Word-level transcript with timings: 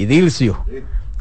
y 0.00 0.06
Dilcio. 0.06 0.64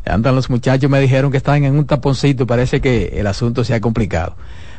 Andan 0.05 0.35
los 0.35 0.49
muchachos, 0.49 0.89
me 0.89 1.01
dijeron 1.01 1.31
que 1.31 1.37
están 1.37 1.65
en 1.65 1.77
un 1.77 1.85
taponcito, 1.85 2.47
parece 2.47 2.79
que 2.79 3.13
el 3.15 3.27
asunto 3.27 3.63
se 3.65 3.73
ha 3.73 3.81
complicado. 3.81 4.37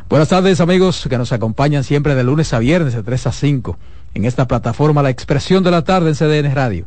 Buenas 0.08 0.28
tardes 0.28 0.60
amigos 0.60 1.06
que 1.08 1.18
nos 1.18 1.32
acompañan 1.32 1.84
siempre 1.84 2.14
de 2.14 2.24
lunes 2.24 2.52
a 2.54 2.58
viernes 2.58 2.94
de 2.94 3.02
3 3.02 3.26
a 3.26 3.32
5 3.32 3.78
en 4.14 4.24
esta 4.24 4.48
plataforma 4.48 5.02
La 5.02 5.10
Expresión 5.10 5.62
de 5.62 5.70
la 5.70 5.84
Tarde 5.84 6.08
en 6.08 6.14
CDN 6.14 6.54
Radio. 6.54 6.86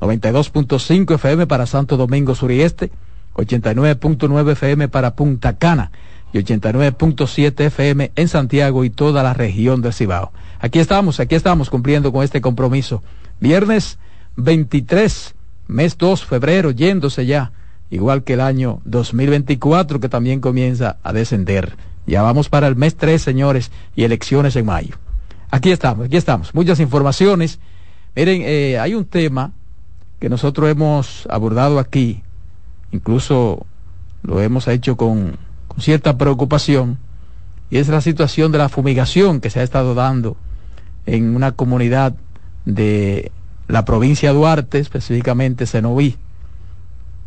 92.5 0.00 1.14
FM 1.14 1.46
para 1.46 1.64
Santo 1.64 1.96
Domingo 1.96 2.34
Sur 2.34 2.52
y 2.52 2.60
Este, 2.60 2.92
89.9 3.34 4.52
FM 4.52 4.88
para 4.88 5.16
Punta 5.16 5.56
Cana 5.56 5.90
y 6.34 6.38
89.7 6.38 7.58
FM 7.58 8.12
en 8.14 8.28
Santiago 8.28 8.84
y 8.84 8.90
toda 8.90 9.22
la 9.22 9.32
región 9.32 9.80
del 9.80 9.94
Cibao. 9.94 10.30
Aquí 10.60 10.78
estamos, 10.78 11.20
aquí 11.20 11.36
estamos 11.36 11.70
cumpliendo 11.70 12.12
con 12.12 12.22
este 12.22 12.42
compromiso. 12.42 13.02
Viernes 13.40 13.98
23, 14.36 15.33
mes 15.66 15.96
2, 15.98 16.24
febrero, 16.24 16.70
yéndose 16.70 17.26
ya, 17.26 17.52
igual 17.90 18.24
que 18.24 18.34
el 18.34 18.40
año 18.40 18.80
2024 18.84 20.00
que 20.00 20.08
también 20.08 20.40
comienza 20.40 20.98
a 21.02 21.12
descender. 21.12 21.76
Ya 22.06 22.22
vamos 22.22 22.48
para 22.48 22.66
el 22.66 22.76
mes 22.76 22.96
3, 22.96 23.20
señores, 23.20 23.70
y 23.96 24.04
elecciones 24.04 24.56
en 24.56 24.66
mayo. 24.66 24.96
Aquí 25.50 25.70
estamos, 25.70 26.06
aquí 26.06 26.16
estamos. 26.16 26.54
Muchas 26.54 26.80
informaciones. 26.80 27.58
Miren, 28.14 28.42
eh, 28.44 28.78
hay 28.78 28.94
un 28.94 29.04
tema 29.04 29.52
que 30.20 30.28
nosotros 30.28 30.68
hemos 30.70 31.26
abordado 31.30 31.78
aquí, 31.78 32.22
incluso 32.92 33.66
lo 34.22 34.40
hemos 34.40 34.68
hecho 34.68 34.96
con, 34.96 35.36
con 35.68 35.80
cierta 35.80 36.16
preocupación, 36.18 36.98
y 37.70 37.78
es 37.78 37.88
la 37.88 38.00
situación 38.00 38.52
de 38.52 38.58
la 38.58 38.68
fumigación 38.68 39.40
que 39.40 39.50
se 39.50 39.60
ha 39.60 39.62
estado 39.62 39.94
dando 39.94 40.36
en 41.06 41.34
una 41.34 41.52
comunidad 41.52 42.14
de 42.64 43.32
la 43.68 43.84
provincia 43.84 44.30
de 44.30 44.34
Duarte, 44.36 44.78
específicamente 44.78 45.66
Senoví. 45.66 46.16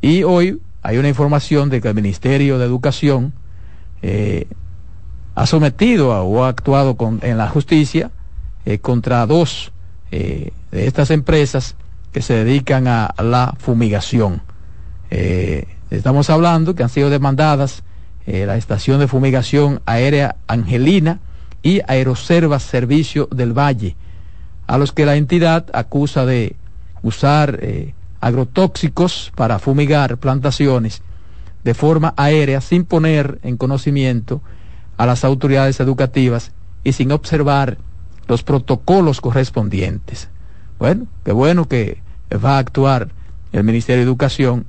Y 0.02 0.24
hoy 0.24 0.62
hay 0.84 0.98
una 0.98 1.10
información 1.10 1.70
de 1.70 1.82
que 1.82 1.90
el 1.90 1.96
Ministerio 1.96 2.58
de 2.58 2.66
Educación 2.66 3.34
eh, 4.02 4.48
ha 5.36 5.46
sometido 5.46 6.10
o 6.10 6.44
ha 6.44 6.50
actuado 6.50 6.96
con, 6.96 7.20
en 7.24 7.38
la 7.38 7.50
justicia 7.50 8.12
eh, 8.66 8.80
contra 8.80 9.26
dos 9.26 9.72
eh, 10.12 10.52
de 10.72 10.88
estas 10.88 11.12
empresas 11.12 11.76
que 12.12 12.22
se 12.22 12.44
dedican 12.44 12.88
a, 12.88 13.14
la 13.20 13.54
fumigación. 13.60 14.42
Estamos 15.90 16.30
hablando 16.30 16.76
que 16.76 16.84
han 16.84 16.90
sido 16.90 17.10
demandadas 17.10 17.84
la 18.26 18.58
estación 18.58 19.00
de 19.00 19.08
fumigación 19.08 19.82
aérea 19.86 20.36
Angelina 20.48 21.20
y 21.64 21.82
Aeroservas 21.88 22.64
Servicio 22.64 23.28
del 23.32 23.54
Valle, 23.54 23.96
a 24.68 24.78
los 24.78 24.92
que 24.92 25.06
la 25.06 25.16
entidad 25.16 25.66
acusa 25.74 26.26
de 26.26 26.56
usar 27.02 27.60
eh, 27.62 27.94
agrotóxicos 28.20 29.32
para 29.36 29.60
fumigar 29.60 30.18
plantaciones 30.18 31.02
de 31.64 31.74
forma 31.74 32.14
aérea 32.18 32.62
sin 32.62 32.86
poner 32.86 33.40
en 33.44 33.58
conocimiento 33.58 34.42
a 34.98 35.06
las 35.06 35.24
autoridades 35.24 35.80
educativas 35.80 36.52
y 36.84 36.94
sin 36.94 37.12
observar 37.12 37.78
los 38.28 38.44
protocolos 38.44 39.22
correspondientes. 39.22 40.30
Bueno, 40.80 41.08
qué 41.24 41.32
bueno 41.32 41.68
que 41.68 42.02
va 42.34 42.56
a 42.56 42.60
actuar 42.60 43.10
el 43.52 43.64
Ministerio 43.64 44.00
de 44.00 44.08
Educación. 44.08 44.66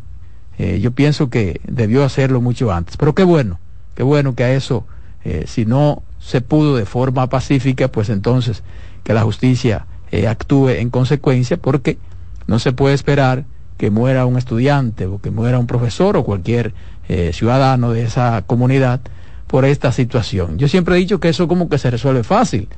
Eh, 0.59 0.81
yo 0.81 0.93
pienso 0.93 1.31
que 1.31 1.61
debió 1.67 2.05
hacerlo 2.05 2.41
mucho 2.41 2.73
antes. 2.73 2.97
Pero 2.97 3.15
qué 3.15 3.25
bueno, 3.25 3.59
qué 3.95 4.03
bueno 4.03 4.35
que 4.35 4.45
a 4.45 4.53
eso, 4.53 4.87
eh, 5.25 5.45
si 5.47 5.67
no 5.67 6.03
se 6.19 6.41
pudo 6.41 6.77
de 6.77 6.85
forma 6.85 7.29
pacífica, 7.29 7.89
pues 7.89 8.09
entonces 8.11 8.63
que 9.05 9.15
la 9.15 9.23
justicia 9.23 9.87
eh, 10.11 10.27
actúe 10.27 10.71
en 10.71 10.91
consecuencia, 10.91 11.57
porque 11.57 11.99
no 12.47 12.59
se 12.59 12.73
puede 12.73 12.95
esperar 12.95 13.45
que 13.77 13.91
muera 13.91 14.27
un 14.27 14.39
estudiante 14.39 15.07
o 15.07 15.21
que 15.21 15.31
muera 15.31 15.59
un 15.59 15.67
profesor 15.67 16.17
o 16.17 16.25
cualquier 16.25 16.75
eh, 17.09 17.33
ciudadano 17.33 17.93
de 17.93 18.05
esa 18.05 18.43
comunidad 18.47 19.01
por 19.47 19.65
esta 19.65 19.93
situación. 19.93 20.59
Yo 20.59 20.69
siempre 20.69 20.97
he 20.97 20.99
dicho 20.99 21.21
que 21.21 21.29
eso 21.29 21.47
como 21.47 21.69
que 21.69 21.79
se 21.79 21.91
resuelve 21.91 22.25
fácil, 22.25 22.69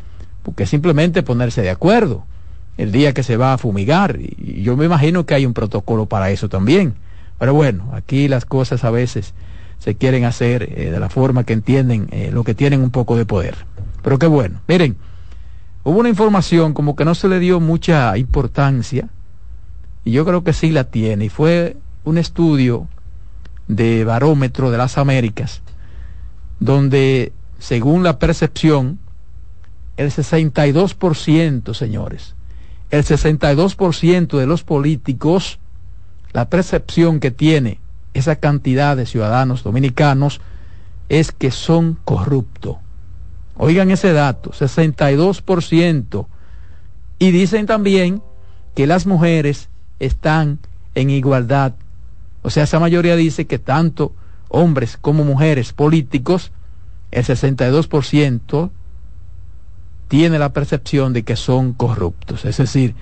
porque 0.42 0.66
simplemente 0.66 1.22
ponerse 1.22 1.62
de 1.62 1.70
acuerdo 1.70 2.24
el 2.76 2.92
día 2.92 3.14
que 3.14 3.22
se 3.22 3.36
va 3.36 3.52
a 3.52 3.58
fumigar. 3.58 4.18
Y 4.20 4.62
yo 4.62 4.76
me 4.76 4.84
imagino 4.84 5.24
que 5.24 5.34
hay 5.34 5.46
un 5.46 5.54
protocolo 5.54 6.06
para 6.06 6.30
eso 6.30 6.48
también. 6.48 6.94
Pero 7.38 7.54
bueno, 7.54 7.90
aquí 7.94 8.28
las 8.28 8.44
cosas 8.44 8.84
a 8.84 8.90
veces 8.90 9.34
se 9.78 9.94
quieren 9.94 10.24
hacer 10.24 10.62
eh, 10.62 10.90
de 10.90 11.00
la 11.00 11.08
forma 11.08 11.44
que 11.44 11.52
entienden 11.52 12.08
lo 12.32 12.44
que 12.44 12.54
tienen 12.54 12.82
un 12.82 12.90
poco 12.90 13.16
de 13.16 13.24
poder. 13.24 13.54
Pero 14.02 14.18
qué 14.18 14.26
bueno. 14.26 14.60
Miren, 14.66 14.96
hubo 15.84 15.98
una 15.98 16.08
información 16.08 16.74
como 16.74 16.96
que 16.96 17.04
no 17.04 17.14
se 17.14 17.28
le 17.28 17.38
dio 17.38 17.60
mucha 17.60 18.16
importancia, 18.18 19.08
y 20.04 20.12
yo 20.12 20.24
creo 20.24 20.44
que 20.44 20.52
sí 20.52 20.70
la 20.70 20.84
tiene, 20.84 21.26
y 21.26 21.28
fue 21.28 21.76
un 22.04 22.18
estudio 22.18 22.88
de 23.68 24.04
barómetro 24.04 24.70
de 24.70 24.78
las 24.78 24.98
Américas, 24.98 25.62
donde 26.58 27.32
según 27.58 28.02
la 28.02 28.18
percepción, 28.18 28.98
el 29.96 30.10
62%, 30.10 31.74
señores, 31.74 32.34
el 32.90 33.04
62% 33.04 34.38
de 34.38 34.46
los 34.46 34.64
políticos, 34.64 35.58
la 36.32 36.48
percepción 36.48 37.20
que 37.20 37.30
tiene 37.30 37.80
esa 38.14 38.36
cantidad 38.36 38.96
de 38.96 39.06
ciudadanos 39.06 39.62
dominicanos 39.62 40.40
es 41.08 41.32
que 41.32 41.50
son 41.50 41.98
corruptos. 42.04 42.76
Oigan 43.62 43.90
ese 43.90 44.14
dato, 44.14 44.52
62%. 44.52 46.26
Y 47.18 47.30
dicen 47.30 47.66
también 47.66 48.22
que 48.74 48.86
las 48.86 49.06
mujeres 49.06 49.68
están 49.98 50.60
en 50.94 51.10
igualdad. 51.10 51.74
O 52.40 52.48
sea, 52.48 52.62
esa 52.62 52.80
mayoría 52.80 53.16
dice 53.16 53.46
que 53.46 53.58
tanto 53.58 54.14
hombres 54.48 54.96
como 54.96 55.24
mujeres 55.24 55.74
políticos, 55.74 56.52
el 57.10 57.22
62% 57.22 58.70
tiene 60.08 60.38
la 60.38 60.54
percepción 60.54 61.12
de 61.12 61.22
que 61.22 61.36
son 61.36 61.74
corruptos. 61.74 62.46
Es 62.46 62.56
decir, 62.56 62.94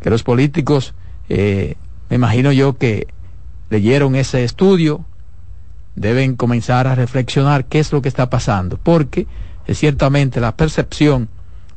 que 0.00 0.10
los 0.10 0.24
políticos, 0.24 0.92
eh, 1.28 1.76
me 2.08 2.16
imagino 2.16 2.50
yo 2.50 2.76
que 2.76 3.06
leyeron 3.70 4.16
ese 4.16 4.42
estudio, 4.42 5.04
deben 5.94 6.34
comenzar 6.34 6.88
a 6.88 6.96
reflexionar 6.96 7.66
qué 7.66 7.78
es 7.78 7.92
lo 7.92 8.02
que 8.02 8.08
está 8.08 8.28
pasando, 8.28 8.76
porque 8.76 9.28
ciertamente 9.74 10.40
la 10.40 10.56
percepción 10.56 11.28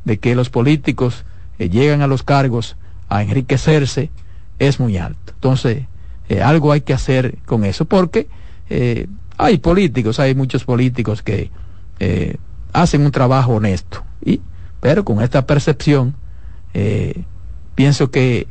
de 0.04 0.18
que 0.18 0.34
los 0.34 0.50
políticos 0.50 1.24
eh, 1.58 1.68
llegan 1.68 2.02
a 2.02 2.06
los 2.06 2.22
cargos 2.22 2.76
a 3.08 3.22
enriquecerse 3.22 4.10
es 4.58 4.80
muy 4.80 4.96
alto. 4.96 5.32
Entonces, 5.34 5.86
eh, 6.28 6.42
algo 6.42 6.72
hay 6.72 6.82
que 6.82 6.94
hacer 6.94 7.38
con 7.46 7.64
eso, 7.64 7.84
porque 7.84 8.28
eh, 8.70 9.06
hay 9.36 9.58
políticos, 9.58 10.20
hay 10.20 10.34
muchos 10.34 10.64
políticos 10.64 11.22
que 11.22 11.50
hacen 12.72 13.02
un 13.02 13.12
trabajo 13.12 13.54
honesto 13.54 14.04
y 14.22 14.40
pero 14.80 15.04
con 15.04 15.22
esta 15.22 15.46
percepción, 15.46 16.14
pienso 17.74 18.10
que 18.10 18.46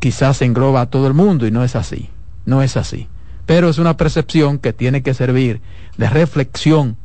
quizás 0.00 0.42
engloba 0.42 0.82
a 0.82 0.90
todo 0.90 1.06
el 1.06 1.14
mundo 1.14 1.46
y 1.46 1.50
no 1.50 1.64
es 1.64 1.74
así, 1.74 2.10
no 2.44 2.60
es 2.60 2.76
así. 2.76 3.08
Pero 3.46 3.70
es 3.70 3.78
una 3.78 3.96
percepción 3.96 4.58
que 4.58 4.74
tiene 4.74 5.02
que 5.02 5.14
servir 5.14 5.62
de 5.96 6.10
reflexión 6.10 6.98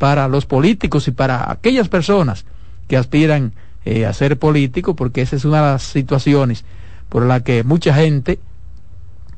para 0.00 0.28
los 0.28 0.46
políticos 0.46 1.06
y 1.08 1.10
para 1.10 1.52
aquellas 1.52 1.90
personas 1.90 2.46
que 2.88 2.96
aspiran 2.96 3.52
eh, 3.84 4.06
a 4.06 4.14
ser 4.14 4.38
políticos, 4.38 4.94
porque 4.96 5.20
esa 5.20 5.36
es 5.36 5.44
una 5.44 5.58
de 5.58 5.72
las 5.72 5.82
situaciones 5.82 6.64
por 7.10 7.26
la 7.26 7.40
que 7.40 7.64
mucha 7.64 7.92
gente, 7.92 8.40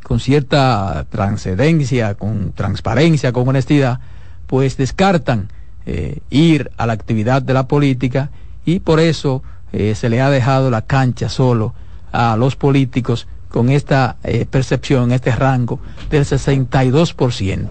con 0.04 0.20
cierta 0.20 1.04
transcendencia, 1.10 2.14
con 2.14 2.52
transparencia, 2.52 3.32
con 3.32 3.48
honestidad, 3.48 3.98
pues 4.46 4.76
descartan 4.76 5.48
eh, 5.84 6.20
ir 6.30 6.70
a 6.76 6.86
la 6.86 6.92
actividad 6.92 7.42
de 7.42 7.54
la 7.54 7.66
política 7.66 8.30
y 8.64 8.78
por 8.78 9.00
eso 9.00 9.42
eh, 9.72 9.96
se 9.96 10.08
le 10.08 10.20
ha 10.20 10.30
dejado 10.30 10.70
la 10.70 10.82
cancha 10.82 11.28
solo 11.28 11.74
a 12.12 12.36
los 12.36 12.54
políticos 12.54 13.26
con 13.48 13.68
esta 13.68 14.16
eh, 14.22 14.46
percepción, 14.48 15.10
este 15.10 15.34
rango 15.34 15.80
del 16.08 16.24
62%. 16.24 17.68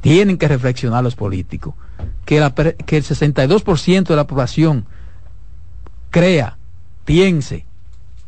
Tienen 0.00 0.38
que 0.38 0.48
reflexionar 0.48 1.04
los 1.04 1.14
políticos, 1.14 1.74
que, 2.24 2.40
la, 2.40 2.52
que 2.52 2.96
el 2.96 3.04
62% 3.04 4.04
de 4.08 4.16
la 4.16 4.26
población 4.26 4.86
crea, 6.10 6.56
piense 7.04 7.66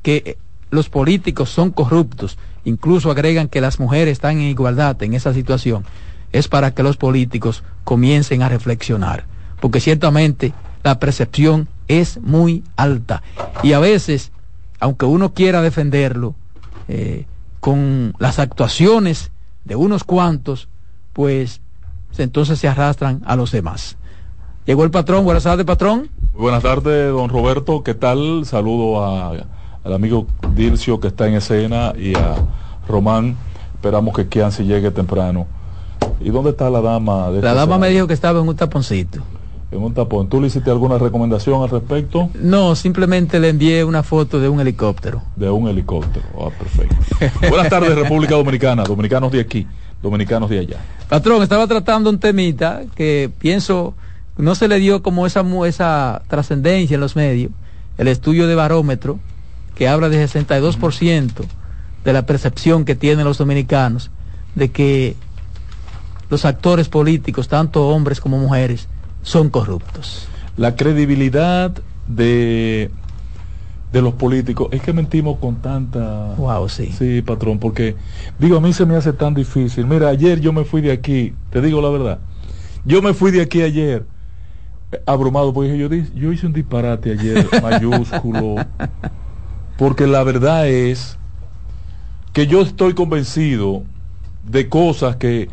que 0.03 0.39
los 0.71 0.89
políticos 0.89 1.51
son 1.51 1.71
corruptos, 1.71 2.39
incluso 2.65 3.11
agregan 3.11 3.49
que 3.49 3.61
las 3.61 3.79
mujeres 3.79 4.13
están 4.13 4.39
en 4.39 4.45
igualdad 4.45 5.01
en 5.03 5.15
esa 5.15 5.35
situación 5.35 5.85
es 6.33 6.49
para 6.49 6.75
que 6.75 6.83
los 6.83 6.97
políticos 6.97 7.63
comiencen 7.85 8.43
a 8.43 8.49
reflexionar, 8.49 9.27
porque 9.61 9.81
ciertamente 9.81 10.53
la 10.83 10.99
percepción 10.99 11.69
es 11.89 12.19
muy 12.21 12.65
alta. 12.77 13.23
Y 13.63 13.75
a 13.75 13.79
veces, 13.79 14.33
aunque 14.81 15.07
uno 15.07 15.35
quiera 15.35 15.63
defenderlo, 15.63 16.35
eh, 16.89 17.27
con 17.61 18.15
las 18.19 18.39
actuaciones 18.39 19.31
de 19.65 19.77
unos 19.77 20.03
cuantos, 20.03 20.69
pues 21.13 21.61
entonces 22.19 22.59
se 22.59 22.69
arrastran 22.69 23.23
a 23.25 23.37
los 23.37 23.53
demás. 23.53 23.97
Llegó 24.67 24.85
el 24.85 24.91
patrón, 24.91 25.25
buenas 25.25 25.45
tardes 25.45 25.67
patrón. 25.67 26.09
Buenas 26.35 26.63
tardes, 26.63 27.13
don 27.13 27.29
Roberto, 27.29 27.83
¿qué 27.83 27.95
tal? 27.95 28.45
Saludo 28.47 29.05
a, 29.05 29.33
al 29.85 29.93
amigo 29.93 30.27
Dilcio 30.55 31.01
que 31.01 31.09
está 31.09 31.27
en 31.29 31.35
escena 31.35 31.93
y 31.97 32.15
a 32.15 32.37
Román, 32.89 33.37
esperamos 33.75 34.15
que 34.15 34.29
Kianci 34.29 34.65
llegue 34.65 34.91
temprano. 34.91 35.47
¿Y 36.21 36.31
dónde 36.31 36.51
está 36.51 36.71
la 36.71 36.81
dama? 36.81 37.31
De 37.31 37.43
la 37.43 37.55
dama 37.55 37.79
me 37.79 37.89
dijo 37.89 38.07
que 38.07 38.15
estaba 38.15 38.41
en 38.41 38.49
un 38.49 38.57
taponcito. 38.57 39.21
En 39.71 39.83
un 39.83 39.95
tapón. 39.95 40.29
¿Tú 40.29 40.41
le 40.41 40.49
hiciste 40.49 40.71
alguna 40.71 40.99
recomendación 40.99 41.63
al 41.63 41.71
respecto? 41.71 42.29
No, 42.35 42.75
simplemente 42.77 43.41
le 43.41 43.49
envié 43.49 43.83
una 43.85 44.03
foto 44.03 44.39
de 44.39 44.49
un 44.49 44.61
helicóptero. 44.61 45.23
De 45.35 45.49
un 45.49 45.67
helicóptero. 45.67 46.27
Ah, 46.39 46.51
perfecto. 46.57 46.97
Buenas 47.49 47.71
tardes, 47.71 47.95
República 47.95 48.35
Dominicana. 48.35 48.85
Dominicanos 48.85 49.33
de 49.33 49.41
aquí, 49.41 49.67
dominicanos 50.03 50.51
de 50.51 50.59
allá. 50.59 50.77
Patrón, 51.09 51.43
estaba 51.43 51.67
tratando 51.67 52.11
un 52.11 52.19
temita 52.19 52.83
que 52.95 53.31
pienso 53.39 53.95
no 54.37 54.55
se 54.55 54.69
le 54.69 54.79
dio 54.79 55.03
como 55.03 55.27
esa, 55.27 55.45
esa 55.67 56.23
trascendencia 56.29 56.95
en 56.95 57.01
los 57.01 57.17
medios. 57.17 57.53
El 57.99 58.09
estudio 58.09 58.47
de 58.47 58.55
barómetro, 58.55 59.19
que 59.75 59.89
habla 59.89 60.09
de 60.09 60.25
62% 60.25 61.33
de 62.05 62.13
la 62.13 62.27
percepción 62.27 62.85
que 62.85 62.95
tienen 62.95 63.25
los 63.25 63.39
dominicanos 63.39 64.11
de 64.55 64.71
que 64.71 65.17
los 66.31 66.45
actores 66.45 66.89
políticos, 66.89 67.49
tanto 67.49 67.89
hombres 67.89 68.21
como 68.21 68.39
mujeres, 68.39 68.89
son 69.23 69.51
corruptos. 69.51 70.27
La 70.57 70.77
credibilidad 70.77 71.73
de, 72.09 72.91
de 73.93 74.03
los 74.03 74.15
políticos, 74.15 74.69
es 74.73 74.81
que 74.83 74.93
mentimos 74.93 75.39
con 75.39 75.57
tanta... 75.57 76.35
Wow, 76.37 76.69
sí. 76.69 76.93
Sí, 76.93 77.23
patrón, 77.23 77.59
porque 77.59 77.95
digo, 78.39 78.57
a 78.57 78.61
mí 78.61 78.73
se 78.73 78.87
me 78.87 78.97
hace 78.97 79.13
tan 79.13 79.35
difícil. 79.35 79.87
Mira, 79.87 80.09
ayer 80.09 80.41
yo 80.41 80.53
me 80.53 80.65
fui 80.65 80.81
de 80.81 80.93
aquí, 80.93 81.35
te 81.51 81.61
digo 81.61 81.83
la 81.83 81.91
verdad, 81.91 82.19
yo 82.85 83.03
me 83.03 83.13
fui 83.13 83.31
de 83.31 83.43
aquí 83.43 83.63
ayer 83.63 84.07
eh, 84.93 85.03
abrumado, 85.07 85.53
porque 85.53 85.77
yo, 85.77 85.89
yo 85.89 86.33
hice 86.33 86.47
un 86.47 86.53
disparate 86.53 87.13
ayer 87.13 87.47
mayúsculo, 87.63 88.65
porque 89.77 90.07
la 90.07 90.25
verdad 90.25 90.69
es 90.69 91.19
que 92.33 92.47
yo 92.47 92.63
estoy 92.63 92.95
convencido 92.95 93.83
de 94.49 94.69
cosas 94.69 95.17
que 95.17 95.51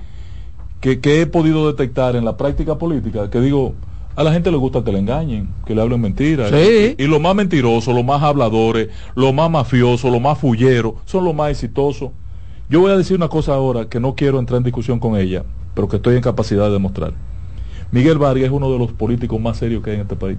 que, 0.79 1.21
he 1.21 1.25
podido 1.25 1.67
detectar 1.67 2.15
en 2.15 2.25
la 2.25 2.37
práctica 2.37 2.77
política, 2.77 3.29
que 3.29 3.41
digo, 3.41 3.75
a 4.15 4.23
la 4.23 4.33
gente 4.33 4.51
le 4.51 4.57
gusta 4.57 4.83
que 4.83 4.91
le 4.91 4.99
engañen, 4.99 5.49
que 5.65 5.73
le 5.73 5.81
hablen 5.81 6.01
mentiras. 6.01 6.51
Y, 6.51 7.07
lo 7.07 7.19
más 7.19 7.35
mentiroso, 7.35 7.93
los 7.93 8.03
más 8.03 8.21
habladores, 8.21 8.89
lo 9.15 9.31
más 9.33 9.49
mafioso, 9.49 10.09
lo 10.09 10.19
más 10.19 10.37
fullero, 10.37 10.95
son 11.05 11.23
los 11.23 11.33
más 11.33 11.51
exitosos. 11.51 12.11
Yo 12.69 12.81
voy 12.81 12.91
a 12.91 12.97
decir 12.97 13.15
una 13.17 13.29
cosa 13.29 13.53
ahora 13.53 13.87
que 13.87 13.99
no 13.99 14.15
quiero 14.15 14.39
entrar 14.39 14.57
en 14.57 14.63
discusión 14.63 14.99
con 14.99 15.15
ella, 15.15 15.43
pero 15.73 15.87
que 15.87 15.95
estoy 15.95 16.15
en 16.15 16.21
capacidad 16.21 16.65
de 16.65 16.73
demostrar. 16.73 17.13
Miguel 17.91 18.17
Vargas 18.17 18.45
es 18.45 18.51
uno 18.51 18.71
de 18.71 18.77
los 18.77 18.91
políticos 18.91 19.39
más 19.39 19.57
serios 19.57 19.83
que 19.83 19.91
hay 19.91 19.95
en 19.95 20.01
este 20.01 20.15
país. 20.15 20.37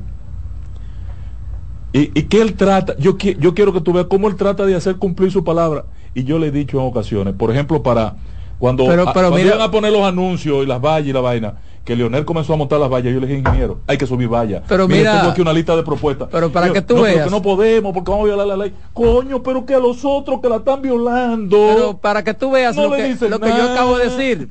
Y, 1.93 2.07
que 2.07 2.41
él 2.41 2.55
trata, 2.55 2.97
yo, 2.99 3.17
yo 3.19 3.55
quiero 3.55 3.73
que 3.73 3.81
tú 3.81 3.93
veas 3.93 4.07
cómo 4.07 4.29
él 4.29 4.37
trata 4.37 4.65
de 4.65 4.77
hacer 4.77 4.97
cumplir 4.97 5.33
su 5.33 5.43
palabra. 5.43 5.87
Y 6.15 6.23
yo 6.25 6.39
le 6.39 6.49
he 6.49 6.51
dicho 6.53 6.79
en 6.81 6.87
ocasiones, 6.87 7.35
por 7.35 7.51
ejemplo, 7.51 7.83
para 7.83 8.15
cuando, 8.61 8.85
iban 8.85 9.61
a 9.61 9.71
poner 9.71 9.91
los 9.91 10.03
anuncios 10.03 10.63
y 10.63 10.67
las 10.67 10.83
vallas 10.83 11.09
y 11.09 11.13
la 11.15 11.21
vaina, 11.21 11.55
que 11.85 11.97
Leonel 11.97 12.25
comenzó 12.25 12.55
a 12.55 12.57
montar 12.57 12.79
las 12.79 12.91
vallas, 12.91 13.13
yo 13.13 13.21
le 13.21 13.27
dije, 13.27 13.39
ingeniero, 13.39 13.79
hay 13.87 13.97
que 13.97 14.07
subir 14.07 14.29
vallas. 14.29 14.63
Pero 14.69 14.87
mira, 14.87 15.19
tengo 15.19 15.33
aquí 15.33 15.41
una 15.41 15.53
lista 15.53 15.75
de 15.77 15.83
propuestas. 15.83 16.29
Pero 16.31 16.51
para 16.53 16.73
que 16.73 16.83
tú 16.83 16.97
no, 16.97 17.03
veas. 17.03 17.25
que 17.25 17.31
no 17.31 17.43
podemos, 17.43 17.93
porque 17.93 18.11
vamos 18.11 18.25
a 18.25 18.27
violar 18.27 18.47
la 18.47 18.57
ley. 18.57 18.75
Coño, 18.93 19.43
pero 19.43 19.65
que 19.65 19.75
a 19.75 19.79
los 19.79 20.05
otros 20.05 20.41
que 20.41 20.49
la 20.49 20.57
están 20.57 20.83
violando. 20.83 21.57
Pero 21.75 21.99
para 21.99 22.23
que 22.23 22.35
tú 22.35 22.51
veas 22.51 22.77
lo, 22.77 22.91
que, 22.93 23.17
lo 23.29 23.41
que 23.41 23.49
yo 23.49 23.73
acabo 23.73 23.99
de 23.99 24.09
decir. 24.09 24.49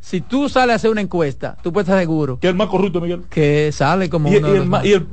Si 0.00 0.20
tú 0.20 0.48
sales 0.48 0.72
a 0.72 0.76
hacer 0.76 0.90
una 0.90 1.00
encuesta, 1.00 1.56
tú 1.62 1.72
puedes 1.72 1.88
estar 1.88 2.00
seguro. 2.00 2.36
Que 2.40 2.48
el 2.48 2.56
más 2.56 2.66
corrupto, 2.66 3.00
Miguel. 3.00 3.22
Que 3.30 3.70
sale 3.70 4.10
como 4.10 4.28
y, 4.28 4.36
uno 4.36 4.48
y 4.82 4.92
el, 4.92 5.06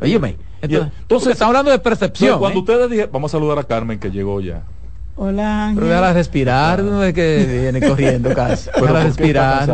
y 0.00 0.14
el, 0.14 0.36
entonces, 0.62 0.92
entonces 1.02 1.32
estamos 1.32 1.50
hablando 1.50 1.70
de 1.70 1.78
percepción. 1.78 2.38
Cuando 2.38 2.58
¿eh? 2.58 2.62
ustedes 2.62 2.90
dijeron, 2.90 3.10
vamos 3.12 3.30
a 3.30 3.36
saludar 3.36 3.58
a 3.58 3.64
Carmen 3.64 3.98
que 3.98 4.10
llegó 4.10 4.40
ya. 4.40 4.64
Hola. 5.20 5.72
Pero 5.74 5.88
déjala 5.88 6.12
respirar, 6.12 6.80
no 6.84 7.02
es 7.02 7.12
que 7.12 7.60
viene 7.72 7.88
corriendo 7.88 8.32
casi. 8.34 8.70
Déjala 8.80 9.02
respirar. 9.02 9.68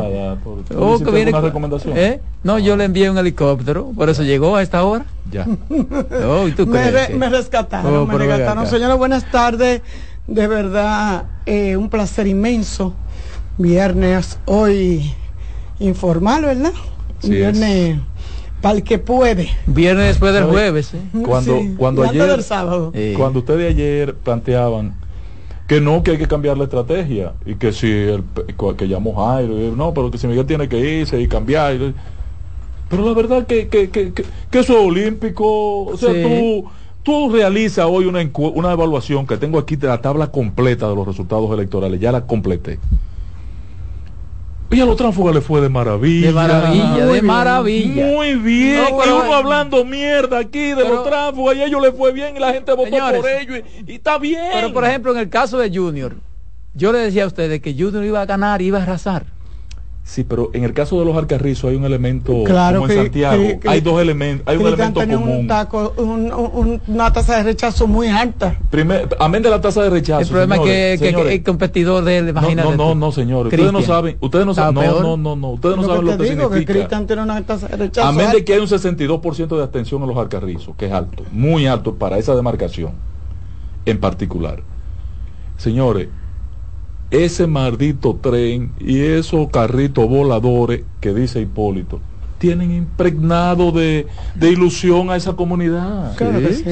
Oh, 0.75 0.99
que 0.99 1.11
viene... 1.11 1.38
recomendación? 1.38 1.94
¿Eh? 1.99 2.19
No, 2.43 2.58
yo 2.58 2.79
le 2.79 2.85
envié 2.85 3.11
un 3.11 3.19
helicóptero, 3.19 3.93
por 3.94 4.08
eso 4.08 4.23
llegó 4.23 4.56
a 4.56 4.62
esta 4.62 4.82
hora. 4.85 5.05
Ya. 5.31 5.46
Oh, 6.26 6.49
¿y 6.49 6.52
tú 6.52 6.67
me, 6.67 6.91
me, 7.14 7.29
rescataron, 7.29 7.94
oh, 7.94 8.06
me 8.06 8.17
rescataron. 8.17 8.67
Señora, 8.67 8.94
buenas 8.94 9.31
tardes. 9.31 9.82
De 10.26 10.46
verdad, 10.46 11.25
eh, 11.44 11.76
un 11.76 11.90
placer 11.90 12.26
inmenso. 12.26 12.94
Viernes 13.58 14.38
hoy 14.47 15.12
informal, 15.79 16.43
¿verdad? 16.43 16.73
Viernes 17.23 17.99
para 18.62 18.76
el 18.76 18.82
que 18.82 18.99
puede. 18.99 19.50
Viernes 19.67 20.06
después 20.06 20.32
del 20.32 20.44
jueves. 20.44 20.94
¿eh? 20.94 21.23
Cuando, 21.23 21.61
cuando 21.76 22.02
ayer, 22.02 22.43
sábado. 22.43 22.93
cuando 23.17 23.40
ustedes 23.40 23.75
ayer 23.75 24.14
planteaban 24.14 25.03
que 25.66 25.81
no, 25.81 26.02
que 26.02 26.12
hay 26.12 26.19
que 26.19 26.28
cambiar 26.28 26.58
la 26.58 26.64
estrategia 26.64 27.32
y 27.46 27.55
que 27.55 27.72
si 27.72 27.90
el 27.90 28.25
que 28.76 28.88
llamó 28.88 29.14
Jairo, 29.14 29.55
no, 29.75 29.94
pero 29.94 30.11
que 30.11 30.19
si 30.19 30.26
Miguel 30.26 30.46
tiene 30.46 30.69
que 30.69 30.78
irse 30.78 31.20
y 31.20 31.26
cambiar. 31.26 31.78
pero 32.88 33.05
la 33.05 33.14
verdad 33.14 33.46
que, 33.46 33.69
que, 33.69 33.88
que, 33.88 34.12
que, 34.12 34.22
eso 34.58 34.75
es 34.75 34.87
olímpico, 34.87 35.84
o 35.84 35.96
sea, 35.96 36.12
tú, 36.12 36.66
tú 37.02 37.32
realizas 37.32 37.87
hoy 37.88 38.05
una, 38.05 38.20
una 38.37 38.72
evaluación 38.72 39.26
que 39.26 39.38
tengo 39.38 39.58
aquí 39.58 39.76
de 39.76 39.88
la 39.88 40.02
tabla 40.02 40.26
completa 40.26 40.88
de 40.88 40.94
los 40.94 41.06
resultados 41.06 41.50
electorales, 41.50 41.99
ya 41.99 42.12
la 42.12 42.26
completé. 42.26 42.78
Y 44.70 44.81
a 44.81 44.87
los 44.87 44.96
tránsfugas 44.96 45.34
le 45.34 45.40
fue 45.40 45.61
de 45.61 45.69
maravilla. 45.69 46.26
De 46.26 46.32
maravilla, 46.32 47.06
de 47.06 47.22
maravilla. 47.22 48.06
Muy 48.06 48.34
bien. 48.34 48.84
y 48.88 49.08
uno 49.08 49.34
hablando 49.34 49.84
mierda 49.84 50.38
aquí 50.38 50.69
de 50.70 50.88
los 50.88 51.05
tránsfugas 51.05 51.56
y 51.56 51.61
a 51.61 51.66
ellos 51.66 51.82
le 51.82 51.93
fue 51.93 52.12
bien 52.12 52.37
y 52.37 52.40
la 52.40 52.52
gente 52.52 52.72
votó 52.72 52.90
por 52.90 53.28
ellos 53.28 53.61
y, 53.87 53.93
y, 53.93 53.94
está 53.96 54.19
bien. 54.19 54.50
Pero 54.52 54.72
por 54.72 54.84
ejemplo, 54.84 55.12
en 55.12 55.19
el 55.19 55.28
caso 55.28 55.58
de 55.58 55.70
Junior, 55.75 56.14
yo 56.75 56.93
le 56.93 56.99
decía 56.99 57.25
a 57.25 57.26
ustedes 57.26 57.61
que 57.61 57.72
Junior 57.72 58.05
iba 58.05 58.20
a 58.20 58.26
ganar, 58.26 58.62
iba 58.62 58.78
a 58.78 58.82
arrasar. 58.82 59.33
Sí, 60.04 60.22
pero 60.22 60.50
en 60.52 60.64
el 60.64 60.74
caso 60.74 60.98
de 60.98 61.06
los 61.06 61.16
Alcarrizos 61.16 61.70
hay 61.70 61.76
un 61.76 61.84
elemento 61.84 62.44
claro 62.44 62.80
como 62.80 62.92
en 62.92 63.04
Santiago, 63.04 63.42
hay 63.66 63.80
dos 63.80 64.02
elementos, 64.02 64.46
hay 64.46 64.58
un 64.58 64.66
elemento 64.66 65.00
común. 65.00 65.48
Un 65.96 66.80
una 66.86 67.10
tasa 67.10 67.38
de 67.38 67.42
rechazo 67.44 67.86
muy 67.86 68.08
alta. 68.08 68.58
Primer, 68.70 69.08
amén 69.18 69.42
de 69.42 69.48
la 69.48 69.62
tasa 69.62 69.82
de 69.82 69.88
rechazo. 69.88 70.20
El 70.20 70.28
problema 70.28 70.56
es 70.56 71.00
que, 71.00 71.08
el 71.08 71.42
competidor 71.42 72.04
de 72.04 72.18
él, 72.18 72.28
imagínate. 72.28 72.76
No, 72.76 72.76
no, 72.76 72.94
no, 72.94 73.12
señores. 73.12 73.50
Ustedes 73.50 73.72
no 73.72 73.80
saben, 73.80 74.18
ustedes 74.20 74.44
no 74.44 74.52
saben, 74.52 74.74
no, 74.74 75.00
no, 75.00 75.16
no, 75.16 75.36
no, 75.36 75.50
ustedes 75.52 75.76
no 75.76 75.84
saben 75.84 76.04
lo 76.04 76.18
que 76.18 76.24
digo, 76.24 76.48
significa. 76.52 76.98
Que 77.00 77.06
tiene 77.06 77.22
una 77.22 77.40
tasa 77.42 77.68
de 77.68 77.76
rechazo 77.76 78.06
amén 78.06 78.30
de 78.30 78.44
que 78.44 78.52
hay 78.52 78.60
un 78.60 78.66
62% 78.66 79.56
de 79.56 79.62
abstención 79.62 80.02
en 80.02 80.08
los 80.08 80.18
Alcarrizos, 80.18 80.76
que 80.76 80.84
es 80.86 80.92
alto, 80.92 81.24
muy 81.32 81.66
alto 81.66 81.94
para 81.94 82.18
esa 82.18 82.36
demarcación 82.36 82.92
en 83.86 83.98
particular. 83.98 84.62
Señores, 85.56 86.08
ese 87.10 87.46
maldito 87.46 88.16
tren 88.20 88.75
y 88.78 89.00
esos 89.02 89.50
carritos 89.50 90.08
voladores 90.08 90.84
que 91.00 91.14
dice 91.14 91.40
Hipólito 91.40 92.00
tienen 92.44 92.72
impregnado 92.72 93.72
de, 93.72 94.06
de 94.34 94.50
ilusión 94.50 95.08
a 95.08 95.16
esa 95.16 95.32
comunidad. 95.32 96.14
Claro 96.14 96.40
que 96.40 96.52
sí. 96.52 96.62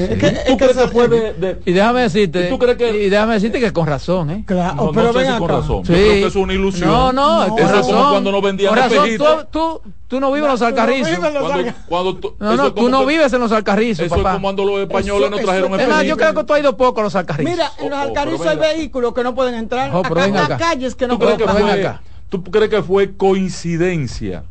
¿Tú 0.47 0.55
crees 0.57 0.77
que 0.77 0.87
puede 0.89 1.33
de, 1.33 1.59
y 1.65 1.71
déjame 1.71 2.01
decirte, 2.01 2.43
¿tú 2.43 2.59
crees 2.59 2.77
que, 2.77 3.05
y 3.05 3.09
déjame 3.09 3.33
decirte 3.33 3.59
que 3.59 3.73
con 3.73 3.87
razón, 3.87 4.29
¿eh? 4.29 4.43
Claro, 4.45 4.75
no, 4.75 4.91
pero 4.91 5.11
no 5.11 5.19
sé 5.19 5.25
si 5.25 5.39
con 5.39 5.49
razón. 5.49 5.83
Sí. 5.83 5.93
Yo 5.93 5.97
creo 5.97 6.13
que 6.13 6.25
es 6.27 6.35
una 6.35 6.53
ilusión. 6.53 6.87
No, 6.87 7.11
no, 7.11 7.47
no 7.47 7.57
es 7.57 7.71
razón. 7.71 7.95
como 7.95 8.09
cuando 8.11 8.31
nos 8.31 8.41
vendían 8.43 8.77
espejitos. 8.77 9.47
Tú, 9.49 9.81
tú, 9.83 9.91
tú, 10.07 10.19
no 10.19 10.31
vives 10.31 10.45
en 10.45 10.51
los 10.51 10.61
alcarrizos. 10.61 11.17
Cuando, 11.17 11.39
cuando 11.87 12.15
tú, 12.17 12.35
no, 12.37 12.55
no, 12.55 12.73
tú 12.73 12.89
no 12.89 13.05
vives 13.07 13.33
en 13.33 13.39
los 13.39 13.51
alcarrizos, 13.51 14.05
Eso 14.05 14.15
es 14.15 14.21
como 14.21 14.41
cuando 14.41 14.65
los 14.65 14.79
españoles 14.81 15.31
nos 15.31 15.41
trajeron 15.41 15.71
espejitos. 15.71 16.01
Es 16.01 16.07
yo 16.07 16.17
creo 16.17 16.33
que 16.35 16.43
tú 16.43 16.53
has 16.53 16.59
ido 16.59 16.77
poco 16.77 16.99
a 16.99 17.03
los 17.03 17.15
alcarrizos. 17.15 17.51
Mira, 17.51 17.71
en 17.79 17.89
los 17.89 17.97
oh, 17.97 18.01
oh, 18.01 18.05
alcarrizos 18.05 18.45
hay 18.45 18.57
vehículos 18.57 19.11
que 19.15 19.23
no 19.23 19.33
pueden 19.33 19.55
entrar. 19.55 19.89
Acá 19.89 20.57
calles 20.57 20.93
que 20.93 21.07
no 21.07 21.17
pueden 21.17 21.41
entrar. 21.41 22.01
¿Tú 22.29 22.43
crees 22.43 22.69
que 22.69 22.83
fue 22.83 23.15
coincidencia? 23.17 24.43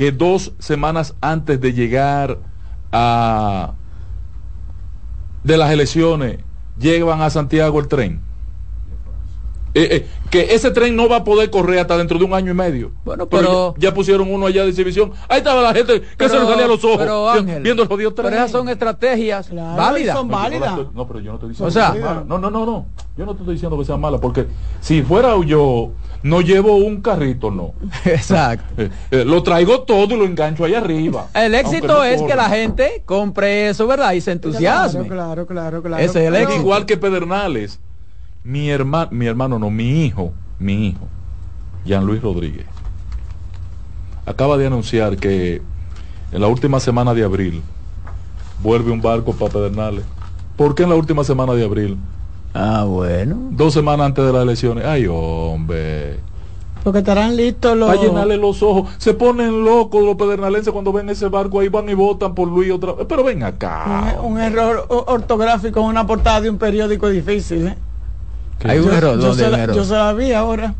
Que 0.00 0.12
dos 0.12 0.54
semanas 0.60 1.14
antes 1.20 1.60
de 1.60 1.74
llegar 1.74 2.38
a 2.90 3.74
de 5.44 5.58
las 5.58 5.70
elecciones 5.70 6.38
llevan 6.78 7.20
a 7.20 7.28
Santiago 7.28 7.78
el 7.78 7.86
tren. 7.86 8.22
Eh, 9.74 9.88
eh, 9.90 10.06
que 10.30 10.54
ese 10.54 10.70
tren 10.70 10.96
no 10.96 11.08
va 11.08 11.16
a 11.16 11.24
poder 11.24 11.50
correr 11.50 11.80
hasta 11.80 11.96
dentro 11.96 12.18
de 12.18 12.24
un 12.24 12.34
año 12.34 12.50
y 12.50 12.54
medio. 12.54 12.92
Bueno, 13.04 13.28
pero, 13.28 13.74
ya, 13.78 13.94
pusieron 13.94 14.32
uno 14.32 14.46
allá 14.46 14.64
de 14.64 14.70
exhibición. 14.70 15.12
Ahí 15.28 15.38
estaba 15.38 15.62
la 15.62 15.74
gente 15.74 16.00
que 16.00 16.28
se 16.28 16.38
le 16.38 16.46
salía 16.46 16.66
los 16.66 16.84
ojos 16.84 16.98
pero, 16.98 17.32
viendo 17.60 17.82
el 17.82 17.88
jodido 17.88 18.12
tren. 18.12 18.26
Pero 18.26 18.36
esas 18.36 18.50
son 18.50 18.68
estrategias 18.68 19.52
válidas. 19.52 20.16
Son 20.16 20.28
válidas. 20.28 20.78
No, 20.94 21.06
pero 21.06 21.20
yo 21.20 21.32
no 21.32 21.34
estoy 21.36 21.50
diciendo 21.50 21.68
o 21.68 21.70
sea, 21.70 21.92
que 21.92 22.00
No, 22.00 22.38
no, 22.38 22.50
no, 22.50 22.66
no. 22.66 22.86
Yo 23.16 23.26
no 23.26 23.34
te 23.34 23.40
estoy 23.40 23.54
diciendo 23.54 23.78
que 23.78 23.84
sea 23.84 23.96
mala 23.96 24.18
porque 24.18 24.46
si 24.80 25.02
fuera 25.02 25.34
yo 25.44 25.90
no 26.22 26.40
llevo 26.40 26.76
un 26.76 27.00
carrito, 27.00 27.50
no. 27.50 27.72
Exacto. 28.04 28.82
Eh, 28.82 28.90
eh, 29.10 29.24
lo 29.24 29.42
traigo 29.42 29.82
todo 29.82 30.14
y 30.14 30.18
lo 30.18 30.24
engancho 30.24 30.64
ahí 30.64 30.74
arriba. 30.74 31.28
El 31.34 31.54
éxito 31.54 32.04
es 32.04 32.22
que 32.22 32.34
la 32.34 32.48
gente 32.48 33.02
compre 33.04 33.68
eso, 33.68 33.86
¿verdad? 33.86 34.12
Y 34.12 34.20
se 34.20 34.32
entusiasme. 34.32 35.06
Claro, 35.06 35.46
claro, 35.46 35.82
claro. 35.82 36.02
Ese 36.02 36.22
es 36.22 36.28
el 36.28 36.36
éxito. 36.36 36.60
Igual 36.60 36.86
que 36.86 36.96
Pedernales, 36.96 37.80
mi 38.50 38.68
hermano, 38.68 39.08
mi 39.12 39.26
hermano, 39.26 39.58
no, 39.60 39.70
mi 39.70 40.04
hijo, 40.04 40.32
mi 40.58 40.88
hijo, 40.88 41.06
Jean 41.84 42.04
Luis 42.04 42.20
Rodríguez, 42.20 42.66
acaba 44.26 44.56
de 44.56 44.66
anunciar 44.66 45.16
que 45.18 45.62
en 46.32 46.40
la 46.40 46.48
última 46.48 46.80
semana 46.80 47.14
de 47.14 47.22
abril 47.22 47.62
vuelve 48.60 48.90
un 48.90 49.00
barco 49.00 49.34
para 49.34 49.52
Pedernales. 49.52 50.04
¿Por 50.56 50.74
qué 50.74 50.82
en 50.82 50.88
la 50.90 50.96
última 50.96 51.22
semana 51.22 51.54
de 51.54 51.64
abril? 51.64 51.96
Ah, 52.52 52.84
bueno. 52.88 53.36
Dos 53.52 53.72
semanas 53.72 54.06
antes 54.06 54.26
de 54.26 54.32
las 54.32 54.42
elecciones. 54.42 54.84
Ay, 54.84 55.06
hombre. 55.06 56.18
Porque 56.82 56.98
estarán 56.98 57.36
listos 57.36 57.76
los. 57.76 57.88
Para 57.88 58.02
llenarle 58.02 58.36
los 58.36 58.62
ojos. 58.62 58.90
Se 58.98 59.14
ponen 59.14 59.64
locos 59.64 60.04
los 60.04 60.16
pedernalenses 60.16 60.72
cuando 60.72 60.92
ven 60.92 61.08
ese 61.08 61.28
barco 61.28 61.60
ahí, 61.60 61.68
van 61.68 61.88
y 61.88 61.94
votan 61.94 62.34
por 62.34 62.48
Luis 62.48 62.72
otra 62.72 62.92
vez. 62.94 63.06
Pero 63.08 63.22
ven 63.22 63.44
acá. 63.44 64.16
Un, 64.22 64.32
un 64.32 64.40
error 64.40 64.86
ortográfico 64.88 65.80
en 65.80 65.86
una 65.86 66.06
portada 66.06 66.40
de 66.40 66.50
un 66.50 66.58
periódico 66.58 67.08
difícil, 67.08 67.68
¿eh? 67.68 67.76
Hay 68.64 68.78
un 68.78 68.92
error. 68.92 69.20
Yo, 69.20 69.34
se 69.34 69.50
la, 69.50 69.66
yo 69.72 69.84
se 69.84 69.94
la 69.94 70.12
vi 70.12 70.32
ahora. 70.32 70.74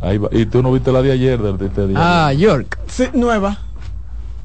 Ahí 0.00 0.18
va. 0.18 0.28
Y 0.32 0.46
tú 0.46 0.62
no 0.62 0.72
viste 0.72 0.92
la 0.92 1.02
de 1.02 1.12
ayer, 1.12 1.38
de 1.40 1.66
este 1.66 1.86
día. 1.86 1.96
Ah, 1.98 2.32
York. 2.32 2.78
Sí, 2.86 3.08
nueva. 3.12 3.58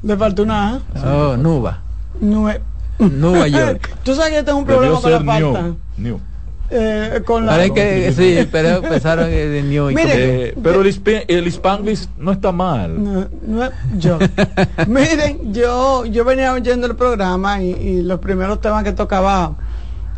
Le 0.02 0.16
falta 0.16 0.42
una 0.42 0.80
Oh, 1.04 1.36
Nuba. 1.36 1.80
Nueva. 2.20 2.60
Nueva 2.98 3.48
York. 3.48 3.90
Tú 4.02 4.14
sabes 4.14 4.32
que 4.32 4.42
tengo 4.42 4.58
un 4.58 4.66
problema 4.66 5.00
con 5.00 5.10
la 5.10 5.20
falta. 5.22 5.74
New. 5.96 6.20
Eh, 6.68 7.22
con 7.24 7.46
la... 7.46 7.68
que, 7.70 8.12
sí, 8.16 8.48
pero 8.50 8.84
empezaron 8.84 9.30
de 9.30 9.62
New 9.62 9.86
Mire, 9.92 10.48
eh, 10.48 10.54
pero 10.60 10.80
el, 10.80 11.02
el 11.28 11.46
Spanglish 11.46 12.08
no 12.18 12.32
está 12.32 12.50
mal. 12.50 13.02
No, 13.02 13.28
no, 13.46 13.70
yo. 13.96 14.18
Miren, 14.88 15.52
yo, 15.52 16.04
yo 16.06 16.24
venía 16.24 16.52
oyendo 16.52 16.88
el 16.88 16.96
programa 16.96 17.62
y, 17.62 17.70
y 17.70 18.02
los 18.02 18.18
primeros 18.18 18.60
temas 18.60 18.82
que 18.82 18.92
tocaba 18.92 19.54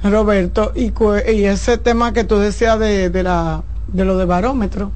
Roberto, 0.03 0.73
y, 0.75 0.93
y 1.33 1.45
ese 1.45 1.79
tema 1.79 2.13
que 2.13 2.25
tú 2.25 2.37
decías 2.39 2.79
de, 2.79 3.11
de, 3.11 3.23
la, 3.23 3.63
de 3.89 4.05
lo 4.05 4.17
de 4.17 4.25
barómetro, 4.25 4.93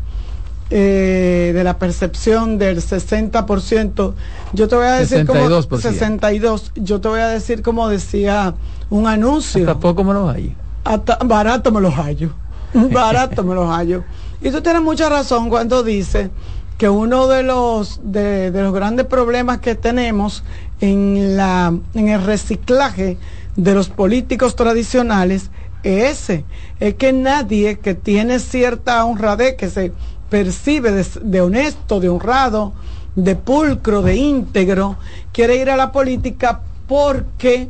eh, 0.74 1.52
de 1.54 1.64
la 1.64 1.78
percepción 1.78 2.56
del 2.56 2.78
60%, 2.78 4.14
yo 4.54 4.68
te 4.68 4.74
voy 4.74 4.86
a 4.86 4.92
decir 4.92 5.26
62%. 5.26 5.66
como 5.68 5.80
62, 5.80 6.72
yo 6.76 7.00
te 7.00 7.08
voy 7.08 7.20
a 7.20 7.28
decir 7.28 7.60
como 7.62 7.88
decía 7.90 8.54
un 8.88 9.06
anuncio. 9.06 9.66
Tampoco 9.66 10.02
me 10.02 10.14
lo 10.14 10.28
hallo. 10.28 10.52
Hasta 10.84 11.18
barato 11.24 11.72
me 11.72 11.80
los 11.82 11.92
hallo. 11.94 12.30
barato 12.72 13.44
me 13.44 13.54
los 13.54 13.68
hallo. 13.68 14.02
Y 14.40 14.50
tú 14.50 14.62
tienes 14.62 14.80
mucha 14.80 15.10
razón 15.10 15.50
cuando 15.50 15.82
dices 15.82 16.30
que 16.78 16.88
uno 16.88 17.26
de 17.26 17.42
los 17.42 18.00
de, 18.02 18.50
de 18.50 18.62
los 18.62 18.72
grandes 18.72 19.04
problemas 19.04 19.58
que 19.58 19.74
tenemos 19.74 20.42
en 20.80 21.36
la 21.36 21.74
en 21.92 22.08
el 22.08 22.22
reciclaje 22.24 23.18
de 23.56 23.74
los 23.74 23.88
políticos 23.88 24.56
tradicionales 24.56 25.50
es 25.82 26.20
ese, 26.20 26.44
es 26.80 26.94
que 26.94 27.12
nadie 27.12 27.78
que 27.78 27.94
tiene 27.94 28.38
cierta 28.38 29.04
honradez, 29.04 29.56
que 29.56 29.68
se 29.68 29.92
percibe 30.30 30.92
de, 30.92 31.40
honesto, 31.40 32.00
de 32.00 32.08
honrado, 32.08 32.72
de 33.16 33.36
pulcro, 33.36 34.02
de 34.02 34.16
íntegro, 34.16 34.96
quiere 35.32 35.56
ir 35.56 35.70
a 35.70 35.76
la 35.76 35.92
política 35.92 36.60
porque, 36.86 37.68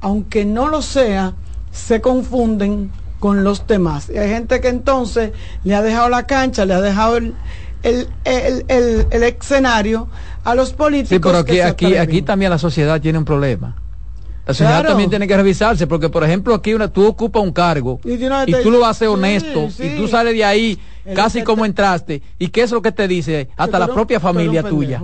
aunque 0.00 0.44
no 0.44 0.68
lo 0.68 0.82
sea, 0.82 1.34
se 1.70 2.00
confunden 2.00 2.90
con 3.20 3.44
los 3.44 3.66
demás. 3.66 4.10
Y 4.12 4.18
hay 4.18 4.28
gente 4.28 4.60
que 4.60 4.68
entonces 4.68 5.32
le 5.64 5.74
ha 5.74 5.82
dejado 5.82 6.08
la 6.08 6.26
cancha, 6.26 6.64
le 6.64 6.74
ha 6.74 6.80
dejado 6.80 7.16
el, 7.16 7.34
el, 7.82 8.08
el, 8.24 9.22
escenario 9.22 10.08
a 10.44 10.54
los 10.54 10.72
políticos. 10.72 11.14
Sí, 11.14 11.18
pero 11.20 11.38
aquí, 11.38 11.60
aquí, 11.60 11.96
aquí 11.96 12.22
también 12.22 12.50
la 12.50 12.58
sociedad 12.58 13.00
tiene 13.00 13.18
un 13.18 13.24
problema. 13.24 13.76
La 14.46 14.54
sociedad 14.54 14.84
también 14.84 15.08
tiene 15.08 15.28
que 15.28 15.36
revisarse, 15.36 15.86
porque 15.86 16.08
por 16.08 16.24
ejemplo 16.24 16.54
aquí 16.54 16.74
una, 16.74 16.88
tú 16.88 17.06
ocupas 17.06 17.42
un 17.42 17.52
cargo 17.52 18.00
y, 18.04 18.18
tú 18.62 18.70
lo 18.70 18.84
haces 18.84 19.06
honesto 19.08 19.68
y 19.78 19.96
tú 19.96 20.08
sales 20.08 20.34
de 20.34 20.44
ahí 20.44 20.78
casi 21.14 21.42
como 21.42 21.64
entraste. 21.64 22.22
¿Y 22.38 22.48
qué 22.48 22.62
es 22.62 22.72
lo 22.72 22.82
que 22.82 22.90
te 22.90 23.06
dice? 23.06 23.48
Hasta 23.56 23.78
la 23.78 23.88
propia 23.88 24.18
familia 24.18 24.62
tuya. 24.62 25.02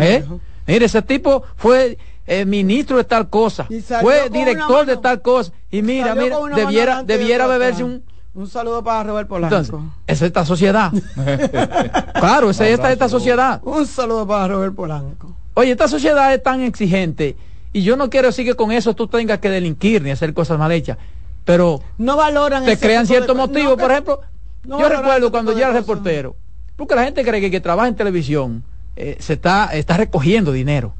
¿Eh? 0.00 0.24
Mire, 0.66 0.84
ese 0.84 1.02
tipo 1.02 1.42
fue 1.56 1.98
eh, 2.26 2.44
ministro 2.44 2.98
de 2.98 3.04
tal 3.04 3.28
cosa, 3.28 3.66
fue 4.00 4.28
director 4.30 4.84
de 4.84 4.98
tal 4.98 5.22
cosa. 5.22 5.52
Y 5.70 5.82
mira, 5.82 6.14
mira, 6.14 6.38
debiera, 6.54 7.02
debiera 7.02 7.46
beberse 7.46 7.84
un, 7.84 8.02
un 8.34 8.46
saludo 8.46 8.84
para 8.84 9.02
Robert 9.02 9.28
Polanco. 9.28 9.56
Entonces, 9.56 9.92
es 10.06 10.22
esta 10.22 10.44
sociedad. 10.44 10.92
claro, 12.14 12.50
esa 12.50 12.66
es 12.66 12.74
esta, 12.74 12.92
esta 12.92 13.08
sociedad. 13.08 13.60
Un 13.64 13.86
saludo 13.86 14.26
para 14.26 14.48
Robert 14.48 14.74
Polanco. 14.74 15.34
Oye, 15.54 15.72
esta 15.72 15.88
sociedad 15.88 16.32
es 16.32 16.42
tan 16.42 16.60
exigente 16.60 17.36
y 17.72 17.82
yo 17.82 17.96
no 17.96 18.10
quiero 18.10 18.28
decir 18.28 18.44
que 18.44 18.54
con 18.54 18.72
eso 18.72 18.94
tú 18.94 19.06
tengas 19.06 19.38
que 19.38 19.50
delinquir 19.50 20.02
ni 20.02 20.10
hacer 20.10 20.34
cosas 20.34 20.58
mal 20.58 20.72
hechas, 20.72 20.98
pero 21.44 21.80
no 21.98 22.16
valoran 22.16 22.64
te 22.64 22.78
crean 22.78 23.06
ciertos 23.06 23.36
motivos. 23.36 23.78
por 23.78 23.90
ejemplo, 23.90 24.20
yo 24.64 24.88
recuerdo 24.88 25.30
cuando 25.30 25.52
yo 25.52 25.58
era 25.58 25.72
reportero, 25.72 26.36
porque 26.76 26.94
la 26.94 27.04
gente 27.04 27.24
cree 27.24 27.40
que 27.40 27.50
que 27.50 27.60
trabaja 27.60 27.88
en 27.88 27.94
televisión 27.94 28.62
eh, 28.96 29.16
se 29.18 29.34
está, 29.34 29.66
está 29.72 29.96
recogiendo 29.96 30.52
dinero. 30.52 30.94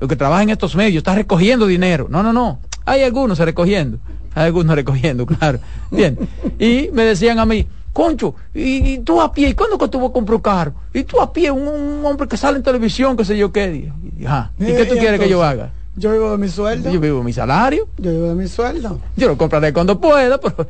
Lo 0.00 0.08
que 0.08 0.16
trabaja 0.16 0.42
en 0.42 0.50
estos 0.50 0.74
medios 0.74 0.98
está 0.98 1.14
recogiendo 1.14 1.66
dinero. 1.66 2.08
No, 2.10 2.22
no, 2.22 2.32
no. 2.32 2.58
Hay 2.84 3.02
algunos 3.02 3.38
recogiendo. 3.38 3.98
Hay 4.34 4.46
algunos 4.46 4.74
recogiendo, 4.76 5.24
claro. 5.26 5.60
Bien. 5.90 6.18
Y 6.58 6.90
me 6.92 7.04
decían 7.04 7.38
a 7.38 7.46
mí, 7.46 7.66
Concho, 7.92 8.34
y, 8.52 8.98
tú 8.98 9.20
a 9.20 9.32
pie, 9.32 9.50
¿y 9.50 9.54
cuándo 9.54 9.78
que 9.78 9.86
tú 9.86 10.00
vas 10.00 10.10
a 10.10 10.12
comprar 10.12 10.34
un 10.34 10.42
carro? 10.42 10.74
Y 10.92 11.04
tú 11.04 11.20
a 11.20 11.32
pie, 11.32 11.52
un, 11.52 12.04
hombre 12.04 12.26
que 12.26 12.36
sale 12.36 12.56
en 12.56 12.64
televisión, 12.64 13.16
qué 13.16 13.24
sé 13.24 13.38
yo 13.38 13.52
qué. 13.52 13.92
¿Y, 14.18 14.64
qué 14.64 14.84
tú 14.86 14.96
quieres 14.96 15.20
que 15.20 15.28
yo 15.28 15.44
haga? 15.44 15.70
Yo 15.96 16.12
vivo 16.12 16.32
de 16.32 16.38
mi 16.38 16.48
sueldo. 16.48 16.90
Yo 16.90 17.00
vivo 17.00 17.18
de 17.18 17.24
mi 17.24 17.32
salario. 17.32 17.88
Yo 17.98 18.10
vivo 18.10 18.28
de 18.28 18.34
mi 18.34 18.48
sueldo. 18.48 19.00
Yo 19.16 19.28
lo 19.28 19.36
compraré 19.36 19.72
cuando 19.72 20.00
pueda, 20.00 20.38
pero, 20.38 20.66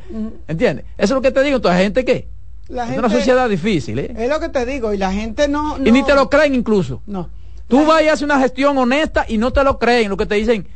¿entiendes? 0.47 0.85
Eso 0.99 1.05
es 1.05 1.11
lo 1.11 1.23
que 1.23 1.31
te 1.31 1.43
digo, 1.43 1.61
toda 1.61 1.77
gente 1.77 2.05
que 2.05 2.29
la 2.69 2.91
es 2.91 2.99
una 2.99 3.11
sociedad 3.11 3.49
difícil, 3.49 3.99
¿eh? 3.99 4.15
Es 4.17 4.29
lo 4.29 4.39
que 4.41 4.49
te 4.49 4.67
digo, 4.67 4.93
y 4.93 4.99
la 4.99 5.13
gente 5.13 5.49
no, 5.49 5.79
Y 5.83 5.93
ni 5.93 6.03
te 6.03 6.15
lo 6.15 6.29
creen 6.29 6.55
incluso. 6.55 7.03
No. 7.07 7.29
Tú 7.69 7.87
vas 7.87 8.03
y 8.03 8.09
haces 8.09 8.23
una 8.23 8.39
gestión 8.39 8.77
honesta 8.77 9.25
y 9.27 9.39
no 9.39 9.53
te 9.53 9.65
lo 9.65 9.79
creen, 9.79 10.11
lo 10.11 10.17
que 10.19 10.27
te 10.27 10.35
dicen, 10.35 10.67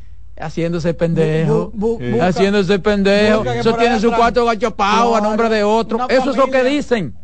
haciéndose 0.40 0.94
pendejo, 0.94 1.72
haciéndose 2.20 2.78
pendejo, 2.78 3.44
eso 3.44 3.74
tiene 3.74 4.00
su 4.00 4.10
cuarto 4.10 4.46
gachopao 4.46 5.14
a 5.14 5.20
nombre 5.20 5.50
de 5.50 5.62
otro, 5.62 6.08
eso 6.08 6.30
es 6.30 6.36
lo 6.36 6.50
que 6.50 6.64
dicen. 6.64 7.14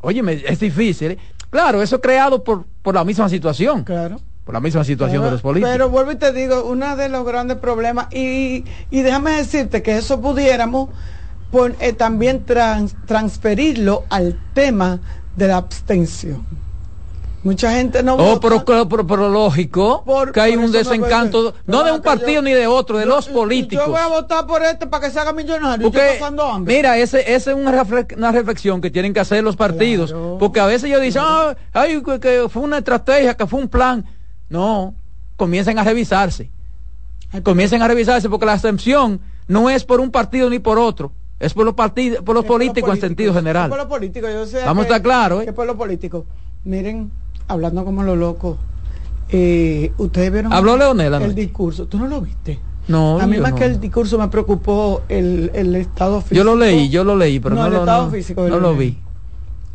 Oye, 0.00 0.22
es 0.46 0.60
difícil, 0.60 1.12
¿eh? 1.12 1.18
Claro, 1.50 1.82
eso 1.82 2.00
creado 2.00 2.44
por, 2.44 2.64
por 2.82 2.94
la 2.94 3.02
misma 3.02 3.28
situación. 3.28 3.82
Claro 3.82 4.20
por 4.46 4.54
la 4.54 4.60
misma 4.60 4.84
situación 4.84 5.24
de 5.24 5.32
los 5.32 5.42
políticos. 5.42 5.72
Pero 5.72 5.90
vuelvo 5.90 6.12
y 6.12 6.16
te 6.16 6.32
digo, 6.32 6.64
uno 6.64 6.96
de 6.96 7.08
los 7.08 7.26
grandes 7.26 7.58
problemas, 7.58 8.06
y, 8.14 8.64
y 8.92 9.02
déjame 9.02 9.32
decirte 9.32 9.82
que 9.82 9.98
eso 9.98 10.20
pudiéramos 10.20 10.88
eh, 11.80 11.92
también 11.92 12.44
transferirlo 12.44 14.04
al 14.08 14.38
tema 14.54 15.00
de 15.36 15.48
la 15.48 15.56
abstención. 15.56 16.46
Mucha 17.42 17.72
gente 17.72 18.02
no 18.02 18.14
oh, 18.14 18.38
vota. 18.38 18.64
Pero, 18.64 19.06
pero, 19.06 19.28
lógico 19.28 20.04
que 20.32 20.40
hay 20.40 20.56
un 20.56 20.70
desencanto, 20.70 21.54
no, 21.66 21.84
de 21.84 21.92
un 21.92 22.02
partido 22.02 22.42
ni 22.42 22.52
de 22.52 22.66
otro, 22.66 22.98
de 22.98 23.06
los 23.06 23.28
políticos. 23.28 23.86
Yo 23.86 23.92
voy 23.92 24.00
a 24.00 24.08
votar 24.08 24.46
por 24.46 24.62
este 24.62 24.86
para 24.86 25.06
que 25.06 25.12
se 25.12 25.20
haga 25.20 25.32
millonario. 25.32 25.90
Mira, 26.60 26.98
ese, 26.98 27.34
esa 27.34 27.52
es 27.52 27.56
una, 27.56 27.86
una, 28.16 28.32
reflexión 28.32 28.80
que 28.80 28.90
tienen 28.90 29.14
que 29.14 29.20
hacer 29.20 29.44
los 29.44 29.56
partidos. 29.56 30.14
Porque 30.38 30.60
a 30.60 30.66
veces 30.66 30.84
ellos 30.84 31.00
dicen, 31.00 31.22
ah, 31.24 31.56
ay, 31.72 32.02
que 32.20 32.48
fue 32.48 32.62
una 32.62 32.78
estrategia, 32.78 33.34
que 33.34 33.46
fue 33.46 33.60
un 33.60 33.68
plan. 33.68 34.04
No, 34.48 34.94
comiencen 35.36 35.78
a 35.78 35.84
revisarse. 35.84 36.50
Comiencen 37.42 37.82
a 37.82 37.88
revisarse 37.88 38.28
porque 38.28 38.46
la 38.46 38.52
abstención 38.52 39.20
no 39.48 39.68
es 39.70 39.84
por 39.84 40.00
un 40.00 40.10
partido 40.10 40.48
ni 40.50 40.58
por 40.58 40.78
otro. 40.78 41.12
Es 41.38 41.52
por 41.52 41.66
los 41.66 41.74
partidos, 41.74 42.22
por 42.22 42.34
los 42.34 42.44
políticos 42.44 42.94
en 42.94 43.00
sentido 43.00 43.34
general. 43.34 43.68
por 43.68 43.78
los 43.78 43.88
políticos, 43.88 44.30
yo 44.32 44.46
sé 44.46 44.64
Vamos 44.64 44.84
a 44.84 44.86
estar 44.86 45.02
claros, 45.02 45.42
¿eh? 45.42 45.46
Es 45.48 45.52
por 45.52 45.66
los 45.66 45.76
políticos. 45.76 46.24
Miren, 46.64 47.10
hablando 47.46 47.84
como 47.84 48.02
lo 48.02 48.16
loco, 48.16 48.56
eh, 49.28 49.92
ustedes 49.98 50.32
vieron 50.32 50.52
Habló 50.52 50.76
Leonel 50.76 51.12
el 51.14 51.34
discurso. 51.34 51.86
¿Tú 51.86 51.98
no 51.98 52.06
lo 52.06 52.22
viste? 52.22 52.58
No, 52.88 53.18
a 53.20 53.26
mí 53.26 53.38
más 53.38 53.52
que 53.52 53.64
el 53.64 53.80
discurso 53.80 54.16
me 54.16 54.28
preocupó 54.28 55.02
el, 55.08 55.50
el, 55.54 55.74
estado 55.74 56.20
físico. 56.20 56.36
Yo 56.36 56.44
lo 56.44 56.54
leí, 56.54 56.88
yo 56.88 57.02
lo 57.02 57.16
leí, 57.16 57.40
pero 57.40 57.56
no, 57.56 57.66
el 57.66 57.74
estado 57.74 58.10
físico 58.10 58.48
no 58.48 58.60
lo 58.60 58.76
vi. 58.76 58.96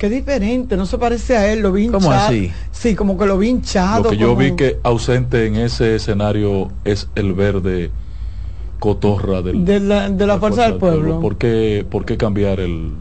Qué 0.02 0.10
diferente, 0.10 0.78
no 0.78 0.88
se 0.88 0.98
parece 0.98 1.38
a 1.38 1.54
él, 1.54 1.60
lo 1.60 1.72
vi 1.72 1.84
hinchado. 1.84 2.00
¿Cómo 2.00 2.12
así? 2.12 2.52
Sí, 2.72 2.96
como 2.96 3.20
que 3.20 3.28
lo 3.28 3.38
vi 3.38 3.50
hinchado. 3.50 4.06
Lo 4.06 4.10
que 4.10 4.18
yo 4.18 4.36
vi 4.36 4.54
que 4.54 4.80
ausente 4.82 5.46
en 5.46 5.58
ese 5.58 5.96
escenario 5.96 6.72
es 6.86 7.08
el 7.14 7.36
verde 7.36 7.92
cotorra 8.80 9.44
del, 9.44 9.64
de 9.64 9.80
la, 9.80 10.10
de 10.10 10.26
la, 10.26 10.40
fuerza, 10.40 10.64
del 10.64 10.78
pueblo. 10.78 11.20
¿Por, 11.20 11.38
qué, 11.38 11.86
¿Por 11.88 12.04
qué 12.04 12.18
cambiar 12.18 12.60
el, 12.62 12.94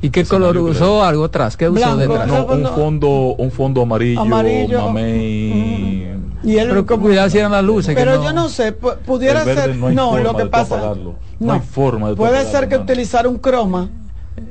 ¿Y 0.00 0.08
qué 0.08 0.24
color 0.24 0.56
usó 0.56 1.04
algo 1.04 1.24
atrás? 1.24 1.54
¿Qué 1.54 1.68
usó 1.68 1.98
detrás? 1.98 2.26
No, 2.26 2.46
un 2.46 2.66
fondo, 2.68 3.08
un 3.36 3.50
fondo 3.50 3.82
amarillo, 3.82 4.22
amarillo 4.22 4.86
mamey. 4.86 6.08
Y 6.44 6.56
él, 6.56 6.68
pero 6.70 6.86
con 6.86 7.00
cuidado 7.00 7.28
si 7.28 7.36
eran 7.36 7.52
las 7.52 7.62
luces. 7.62 7.94
Pero 7.94 8.24
yo 8.24 8.32
no 8.32 8.48
sé, 8.48 8.72
pudiera 8.72 9.44
ser. 9.44 9.76
No, 9.76 10.16
lo 10.16 10.34
que 10.34 10.46
pasa. 10.46 10.94
No, 11.38 11.52
hay 11.52 11.60
forma 11.60 12.08
de 12.08 12.16
Puede 12.16 12.42
ser 12.46 12.70
que 12.70 12.78
utilizar 12.78 13.26
un 13.26 13.36
croma 13.36 13.90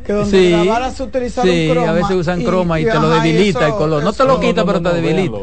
que 0.06 0.14
donde 0.14 0.32
sí, 0.32 0.52
grabaras 0.52 1.00
utilizar 1.00 1.46
sí, 1.46 1.68
un 1.68 1.74
croma 1.74 1.90
a 1.90 1.94
veces 1.94 2.12
usan 2.16 2.44
croma 2.44 2.80
y, 2.80 2.86
te 2.86 2.94
lo 2.94 3.10
debilita 3.10 3.68
el 3.68 3.74
color. 3.74 4.04
no 4.04 4.14
te 4.14 4.24
lo 4.26 4.40
quita, 4.40 4.66
pero 4.66 4.82
te 4.82 4.94
debilita. 4.94 5.38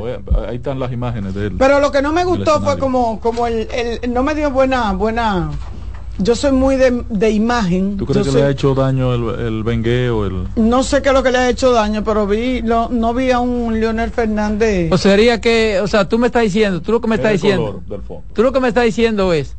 ahí 0.48 0.56
están 0.56 0.78
las 0.78 0.92
imágenes 0.92 1.34
de 1.34 1.46
él. 1.46 1.56
Pero 1.58 1.80
lo 1.80 1.90
que 1.90 2.02
no 2.02 2.12
me 2.12 2.24
gustó 2.24 2.60
fue 2.60 2.78
como, 2.78 3.20
como 3.20 3.46
el, 3.46 3.68
el, 3.72 4.12
no 4.12 4.22
me 4.22 4.34
dio 4.34 4.50
buena, 4.50 4.92
buena. 4.92 5.50
Yo 6.16 6.36
soy 6.36 6.52
muy 6.52 6.76
de, 6.76 7.04
de 7.08 7.30
imagen. 7.30 7.96
¿Tú 7.96 8.06
crees 8.06 8.28
que 8.28 8.32
le 8.32 8.44
ha 8.44 8.50
hecho 8.50 8.72
daño 8.72 9.12
el, 9.14 9.46
el 9.46 9.64
bengueo? 9.64 10.26
El... 10.26 10.46
No 10.54 10.84
sé 10.84 11.02
qué 11.02 11.08
es 11.08 11.14
lo 11.14 11.24
que 11.24 11.32
le 11.32 11.38
ha 11.38 11.50
hecho 11.50 11.72
daño, 11.72 12.04
pero 12.04 12.24
vi, 12.24 12.62
lo, 12.62 12.88
no 12.88 13.14
vi 13.14 13.32
a 13.32 13.40
un 13.40 13.80
Leonel 13.80 14.12
Fernández. 14.12 14.92
O 14.92 14.98
sería 14.98 15.40
que, 15.40 15.80
o 15.82 15.88
sea, 15.88 16.08
tú 16.08 16.20
me 16.20 16.28
estás 16.28 16.44
diciendo, 16.44 16.80
tú 16.82 16.92
lo 16.92 17.00
que 17.00 17.08
me 17.08 17.16
estás 17.16 17.32
diciendo, 17.32 17.82
tú 18.32 18.42
lo 18.44 18.52
que 18.52 18.60
me 18.60 18.68
estás 18.68 18.84
diciendo 18.84 19.32
es 19.32 19.56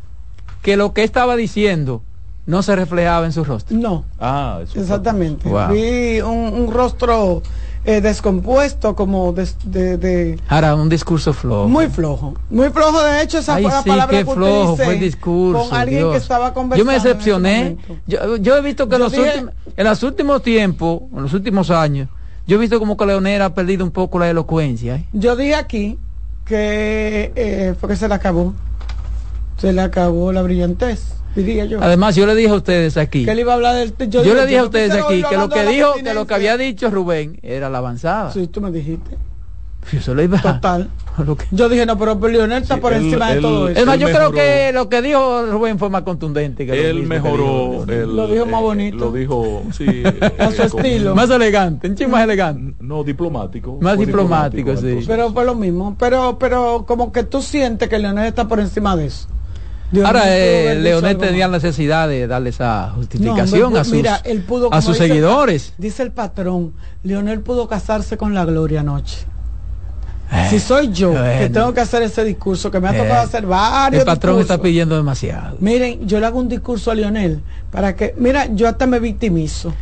que 0.61 0.77
lo 0.77 0.93
que 0.93 1.03
estaba 1.03 1.35
diciendo 1.35 2.03
no 2.45 2.61
se 2.61 2.75
reflejaba 2.75 3.25
en 3.25 3.31
su 3.31 3.43
rostro. 3.43 3.75
No. 3.77 4.05
Ah, 4.19 4.59
exactamente. 4.75 5.49
Vi 5.71 6.21
un, 6.21 6.71
rostro 6.71 7.41
eh, 7.85 8.01
descompuesto, 8.01 8.95
como 8.95 9.33
de, 9.33 9.97
de, 9.97 10.39
Ahora, 10.47 10.75
un 10.75 10.89
discurso 10.89 11.33
flojo. 11.33 11.67
Muy 11.67 11.87
flojo. 11.87 12.35
Muy 12.49 12.69
flojo, 12.69 13.01
de 13.03 13.23
hecho, 13.23 13.39
esa 13.39 13.53
fue 13.53 13.63
la 13.63 13.83
palabra 13.83 14.17
que 14.17 14.25
flojo 14.25 14.75
fue 14.75 14.93
el 14.93 14.99
discurso. 14.99 15.69
Con 15.69 15.77
alguien 15.77 16.11
que 16.11 16.17
estaba 16.17 16.53
conversando. 16.53 16.83
Yo 16.83 16.85
me 16.85 16.93
decepcioné. 16.93 17.77
Yo, 18.05 18.55
he 18.57 18.61
visto 18.61 18.87
que 18.87 18.99
los 18.99 19.13
últimos, 19.17 19.53
en 19.75 19.85
los 19.85 20.03
últimos 20.03 20.43
tiempos, 20.43 21.01
en 21.13 21.23
los 21.23 21.33
últimos 21.33 21.71
años, 21.71 22.09
yo 22.47 22.57
he 22.57 22.59
visto 22.59 22.77
como 22.79 22.95
que 22.95 23.05
Leonel 23.07 23.41
ha 23.41 23.55
perdido 23.55 23.83
un 23.83 23.91
poco 23.91 24.19
la 24.19 24.29
elocuencia. 24.29 24.97
¿eh? 24.97 25.05
Yo 25.13 25.35
dije 25.35 25.55
aquí 25.55 25.97
que 26.45 27.31
eh, 27.35 27.73
fue 27.79 27.89
que 27.89 27.95
se 27.95 28.07
le 28.07 28.13
acabó. 28.13 28.53
Se 29.57 29.73
le 29.73 29.81
acabó 29.81 30.31
la 30.31 30.43
brillantez. 30.43 31.15
Yo. 31.35 31.81
Además, 31.81 32.15
yo 32.15 32.25
le 32.25 32.35
dije 32.35 32.49
a 32.49 32.55
ustedes 32.55 32.97
aquí. 32.97 33.25
Que 33.25 33.33
iba 33.33 33.51
a 33.51 33.55
hablar 33.55 33.75
del, 33.75 34.09
yo, 34.09 34.23
le 34.23 34.45
dije 34.45 34.59
a 34.59 34.63
ustedes 34.63 34.93
aquí 34.93 35.21
que 35.23 35.37
lo 35.37 35.49
que 35.49 35.65
dijo, 35.65 35.93
que 35.95 36.13
lo 36.13 36.25
que 36.25 36.33
había 36.33 36.57
dicho 36.57 36.89
Rubén 36.89 37.39
era 37.43 37.69
la 37.69 37.79
avanzada. 37.79 38.31
Sí, 38.31 38.47
tú 38.47 38.61
me 38.61 38.71
dijiste. 38.71 39.17
Yo 39.91 40.19
iba 40.19 40.41
Total. 40.41 40.89
Yo 41.51 41.69
dije, 41.69 41.85
no, 41.85 41.97
pero 41.97 42.15
Lionel 42.27 42.63
está 42.63 42.77
por 42.77 42.91
encima 42.91 43.31
de 43.31 43.39
todo 43.39 43.69
eso. 43.69 43.79
Es 43.79 43.85
más, 43.85 43.97
yo 43.97 44.07
creo 44.07 44.31
que 44.31 44.71
lo 44.73 44.89
que 44.89 45.01
dijo 45.01 45.45
Rubén 45.45 45.79
fue 45.79 45.89
más 45.89 46.01
contundente. 46.01 46.65
Que 46.65 46.89
él 46.89 47.03
mejoró. 47.03 47.85
lo 47.85 48.27
dijo 48.27 48.45
más 48.45 48.61
bonito. 48.61 48.97
Lo 48.97 49.11
dijo, 49.11 49.63
sí. 49.71 50.03
a 50.39 50.51
su 50.51 50.63
estilo. 50.63 51.15
Más 51.15 51.29
elegante, 51.29 51.87
un 51.87 52.11
más 52.11 52.23
elegante. 52.23 52.75
No, 52.81 53.03
diplomático. 53.03 53.77
Más 53.79 53.97
diplomático, 53.97 54.75
sí. 54.75 54.99
Pero 55.07 55.31
fue 55.31 55.45
lo 55.45 55.55
mismo. 55.55 55.95
Pero, 55.97 56.37
pero 56.37 56.83
como 56.85 57.13
que 57.13 57.23
tú 57.23 57.41
sientes 57.41 57.87
que 57.87 57.97
Leonel 57.97 58.25
está 58.25 58.47
por 58.47 58.59
encima 58.59 58.97
de 58.97 59.05
eso. 59.05 59.27
Ahora, 60.03 60.23
eh, 60.27 60.75
Leonel 60.81 61.17
tenía 61.17 61.47
necesidad 61.47 62.07
de 62.07 62.27
darle 62.27 62.49
esa 62.49 62.91
justificación 62.95 63.77
a 63.77 63.83
sus, 63.83 64.03
a 64.71 64.81
sus 64.81 64.97
seguidores. 64.97 65.73
dice 65.77 66.03
el 66.03 66.11
patrón, 66.11 66.73
Leonel 67.03 67.41
pudo 67.41 67.67
casarse 67.67 68.17
con 68.17 68.33
la 68.33 68.45
gloria 68.45 68.81
anoche. 68.81 69.25
Eh, 70.31 70.47
si 70.49 70.59
soy 70.59 70.91
yo 70.91 71.13
que 71.13 71.49
tengo 71.49 71.71
que 71.73 71.81
hacer 71.81 72.01
ese 72.01 72.23
discurso, 72.23 72.71
que 72.71 72.79
me 72.79 72.87
ha 72.87 72.93
tocado 72.93 73.21
eh, 73.21 73.25
hacer 73.25 73.45
varios. 73.45 74.01
El 74.01 74.05
patrón 74.05 74.39
está 74.39 74.59
pidiendo 74.59 74.95
demasiado. 74.95 75.57
Miren, 75.59 76.07
yo 76.07 76.19
le 76.19 76.25
hago 76.25 76.39
un 76.39 76.49
discurso 76.49 76.89
a 76.89 76.95
Leonel 76.95 77.41
para 77.71 77.95
que, 77.95 78.15
mira, 78.17 78.47
yo 78.53 78.67
hasta 78.67 78.87
me 78.87 78.99
victimizo. 78.99 79.73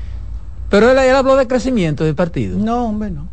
Pero 0.70 0.92
él, 0.92 0.98
él 0.98 1.16
habló 1.16 1.38
de 1.38 1.48
crecimiento 1.48 2.04
del 2.04 2.16
partido. 2.16 2.58
No, 2.58 2.88
hombre, 2.88 3.10
no. 3.10 3.30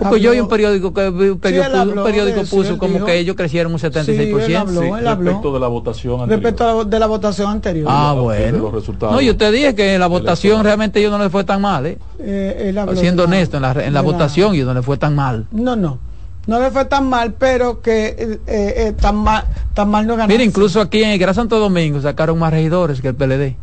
Porque 0.00 0.20
yo 0.20 0.32
vi 0.32 0.40
un 0.40 0.48
periódico 0.48 0.94
que 0.94 1.08
un 1.08 1.38
periódico, 1.38 2.42
puso 2.44 2.78
como 2.78 3.04
que 3.04 3.18
ellos 3.18 3.36
crecieron 3.36 3.72
un 3.72 3.78
76%. 3.78 4.06
Sí, 4.06 4.90
respecto 5.04 5.52
de 5.52 5.60
la 5.60 5.68
votación 5.68 6.22
anterior. 6.22 6.42
Respecto 6.42 6.84
de 6.84 6.98
la 6.98 7.06
votación 7.06 7.50
anterior. 7.50 7.88
Ah, 7.90 8.14
bueno. 8.18 8.72
No, 9.00 9.20
yo 9.20 9.36
te 9.36 9.50
dije 9.52 9.74
que 9.74 9.94
en 9.94 10.00
la 10.00 10.06
votación 10.06 10.64
realmente 10.64 11.02
yo 11.02 11.10
no 11.10 11.18
le 11.18 11.28
fue 11.28 11.44
tan 11.44 11.60
mal, 11.60 11.86
¿eh? 11.86 11.98
eh 12.18 12.74
Siendo 12.94 13.24
honesto, 13.24 13.56
en 13.56 13.62
la, 13.62 13.72
en 13.72 13.92
la 13.92 14.00
votación 14.00 14.54
yo 14.54 14.64
no 14.64 14.74
le 14.74 14.82
fue 14.82 14.96
tan 14.96 15.14
mal. 15.14 15.46
No, 15.52 15.76
no. 15.76 15.98
No 16.46 16.58
le 16.58 16.70
fue 16.70 16.86
tan 16.86 17.06
mal, 17.08 17.34
pero 17.34 17.82
que 17.82 18.16
eh, 18.18 18.38
eh, 18.46 18.94
tan 18.98 19.16
mal 19.16 19.44
tan 19.74 19.90
mal 19.90 20.06
no 20.06 20.16
ganó. 20.16 20.28
Mira, 20.28 20.42
incluso 20.42 20.80
aquí 20.80 21.02
en 21.02 21.10
el 21.10 21.18
Gran 21.18 21.34
Santo 21.34 21.58
Domingo 21.58 22.00
sacaron 22.00 22.38
más 22.38 22.50
regidores 22.50 23.00
que 23.00 23.08
el 23.08 23.14
PLD. 23.14 23.56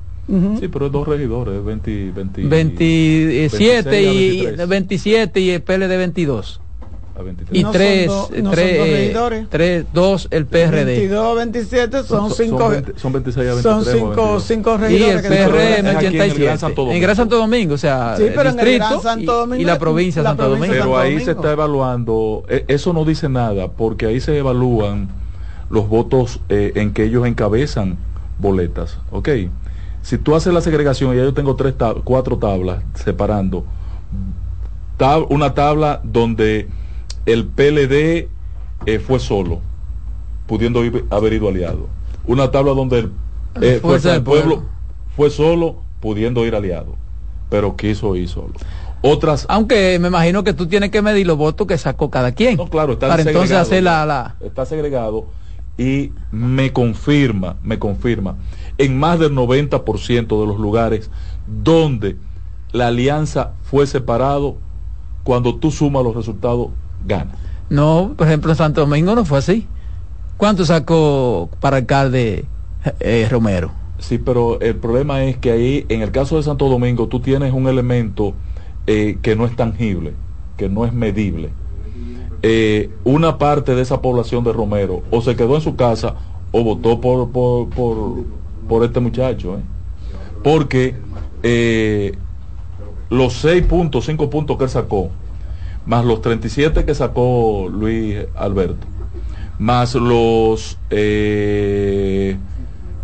Sí, 0.59 0.67
pero 0.67 0.87
es 0.87 0.91
dos 0.91 1.07
regidores, 1.07 1.63
20, 1.63 2.11
27 2.11 4.01
y, 4.03 4.45
27 4.67 5.39
y 5.39 5.49
el 5.51 5.61
PLD 5.61 5.87
22. 5.87 6.61
Y 7.51 7.63
3, 7.63 8.11
3, 9.49 9.85
2 9.91 10.27
el 10.29 10.45
PRD. 10.45 10.85
22, 10.85 11.35
27 11.35 12.03
son 12.03 12.29
5 12.29 12.71
son, 12.95 13.13
26 13.13 13.37
a 13.49 13.53
23. 13.53 13.63
Son 13.63 14.39
5 14.39 14.77
regidores. 14.77 14.91
Y 14.91 15.03
el 15.03 15.21
PRD 15.21 15.97
87. 15.97 16.95
En 16.95 17.01
Gran 17.01 17.15
Santo 17.15 17.37
Domingo, 17.37 17.73
o 17.73 17.77
sea, 17.77 18.15
sí, 18.17 18.25
pero 18.35 18.49
el 18.49 18.55
distrito 18.55 19.01
Santo 19.01 19.33
Domingo, 19.33 19.61
y, 19.61 19.65
la 19.65 19.79
provincia 19.79 20.21
de 20.21 20.27
Santo 20.27 20.49
Domingo. 20.49 20.73
Pero 20.73 20.97
ahí 20.97 21.19
se 21.19 21.31
está 21.31 21.53
evaluando, 21.53 22.43
e, 22.49 22.65
eso 22.67 22.93
no 22.93 23.03
dice 23.03 23.29
nada, 23.29 23.69
porque 23.69 24.05
ahí 24.05 24.19
se 24.19 24.37
evalúan 24.37 25.09
los 25.71 25.89
votos 25.89 26.39
eh, 26.49 26.73
en 26.75 26.93
que 26.93 27.05
ellos 27.05 27.25
encabezan 27.25 27.97
boletas, 28.37 28.99
¿ok? 29.11 29.29
Si 30.07 30.17
tú 30.17 30.35
haces 30.35 30.53
la 30.53 30.61
segregación, 30.61 31.13
ya 31.17 31.23
yo 31.23 31.33
tengo 31.33 31.57
tres 31.57 31.73
cuatro 32.05 32.37
tablas 32.37 32.81
separando, 32.93 33.65
una 35.27 35.53
tabla 35.53 35.99
donde 36.01 36.69
el 37.25 37.45
PLD 37.45 38.29
eh, 38.85 38.99
fue 39.05 39.19
solo, 39.19 39.59
pudiendo 40.45 40.81
haber 41.09 41.33
ido 41.33 41.49
aliado. 41.49 41.89
Una 42.25 42.51
tabla 42.51 42.71
donde 42.71 42.99
el 42.99 43.11
eh, 43.59 43.79
Fuerza 43.81 44.13
del 44.13 44.23
pueblo, 44.23 44.63
fue 45.17 45.29
solo, 45.29 45.81
pudiendo 45.99 46.45
ir 46.45 46.55
aliado, 46.55 46.95
pero 47.49 47.75
quiso 47.75 48.15
ir 48.15 48.29
solo. 48.29 48.53
Otras, 49.01 49.45
aunque 49.49 49.99
me 49.99 50.07
imagino 50.07 50.45
que 50.45 50.53
tú 50.53 50.67
tienes 50.67 50.89
que 50.89 51.01
medir 51.01 51.27
los 51.27 51.37
votos 51.37 51.67
que 51.67 51.77
sacó 51.77 52.09
cada 52.09 52.31
quien. 52.31 52.55
No, 52.55 52.69
claro, 52.69 52.93
está 52.93 53.09
para 53.09 53.23
entonces 53.23 53.57
hacer 53.57 53.83
la, 53.83 54.05
la, 54.05 54.37
está 54.39 54.65
segregado 54.65 55.27
y 55.77 56.13
me 56.31 56.71
confirma, 56.71 57.57
me 57.61 57.77
confirma 57.77 58.37
en 58.77 58.99
más 58.99 59.19
del 59.19 59.33
90% 59.33 60.39
de 60.39 60.47
los 60.47 60.57
lugares 60.57 61.09
donde 61.47 62.17
la 62.71 62.87
alianza 62.87 63.53
fue 63.63 63.87
separado, 63.87 64.57
cuando 65.23 65.55
tú 65.55 65.71
sumas 65.71 66.03
los 66.03 66.15
resultados, 66.15 66.69
gana. 67.05 67.31
No, 67.69 68.13
por 68.15 68.27
ejemplo, 68.27 68.51
en 68.51 68.57
Santo 68.57 68.81
Domingo 68.81 69.15
no 69.15 69.25
fue 69.25 69.39
así. 69.39 69.67
¿Cuánto 70.37 70.65
sacó 70.65 71.49
para 71.59 71.77
alcalde 71.77 72.45
eh, 72.99 73.27
Romero? 73.29 73.71
Sí, 73.99 74.19
pero 74.19 74.59
el 74.61 74.75
problema 74.75 75.23
es 75.23 75.37
que 75.37 75.51
ahí, 75.51 75.85
en 75.89 76.01
el 76.01 76.11
caso 76.11 76.37
de 76.37 76.43
Santo 76.43 76.69
Domingo, 76.69 77.07
tú 77.07 77.19
tienes 77.19 77.51
un 77.53 77.67
elemento 77.67 78.33
eh, 78.85 79.17
que 79.21 79.35
no 79.35 79.45
es 79.45 79.55
tangible, 79.55 80.13
que 80.55 80.69
no 80.69 80.85
es 80.85 80.93
medible. 80.93 81.49
Eh, 82.43 82.91
una 83.03 83.39
parte 83.39 83.73
de 83.73 83.81
esa 83.81 84.01
población 84.01 84.43
de 84.43 84.53
Romero 84.53 85.01
o 85.09 85.21
se 85.21 85.35
quedó 85.35 85.55
en 85.55 85.61
su 85.61 85.75
casa 85.75 86.13
o 86.51 86.63
votó 86.63 87.01
por, 87.01 87.31
por, 87.31 87.67
por 87.69 88.23
este 88.83 88.99
muchacho, 88.99 89.55
¿eh? 89.55 89.61
porque 90.43 90.95
eh, 91.43 92.17
los 93.09 93.33
6 93.33 93.63
puntos, 93.65 94.05
5 94.05 94.29
puntos 94.29 94.57
que 94.57 94.65
él 94.65 94.69
sacó, 94.69 95.09
más 95.85 96.05
los 96.05 96.21
37 96.21 96.85
que 96.85 96.93
sacó 96.93 97.69
Luis 97.71 98.17
Alberto, 98.35 98.85
más 99.59 99.95
los... 99.95 100.77
Eh, 100.89 102.37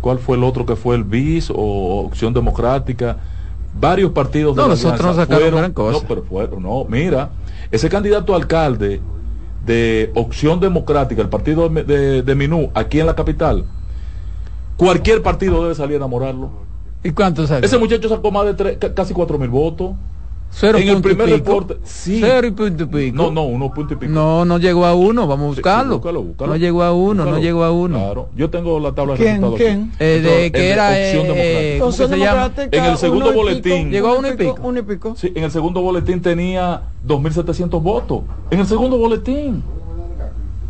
¿Cuál 0.00 0.18
fue 0.18 0.36
el 0.36 0.44
otro 0.44 0.66
que 0.66 0.76
fue 0.76 0.96
el 0.96 1.04
BIS 1.04 1.50
o 1.50 2.04
Opción 2.04 2.34
Democrática? 2.34 3.16
Varios 3.80 4.12
partidos 4.12 4.54
de 4.54 4.60
no, 4.62 4.68
nosotros 4.68 5.16
no 5.16 5.26
fueron, 5.26 5.72
No, 5.74 6.00
pero 6.06 6.22
fueron, 6.22 6.62
no, 6.62 6.84
mira, 6.84 7.30
ese 7.70 7.88
candidato 7.88 8.34
a 8.34 8.36
alcalde 8.36 9.00
de 9.64 10.10
Opción 10.14 10.60
Democrática, 10.60 11.22
el 11.22 11.30
partido 11.30 11.70
de, 11.70 12.22
de 12.22 12.34
Minú, 12.34 12.70
aquí 12.74 13.00
en 13.00 13.06
la 13.06 13.14
capital, 13.14 13.64
Cualquier 14.76 15.22
partido 15.22 15.62
debe 15.62 15.74
salir 15.74 15.94
a 15.94 15.96
enamorarlo. 15.98 16.50
¿Y 17.02 17.10
cuántos 17.10 17.50
Ese 17.50 17.78
muchacho 17.78 18.08
sacó 18.08 18.30
más 18.30 18.46
de 18.46 18.54
tres, 18.54 18.78
casi 18.94 19.12
cuatro 19.12 19.38
mil 19.38 19.50
votos. 19.50 19.92
Cero 20.56 20.78
en 20.78 20.88
el 20.88 21.02
primer 21.02 21.28
reporte. 21.28 21.78
Sí. 21.82 22.20
Cero 22.20 22.46
y 22.46 22.52
punto 22.52 22.84
y 22.84 22.86
pico. 22.86 23.16
No, 23.16 23.30
no, 23.32 23.42
uno 23.42 23.72
punto 23.72 23.94
y 23.94 23.96
pico. 23.96 24.12
No, 24.12 24.44
no 24.44 24.58
llegó 24.58 24.86
a 24.86 24.94
uno, 24.94 25.26
vamos 25.26 25.44
a 25.44 25.48
buscarlo. 25.48 26.00
No 26.38 26.56
llegó 26.56 26.84
a 26.84 26.92
uno, 26.92 27.24
no 27.24 27.38
llegó 27.38 27.64
a 27.64 27.72
uno. 27.72 27.98
Claro, 27.98 28.28
yo 28.36 28.50
tengo 28.50 28.78
la 28.78 28.92
tabla 28.92 29.14
de 29.14 29.24
resultados. 29.24 29.56
¿Quién? 29.56 29.92
Eh, 29.98 30.20
de 30.22 30.52
que 30.52 30.70
era 30.70 30.90
opción 30.90 31.26
eh, 31.30 31.80
democrática. 32.08 32.76
En 32.76 32.84
el 32.84 32.96
segundo 32.96 33.32
boletín. 33.32 33.90
llegó 33.90 34.08
a 34.08 34.18
uno 34.18 34.28
y 34.28 34.36
pico. 34.36 34.56
Uno 34.62 34.78
y 34.78 34.82
pico. 34.82 35.14
Sí, 35.16 35.32
en 35.34 35.44
el 35.44 35.50
segundo 35.50 35.82
boletín 35.82 36.22
tenía 36.22 36.82
2.700 37.06 37.82
votos. 37.82 38.22
En 38.50 38.60
el 38.60 38.66
segundo 38.66 38.96
boletín 38.96 39.62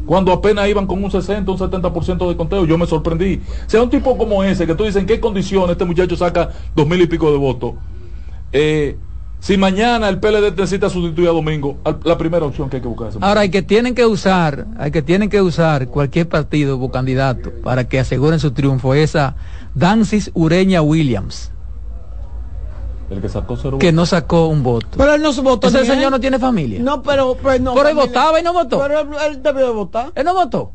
cuando 0.07 0.33
apenas 0.33 0.69
iban 0.69 0.87
con 0.87 1.03
un 1.03 1.11
60, 1.11 1.51
un 1.51 1.59
70% 1.59 2.29
de 2.29 2.37
conteo, 2.37 2.65
yo 2.65 2.79
me 2.79 2.87
sorprendí. 2.87 3.41
Sea 3.67 3.83
un 3.83 3.91
tipo 3.91 4.17
como 4.17 4.43
ese, 4.45 4.67
que 4.67 4.75
tú 4.75 4.85
dices, 4.85 5.01
¿en 5.01 5.07
qué 5.07 5.21
condiciones 5.21 5.71
este 5.71 5.85
muchacho 5.85 6.17
saca 6.17 6.51
dos 6.75 6.87
mil 6.87 7.01
y 7.01 7.07
pico 7.07 7.31
de 7.31 7.39
votos? 7.39 7.75
Eh, 8.53 8.97
si 9.41 9.59
mañana 9.59 10.09
el 10.09 10.21
PLD 10.21 10.57
necesita 10.57 10.89
sustituir 10.89 11.29
a 11.29 11.33
Domingo, 11.33 11.77
la 12.05 12.17
primera 12.17 12.47
opción 12.47 12.71
que 12.71 12.77
hay 12.77 12.83
que 12.83 12.89
buscar. 12.89 13.11
Ahora 13.21 13.43
hay 13.43 13.51
que 13.51 13.61
tienen 13.61 13.95
que 13.95 14.07
usar, 14.07 14.67
hay 14.79 14.91
que 14.91 15.03
tienen 15.03 15.29
que 15.29 15.43
usar 15.43 15.89
cualquier 15.89 16.29
partido 16.29 16.81
o 16.81 16.91
candidato 16.91 17.53
para 17.63 17.85
que 17.87 17.99
aseguren 18.01 18.41
su 18.41 18.53
triunfo 18.53 18.95
esa 18.95 19.37
Dancis 19.75 20.31
Ureña 20.33 20.81
Williams. 20.81 21.51
El 23.11 23.21
que 23.21 23.29
sacó 23.29 23.57
cero 23.57 23.79
Que 23.79 23.93
no 23.93 24.07
sacó 24.07 24.47
un 24.47 24.63
voto. 24.63 24.89
Pero 24.97 25.15
él 25.15 25.23
no 25.23 25.33
votó. 25.43 25.69
Ese 25.69 25.85
señor 25.85 26.11
no 26.11 26.21
tiene 26.21 26.39
familia. 26.39 26.81
No, 26.83 27.03
pero 27.03 27.37
pues 27.41 27.61
no. 27.61 27.75
Pero 27.75 27.89
él 27.89 27.95
votaba 27.95 28.41
y 28.41 28.43
no 28.43 28.53
votó. 28.53 28.81
Pero 28.81 29.01
él, 29.01 29.43
debió 29.43 29.67
de 29.67 29.73
votar. 29.73 30.13
Él 30.15 30.25
no 30.25 30.35
votó. 30.35 30.73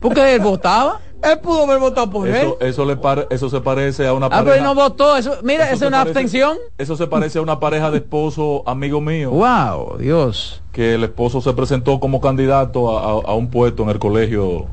Porque 0.00 0.34
él 0.34 0.40
votaba. 0.40 1.00
Él 1.24 1.38
pudo 1.38 1.62
haber 1.62 1.78
votado 1.78 2.10
por 2.10 2.28
eso, 2.28 2.58
él. 2.60 2.68
Eso, 2.68 2.84
le 2.84 2.98
eso 3.30 3.48
se 3.48 3.62
parece 3.62 4.06
a 4.06 4.12
una 4.12 4.28
pareja. 4.28 4.42
Ah, 4.42 4.44
pero 4.44 4.56
él 4.56 4.62
no 4.62 4.74
votó. 4.74 5.16
Eso, 5.16 5.38
mira, 5.42 5.70
eso 5.70 5.86
es 5.86 5.88
una 5.88 6.02
abstención. 6.02 6.58
Eso 6.76 6.96
se 6.96 7.06
parece 7.06 7.38
a 7.38 7.40
una 7.40 7.58
pareja 7.58 7.90
de 7.90 7.96
esposo, 7.96 8.62
amigo 8.66 9.00
mío. 9.00 9.30
Wow, 9.30 9.96
Dios. 9.96 10.60
Que 10.70 10.96
el 10.96 11.04
esposo 11.04 11.40
se 11.40 11.54
presentó 11.54 11.98
como 11.98 12.20
candidato 12.20 12.98
a 12.98 13.34
un 13.34 13.48
puesto 13.48 13.84
en 13.84 13.88
el 13.88 13.98
colegio 13.98 14.66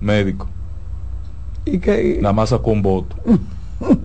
médico 0.00 0.46
¿Y 1.64 1.78
que 1.78 2.18
Nada 2.20 2.32
más 2.32 2.50
sacó 2.50 2.70
un 2.70 2.82
voto. 2.82 3.16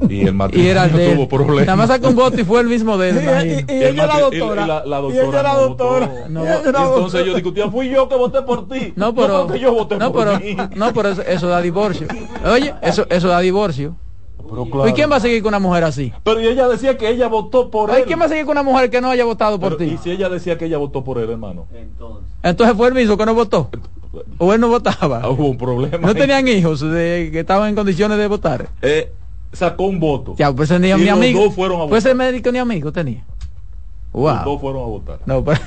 Y 0.09 0.27
el 0.27 0.33
matrimonio 0.33 0.73
no 0.91 1.13
tuvo 1.15 1.27
problemas. 1.27 1.65
Nada 1.65 1.75
más 1.75 1.87
sacó 1.87 2.09
un 2.09 2.15
voto 2.15 2.39
y 2.39 2.43
fue 2.43 2.61
el 2.61 2.67
mismo 2.67 2.97
de 2.97 3.09
él. 3.09 3.65
Y, 3.69 3.73
ella 3.73 4.07
la 4.07 4.19
doctora. 4.19 4.67
La, 4.67 4.85
la, 4.85 4.97
doctora. 4.97 5.23
Y 5.23 5.29
ella 5.29 5.43
la 5.43 5.55
doctora. 5.55 6.11
No, 6.29 6.45
entonces 6.45 7.21
ellos 7.21 7.35
discutían, 7.35 7.71
fui 7.71 7.89
yo 7.89 8.07
que 8.07 8.15
voté 8.15 8.41
por 8.41 8.67
ti. 8.67 8.93
No, 8.95 9.13
pero. 9.13 9.47
No, 9.47 9.55
yo 9.55 9.73
voté 9.73 9.97
no, 9.97 10.11
por 10.11 10.25
pero, 10.25 10.39
mí. 10.39 10.55
no, 10.75 10.93
pero 10.93 11.09
eso, 11.09 11.21
eso 11.21 11.47
da 11.47 11.61
divorcio. 11.61 12.07
Oye, 12.45 12.73
eso, 12.81 13.05
eso 13.09 13.27
da 13.27 13.39
divorcio. 13.39 13.95
Claro. 14.71 14.87
¿Y 14.87 14.93
quién 14.93 15.11
va 15.11 15.15
a 15.15 15.19
seguir 15.19 15.41
con 15.41 15.49
una 15.49 15.59
mujer 15.59 15.83
así? 15.83 16.13
Pero 16.23 16.39
ella 16.39 16.67
decía 16.67 16.97
que 16.97 17.09
ella 17.09 17.27
votó 17.27 17.71
por 17.71 17.89
él. 17.89 18.01
¿Y 18.01 18.03
quién 18.03 18.19
va 18.19 18.25
a 18.25 18.29
seguir 18.29 18.45
con 18.45 18.51
una 18.51 18.63
mujer 18.63 18.89
que 18.89 19.01
no 19.01 19.09
haya 19.09 19.25
votado 19.25 19.59
por 19.59 19.77
ti? 19.77 19.85
¿Y 19.85 19.97
si 19.97 20.11
ella 20.11 20.29
decía 20.29 20.57
que 20.57 20.65
ella 20.65 20.77
votó 20.77 21.03
por 21.03 21.17
él, 21.17 21.29
hermano? 21.29 21.65
Entonces, 21.73 22.27
Entonces 22.43 22.75
fue 22.75 22.89
el 22.89 22.93
mismo 22.93 23.17
que 23.17 23.25
no 23.25 23.33
votó. 23.33 23.69
¿O 24.37 24.53
él 24.53 24.61
no 24.61 24.67
votaba? 24.67 25.21
Ah, 25.23 25.29
hubo 25.29 25.47
un 25.47 25.57
problema. 25.57 25.97
¿No 25.97 26.13
tenían 26.13 26.47
hijos 26.47 26.81
de, 26.81 27.29
que 27.31 27.39
estaban 27.39 27.69
en 27.69 27.75
condiciones 27.75 28.17
de 28.17 28.27
votar? 28.27 28.69
Eh, 28.81 29.11
sacó 29.53 29.85
un 29.85 29.99
voto. 29.99 30.35
Ya, 30.37 30.51
pues 30.51 30.69
ni, 30.71 30.93
mi 30.93 31.09
amigo. 31.09 31.43
Dos 31.43 31.55
fueron 31.55 31.77
a 31.77 31.79
votar. 31.83 31.89
Pues 31.89 32.05
el 32.05 32.15
médico 32.15 32.51
ni 32.51 32.59
amigo 32.59 32.91
tenía. 32.91 33.23
Wow. 34.11 34.35
Los 34.35 34.45
dos 34.45 34.61
fueron 34.61 34.83
a 34.83 34.85
votar. 34.85 35.19
No, 35.25 35.43
pero... 35.43 35.59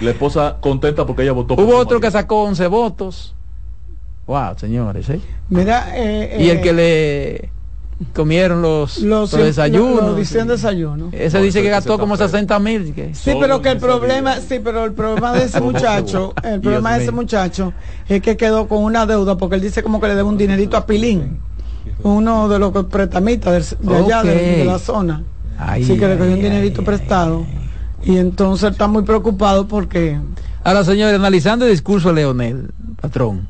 La 0.00 0.10
esposa 0.10 0.56
contenta 0.60 1.06
porque 1.06 1.22
ella 1.22 1.32
votó. 1.32 1.54
Hubo 1.54 1.76
otro 1.76 2.00
que 2.00 2.10
sacó 2.10 2.44
11 2.44 2.66
votos. 2.68 3.34
Wow, 4.26 4.56
señores. 4.56 5.08
¿eh? 5.10 5.20
Mira, 5.48 5.92
eh, 5.94 6.38
y 6.40 6.48
el 6.48 6.60
que 6.60 6.72
le 6.72 7.50
comieron 8.12 8.62
los, 8.62 8.98
los, 8.98 9.30
desayunos. 9.30 10.16
desayuno. 10.16 11.10
Ese 11.12 11.40
dice 11.40 11.62
que 11.62 11.68
gastó 11.68 11.98
como 11.98 12.16
60 12.16 12.58
mil. 12.58 12.94
Sí, 13.14 13.32
pero 13.38 13.60
que 13.62 13.70
el 13.70 13.78
problema, 13.78 14.36
sí, 14.36 14.60
pero 14.62 14.84
el 14.84 14.92
problema 14.92 15.32
de 15.32 15.44
ese 15.44 15.60
muchacho, 15.60 16.34
el 16.42 16.60
problema 16.60 16.96
de 16.96 17.02
ese 17.02 17.12
muchacho 17.12 17.72
es 18.08 18.20
que 18.22 18.36
quedó 18.36 18.68
con 18.68 18.82
una 18.82 19.06
deuda 19.06 19.36
porque 19.36 19.56
él 19.56 19.62
dice 19.62 19.82
como 19.82 20.00
que 20.00 20.08
le 20.08 20.14
debe 20.14 20.28
un 20.28 20.38
dinerito 20.38 20.76
a 20.76 20.86
Pilín, 20.86 21.40
uno 22.02 22.48
de 22.48 22.58
los 22.58 22.72
pretamitas 22.86 23.76
de, 23.80 23.96
allá 23.96 24.22
de, 24.22 24.64
la 24.64 24.78
zona. 24.78 25.22
sí, 25.82 25.98
que 25.98 26.08
le 26.08 26.18
cogió 26.18 26.34
un 26.34 26.40
dinerito 26.40 26.84
prestado. 26.84 27.44
Y 28.04 28.16
entonces 28.16 28.72
está 28.72 28.88
muy 28.88 29.02
preocupado 29.02 29.68
porque... 29.68 30.18
Ahora, 30.64 30.84
señores, 30.84 31.14
analizando 31.14 31.64
el 31.64 31.70
discurso 31.70 32.08
de 32.08 32.14
Leonel, 32.14 32.70
patrón, 33.00 33.46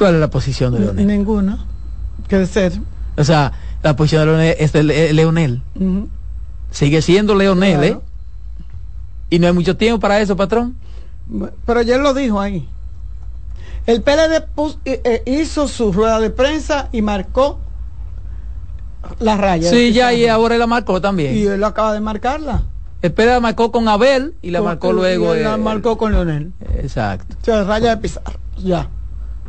¿Cuál 0.00 0.14
es 0.14 0.20
la 0.20 0.30
posición 0.30 0.72
de 0.72 0.80
Leonel? 0.80 1.06
Ninguna. 1.06 1.58
Que 2.26 2.46
ser. 2.46 2.72
O 3.18 3.24
sea, 3.24 3.52
la 3.82 3.96
posición 3.96 4.22
de 4.22 4.26
Leonel 4.26 4.56
es 4.58 4.72
de 4.72 5.12
Leonel. 5.12 5.62
Sigue 6.70 7.02
siendo 7.02 7.34
Leonel, 7.34 7.84
¿eh? 7.84 7.98
Y 9.28 9.38
no 9.38 9.46
hay 9.46 9.52
mucho 9.52 9.76
tiempo 9.76 10.00
para 10.00 10.20
eso, 10.20 10.36
patrón. 10.36 10.74
Pero 11.66 11.80
ayer 11.80 12.00
lo 12.00 12.14
dijo 12.14 12.40
ahí. 12.40 12.66
El 13.86 14.02
PLD 14.02 14.44
eh, 14.84 15.00
eh, 15.04 15.22
hizo 15.26 15.66
su 15.68 15.92
rueda 15.92 16.20
de 16.20 16.30
prensa 16.30 16.88
y 16.92 17.02
marcó 17.02 17.60
la 19.18 19.36
raya. 19.36 19.70
Sí, 19.70 19.92
ya, 19.92 20.12
y 20.12 20.26
ahora 20.26 20.54
él 20.54 20.60
la 20.60 20.66
marcó 20.66 21.00
también. 21.00 21.36
Y 21.36 21.46
él 21.46 21.64
acaba 21.64 21.92
de 21.92 22.00
marcarla. 22.00 22.62
El 23.02 23.12
PLD 23.12 23.26
la 23.26 23.40
marcó 23.40 23.72
con 23.72 23.88
Abel 23.88 24.34
y 24.42 24.50
la 24.50 24.60
marcó 24.60 24.92
luego. 24.92 25.34
Y 25.34 25.40
la 25.40 25.56
marcó 25.56 25.96
con 25.96 26.12
Leonel. 26.12 26.52
Exacto. 26.76 27.34
O 27.40 27.44
sea, 27.44 27.64
raya 27.64 27.96
de 27.96 28.02
pisar. 28.02 28.22
Ya 28.58 28.88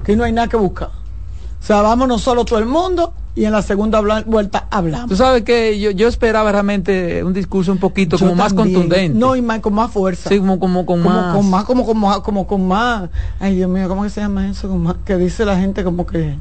que 0.03 0.15
no 0.15 0.23
hay 0.23 0.31
nada 0.31 0.47
que 0.47 0.57
buscar. 0.57 0.89
O 0.89 1.63
sea, 1.63 1.81
vámonos 1.81 2.21
solo 2.21 2.45
todo 2.45 2.59
el 2.59 2.65
mundo 2.65 3.13
y 3.33 3.45
en 3.45 3.51
la 3.53 3.61
segunda 3.61 4.01
vuelta 4.25 4.67
hablamos. 4.69 5.09
Tú 5.09 5.15
sabes 5.15 5.43
que 5.43 5.79
yo, 5.79 5.91
yo 5.91 6.07
esperaba 6.07 6.51
realmente 6.51 7.23
un 7.23 7.33
discurso 7.33 7.71
un 7.71 7.77
poquito 7.77 8.17
como 8.17 8.35
más 8.35 8.53
contundente. 8.53 9.17
No, 9.17 9.35
y 9.35 9.41
más, 9.41 9.59
con 9.59 9.73
más 9.73 9.91
fuerza. 9.91 10.29
Sí, 10.29 10.39
como, 10.39 10.59
como 10.59 10.85
con 10.85 11.01
más. 11.01 11.35
Con 11.35 11.49
más, 11.49 11.63
como, 11.63 11.85
como, 11.85 12.21
como 12.23 12.47
con 12.47 12.67
más. 12.67 13.09
Ay, 13.39 13.55
Dios 13.55 13.69
mío, 13.69 13.87
¿cómo 13.87 14.03
que 14.03 14.09
se 14.09 14.21
llama 14.21 14.49
eso? 14.49 14.67
Como 14.67 14.95
que 15.05 15.15
dice 15.15 15.45
la 15.45 15.57
gente 15.57 15.83
como 15.83 16.05
que. 16.05 16.37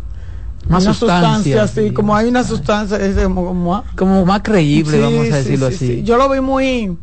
Más 0.68 0.85
una 0.85 0.92
sustancia, 0.92 1.66
sí, 1.68 1.90
como 1.90 2.14
hay 2.14 2.29
una 2.29 2.44
sustancia, 2.44 2.98
como, 3.24 3.46
como, 3.46 3.85
como 3.96 4.26
más 4.26 4.42
creíble, 4.42 5.00
vamos 5.00 5.33
a 5.33 5.37
decirlo 5.37 5.68
así. 5.68 6.03
Yo 6.03 6.18
lo 6.18 6.29
vi 6.29 6.40
muy 6.40 6.98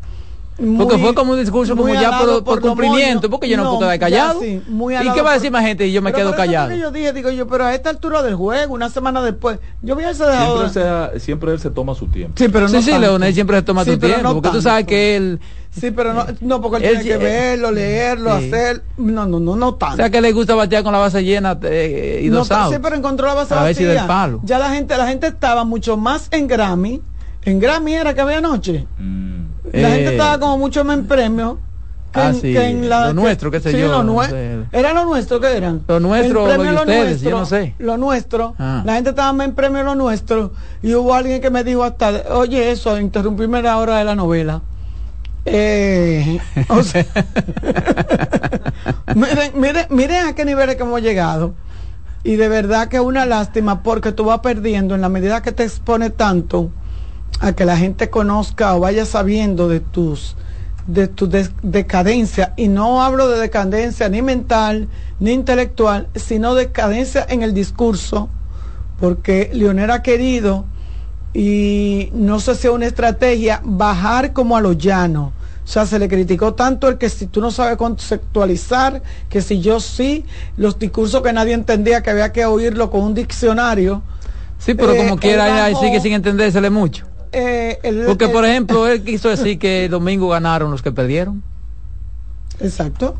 porque 0.58 0.98
fue 0.98 1.14
como 1.14 1.34
un 1.34 1.40
discurso 1.40 1.76
como 1.76 1.94
ya 1.94 2.20
por, 2.44 2.62
cumplimiento, 2.62 3.30
porque 3.30 3.48
yo 3.48 3.58
no, 3.58 3.64
puedo 3.64 3.80
quedar 3.80 4.00
callado. 4.00 4.44
¿Y 4.44 5.12
qué 5.14 5.22
va 5.22 5.32
a 5.32 5.34
decir 5.36 5.52
más 5.52 5.64
gente? 5.64 5.88
Y 5.88 5.92
yo 5.92 6.02
me 6.02 6.14
quedo 6.14 6.36
callado. 6.36 6.74
yo 6.76 6.92
dije, 6.92 7.14
digo 7.14 7.30
yo, 7.30 7.48
pero 7.48 7.66
a 7.66 7.76
esta 7.76 7.90
altura 7.90 8.22
del 8.24 8.36
juego, 8.36 8.74
una 8.74 8.90
semana 8.90 9.22
después, 9.22 9.60
yo 9.82 9.96
voy 9.96 10.04
a 10.04 10.14
dejado. 10.14 10.70
Siempre, 10.70 11.20
siempre 11.20 11.52
él 11.52 11.60
se 11.60 11.70
toma 11.70 11.96
su 11.96 12.08
tiempo. 12.08 12.34
Sí, 12.38 12.48
pero 12.50 12.68
no 12.68 12.82
sí, 12.82 12.82
sí, 12.82 12.98
Leonel 12.98 13.34
siempre 13.34 13.58
se 13.58 13.64
toma 13.64 13.86
su 13.86 13.98
tiempo, 13.98 14.34
porque 14.34 14.50
tú 14.50 14.62
sabes 14.62 14.86
que 14.86 15.16
él. 15.16 15.40
Sí, 15.70 15.92
pero 15.92 16.14
no, 16.14 16.26
no 16.42 16.62
porque 16.62 16.88
él, 16.88 17.02
tiene 17.02 17.04
que 17.04 17.18
verlo, 17.18 17.72
leerlo, 17.72 18.32
hacer. 18.32 18.82
No, 18.98 19.28
no, 19.28 19.40
no, 19.40 19.56
no 19.56 19.76
tanto. 19.76 19.94
O 19.94 19.98
sea 19.98 20.10
que 20.10 20.22
le 20.22 20.32
gusta 20.32 20.56
batear 20.56 20.84
con 20.84 20.92
la 20.92 20.98
base 20.98 21.24
llena 21.24 21.58
eh, 21.62 22.22
y 22.24 22.30
dos 22.30 22.50
no, 22.50 22.70
Sí, 22.72 22.78
pero 22.82 22.96
encontró 22.96 23.28
la 23.28 23.36
base 23.36 23.54
a 23.54 23.62
vacía. 23.62 23.90
del 23.90 24.06
palo. 24.08 24.40
Ya 24.44 24.58
la 24.58 24.72
gente, 24.72 24.98
la 24.98 25.08
gente 25.08 25.28
estaba 25.28 25.66
mucho 25.66 25.96
más 25.96 26.30
en 26.32 26.48
Grammy. 26.48 27.02
En 27.44 27.60
Grammy 27.60 27.94
era 27.94 28.14
que 28.16 28.22
había 28.22 28.40
anoche. 28.40 28.88
Mm. 28.98 29.47
La 29.74 29.90
gente 29.90 30.10
eh, 30.10 30.12
estaba 30.12 30.40
como 30.40 30.58
mucho 30.58 30.84
más 30.84 30.98
en 30.98 31.08
premio. 31.08 31.60
Que, 32.14 32.20
ah, 32.22 32.34
sí. 32.34 32.56
en 32.56 32.88
la, 32.88 33.08
lo 33.08 33.14
nuestro, 33.14 33.52
qué 33.52 33.60
sé 33.60 33.78
yo. 33.78 33.90
Lo 33.90 34.04
no 34.04 34.24
Era 34.72 34.94
lo 34.94 35.06
nuestro 35.06 35.40
que 35.40 35.56
eran. 35.56 35.84
Lo 35.88 36.00
nuestro, 36.00 36.48
lo 36.48 36.64
de 36.64 36.74
ustedes, 36.74 37.22
yo 37.22 37.32
no 37.32 37.46
sé. 37.46 37.76
Lo 37.80 37.98
nuestro. 37.98 38.56
Ah. 38.58 38.82
La 38.86 38.96
gente 38.96 39.10
estaba 39.10 39.34
más 39.34 39.48
en 39.48 39.56
premio 39.56 39.84
lo 39.84 39.96
nuestro. 39.96 40.54
Y 40.82 40.94
hubo 40.94 41.14
alguien 41.14 41.42
que 41.42 41.50
me 41.50 41.64
dijo 41.64 41.84
hasta, 41.84 42.24
oye, 42.32 42.72
eso, 42.72 43.00
interrumpirme 43.00 43.62
la 43.62 43.78
hora 43.78 43.98
de 43.98 44.06
la 44.06 44.16
novela. 44.16 44.62
Eh, 45.46 46.40
o 46.70 46.84
sea, 46.84 47.06
miren, 49.16 49.52
miren, 49.56 49.86
miren 49.90 50.28
a 50.28 50.36
qué 50.36 50.44
niveles 50.44 50.76
que 50.76 50.84
hemos 50.84 51.02
llegado. 51.02 51.54
Y 52.24 52.36
de 52.36 52.50
verdad 52.50 52.88
que 52.88 52.98
es 52.98 53.04
una 53.04 53.26
lástima 53.26 53.84
porque 53.84 54.12
tú 54.12 54.26
vas 54.26 54.40
perdiendo 54.40 54.96
en 54.96 55.02
la 55.02 55.10
medida 55.10 55.42
que 55.42 55.52
te 55.52 55.64
expone 55.64 56.10
tanto 56.10 56.72
a 57.40 57.54
que 57.54 57.66
la 57.66 57.78
gente 57.78 58.10
conozca 58.10 58.76
o 58.76 58.80
vaya 58.80 59.06
sabiendo 59.06 59.68
de 59.68 59.80
tus 59.80 60.36
de 60.88 61.08
tu 61.08 61.28
decadencia 61.28 62.54
y 62.56 62.70
no 62.70 63.04
hablo 63.04 63.28
de 63.28 63.40
decadencia 63.40 64.08
ni 64.08 64.22
mental 64.22 64.88
ni 65.20 65.32
intelectual 65.32 66.08
sino 66.16 66.56
decadencia 66.56 67.26
en 67.28 67.44
el 67.44 67.54
discurso 67.54 68.30
porque 69.00 69.50
Leonel 69.54 69.92
ha 69.92 70.02
querido 70.02 70.66
y 71.34 72.10
no 72.14 72.40
sé 72.40 72.56
si 72.56 72.68
es 72.68 72.74
una 72.74 72.86
estrategia 72.86 73.62
bajar 73.64 74.32
como 74.32 74.56
a 74.56 74.62
lo 74.62 74.72
llano 74.72 75.34
o 75.68 75.70
sea, 75.70 75.86
se 75.86 76.00
le 76.00 76.08
criticó 76.08 76.54
tanto 76.54 76.88
el 76.88 76.98
que 76.98 77.10
si 77.10 77.28
tú 77.28 77.42
no 77.42 77.52
sabes 77.52 77.76
conceptualizar, 77.76 79.02
que 79.28 79.42
si 79.42 79.60
yo 79.60 79.82
sí, 79.82 80.24
los 80.56 80.80
discursos 80.80 81.22
que 81.22 81.34
nadie 81.34 81.54
entendía, 81.56 82.02
que 82.02 82.10
había 82.10 82.32
que 82.32 82.46
oírlo 82.46 82.90
con 82.90 83.02
un 83.02 83.14
diccionario. 83.14 84.02
Sí, 84.60 84.76
pero 84.76 84.96
como 84.96 85.16
eh, 85.16 85.20
quiera, 85.20 85.76
sigue 85.76 86.00
sin 86.00 86.14
entendérsele 86.14 86.70
mucho. 86.70 87.07
Eh, 87.32 88.04
Porque, 88.06 88.28
por 88.30 88.46
ejemplo, 88.46 88.88
él 88.88 89.04
quiso 89.04 89.30
decir 89.30 89.60
que 89.60 89.86
el 89.86 89.92
domingo 89.92 90.30
ganaron 90.30 90.72
los 90.72 90.82
que 90.82 90.92
perdieron. 90.92 91.44
Exacto. 92.60 93.16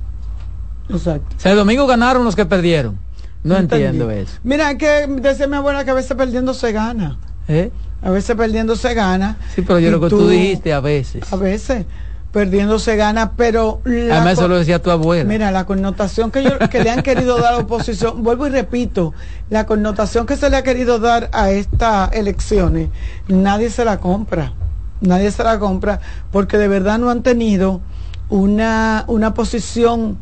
Exacto. 0.90 1.36
O 1.36 1.40
sea, 1.40 1.52
el 1.52 1.58
domingo 1.58 1.86
ganaron 1.88 2.24
los 2.24 2.36
que 2.36 2.46
perdieron. 2.46 3.00
No, 3.44 3.58
entiendo 3.58 4.10
eso. 4.12 4.40
Mira, 4.44 4.78
que 4.78 5.08
decía 5.08 5.48
mi 5.48 5.56
abuela 5.56 5.86
que 5.86 5.92
a 5.92 5.94
veces 5.94 6.16
perdiendo 6.18 6.54
se 6.54 6.72
gana. 6.72 7.18
¿Eh? 7.48 7.72
A 8.02 8.10
veces 8.10 8.36
perdiendo 8.36 8.76
se 8.76 8.94
gana. 8.94 9.38
Sí, 9.56 9.62
pero 9.62 9.80
yo 9.80 9.92
lo 9.92 10.02
que 10.02 10.10
tú 10.10 10.28
dijiste 10.28 10.74
a 10.74 10.80
veces. 10.80 11.32
A 11.32 11.36
veces 11.36 11.86
perdiendo 12.32 12.80
se 12.80 12.96
gana, 12.96 13.34
pero... 13.36 13.82
Además 13.86 14.34
eso 14.34 14.48
lo 14.48 14.58
decía 14.58 14.82
tu 14.82 14.92
abuela. 14.92 15.24
Mira, 15.24 15.52
la 15.52 15.66
connotación 15.66 16.32
que, 16.32 16.44
que 16.70 16.84
le 16.84 16.90
han 16.90 17.02
querido 17.02 17.38
dar 17.38 17.54
a 17.54 17.58
la 17.58 17.64
oposición, 17.64 18.24
vuelvo 18.24 18.48
y 18.48 18.50
repito, 18.50 19.14
la 19.50 19.66
connotación 19.66 20.26
que 20.26 20.36
se 20.36 20.50
le 20.50 20.58
ha 20.58 20.64
querido 20.64 21.00
dar 21.00 21.30
a 21.34 21.52
estas 21.52 22.12
elecciones, 22.14 22.90
nadie 23.28 23.70
se 23.70 23.86
la 23.86 24.00
compra, 24.00 24.54
nadie 25.02 25.32
se 25.32 25.44
la 25.44 25.58
compra, 25.60 26.00
porque 26.32 26.58
de 26.58 26.68
verdad 26.68 27.00
no 27.00 27.10
han 27.10 27.24
tenido 27.24 27.82
una, 28.30 29.06
una 29.08 29.34
posición... 29.34 30.20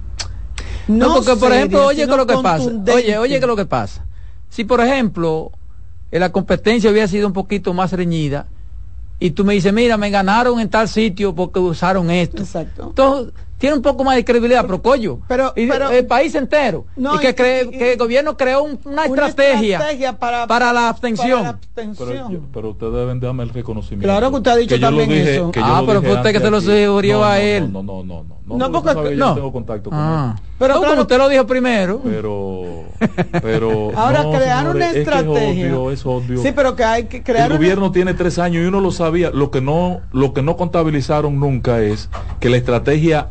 No, 0.88 1.16
porque 1.16 1.36
por 1.36 1.52
ejemplo, 1.52 1.88
oye 1.88 2.08
que 2.08 2.16
lo 2.16 2.28
que 2.28 2.38
pasa, 2.44 2.70
oye, 2.94 3.18
oye 3.18 3.40
que 3.40 3.48
lo 3.48 3.56
que 3.56 3.66
pasa. 3.66 4.06
Si 4.50 4.66
por 4.66 4.82
ejemplo 4.82 5.52
la 6.12 6.32
competencia 6.32 6.92
hubiera 6.92 7.08
sido 7.08 7.26
un 7.26 7.34
poquito 7.34 7.74
más 7.74 7.92
reñida, 7.92 8.46
y 9.20 9.32
tú 9.32 9.46
me 9.46 9.54
dices, 9.54 9.72
mira, 9.74 9.98
me 9.98 10.10
ganaron 10.10 10.60
en 10.60 10.70
tal 10.70 10.88
sitio 10.88 11.34
porque 11.34 11.60
usaron 11.60 12.10
esto. 12.12 12.42
Exacto. 12.42 12.88
Entonces, 12.90 13.34
tiene 13.58 13.78
un 13.78 13.82
poco 13.82 14.04
más 14.04 14.16
de 14.18 14.26
credibilidad, 14.26 14.66
pero 14.66 14.82
coño, 14.82 15.22
pero, 15.28 15.54
el 15.56 16.06
país 16.06 16.36
entero. 16.36 16.86
y 16.98 17.18
que, 17.20 17.34
que 17.34 17.94
el 17.94 17.98
gobierno 17.98 18.36
creó 18.36 18.64
una, 18.64 19.06
estrategia, 19.06 19.80
para, 20.20 20.74
la 20.74 20.90
abstención. 20.90 21.58
Pero, 21.74 22.70
ustedes 22.70 22.94
deben 22.94 23.20
darme 23.20 23.44
el 23.44 23.50
reconocimiento. 23.50 24.06
Claro 24.06 24.30
que 24.30 24.38
usted 24.38 24.52
ha 24.52 24.56
dicho 24.58 24.80
también 24.80 25.12
eso. 25.12 25.52
ah, 25.62 25.84
pero 25.86 26.02
fue 26.02 26.14
usted 26.14 26.34
que 26.34 26.40
se 26.40 26.52
lo 26.52 26.60
sugirió 26.60 27.24
a 27.24 27.40
él. 27.40 27.72
No, 27.72 27.82
no, 27.82 28.04
no, 28.04 28.24
no. 28.24 28.35
No, 28.48 28.70
no 28.70 28.84
porque 28.84 29.16
no. 29.16 29.34
tengo 29.34 29.52
contacto 29.52 29.90
con 29.90 30.00
ah. 30.00 30.36
él. 30.38 30.44
Pero 30.60 30.76
como 30.76 31.02
usted 31.02 31.18
lo 31.18 31.30
dijo 31.30 31.48
primero. 31.48 32.00
Pero, 32.04 32.84
pero. 33.42 33.92
Ahora 33.98 34.24
crear 34.30 34.68
una 34.70 34.92
estrategia. 34.92 35.68
Es 35.68 35.74
obvio, 35.74 35.92
es 35.92 36.06
obvio. 36.06 36.42
Sí, 36.42 36.52
pero 36.56 36.76
que 36.76 36.84
hay 36.84 37.06
que 37.06 37.24
crear. 37.24 37.52
El 37.52 37.58
gobierno 37.58 37.92
tiene 37.92 38.14
tres 38.14 38.38
años 38.38 38.64
y 38.64 38.68
uno 38.68 38.82
lo 38.82 38.92
sabía. 38.92 39.32
Lo 39.32 39.50
que 39.50 39.62
no, 39.62 40.02
lo 40.12 40.34
que 40.34 40.44
no 40.44 40.58
contabilizaron 40.58 41.40
nunca 41.40 41.82
es 41.82 42.10
que 42.40 42.50
la 42.50 42.58
estrategia 42.58 43.30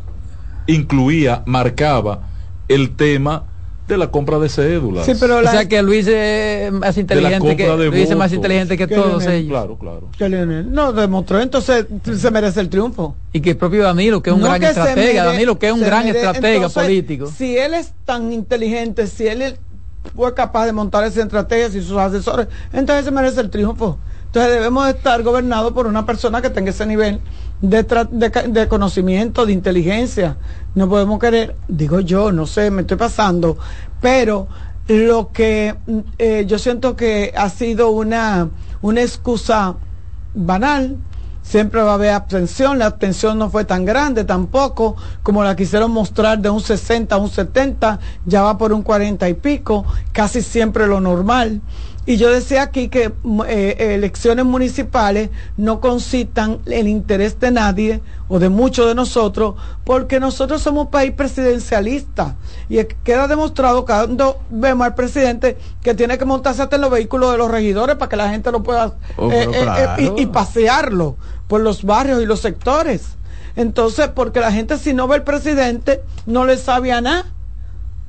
incluía, 0.67 1.43
marcaba 1.47 2.21
el 2.69 2.97
tema 2.97 3.45
de 3.87 3.99
la 3.99 4.11
compra 4.11 4.39
de 4.39 4.49
cédulas. 4.49 5.05
Sí, 5.05 5.13
pero 5.19 5.39
O 5.39 5.43
sea 5.43 5.69
que 5.69 5.83
Luis 5.83 6.07
es 6.07 6.73
más 6.73 6.97
inteligente 6.97 7.57
que 7.57 7.69
Luis 7.91 8.11
es 8.11 8.17
más 8.17 8.33
inteligente 8.33 8.77
que, 8.77 8.87
todos 8.87 9.27
ellos. 9.27 9.51
Claro, 9.51 9.79
claro. 9.79 10.65
no 10.65 10.93
demostró, 10.93 11.41
entonces 11.41 11.87
se 12.17 12.31
merece 12.31 12.61
el 12.61 12.69
triunfo. 12.69 13.17
Y 13.33 13.41
que 13.41 13.51
el 13.51 13.57
propio 13.57 13.83
Danilo, 13.83 14.23
que 14.23 14.31
es 14.31 14.37
un 14.37 14.43
gran 14.43 14.63
estratega, 14.63 15.25
Danilo 15.25 15.59
que 15.59 15.69
es 15.69 15.73
un 15.73 15.81
gran 15.81 16.07
estratega 16.07 16.69
político. 16.69 17.27
Si 17.27 17.57
él 17.57 17.75
es 17.75 17.93
tan 18.05 18.33
inteligente, 18.33 19.07
si 19.07 19.27
él 19.27 19.57
fue 20.15 20.35
capaz 20.35 20.67
de 20.67 20.73
montar 20.73 21.05
esas 21.05 21.25
estrategias 21.25 21.75
y 21.75 21.83
sus 21.83 21.97
asesores, 21.97 22.49
entonces 22.73 23.05
se 23.05 23.11
merece 23.11 23.41
el 23.41 23.51
triunfo. 23.51 23.99
Entonces 24.27 24.53
debemos 24.53 24.89
estar 24.89 25.23
gobernados 25.23 25.73
por 25.73 25.87
una 25.87 26.05
persona 26.05 26.43
que 26.43 26.51
tenga 26.51 26.71
ese 26.71 26.87
nivel 26.87 27.21
de, 27.61 27.83
de, 28.49 28.69
conocimiento, 28.69 29.47
de 29.47 29.53
inteligencia. 29.53 30.37
No 30.75 30.89
podemos 30.89 31.19
querer, 31.19 31.57
digo 31.69 32.01
yo, 32.01 32.33
no 32.33 32.47
sé, 32.47 32.71
me 32.71 32.83
estoy 32.83 32.97
pasando, 32.97 33.57
pero 34.01 34.49
lo 34.89 35.33
que 35.33 35.75
eh, 36.19 36.45
yo 36.47 36.59
siento 36.59 36.95
que 36.97 37.33
ha 37.37 37.49
sido 37.49 37.91
una, 37.91 38.49
una 38.83 39.03
excusa 39.03 39.77
banal, 40.35 40.99
siempre 41.43 41.83
va 41.83 41.93
a 41.93 41.95
haber 41.95 42.11
abstención, 42.11 42.79
la 42.79 42.87
abstención 42.87 43.39
no 43.39 43.51
fue 43.51 43.65
tan 43.65 43.85
grande 43.85 44.25
tampoco 44.25 44.97
como 45.23 45.45
la 45.45 45.55
quisieron 45.55 45.91
mostrar 45.91 46.39
de 46.39 46.51
un 46.51 46.61
60 46.61 47.15
a 47.15 47.19
un 47.19 47.29
70, 47.29 48.01
ya 48.25 48.43
va 48.43 48.59
por 48.59 48.73
un 48.73 48.83
40 48.83 49.29
y 49.29 49.35
pico, 49.35 49.85
casi 50.13 50.43
siempre 50.43 50.87
lo 50.87 51.01
normal. 51.01 51.61
Y 52.07 52.17
yo 52.17 52.31
decía 52.31 52.63
aquí 52.63 52.89
que 52.89 53.13
mm, 53.23 53.43
eh, 53.47 53.95
elecciones 53.95 54.45
municipales 54.45 55.31
no 55.57 55.81
concitan 55.81 56.59
el 56.67 56.87
interés 56.87 57.41
de 57.41 57.51
nadie 57.51 58.01
o 58.29 58.39
de 58.39 58.49
muchos 58.49 58.87
de 58.87 58.95
nosotros, 58.95 59.55
porque 59.85 60.21
nosotros 60.21 60.63
somos 60.63 60.87
un 60.87 60.91
país 60.91 61.13
presidencialista. 61.13 62.37
Y 62.69 62.83
queda 63.05 63.27
demostrado 63.27 63.85
cuando 63.85 64.41
vemos 64.51 64.87
al 64.87 64.95
presidente 64.95 65.57
que 65.83 65.95
tiene 65.95 66.19
que 66.19 66.25
montarse 66.25 66.63
hasta 66.63 66.77
en 66.77 66.83
los 66.83 66.91
vehículos 66.91 67.33
de 67.33 67.39
los 67.39 67.51
regidores 67.51 67.97
para 67.97 68.09
que 68.09 68.17
la 68.17 68.29
gente 68.29 68.53
lo 68.53 68.63
pueda 68.63 68.95
oh, 69.17 69.31
eh, 69.31 69.49
eh, 69.53 70.13
y, 70.17 70.23
y 70.23 70.27
pasearlo 70.27 71.17
por 71.49 71.61
los 71.61 71.85
barrios 71.85 72.23
y 72.23 72.27
los 72.27 72.41
sectores. 72.41 73.17
Entonces, 73.57 74.09
porque 74.09 74.41
la 74.41 74.53
gente 74.53 74.79
si 74.79 74.93
no 74.93 75.07
ve 75.09 75.17
al 75.17 75.25
presidente, 75.25 76.03
no 76.27 76.45
le 76.45 76.59
sabe 76.59 76.93
a 76.93 77.01
nada. 77.01 77.27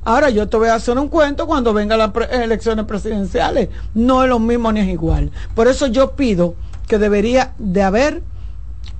Ahora 0.06 0.30
yo 0.30 0.48
te 0.48 0.56
voy 0.56 0.68
a 0.68 0.76
hacer 0.76 0.96
un 0.96 1.08
cuento 1.08 1.48
cuando 1.48 1.74
vengan 1.74 1.98
las 1.98 2.12
elecciones 2.30 2.84
presidenciales. 2.84 3.70
No 3.92 4.22
es 4.22 4.28
lo 4.28 4.38
mismo 4.38 4.70
ni 4.70 4.78
es 4.78 4.86
igual. 4.86 5.32
Por 5.56 5.66
eso 5.66 5.88
yo 5.88 6.12
pido 6.12 6.54
que 6.86 6.98
debería 6.98 7.54
de 7.58 7.82
haber 7.82 8.22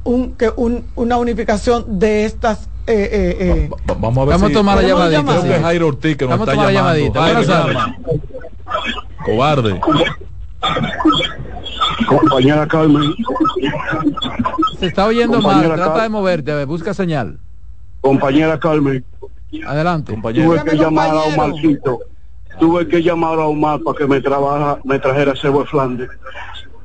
un, 0.02 0.34
que 0.34 0.50
una 0.56 1.16
unificación 1.16 2.00
de 2.00 2.24
estas 2.24 2.68
eh, 2.88 3.08
eh, 3.12 3.36
eh. 3.40 3.70
vamos 3.86 4.18
a 4.18 4.24
ver 4.24 4.34
vamos 4.34 4.50
a 4.50 4.52
tomar 4.52 4.82
la 4.82 4.88
llamadita. 4.88 5.22
Creo 5.22 5.42
que 5.44 5.60
Jairo 5.60 5.86
Ortiz 5.86 6.16
que 6.16 6.26
nos 6.26 6.40
está 6.40 6.54
llamando. 6.54 6.72
Llamadita. 6.72 7.94
Cobarde. 9.24 9.80
Compañera 12.08 12.66
Carmen. 12.66 13.14
Se 14.80 14.86
está 14.86 15.06
oyendo 15.06 15.40
mal. 15.40 15.72
Trata 15.72 16.02
de 16.02 16.08
moverte. 16.08 16.50
A 16.50 16.56
ver, 16.56 16.66
busca 16.66 16.94
señal. 16.94 17.38
Compañera 18.00 18.58
Carmen. 18.58 19.04
Adelante. 19.64 20.12
Compañero. 20.12 20.50
Tuve 20.50 20.64
que 20.64 20.76
llamar 20.76 21.10
a 21.10 21.20
Omarcito. 21.22 22.00
Tuve 22.58 22.88
que 22.88 23.02
llamar 23.02 23.38
a 23.38 23.46
Omar 23.46 23.80
para 23.84 23.98
que 23.98 24.06
me 24.06 24.20
trabaja, 24.20 24.78
me 24.84 24.98
trajera 24.98 25.34
cebo 25.36 25.60
de 25.60 25.66
Flandes. 25.66 26.10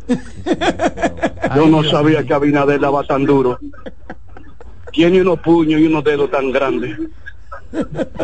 Yo 1.55 1.67
no 1.67 1.83
sabía 1.83 2.23
que 2.23 2.33
Abinader 2.33 2.79
daba 2.79 3.03
tan 3.03 3.25
duro. 3.25 3.59
Tiene 4.91 5.21
unos 5.21 5.39
puños 5.39 5.79
y 5.79 5.85
unos 5.87 6.03
dedos 6.03 6.29
tan 6.29 6.51
grandes 6.51 6.97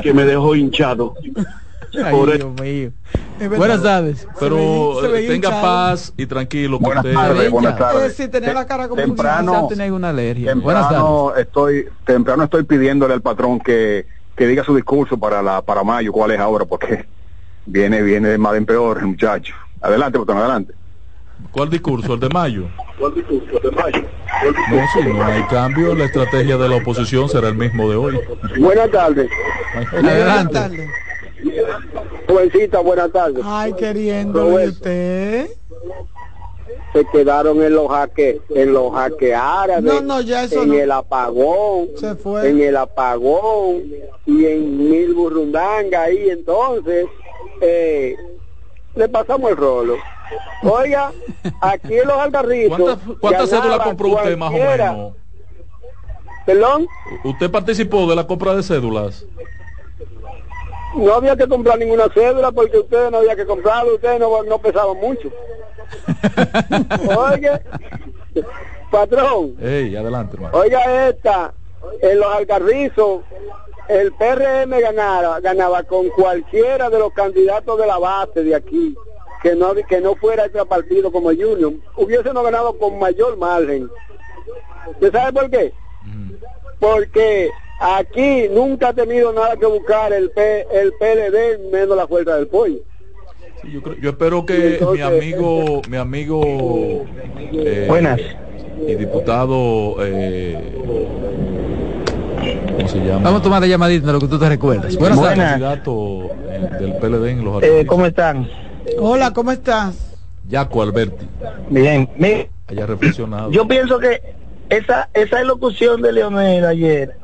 que 0.01 0.13
me 0.13 0.25
dejó 0.25 0.55
hinchado. 0.55 1.15
Ay, 2.03 2.37
Dios 2.37 2.61
mío. 2.61 2.91
Buenas 3.55 3.81
tardes. 3.81 4.27
Pero 4.39 4.99
tenga 5.27 5.61
paz 5.61 6.13
y 6.17 6.25
tranquilo. 6.25 6.79
Buenas 6.79 7.03
tardes, 7.03 7.51
buenas 7.51 7.77
tardes. 7.77 8.15
Sí, 8.15 8.27
tener 8.27 8.53
la 8.53 8.65
cara 8.65 8.87
como 8.87 9.01
temprano, 9.01 9.69
una 9.91 10.09
alergia. 10.09 10.51
Temprano 10.51 11.33
estoy, 11.35 11.87
temprano 12.05 12.43
estoy 12.43 12.63
pidiéndole 12.63 13.13
al 13.13 13.21
patrón 13.21 13.59
que 13.59 14.05
que 14.37 14.45
diga 14.45 14.63
su 14.63 14.75
discurso 14.75 15.17
para 15.17 15.41
la 15.41 15.61
para 15.63 15.83
mayo, 15.83 16.11
cuál 16.13 16.31
es 16.31 16.39
ahora, 16.39 16.63
porque 16.63 17.05
viene 17.65 18.01
viene 18.03 18.29
de 18.29 18.37
mal 18.37 18.55
en 18.55 18.65
peor, 18.65 19.03
muchacho. 19.03 19.55
Adelante, 19.81 20.17
botón, 20.17 20.37
adelante. 20.37 20.73
¿Cuál 21.51 21.69
discurso? 21.69 22.13
¿El 22.13 22.19
de 22.19 22.29
mayo? 22.29 22.67
¿Cuál 22.99 23.15
discurso? 23.15 23.57
¿El 23.57 23.63
de 23.63 23.71
mayo? 23.71 24.03
No, 24.69 24.85
si 24.93 25.09
no 25.09 25.23
hay 25.23 25.43
cambio, 25.43 25.95
la 25.95 26.05
estrategia 26.05 26.57
de 26.57 26.69
la 26.69 26.75
oposición 26.77 27.27
será 27.27 27.49
el 27.49 27.55
mismo 27.55 27.89
de 27.89 27.95
hoy. 27.95 28.19
Buenas 28.59 28.91
tardes. 28.91 29.29
Buenas 29.91 30.51
tardes. 30.51 30.89
Jovencita, 32.27 32.79
buenas 32.79 33.11
tardes. 33.11 33.43
Ay, 33.43 33.73
queriendo 33.73 34.47
usted 34.47 35.47
se 36.97 37.05
quedaron 37.05 37.61
en 37.61 37.75
los 37.75 37.89
jaques 37.89 38.37
en 38.49 38.73
los 38.73 38.91
árabes 38.95 39.93
en 40.51 40.73
el 40.73 40.91
apagón 40.91 41.89
se 41.95 42.15
fue. 42.15 42.49
en 42.49 42.61
el 42.61 42.75
apagón 42.75 43.83
y 44.25 44.45
en 44.45 44.89
mil 44.89 45.13
burrundanga 45.13 46.03
ahí 46.03 46.29
entonces 46.29 47.05
eh, 47.61 48.15
le 48.95 49.09
pasamos 49.09 49.51
el 49.51 49.57
rolo 49.57 49.95
oiga 50.63 51.11
aquí 51.61 51.97
en 51.99 52.07
los 52.07 52.17
algarritos 52.17 52.97
¿cuántas 53.19 53.49
cédulas 53.49 53.79
compró 53.79 54.09
usted 54.09 54.37
más 54.37 54.49
o 54.49 54.57
menos? 54.57 55.13
¿perdón? 56.45 56.87
¿usted 57.23 57.51
participó 57.51 58.07
de 58.07 58.15
la 58.15 58.25
compra 58.25 58.55
de 58.55 58.63
cédulas? 58.63 59.25
no 60.95 61.13
había 61.13 61.35
que 61.35 61.47
comprar 61.47 61.77
ninguna 61.77 62.07
cédula 62.11 62.51
porque 62.51 62.79
ustedes 62.79 63.11
no 63.11 63.17
había 63.17 63.35
que 63.35 63.45
comprarlo, 63.45 63.95
ustedes 63.95 64.19
no, 64.19 64.41
no 64.43 64.57
pesaban 64.57 64.97
mucho. 64.97 65.29
Oye, 67.17 67.51
patrón. 68.91 69.55
adelante, 69.95 70.37
Oiga 70.51 71.09
esta, 71.09 71.53
en 72.01 72.19
los 72.19 72.35
alcarrizos, 72.35 73.21
el 73.87 74.11
PRM 74.13 74.79
ganaba, 74.81 75.39
ganaba 75.39 75.83
con 75.83 76.09
cualquiera 76.09 76.89
de 76.89 76.99
los 76.99 77.13
candidatos 77.13 77.79
de 77.79 77.87
la 77.87 77.97
base 77.97 78.43
de 78.43 78.55
aquí, 78.55 78.95
que 79.41 79.55
no, 79.55 79.73
que 79.73 80.01
no 80.01 80.15
fuera 80.15 80.45
este 80.45 80.63
partido 80.65 81.11
como 81.11 81.29
Junior, 81.29 81.73
hubiésemos 81.95 82.43
ganado 82.43 82.77
con 82.77 82.99
mayor 82.99 83.37
margen. 83.37 83.89
¿Usted 84.87 85.11
sabe 85.11 85.33
por 85.33 85.49
qué? 85.49 85.73
Porque 86.79 87.49
aquí 87.79 88.47
nunca 88.49 88.89
ha 88.89 88.93
tenido 88.93 89.33
nada 89.33 89.55
que 89.57 89.65
buscar 89.65 90.13
el, 90.13 90.31
P, 90.31 90.67
el 90.71 90.93
PLD 90.93 91.71
menos 91.71 91.97
la 91.97 92.07
fuerza 92.07 92.35
del 92.35 92.47
pollo 92.47 92.79
yo, 93.63 94.09
espero 94.09 94.45
que 94.45 94.79
mi 94.93 95.01
amigo, 95.01 95.81
mi 95.89 95.97
amigo 95.97 97.05
eh, 97.51 97.85
Buenas. 97.87 98.19
y 98.87 98.95
diputado 98.95 99.97
eh, 100.01 100.57
¿cómo 102.75 102.87
se 102.87 102.99
llama? 102.99 103.23
Vamos 103.23 103.41
a 103.41 103.43
tomar 103.43 103.61
la 103.61 103.67
llamadita 103.67 104.07
de 104.07 104.13
lo 104.13 104.19
que 104.19 104.27
tú 104.27 104.39
te 104.39 104.49
recuerdas. 104.49 104.95
Buenas, 104.95 105.19
Candidato 105.19 106.29
eh, 106.49 106.69
del 106.79 106.93
PLD 106.95 107.29
en 107.29 107.45
los 107.45 107.63
eh, 107.63 107.85
¿Cómo 107.87 108.05
están? 108.05 108.47
Hola, 108.99 109.33
¿cómo 109.33 109.51
estás? 109.51 110.15
Yaco 110.47 110.81
Alberti. 110.81 111.27
Bien, 111.69 112.09
me, 112.17 112.49
haya 112.67 112.85
reflexionado. 112.85 113.51
Yo 113.51 113.67
pienso 113.67 113.99
que 113.99 114.21
esa 114.69 115.09
esa 115.13 115.41
elocución 115.41 116.01
de 116.01 116.13
Leonel 116.13 116.65
ayer 116.65 117.17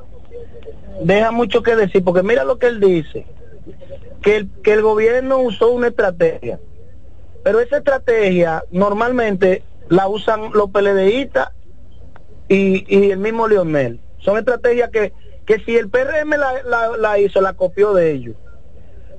deja 1.01 1.31
mucho 1.31 1.63
que 1.63 1.75
decir, 1.75 2.03
porque 2.03 2.23
mira 2.23 2.43
lo 2.43 2.57
que 2.57 2.67
él 2.67 2.79
dice 2.79 3.25
que 4.23 4.37
el, 4.37 4.49
que 4.63 4.73
el 4.73 4.81
gobierno 4.81 5.37
usó 5.39 5.69
una 5.69 5.89
estrategia. 5.89 6.59
Pero 7.43 7.59
esa 7.59 7.77
estrategia 7.77 8.63
normalmente 8.71 9.63
la 9.89 10.07
usan 10.07 10.51
los 10.53 10.71
PLDistas 10.71 11.49
y, 12.47 12.85
y 12.87 13.11
el 13.11 13.19
mismo 13.19 13.47
Leonel. 13.47 13.99
Son 14.19 14.37
estrategias 14.37 14.89
que, 14.89 15.11
que 15.45 15.59
si 15.59 15.75
el 15.75 15.89
PRM 15.89 16.31
la, 16.31 16.97
la, 16.97 17.19
hizo, 17.19 17.41
la 17.41 17.53
copió 17.53 17.93
de 17.93 18.11
ellos. 18.11 18.35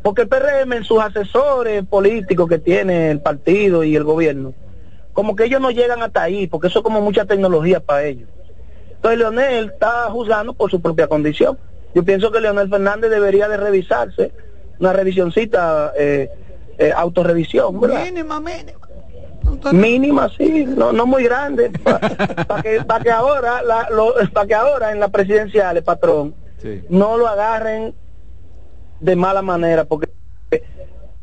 Porque 0.03 0.23
el 0.23 0.29
PRM 0.29 0.73
en 0.73 0.85
sus 0.85 1.01
asesores 1.01 1.85
políticos 1.85 2.49
que 2.49 2.59
tiene 2.59 3.11
el 3.11 3.21
partido 3.21 3.85
y 3.85 3.95
el 3.97 4.05
gobierno, 4.05 4.55
como 5.13 5.37
que 5.37 5.45
ellos 5.45 5.61
no 5.61 5.71
llegan 5.71 6.03
hasta 6.03 6.23
ahí, 6.23 6.47
porque 6.47 6.69
eso 6.69 6.81
es 6.81 6.83
como 6.83 7.01
mucha 7.03 7.27
tecnología 7.27 7.81
para 7.81 8.05
ellos. 8.05 8.29
Entonces 8.91 9.19
Leonel 9.19 9.67
está 9.67 10.11
juzgando 10.11 10.55
por 10.55 10.71
su 10.71 10.81
propia 10.81 11.07
condición. 11.07 11.59
Yo 11.95 12.03
pienso 12.05 12.33
que 12.33 12.41
Leonel 12.41 12.71
Fernández 12.71 13.11
debería 13.11 13.49
de 13.49 13.59
revisarse 13.59 14.33
una 14.79 14.93
revisioncita, 14.93 15.93
eh, 15.97 16.31
eh, 16.79 16.93
autorrevisión, 16.95 17.81
Mínima, 17.81 18.41
mínima. 18.41 18.79
Mínima, 19.73 20.31
sí, 20.37 20.65
no, 20.67 20.93
no 20.93 21.07
muy 21.07 21.25
grande, 21.25 21.71
para 22.49 22.63
que, 22.63 22.83
que 23.03 23.11
ahora, 23.11 23.63
la, 23.63 23.89
para 24.33 24.47
que 24.47 24.55
ahora 24.55 24.91
en 24.91 25.01
la 25.01 25.09
presidencial, 25.09 25.77
el 25.77 25.85
patrón, 25.85 26.35
no 26.89 27.19
lo 27.19 27.29
agarren 27.29 27.95
de 29.01 29.17
mala 29.17 29.43
manera, 29.43 29.85
porque 29.85 30.11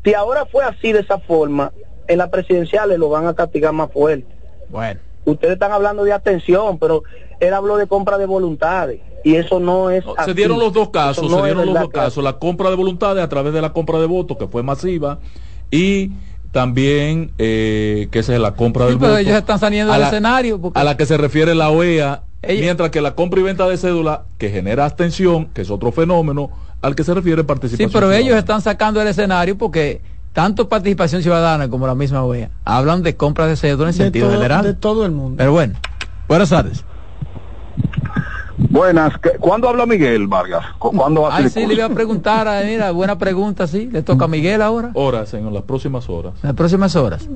si 0.04 0.14
ahora 0.14 0.46
fue 0.46 0.64
así 0.64 0.92
de 0.92 1.00
esa 1.00 1.18
forma, 1.18 1.72
en 2.06 2.18
las 2.18 2.28
presidenciales 2.28 2.98
lo 2.98 3.08
van 3.08 3.26
a 3.26 3.34
castigar 3.34 3.72
más 3.72 3.90
fuerte. 3.90 4.26
Bueno. 4.68 5.00
ustedes 5.24 5.54
están 5.54 5.72
hablando 5.72 6.04
de 6.04 6.12
atención, 6.12 6.78
pero 6.78 7.02
él 7.40 7.52
habló 7.52 7.76
de 7.76 7.86
compra 7.86 8.18
de 8.18 8.26
voluntades 8.26 9.00
y 9.24 9.36
eso 9.36 9.60
no 9.60 9.90
es 9.90 10.04
se 10.24 10.34
dieron 10.34 10.58
los 10.58 10.72
dos 10.72 10.90
casos 10.90 11.30
se 11.30 11.42
dieron 11.42 11.66
los 11.66 11.74
dos 11.74 11.90
casos 11.90 12.22
la 12.22 12.34
compra 12.34 12.70
de 12.70 12.76
voluntades 12.76 13.22
a 13.22 13.28
través 13.28 13.52
de 13.52 13.60
la 13.60 13.72
compra 13.72 13.98
de 13.98 14.06
votos 14.06 14.36
que 14.36 14.46
fue 14.46 14.62
masiva 14.62 15.18
y 15.70 16.12
también 16.50 17.32
eh, 17.38 18.08
que 18.10 18.18
es 18.18 18.28
la 18.28 18.54
compra 18.54 18.86
del 18.86 18.96
voto 18.96 19.16
ellos 19.16 19.36
están 19.36 19.58
saliendo 19.58 19.92
del 19.92 20.02
escenario 20.02 20.60
a 20.74 20.84
la 20.84 20.96
que 20.96 21.06
se 21.06 21.16
refiere 21.16 21.54
la 21.54 21.70
OEA 21.70 22.24
mientras 22.42 22.90
que 22.90 23.00
la 23.00 23.14
compra 23.14 23.40
y 23.40 23.42
venta 23.42 23.68
de 23.68 23.76
cédula 23.76 24.24
que 24.38 24.50
genera 24.50 24.84
abstención 24.84 25.46
que 25.46 25.62
es 25.62 25.70
otro 25.70 25.92
fenómeno 25.92 26.50
al 26.82 26.94
que 26.94 27.04
se 27.04 27.14
refiere 27.14 27.44
participación 27.44 27.88
sí 27.88 27.92
pero 27.92 28.12
ellos 28.12 28.36
están 28.36 28.60
sacando 28.60 29.00
el 29.00 29.08
escenario 29.08 29.56
porque 29.56 30.00
tanto 30.32 30.68
participación 30.68 31.22
ciudadana 31.22 31.68
como 31.68 31.86
la 31.86 31.94
misma 31.94 32.22
OEA 32.22 32.50
hablan 32.64 33.02
de 33.02 33.16
compras 33.16 33.48
de 33.48 33.56
cédula 33.56 33.90
en 33.90 33.94
sentido 33.94 34.30
general. 34.30 34.64
de 34.64 34.74
todo 34.74 35.04
el 35.04 35.12
mundo. 35.12 35.36
Pero 35.38 35.52
bueno 35.52 35.74
buenas 36.28 36.50
tardes 36.50 36.84
Buenas, 38.72 39.12
¿cuándo 39.38 39.68
habla 39.68 39.84
Miguel 39.84 40.26
Vargas? 40.28 40.64
¿Cuándo 40.78 41.30
Ay, 41.30 41.50
sí, 41.50 41.66
le 41.66 41.74
iba 41.74 41.84
a 41.84 41.90
preguntar, 41.90 42.48
mira, 42.64 42.90
buena 42.90 43.18
pregunta, 43.18 43.66
sí, 43.66 43.90
le 43.92 44.00
toca 44.00 44.24
a 44.24 44.28
Miguel 44.28 44.62
ahora. 44.62 44.92
Horas, 44.94 45.28
señor, 45.28 45.52
las 45.52 45.64
próximas 45.64 46.08
horas. 46.08 46.32
Las 46.42 46.54
próximas 46.54 46.96
horas. 46.96 47.28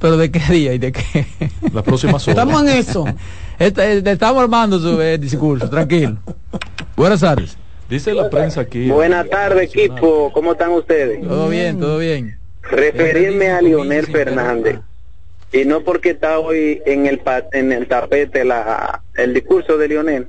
¿Pero 0.00 0.16
de 0.16 0.30
qué 0.30 0.40
día 0.50 0.72
y 0.72 0.78
de 0.78 0.90
qué? 0.90 1.26
Las 1.74 1.84
próximas 1.84 2.26
horas. 2.26 2.38
Estamos 2.38 2.62
en 2.62 2.68
eso. 2.68 3.04
Eh, 3.58 4.02
estamos 4.06 4.42
armando 4.42 4.78
su 4.78 5.00
eh, 5.02 5.18
discurso, 5.18 5.68
tranquilo. 5.68 6.16
Buenas 6.96 7.20
tardes. 7.20 7.58
Dice 7.90 8.14
la 8.14 8.30
prensa 8.30 8.62
aquí. 8.62 8.88
Buenas 8.88 9.28
tardes, 9.28 9.64
equipo. 9.74 10.32
¿Cómo 10.32 10.52
están 10.52 10.70
ustedes? 10.70 11.28
Todo 11.28 11.50
bien, 11.50 11.78
todo 11.78 11.98
bien. 11.98 12.38
Referirme 12.62 13.50
a 13.50 13.60
Lionel 13.60 14.06
Fernández 14.06 14.80
y 15.52 15.66
no 15.66 15.82
porque 15.82 16.10
está 16.10 16.38
hoy 16.38 16.80
en 16.86 17.04
el 17.04 17.20
en 17.52 17.70
el 17.70 17.86
tapete 17.86 18.46
la 18.46 19.01
el 19.14 19.34
discurso 19.34 19.78
de 19.78 19.88
Lionel 19.88 20.28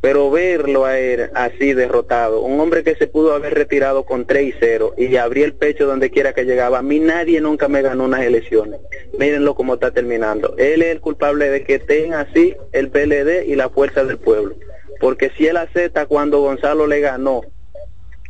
pero 0.00 0.30
verlo 0.30 0.84
a 0.84 0.98
él 0.98 1.30
así 1.34 1.72
derrotado 1.72 2.40
un 2.40 2.60
hombre 2.60 2.84
que 2.84 2.94
se 2.94 3.08
pudo 3.08 3.34
haber 3.34 3.54
retirado 3.54 4.04
con 4.04 4.26
3 4.26 4.48
y 4.48 4.54
0 4.60 4.94
y 4.96 5.16
abría 5.16 5.44
el 5.44 5.54
pecho 5.54 5.86
donde 5.86 6.10
quiera 6.10 6.34
que 6.34 6.44
llegaba 6.44 6.78
a 6.78 6.82
mí 6.82 7.00
nadie 7.00 7.40
nunca 7.40 7.68
me 7.68 7.82
ganó 7.82 8.04
unas 8.04 8.22
elecciones. 8.22 8.80
Mírenlo 9.18 9.54
cómo 9.54 9.74
está 9.74 9.90
terminando. 9.90 10.54
Él 10.56 10.82
es 10.82 10.88
el 10.88 11.00
culpable 11.00 11.50
de 11.50 11.64
que 11.64 11.76
estén 11.76 12.14
así 12.14 12.54
el 12.72 12.90
PLD 12.90 13.46
y 13.46 13.56
la 13.56 13.70
fuerza 13.70 14.04
del 14.04 14.18
pueblo. 14.18 14.54
Porque 15.00 15.30
si 15.36 15.46
él 15.46 15.56
acepta 15.56 16.06
cuando 16.06 16.40
Gonzalo 16.40 16.86
le 16.86 17.00
ganó 17.00 17.42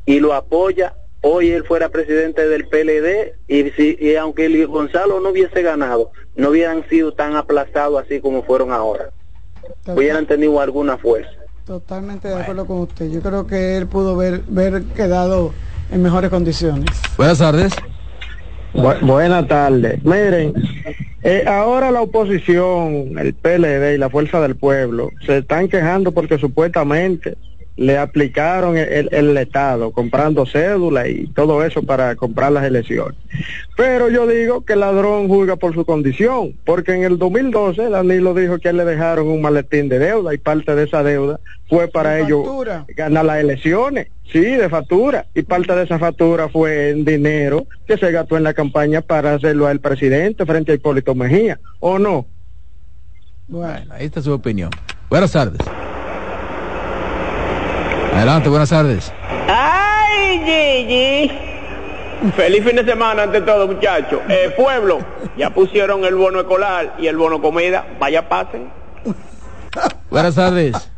y 0.07 0.21
lo 0.21 0.33
apoya 0.33 0.95
hoy 1.21 1.51
él 1.51 1.65
fuera 1.65 1.89
presidente 1.91 2.49
del 2.49 2.69
PLD 2.69 3.35
y, 3.47 3.71
si, 3.73 3.99
y 4.01 4.15
aunque 4.17 4.49
Gonzalo 4.65 5.21
no 5.21 5.31
hubiese 5.31 5.63
ganado, 5.63 6.13
no 6.37 6.51
hubieran 6.51 6.89
sido 6.89 7.13
tan 7.13 7.37
aplazados 7.37 8.03
así 8.03 8.21
como 8.21 8.43
fueron 8.43 8.73
ahora. 8.73 9.11
Hubieran 9.87 10.27
tenido 10.27 10.61
alguna 10.61 10.97
fuerza. 10.99 11.31
Totalmente 11.65 12.29
de 12.29 12.35
acuerdo 12.35 12.67
con 12.67 12.79
usted. 12.79 13.11
Yo 13.11 13.21
creo 13.21 13.47
que 13.47 13.77
él 13.77 13.87
pudo 13.87 14.17
ver, 14.17 14.43
ver 14.49 14.85
quedado 14.97 15.53
en 15.91 16.03
mejores 16.03 16.31
condiciones. 16.31 16.87
Buenas 17.17 17.39
tardes. 17.39 17.75
buenas 18.73 19.47
tardes. 19.49 20.03
Miren, 20.05 20.55
eh, 21.23 21.45
ahora 21.47 21.91
la 21.91 22.01
oposición, 22.01 23.19
el 23.19 23.35
PLD 23.35 23.95
y 23.95 23.99
la 23.99 24.09
Fuerza 24.09 24.41
del 24.41 24.57
Pueblo 24.57 25.11
se 25.27 25.39
están 25.39 25.69
quejando 25.69 26.13
porque 26.13 26.39
supuestamente 26.39 27.37
le 27.79 27.97
aplicaron 27.97 28.77
el, 28.77 29.09
el, 29.13 29.37
Estado, 29.37 29.93
comprando 29.93 30.45
cédula 30.45 31.07
y 31.07 31.29
todo 31.29 31.63
eso 31.63 31.85
para 31.85 32.17
comprar 32.17 32.51
las 32.51 32.65
elecciones. 32.65 33.15
Pero 33.77 34.11
yo 34.11 34.27
digo 34.27 34.65
que 34.65 34.73
el 34.73 34.81
ladrón 34.81 35.29
juzga 35.29 35.55
por 35.55 35.75
su 35.75 35.85
condición, 35.85 36.55
porque 36.65 36.95
en 36.95 37.05
el 37.05 37.19
2012 37.19 37.89
Danilo 37.89 38.35
dijo 38.35 38.59
que 38.59 38.73
le 38.73 38.85
dejaron 38.85 39.29
un 39.29 39.41
maletín 39.41 39.89
de 39.89 40.01
deuda 40.01 40.35
y 40.35 40.39
parte 40.39 40.75
de 40.75 40.85
esa 40.85 41.05
deuda 41.05 41.39
fue 41.69 41.87
para 41.87 42.19
ellos 42.19 42.45
ganar 42.97 43.25
las 43.25 43.39
elecciones, 43.39 44.09
sí, 44.33 44.41
de 44.41 44.69
factura, 44.69 45.27
y 45.33 45.43
parte 45.43 45.73
de 45.73 45.85
esa 45.85 46.01
factura 46.01 46.49
fue 46.49 46.91
en 46.91 47.05
dinero 47.05 47.69
que 47.87 47.97
se 47.97 48.11
gastó 48.11 48.37
en 48.37 48.43
la 48.43 48.55
campaña 48.55 49.03
para 49.03 49.35
hacerlo 49.35 49.69
al 49.69 49.79
presidente 49.79 50.45
frente 50.45 50.73
a 50.73 50.75
Hipólito 50.75 51.15
Mejía, 51.15 51.61
¿o 51.79 52.01
no? 52.01 52.27
Bueno, 53.47 53.95
ahí 53.95 54.07
está 54.07 54.21
su 54.21 54.33
opinión. 54.33 54.71
Buenas 55.09 55.31
tardes. 55.31 55.61
Adelante, 58.19 58.49
buenas 58.49 58.71
tardes. 58.71 59.13
Ay, 59.47 60.41
Gigi. 60.45 61.31
Feliz 62.33 62.65
fin 62.65 62.75
de 62.75 62.85
semana 62.85 63.23
ante 63.23 63.41
todo, 63.43 63.69
muchachos. 63.69 64.21
Eh, 64.29 64.53
pueblo, 64.57 64.99
ya 65.37 65.51
pusieron 65.51 66.05
el 66.05 66.17
bono 66.17 66.41
escolar 66.41 66.97
y 66.99 67.07
el 67.07 67.17
bono 67.17 67.41
comida. 67.41 67.87
Vaya, 68.01 68.29
pasen. 68.29 68.73
Buenas 70.11 70.35
tardes. 70.35 70.91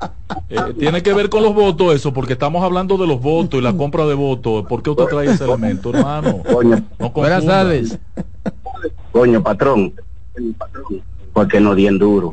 Eh, 0.48 0.56
tiene 0.78 1.02
que 1.02 1.12
ver 1.12 1.28
con 1.28 1.42
los 1.42 1.52
votos 1.52 1.94
eso, 1.94 2.14
porque 2.14 2.32
estamos 2.32 2.64
hablando 2.64 2.96
de 2.96 3.06
los 3.06 3.20
votos 3.20 3.60
y 3.60 3.62
la 3.62 3.74
compra 3.74 4.06
de 4.06 4.14
votos. 4.14 4.64
¿Por 4.66 4.82
qué 4.82 4.88
usted 4.88 5.04
trae 5.04 5.26
ese 5.26 5.44
elemento, 5.44 5.90
hermano? 5.90 6.42
Buenas 7.12 7.44
tardes. 7.44 7.98
Coño, 9.12 9.42
patrón 9.42 9.92
porque 11.32 11.60
no 11.60 11.76
en 11.76 11.98
duro. 11.98 12.32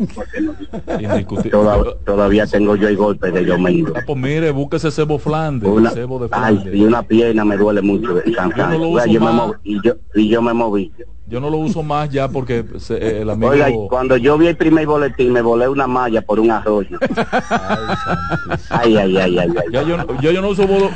todavía 2.05 2.47
tengo 2.47 2.75
yo 2.75 2.87
el 2.87 2.97
golpe 2.97 3.31
de 3.31 3.45
yo 3.45 3.57
mismo. 3.57 3.93
Ah, 3.95 4.01
pues 4.05 4.17
mire, 4.17 4.51
búsquese 4.51 4.91
cebo 4.91 5.19
Flandes. 5.19 5.69
cebo 5.93 6.19
de 6.19 6.27
Flandes. 6.27 6.65
Ay, 6.73 6.79
y 6.79 6.83
una 6.83 7.03
pierna 7.03 7.45
me 7.45 7.57
duele 7.57 7.81
mucho. 7.81 8.23
Yo, 8.25 9.93
y 10.15 10.29
yo 10.29 10.41
me 10.41 10.53
moví. 10.53 10.91
Yo 11.29 11.41
no 11.41 11.49
lo 11.49 11.57
uso 11.57 11.83
más 11.83 12.09
ya 12.09 12.29
porque 12.29 12.63
eh, 12.89 13.19
el 13.21 13.29
amigo... 13.29 13.51
Oiga, 13.51 13.67
cuando 13.89 14.15
yo 14.15 14.37
vi 14.37 14.47
el 14.47 14.55
primer 14.55 14.87
boletín 14.87 15.33
me 15.33 15.41
volé 15.41 15.67
una 15.67 15.85
malla 15.85 16.21
por 16.21 16.39
un 16.39 16.49
arroyo. 16.49 16.97
ay, 18.69 18.95
ay, 18.95 19.17
ay, 19.17 19.37
ay, 19.37 19.49
Ya 19.73 19.83
yo, 19.83 19.97
yo, 20.21 20.31
yo 20.31 20.41
no 20.41 20.47
uso 20.47 20.65
bolo, 20.65 20.89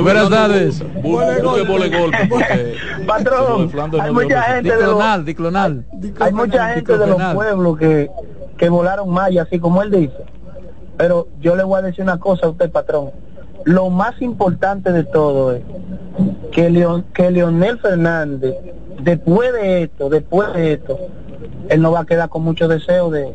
Buenas 0.00 0.30
tardes. 0.30 0.84
Patrón, 3.08 3.72
hay 4.00 4.12
mucha 4.12 4.42
gente 4.42 4.76
diclonal, 4.76 5.24
diclonal. 5.24 5.84
Hay 6.20 6.32
mucha 6.32 6.74
gente 6.74 6.96
de 6.96 7.06
los 7.08 7.34
pueblos 7.34 7.76
que, 7.76 8.08
que 8.56 8.68
volaron 8.68 9.10
malla, 9.10 9.42
así 9.42 9.58
como 9.58 9.82
él 9.82 9.90
dice. 9.90 10.14
Pero 10.96 11.26
yo 11.40 11.56
le 11.56 11.64
voy 11.64 11.80
a 11.80 11.82
decir 11.82 12.04
una 12.04 12.20
cosa 12.20 12.46
a 12.46 12.50
usted, 12.50 12.70
patrón. 12.70 13.10
Lo 13.64 13.90
más 13.90 14.20
importante 14.20 14.92
de 14.92 15.04
todo 15.04 15.54
es 15.54 15.62
que, 16.52 16.70
Leon, 16.70 17.04
que 17.14 17.30
Leonel 17.30 17.78
Fernández 17.78 18.54
después 19.02 19.52
de 19.52 19.84
esto, 19.84 20.08
después 20.08 20.52
de 20.54 20.74
esto, 20.74 20.98
él 21.68 21.82
no 21.82 21.92
va 21.92 22.00
a 22.00 22.06
quedar 22.06 22.28
con 22.28 22.42
mucho 22.42 22.68
deseo 22.68 23.10
de, 23.10 23.32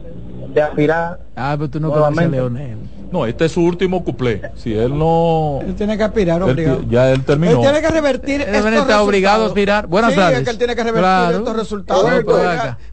de 0.54 0.62
aspirar. 0.62 1.20
Ah, 1.36 1.56
pero 1.58 1.70
tú 1.70 1.80
no 1.80 1.92
conoces 1.92 2.26
a 2.26 2.28
Leonel. 2.28 2.78
No, 3.12 3.26
este 3.26 3.46
es 3.46 3.54
su 3.54 3.62
último 3.62 4.04
cuplé. 4.04 4.52
Si 4.56 4.74
él 4.74 4.98
no. 4.98 5.60
Él 5.66 5.76
tiene 5.76 5.98
que 5.98 6.04
aspirar, 6.04 6.44
obligado. 6.44 6.84
ya 6.90 7.10
él 7.10 7.24
terminó. 7.24 7.54
Él 7.54 7.60
tiene 7.62 7.82
que 7.82 7.90
revertir. 7.90 8.42
Él 8.42 8.74
está 8.74 9.02
obligado 9.02 9.44
a 9.44 9.48
aspirar. 9.48 9.88
Buenas 9.88 10.12
sí, 10.12 10.18
tardes. 10.18 10.40
Es 10.40 10.44
que 10.44 10.50
él 10.52 10.58
tiene 10.58 10.76
que 10.76 10.84
revertir 10.84 11.38
estos 11.38 11.56
resultados. 11.56 12.06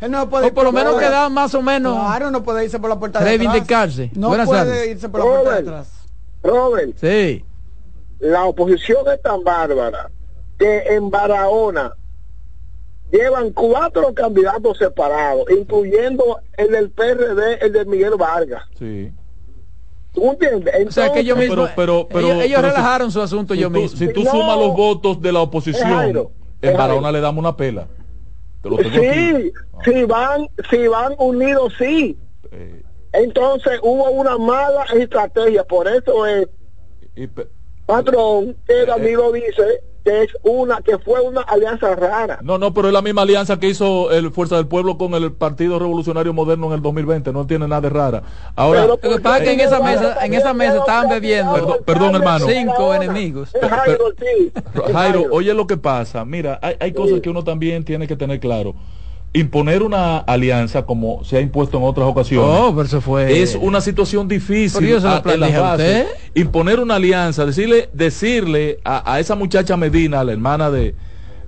él 0.00 0.10
no 0.10 0.30
puede 0.30 0.46
o 0.46 0.54
por 0.54 0.64
lo 0.64 0.72
menos 0.72 0.94
quedar 0.96 1.30
más 1.30 1.54
o 1.54 1.62
menos. 1.62 1.96
Claro, 1.96 2.30
no 2.30 2.44
puede 2.44 2.64
irse 2.64 2.78
por 2.78 2.90
la 2.90 2.98
puerta 2.98 3.18
de 3.18 3.34
atrás. 3.34 3.98
No 4.14 4.28
Buenas 4.28 4.46
puede 4.46 4.60
tardes. 4.60 4.88
irse 4.88 5.08
por 5.08 5.20
la 5.20 5.26
puerta 5.26 5.50
de 5.50 5.58
atrás. 5.58 5.93
Robert. 6.44 6.92
Sí. 6.96 7.44
La 8.20 8.44
oposición 8.44 9.04
es 9.12 9.20
tan 9.22 9.42
bárbara 9.42 10.10
que 10.58 10.82
en 10.94 11.10
Barahona 11.10 11.94
llevan 13.10 13.50
cuatro 13.52 14.12
candidatos 14.14 14.78
separados, 14.78 15.44
incluyendo 15.50 16.40
el 16.56 16.70
del 16.70 16.90
PRD, 16.90 17.64
el 17.64 17.72
de 17.72 17.84
Miguel 17.86 18.14
Vargas. 18.18 18.62
Sí. 18.78 19.12
¿Tú 20.12 20.30
entiendes? 20.30 20.74
o 20.86 20.90
sea 20.92 21.12
que 21.12 21.20
ellos 21.20 21.36
mismos, 21.36 21.70
pero, 21.74 22.06
pero, 22.08 22.40
ellos, 22.40 22.62
relajaron 22.62 23.10
su 23.10 23.20
asunto 23.20 23.54
yo 23.54 23.68
mismo. 23.68 23.98
Si 23.98 24.12
tú 24.12 24.22
sumas 24.22 24.56
los 24.56 24.76
votos 24.76 25.20
de 25.20 25.32
la 25.32 25.40
oposición, 25.40 26.28
en 26.62 26.76
Barahona 26.76 27.10
le 27.10 27.20
damos 27.20 27.42
una 27.42 27.56
pela. 27.56 27.88
sí, 28.62 29.52
si 29.84 30.04
van, 30.04 30.48
si 30.70 30.86
van 30.86 31.14
unidos, 31.18 31.72
sí. 31.78 32.16
Eh. 32.52 32.82
Entonces 33.14 33.78
hubo 33.82 34.10
una 34.10 34.36
mala 34.38 34.84
estrategia, 34.92 35.62
por 35.64 35.86
eso 35.86 36.26
es, 36.26 36.48
patrón, 37.86 38.56
el 38.66 38.88
eh, 38.88 38.92
amigo 38.92 39.30
dice 39.32 39.82
que 40.04 40.24
es 40.24 40.30
una 40.42 40.82
que 40.82 40.98
fue 40.98 41.20
una 41.20 41.42
alianza 41.42 41.94
rara. 41.94 42.40
No, 42.42 42.58
no, 42.58 42.74
pero 42.74 42.88
es 42.88 42.92
la 42.92 43.02
misma 43.02 43.22
alianza 43.22 43.58
que 43.60 43.68
hizo 43.68 44.10
el 44.10 44.32
Fuerza 44.32 44.56
del 44.56 44.66
Pueblo 44.66 44.98
con 44.98 45.14
el 45.14 45.32
Partido 45.32 45.78
Revolucionario 45.78 46.32
Moderno 46.34 46.66
en 46.66 46.72
el 46.72 46.82
2020, 46.82 47.32
no 47.32 47.46
tiene 47.46 47.68
nada 47.68 47.82
de 47.82 47.90
rara. 47.90 48.22
Ahora, 48.56 48.84
lo 48.86 48.98
que 48.98 49.20
pasa 49.20 49.38
es 49.38 49.44
que 49.44 49.52
en 49.52 49.60
esa 49.60 49.78
mesa, 49.80 50.26
en 50.26 50.34
esa 50.34 50.52
mesa 50.52 50.78
estaban 50.78 51.08
bebiendo, 51.08 51.78
perdón, 51.86 52.16
hermano, 52.16 52.46
cinco 52.48 52.92
enemigos. 52.94 53.52
Jairo, 54.92 55.26
oye 55.30 55.54
lo 55.54 55.68
que 55.68 55.76
pasa, 55.76 56.24
mira, 56.24 56.58
hay, 56.60 56.74
hay 56.80 56.92
cosas 56.92 57.20
que 57.20 57.30
uno 57.30 57.44
también 57.44 57.84
tiene 57.84 58.08
que 58.08 58.16
tener 58.16 58.40
claro 58.40 58.74
imponer 59.34 59.82
una 59.82 60.18
alianza 60.18 60.86
como 60.86 61.22
se 61.24 61.36
ha 61.36 61.40
impuesto 61.40 61.76
en 61.76 61.84
otras 61.84 62.06
ocasiones 62.06 62.94
oh, 62.94 63.00
fue... 63.00 63.42
es 63.42 63.58
una 63.60 63.80
situación 63.80 64.28
difícil 64.28 64.96
a, 65.04 65.22
la 65.36 66.06
imponer 66.34 66.80
una 66.80 66.94
alianza 66.94 67.44
decirle 67.44 67.90
decirle 67.92 68.78
a, 68.84 69.18
esa 69.18 69.34
muchacha 69.34 69.76
Medina 69.76 70.24
la 70.24 70.32
hermana 70.32 70.70
de 70.70 70.94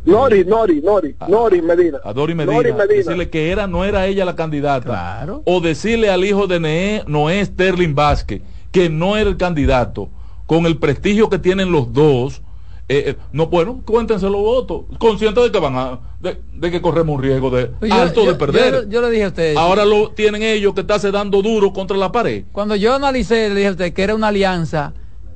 Nori, 0.05 0.45
Nori, 0.45 0.81
Nori, 0.83 1.17
a, 1.19 1.27
Nori 1.27 1.61
Medina. 1.61 1.99
A 2.05 2.13
Dori 2.13 2.33
Medina, 2.33 2.57
Nori 2.57 2.73
Medina. 2.73 2.95
Decirle 2.95 3.29
que 3.29 3.51
era, 3.51 3.67
no 3.67 3.85
era 3.85 4.07
ella 4.07 4.25
la 4.25 4.37
candidata. 4.37 4.85
Claro. 4.85 5.43
O 5.45 5.61
decirle 5.61 6.11
al 6.11 6.25
hijo 6.25 6.47
de 6.47 6.61
Noé, 6.61 7.03
Noé 7.09 7.45
Sterling 7.45 7.93
Vázquez 7.93 8.41
que 8.77 8.91
no 8.91 9.17
era 9.17 9.31
el 9.31 9.39
candidato, 9.39 10.11
con 10.45 10.67
el 10.67 10.77
prestigio 10.77 11.31
que 11.31 11.39
tienen 11.39 11.73
los 11.73 11.95
dos. 11.95 12.43
Eh, 12.89 13.05
eh, 13.09 13.17
no, 13.33 13.49
bueno, 13.49 13.83
cuéntense 13.85 14.27
los 14.27 14.41
votos, 14.41 14.83
conscientes 14.99 15.43
de 15.43 15.51
que 15.51 15.59
van 15.59 15.75
a, 15.77 15.99
de, 16.21 16.41
de 16.53 16.71
que 16.71 16.81
corremos 16.81 17.17
un 17.17 17.23
riesgo 17.23 17.51
de 17.51 17.73
yo, 17.81 17.95
alto 17.95 18.25
yo, 18.25 18.33
de 18.33 18.39
perder. 18.39 18.75
Yo, 18.85 18.89
yo, 18.89 19.03
le 19.03 19.11
dije 19.11 19.25
a 19.25 19.29
usted. 19.29 19.57
Ahora 19.57 19.85
lo 19.85 20.11
tienen 20.11 20.43
ellos 20.43 20.73
que 20.73 20.83
está 20.83 20.99
dando 21.11 21.43
duro 21.43 21.73
contra 21.73 21.97
la 21.97 22.13
pared. 22.13 22.45
Cuando 22.53 22.77
yo 22.77 22.95
analicé, 22.95 23.49
le 23.49 23.57
dije 23.57 23.69
a 23.69 23.71
usted 23.73 23.93
que 23.93 24.03
era 24.03 24.15
una 24.15 24.29
alianza 24.29 24.95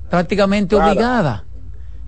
prácticamente 0.09 0.77
obligada. 0.77 1.45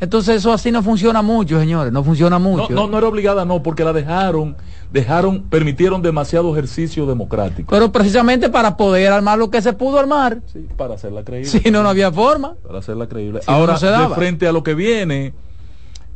Entonces 0.03 0.39
eso 0.39 0.53
así 0.53 0.73
no 0.73 0.83
funciona 0.83 1.23
mucho, 1.23 1.61
señores, 1.61 1.93
no 1.93 2.03
funciona 2.03 2.37
mucho. 2.41 2.67
No, 2.71 2.83
no, 2.83 2.89
no 2.89 2.99
era 2.99 3.07
obligada, 3.07 3.45
no, 3.45 3.63
porque 3.63 3.85
la 3.85 3.93
dejaron, 3.93 4.57
dejaron, 4.93 5.43
permitieron 5.43 6.03
demasiado 6.03 6.51
ejercicio 6.51 7.07
democrático. 7.07 7.71
Pero 7.71 7.93
precisamente 7.93 8.51
para 8.51 8.77
poder 8.77 9.13
armar 9.13 9.39
lo 9.39 9.49
que 9.49 9.63
se 9.63 9.73
pudo 9.75 10.01
armar. 10.01 10.41
Sí, 10.53 10.67
para 10.77 10.95
hacerla 10.95 11.23
creíble. 11.23 11.49
Si 11.49 11.71
no, 11.71 11.85
no 11.85 11.89
había 11.89 12.11
forma. 12.11 12.55
Para 12.67 12.81
hacerla 12.81 13.07
creíble. 13.07 13.43
Si 13.43 13.49
Ahora, 13.49 13.75
no 13.75 13.79
se 13.79 13.87
de 13.87 14.09
frente 14.09 14.49
a 14.49 14.51
lo 14.51 14.65
que 14.65 14.75
viene, 14.75 15.35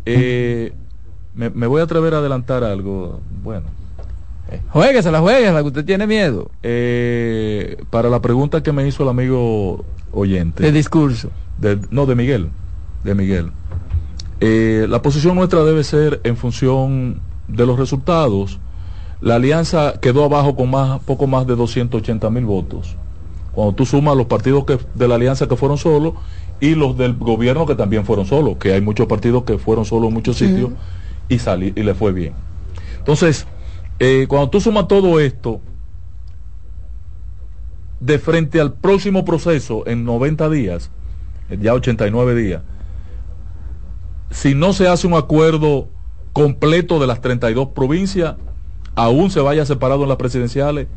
eh, 0.04 0.72
me, 1.36 1.50
me, 1.50 1.68
voy 1.68 1.80
a 1.80 1.84
atrever 1.84 2.14
a 2.14 2.18
adelantar 2.18 2.64
algo. 2.64 3.20
Bueno. 3.44 3.66
Eh. 4.50 4.62
Jueguese 4.70 5.12
la 5.12 5.20
juegue, 5.20 5.52
la 5.52 5.60
que 5.60 5.68
usted 5.68 5.84
tiene 5.84 6.08
miedo. 6.08 6.50
Eh, 6.64 7.76
para 7.90 8.10
la 8.10 8.20
pregunta 8.20 8.64
que 8.64 8.72
me 8.72 8.84
hizo 8.88 9.04
el 9.04 9.10
amigo 9.10 9.84
oyente. 10.10 10.66
El 10.66 10.74
discurso. 10.74 11.30
De, 11.56 11.78
no, 11.90 12.04
de 12.04 12.16
Miguel. 12.16 12.50
De 13.04 13.14
Miguel. 13.14 13.52
Eh, 14.40 14.86
la 14.88 15.00
posición 15.00 15.34
nuestra 15.34 15.64
debe 15.64 15.82
ser 15.82 16.20
en 16.24 16.36
función 16.36 17.20
de 17.48 17.66
los 17.66 17.78
resultados. 17.78 18.58
La 19.20 19.36
alianza 19.36 19.94
quedó 20.00 20.24
abajo 20.24 20.56
con 20.56 20.70
más, 20.70 21.00
poco 21.00 21.26
más 21.26 21.46
de 21.46 21.56
280 21.56 22.28
mil 22.30 22.44
votos. 22.44 22.96
Cuando 23.52 23.74
tú 23.74 23.86
sumas 23.86 24.16
los 24.16 24.26
partidos 24.26 24.64
que, 24.64 24.78
de 24.94 25.08
la 25.08 25.14
alianza 25.14 25.48
que 25.48 25.56
fueron 25.56 25.78
solos 25.78 26.14
y 26.60 26.74
los 26.74 26.98
del 26.98 27.14
gobierno 27.14 27.64
que 27.64 27.74
también 27.74 28.04
fueron 28.04 28.26
solos, 28.26 28.58
que 28.58 28.72
hay 28.74 28.82
muchos 28.82 29.06
partidos 29.06 29.44
que 29.44 29.56
fueron 29.56 29.86
solos 29.86 30.08
en 30.08 30.14
muchos 30.14 30.36
sitios 30.36 30.72
y, 31.28 31.38
salí, 31.38 31.72
y 31.74 31.82
le 31.82 31.94
fue 31.94 32.12
bien. 32.12 32.34
Entonces, 32.98 33.46
eh, 33.98 34.26
cuando 34.28 34.50
tú 34.50 34.60
sumas 34.60 34.88
todo 34.88 35.20
esto, 35.20 35.60
de 38.00 38.18
frente 38.18 38.60
al 38.60 38.74
próximo 38.74 39.24
proceso 39.24 39.86
en 39.86 40.04
90 40.04 40.50
días, 40.50 40.90
ya 41.58 41.72
89 41.72 42.34
días, 42.34 42.62
si 44.30 44.54
no 44.54 44.72
se 44.72 44.88
hace 44.88 45.06
un 45.06 45.14
acuerdo 45.14 45.88
completo 46.32 46.98
de 46.98 47.06
las 47.06 47.20
32 47.20 47.68
provincias, 47.68 48.36
aún 48.94 49.30
se 49.30 49.40
vaya 49.40 49.64
separado 49.64 50.02
en 50.02 50.08
las 50.08 50.18
presidenciales, 50.18 50.88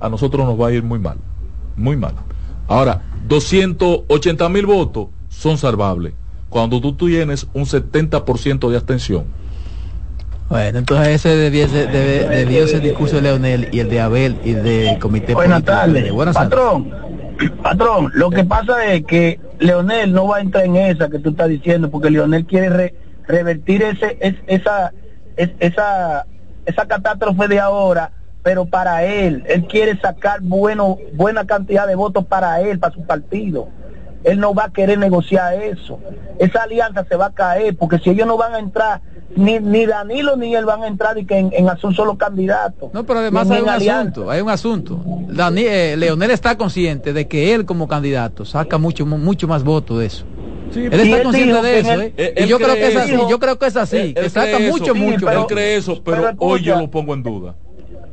a 0.00 0.08
nosotros 0.08 0.46
nos 0.46 0.60
va 0.60 0.68
a 0.68 0.72
ir 0.72 0.82
muy 0.82 0.98
mal, 0.98 1.18
muy 1.76 1.96
mal. 1.96 2.14
Ahora, 2.66 3.02
280 3.26 4.48
mil 4.48 4.66
votos 4.66 5.08
son 5.28 5.58
salvables 5.58 6.14
cuando 6.48 6.80
tú 6.80 6.94
tienes 6.94 7.46
un 7.52 7.64
70% 7.64 8.70
de 8.70 8.76
abstención. 8.76 9.24
Bueno, 10.48 10.78
entonces 10.78 11.08
ese 11.08 11.36
debió 11.36 11.68
ser, 11.68 11.92
debe, 11.92 12.36
debió 12.36 12.66
ser 12.66 12.76
el 12.76 12.82
discurso 12.82 13.16
de 13.16 13.22
Leonel 13.22 13.68
y 13.70 13.80
el 13.80 13.90
de 13.90 14.00
Abel 14.00 14.38
y 14.44 14.52
del 14.52 14.98
comité 14.98 15.34
Buenas 15.34 15.62
tardes. 15.62 16.10
Buenas 16.10 16.34
patrón, 16.34 16.88
tardes. 16.88 17.50
patrón, 17.62 18.10
lo 18.14 18.30
que 18.30 18.44
pasa 18.44 18.86
es 18.86 19.04
que 19.04 19.40
Leonel 19.58 20.12
no 20.12 20.28
va 20.28 20.38
a 20.38 20.40
entrar 20.40 20.64
en 20.64 20.76
esa 20.76 21.08
que 21.08 21.18
tú 21.18 21.30
estás 21.30 21.48
diciendo, 21.48 21.90
porque 21.90 22.10
Leonel 22.10 22.46
quiere 22.46 22.68
re, 22.68 22.94
revertir 23.26 23.82
ese, 23.82 24.16
es, 24.20 24.34
esa, 24.46 24.92
es, 25.36 25.50
esa, 25.58 26.26
esa 26.64 26.86
catástrofe 26.86 27.48
de 27.48 27.60
ahora, 27.60 28.12
pero 28.42 28.66
para 28.66 29.04
él, 29.04 29.44
él 29.48 29.66
quiere 29.66 29.98
sacar 30.00 30.40
bueno, 30.40 30.98
buena 31.14 31.44
cantidad 31.44 31.86
de 31.86 31.94
votos 31.94 32.24
para 32.26 32.60
él, 32.60 32.78
para 32.78 32.94
su 32.94 33.04
partido. 33.04 33.68
Él 34.24 34.40
no 34.40 34.54
va 34.54 34.64
a 34.64 34.70
querer 34.70 34.98
negociar 34.98 35.54
eso. 35.62 35.98
Esa 36.38 36.62
alianza 36.62 37.04
se 37.08 37.16
va 37.16 37.26
a 37.26 37.32
caer, 37.32 37.76
porque 37.76 37.98
si 37.98 38.10
ellos 38.10 38.26
no 38.26 38.36
van 38.36 38.54
a 38.54 38.58
entrar, 38.58 39.00
ni, 39.36 39.58
ni 39.60 39.86
Danilo 39.86 40.36
ni 40.36 40.54
él 40.54 40.64
van 40.64 40.82
a 40.82 40.88
entrar 40.88 41.18
y 41.18 41.24
que 41.24 41.38
en, 41.38 41.50
en 41.52 41.68
un 41.82 41.94
solo 41.94 42.16
candidato. 42.16 42.90
No, 42.92 43.04
pero 43.04 43.20
además 43.20 43.50
hay 43.50 43.62
un 43.62 43.68
alianza. 43.68 44.00
asunto, 44.00 44.30
hay 44.30 44.40
un 44.40 44.50
asunto. 44.50 45.00
Dani, 45.28 45.62
eh, 45.64 45.96
Leonel 45.96 46.30
está 46.30 46.56
consciente 46.56 47.12
de 47.12 47.28
que 47.28 47.54
él 47.54 47.64
como 47.64 47.86
candidato 47.86 48.44
saca 48.44 48.78
mucho, 48.78 49.06
mucho 49.06 49.46
más 49.46 49.62
votos 49.62 50.00
de 50.00 50.06
eso. 50.06 50.24
Sí, 50.72 50.84
él 50.84 51.00
está 51.00 51.16
él 51.16 51.22
consciente 51.22 51.62
de 51.62 51.78
eso, 51.78 51.92
él, 51.92 52.14
¿eh? 52.16 52.34
y 52.44 52.46
yo 52.46 52.58
creo 52.58 52.74
que 52.74 52.88
es 52.88 52.96
así, 52.96 53.16
yo 53.30 53.38
creo 53.38 53.58
que 53.58 53.66
es 53.66 53.76
así, 53.76 53.96
él, 53.96 54.14
que 54.14 54.30
saca 54.30 54.58
mucho, 54.58 54.92
sí, 54.92 55.00
mucho. 55.00 55.26
Pero, 55.26 55.40
él 55.40 55.46
cree 55.46 55.76
eso, 55.76 56.02
pero, 56.04 56.22
pero 56.22 56.36
hoy 56.40 56.62
yo 56.62 56.78
lo 56.78 56.90
pongo 56.90 57.14
en 57.14 57.22
duda. 57.22 57.54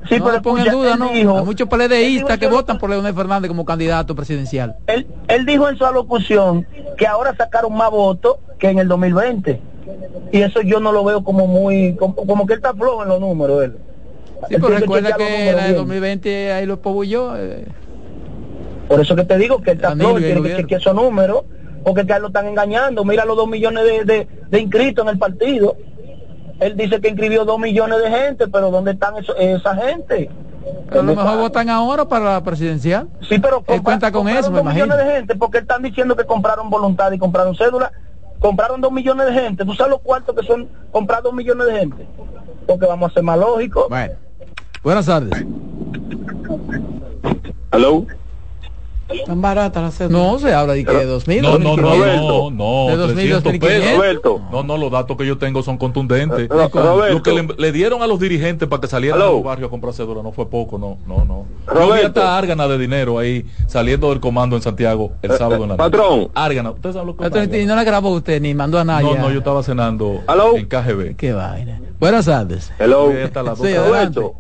Sí, 0.08 0.20
no 0.20 0.26
pero 0.26 0.42
ponga 0.42 0.64
en 0.64 0.72
duda, 0.72 0.96
no. 0.98 1.10
Dijo, 1.10 1.38
Hay 1.38 1.46
muchos 1.46 1.68
PLDistas 1.68 2.38
que 2.38 2.48
votan 2.48 2.78
por 2.78 2.90
Leonel 2.90 3.14
Fernández 3.14 3.50
como 3.50 3.66
candidato 3.66 4.16
presidencial. 4.16 4.76
Él, 4.88 5.08
él 5.28 5.46
dijo 5.46 5.68
en 5.70 5.78
su 5.78 5.86
alocución 5.86 6.68
que 6.98 7.08
ahora 7.08 7.36
sacaron 7.36 7.76
más 7.76 7.92
votos 7.92 8.38
que 8.60 8.70
en 8.70 8.80
el 8.80 8.88
2020. 8.88 9.62
Y 10.32 10.42
eso 10.42 10.62
yo 10.62 10.80
no 10.80 10.92
lo 10.92 11.04
veo 11.04 11.24
como 11.24 11.48
muy, 11.48 11.96
como, 11.96 12.16
como 12.16 12.46
que 12.46 12.54
él 12.54 12.60
está 12.60 12.74
flojo 12.74 13.04
en 13.04 13.10
los 13.10 13.20
números. 13.20 13.64
Él. 13.64 13.78
Sí, 14.50 14.56
pero 14.60 14.70
recuerda 14.70 15.14
que 15.14 15.50
en 15.50 15.60
el 15.60 15.76
2020 15.76 16.52
ahí 16.54 16.66
lo 16.66 16.82
pobulló. 16.82 17.38
Eh. 17.38 17.66
Por 18.88 19.00
eso 19.00 19.16
que 19.16 19.24
te 19.24 19.38
digo 19.38 19.62
que 19.62 19.72
él 19.72 19.78
está 19.78 19.96
flojo, 19.96 20.18
tiene 20.20 20.42
que 20.42 20.56
chequear 20.58 20.82
esos 20.82 20.96
números, 20.96 21.44
porque 21.84 22.06
que 22.06 22.20
lo 22.20 22.28
están 22.28 22.48
engañando. 22.48 23.04
Mira 23.06 23.26
los 23.26 23.38
dos 23.38 23.48
millones 23.48 23.84
de, 23.84 24.04
de, 24.06 24.28
de 24.50 24.60
inscritos 24.60 25.06
en 25.06 25.10
el 25.10 25.18
partido 25.18 25.78
él 26.60 26.78
dice 26.78 27.02
que 27.02 27.10
inscribió 27.10 27.46
dos 27.46 27.60
millones 27.60 28.02
de 28.02 28.10
gente, 28.10 28.48
pero 28.48 28.72
¿dónde 28.72 28.92
están 28.92 29.18
eso, 29.18 29.36
esa 29.36 29.76
gente? 29.76 30.30
Pero 30.90 31.02
a 31.02 31.04
lo 31.04 31.16
mejor 31.16 31.38
votan 31.38 31.70
ahora 31.70 32.06
para 32.06 32.34
la 32.34 32.44
presidencial. 32.44 33.08
Sí, 33.28 33.40
pero 33.40 33.64
él 33.68 33.82
cuenta 33.82 34.12
con 34.12 34.28
eso, 34.28 34.50
dos 34.50 34.64
millones 34.64 34.98
de 34.98 35.06
gente 35.06 35.36
porque 35.36 35.60
están 35.60 35.84
diciendo 35.84 36.16
que 36.16 36.26
compraron 36.26 36.70
voluntad 36.70 37.12
y 37.12 37.20
compraron 37.20 37.56
cédula. 37.56 37.92
Compraron 38.40 38.82
dos 38.82 38.92
millones 38.92 39.28
de 39.28 39.34
gente. 39.34 39.66
¿Tú 39.66 39.74
sabes 39.74 39.92
los 39.92 40.02
cuartos 40.02 40.36
que 40.36 40.46
son 40.46 40.68
comprar 40.92 41.24
dos 41.24 41.34
millones 41.34 41.68
de 41.68 41.80
gente? 41.80 42.08
Porque 42.68 42.86
vamos 42.86 43.12
a 43.12 43.14
ser 43.14 43.24
más 43.24 43.40
lógicos. 43.40 43.88
Bueno. 43.90 44.14
Buenas 44.84 45.06
tardes. 45.06 45.46
Hello. 47.72 48.06
Tan 49.26 49.40
barata 49.40 49.82
la 49.82 49.92
cédula. 49.92 50.18
No, 50.18 50.40
se 50.40 50.52
habla 50.52 50.74
de 50.74 50.84
que 50.84 50.92
de 50.92 51.06
2000. 51.06 51.42
No, 51.44 51.60
no, 51.60 51.78
no, 51.78 51.96
no, 51.96 52.52
no, 52.52 52.88
de 52.90 52.96
2000, 52.96 53.42
300 53.42 53.58
pesos. 53.60 53.98
Roberto. 53.98 54.42
No, 54.52 54.64
no, 54.64 54.78
los 54.78 54.92
datos 54.92 55.16
que 55.16 55.28
yo 55.28 55.38
tengo 55.38 55.62
son 55.62 55.78
contundentes. 55.78 56.50
Roberto. 56.50 57.12
Lo 57.12 57.22
que 57.22 57.34
le, 57.34 57.48
le, 57.56 57.72
dieron 57.72 58.02
a 58.02 58.08
los 58.08 58.20
dirigentes 58.20 58.68
para 58.68 58.82
que 58.82 58.88
salieran 58.88 59.22
a 59.22 59.26
los 59.26 59.44
barrios 59.44 59.68
a 59.68 59.70
comprar 59.70 59.94
cédula 59.94 60.24
no 60.24 60.32
fue 60.32 60.50
poco, 60.50 60.80
no, 60.80 60.98
no, 61.06 61.24
no. 61.24 61.46
Roberto. 61.68 62.20
Yo 62.20 62.28
árgana 62.28 62.68
de 62.68 62.80
dinero 62.80 63.20
ahí 63.20 63.46
saliendo 63.68 64.10
del 64.10 64.20
comando 64.20 64.56
en 64.56 64.64
Santiago 64.64 65.12
el 65.22 65.32
sábado 65.34 65.64
en 65.64 65.70
la 65.70 65.78
noche. 65.78 65.92
Patrón. 65.92 66.32
Árgana, 66.34 66.72
¿usted 66.72 66.94
sabe 66.94 67.06
lo 67.06 67.16
que 67.16 67.62
Y 67.62 67.66
no 67.66 67.76
la 67.76 67.84
grabó 67.84 68.10
usted 68.10 68.42
ni 68.42 68.56
mandó 68.56 68.80
a 68.80 68.84
nadie. 68.84 69.16
No, 69.16 69.24
no, 69.24 69.32
yo 69.32 69.40
estaba 69.40 69.62
cenando 69.62 70.22
Hello. 70.28 70.56
en 70.56 70.66
KGB. 70.66 71.16
Qué 71.16 71.32
vaina. 71.32 71.80
Buenas 72.00 72.26
tardes. 72.26 72.72
Hello. 72.80 73.12
Sí, 73.12 73.76
Roberto. 73.76 74.34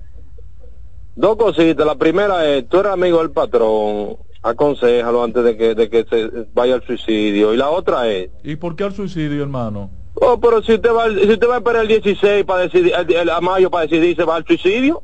Dos 1.15 1.37
cositas. 1.37 1.85
La 1.85 1.95
primera 1.95 2.45
es, 2.45 2.67
tú 2.67 2.79
eres 2.79 2.91
amigo 2.91 3.19
del 3.19 3.31
patrón 3.31 4.17
aconsejalo 4.45 5.23
antes 5.23 5.43
de 5.43 5.57
que, 5.57 5.75
de 5.75 5.89
que 5.89 6.05
se 6.07 6.47
vaya 6.53 6.75
al 6.75 6.83
suicidio. 6.83 7.53
Y 7.53 7.57
la 7.57 7.69
otra 7.69 8.07
es... 8.07 8.29
¿Y 8.43 8.55
por 8.55 8.75
qué 8.75 8.83
al 8.83 8.93
suicidio, 8.93 9.41
hermano? 9.41 9.89
Oh, 10.13 10.39
pero 10.39 10.61
si 10.61 10.75
usted 10.75 10.91
va, 10.91 11.09
si 11.09 11.31
usted 11.31 11.49
va 11.49 11.55
a 11.55 11.57
esperar 11.57 11.81
el 11.81 11.87
16 11.87 12.45
para 12.45 12.61
decidir, 12.61 12.93
el, 12.95 13.11
el, 13.11 13.29
a 13.29 13.41
mayo 13.41 13.71
para 13.71 13.87
decidir, 13.87 14.15
¿se 14.15 14.23
va 14.23 14.35
al 14.35 14.45
suicidio? 14.45 15.03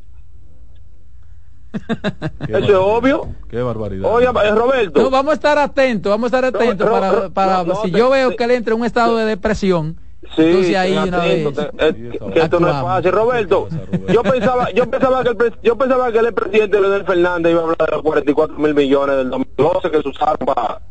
Eso 2.48 2.58
es 2.58 2.72
obvio. 2.72 3.30
Qué 3.50 3.62
barbaridad. 3.62 4.14
Oye, 4.14 4.28
Roberto. 4.28 5.02
No, 5.02 5.10
vamos 5.10 5.32
a 5.32 5.36
estar 5.36 5.58
atentos, 5.58 6.10
vamos 6.10 6.32
a 6.32 6.38
estar 6.38 6.46
atentos 6.46 6.86
no, 6.86 6.92
para, 6.92 7.30
para 7.30 7.64
no, 7.64 7.82
si 7.82 7.92
yo 7.92 8.10
veo 8.10 8.36
que 8.36 8.44
él 8.44 8.52
entra 8.52 8.76
en 8.76 8.82
un 8.82 8.86
estado 8.86 9.18
de 9.18 9.26
depresión. 9.26 9.98
Sí, 10.36 10.44
entonces 10.44 10.76
ahí 10.76 10.96
una 10.96 11.18
vez, 11.18 11.54
te, 11.54 11.88
es, 11.88 11.96
que 12.34 12.40
esto 12.40 12.60
no 12.60 12.70
es 12.70 12.76
fácil, 12.76 13.12
Roberto. 13.12 13.68
Yo 14.08 14.22
pensaba, 14.22 14.70
yo 14.72 14.90
pensaba 14.90 15.24
que 15.24 15.30
el, 15.30 15.60
yo 15.64 15.76
pensaba 15.76 16.12
que 16.12 16.20
el 16.20 16.34
presidente 16.34 16.80
Leonel 16.80 17.06
Fernández 17.06 17.52
iba 17.52 17.62
a 17.62 17.64
hablar 17.64 17.90
de 17.90 17.96
los 17.96 18.02
44 18.04 18.58
mil 18.58 18.76
millones 18.76 19.18
del 19.18 19.30
2012 19.32 19.92
que 19.92 20.02
se 20.02 20.08
usaron 20.08 20.38
para. 20.46 20.82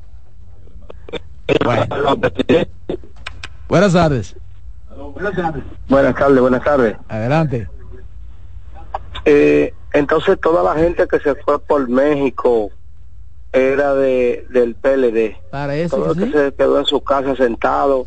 Bueno. 1.65 1.87
Buenas 3.69 3.93
tardes. 3.93 4.37
Buenas 5.15 5.35
tardes. 5.35 5.65
Buenas 5.89 6.15
tardes, 6.17 6.41
buenas 6.41 6.65
tardes. 6.65 6.97
Adelante. 7.09 7.69
Eh, 9.25 9.73
entonces 9.93 10.41
toda 10.41 10.63
la 10.63 10.79
gente 10.81 11.07
que 11.07 11.21
se 11.21 11.37
fue 11.37 11.61
por 11.61 11.89
México 11.89 12.71
era 13.53 13.95
de 13.95 14.45
del 14.51 14.75
PLD. 14.75 15.37
Para 15.51 15.77
eso. 15.77 15.97
Todo 15.97 16.15
¿sí? 16.15 16.21
que 16.21 16.33
se 16.33 16.55
quedó 16.55 16.81
en 16.81 16.87
su 16.87 17.01
casa 17.01 17.37
sentado 17.37 18.07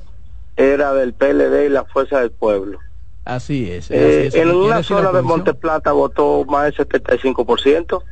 era 0.56 0.94
del 0.94 1.14
PLD 1.14 1.66
y 1.66 1.70
la 1.70 1.86
Fuerza 1.86 2.20
del 2.20 2.32
Pueblo. 2.32 2.80
Así 3.26 3.72
es. 3.72 3.86
Así 3.86 3.94
eh, 3.96 4.30
en 4.34 4.52
una 4.52 4.84
zona 4.84 5.12
de 5.12 5.22
Monteplata 5.22 5.92
votó 5.92 6.46
más 6.46 6.66
del 6.66 6.88
75%. 6.88 8.04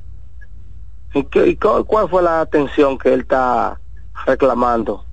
¿Y, 1.13 1.23
qué, 1.25 1.47
y 1.47 1.55
cuál 1.57 2.09
fue 2.09 2.21
la 2.21 2.39
atención 2.39 2.97
que 2.97 3.13
él 3.13 3.21
está 3.21 3.79
reclamando? 4.25 5.05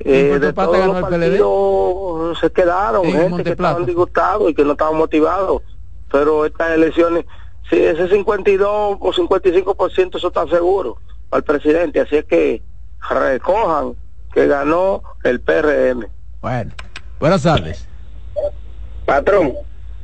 Eh, 0.00 0.38
de 0.38 0.52
todos 0.52 0.86
los 0.86 1.00
partidos 1.00 2.38
se 2.38 2.50
quedaron, 2.50 3.04
gente 3.04 3.44
que 3.44 3.50
estaban 3.50 3.86
disgustados 3.86 4.50
y 4.50 4.54
que 4.54 4.64
no 4.64 4.72
estaban 4.72 4.96
motivados. 4.96 5.62
Pero 6.10 6.44
estas 6.44 6.72
elecciones, 6.72 7.24
si 7.68 7.76
ese 7.76 8.08
52 8.08 8.98
o 9.00 9.12
55% 9.12 10.16
eso 10.16 10.28
está 10.28 10.46
seguro 10.48 10.98
al 11.30 11.42
presidente. 11.42 12.00
Así 12.00 12.16
es 12.16 12.24
que 12.24 12.62
recojan 13.08 13.94
que 14.32 14.46
ganó 14.46 15.02
el 15.24 15.40
PRM. 15.40 16.06
Bueno, 16.46 16.70
buenas 17.18 17.42
tardes. 17.42 17.88
Patrón, 19.04 19.54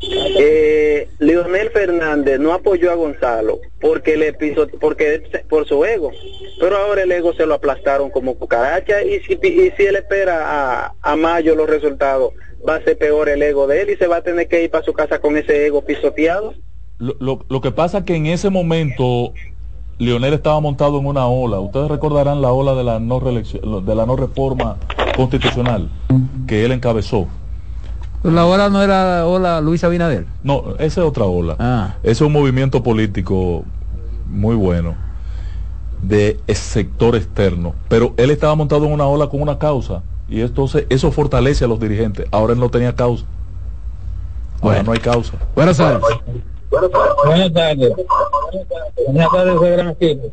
eh, 0.01 1.09
Leonel 1.21 1.71
Fernández 1.71 2.41
no 2.41 2.53
apoyó 2.53 2.91
a 2.91 2.97
Gonzalo 2.97 3.61
porque 3.81 4.17
le 4.17 4.33
piso, 4.33 4.67
porque 4.81 5.23
por 5.49 5.69
su 5.69 5.85
ego, 5.85 6.11
pero 6.59 6.79
ahora 6.79 7.05
el 7.05 7.13
ego 7.13 7.33
se 7.33 7.47
lo 7.47 7.55
aplastaron 7.55 8.11
como 8.11 8.35
cucaracha 8.35 9.05
y 9.05 9.21
si, 9.21 9.35
y 9.35 9.71
si 9.77 9.85
él 9.85 9.95
espera 9.95 10.87
a, 10.87 10.95
a 11.01 11.15
mayo 11.15 11.55
los 11.55 11.71
resultados, 11.71 12.33
va 12.69 12.75
a 12.75 12.83
ser 12.83 12.99
peor 12.99 13.29
el 13.29 13.41
ego 13.41 13.69
de 13.69 13.83
él 13.83 13.91
y 13.91 13.97
se 13.97 14.09
va 14.09 14.17
a 14.17 14.23
tener 14.23 14.49
que 14.49 14.65
ir 14.65 14.71
para 14.73 14.85
su 14.85 14.93
casa 14.95 15.21
con 15.21 15.37
ese 15.37 15.65
ego 15.65 15.85
pisoteado. 15.85 16.55
Lo, 16.99 17.15
lo, 17.21 17.47
lo 17.49 17.61
que 17.61 17.71
pasa 17.71 17.99
es 17.99 18.05
que 18.05 18.17
en 18.17 18.27
ese 18.27 18.51
momento 18.51 19.33
Leonel 19.99 20.35
estaba 20.35 20.61
montado 20.61 20.99
en 20.99 21.07
una 21.07 21.27
ola. 21.27 21.61
Ustedes 21.61 21.89
recordarán 21.89 22.43
la 22.43 22.53
ola 22.53 22.75
de 22.75 22.85
la 22.85 22.99
no 22.99 23.21
reelección, 23.21 23.85
de 23.85 23.95
la 23.95 24.07
no 24.07 24.17
reforma 24.17 24.77
constitucional 25.17 25.89
que 26.47 26.65
él 26.65 26.73
encabezó. 26.73 27.29
La 28.23 28.47
ola 28.47 28.69
no 28.69 28.83
era 28.83 29.19
la 29.19 29.27
ola 29.27 29.61
Luis 29.61 29.83
Abinader. 29.83 30.27
No, 30.45 30.75
esa 30.79 31.01
es 31.01 31.07
otra 31.07 31.25
ola. 31.25 31.57
Ah. 31.59 31.95
Ese 32.03 32.13
es 32.13 32.21
un 32.21 32.33
movimiento 32.33 32.83
político 32.83 33.65
muy 34.29 34.55
bueno 34.55 34.95
de 36.03 36.39
sector 36.49 37.17
externo. 37.17 37.75
Pero 37.89 38.15
él 38.17 38.31
estaba 38.31 38.55
montado 38.55 38.87
en 38.87 38.93
una 38.93 39.07
ola 39.07 39.29
con 39.29 39.41
una 39.41 39.59
causa. 39.59 40.03
Y 40.29 40.41
entonces 40.41 40.87
eso 40.89 41.11
fortalece 41.13 41.65
a 41.65 41.69
los 41.69 41.81
dirigentes. 41.81 42.27
Ahora 42.31 42.53
él 42.53 42.61
no 42.61 42.71
tenía 42.71 42.95
causa. 42.95 43.25
Ahora 44.61 44.83
no 44.83 44.93
hay 44.93 44.99
causa. 44.99 45.35
Buenas 45.55 45.77
tardes. 45.77 46.01
Buenas 46.71 46.91
tardes. 46.93 47.23
Buenas 47.25 47.53
tardes, 47.53 47.93
gran 49.61 49.91
equipo. 49.91 50.33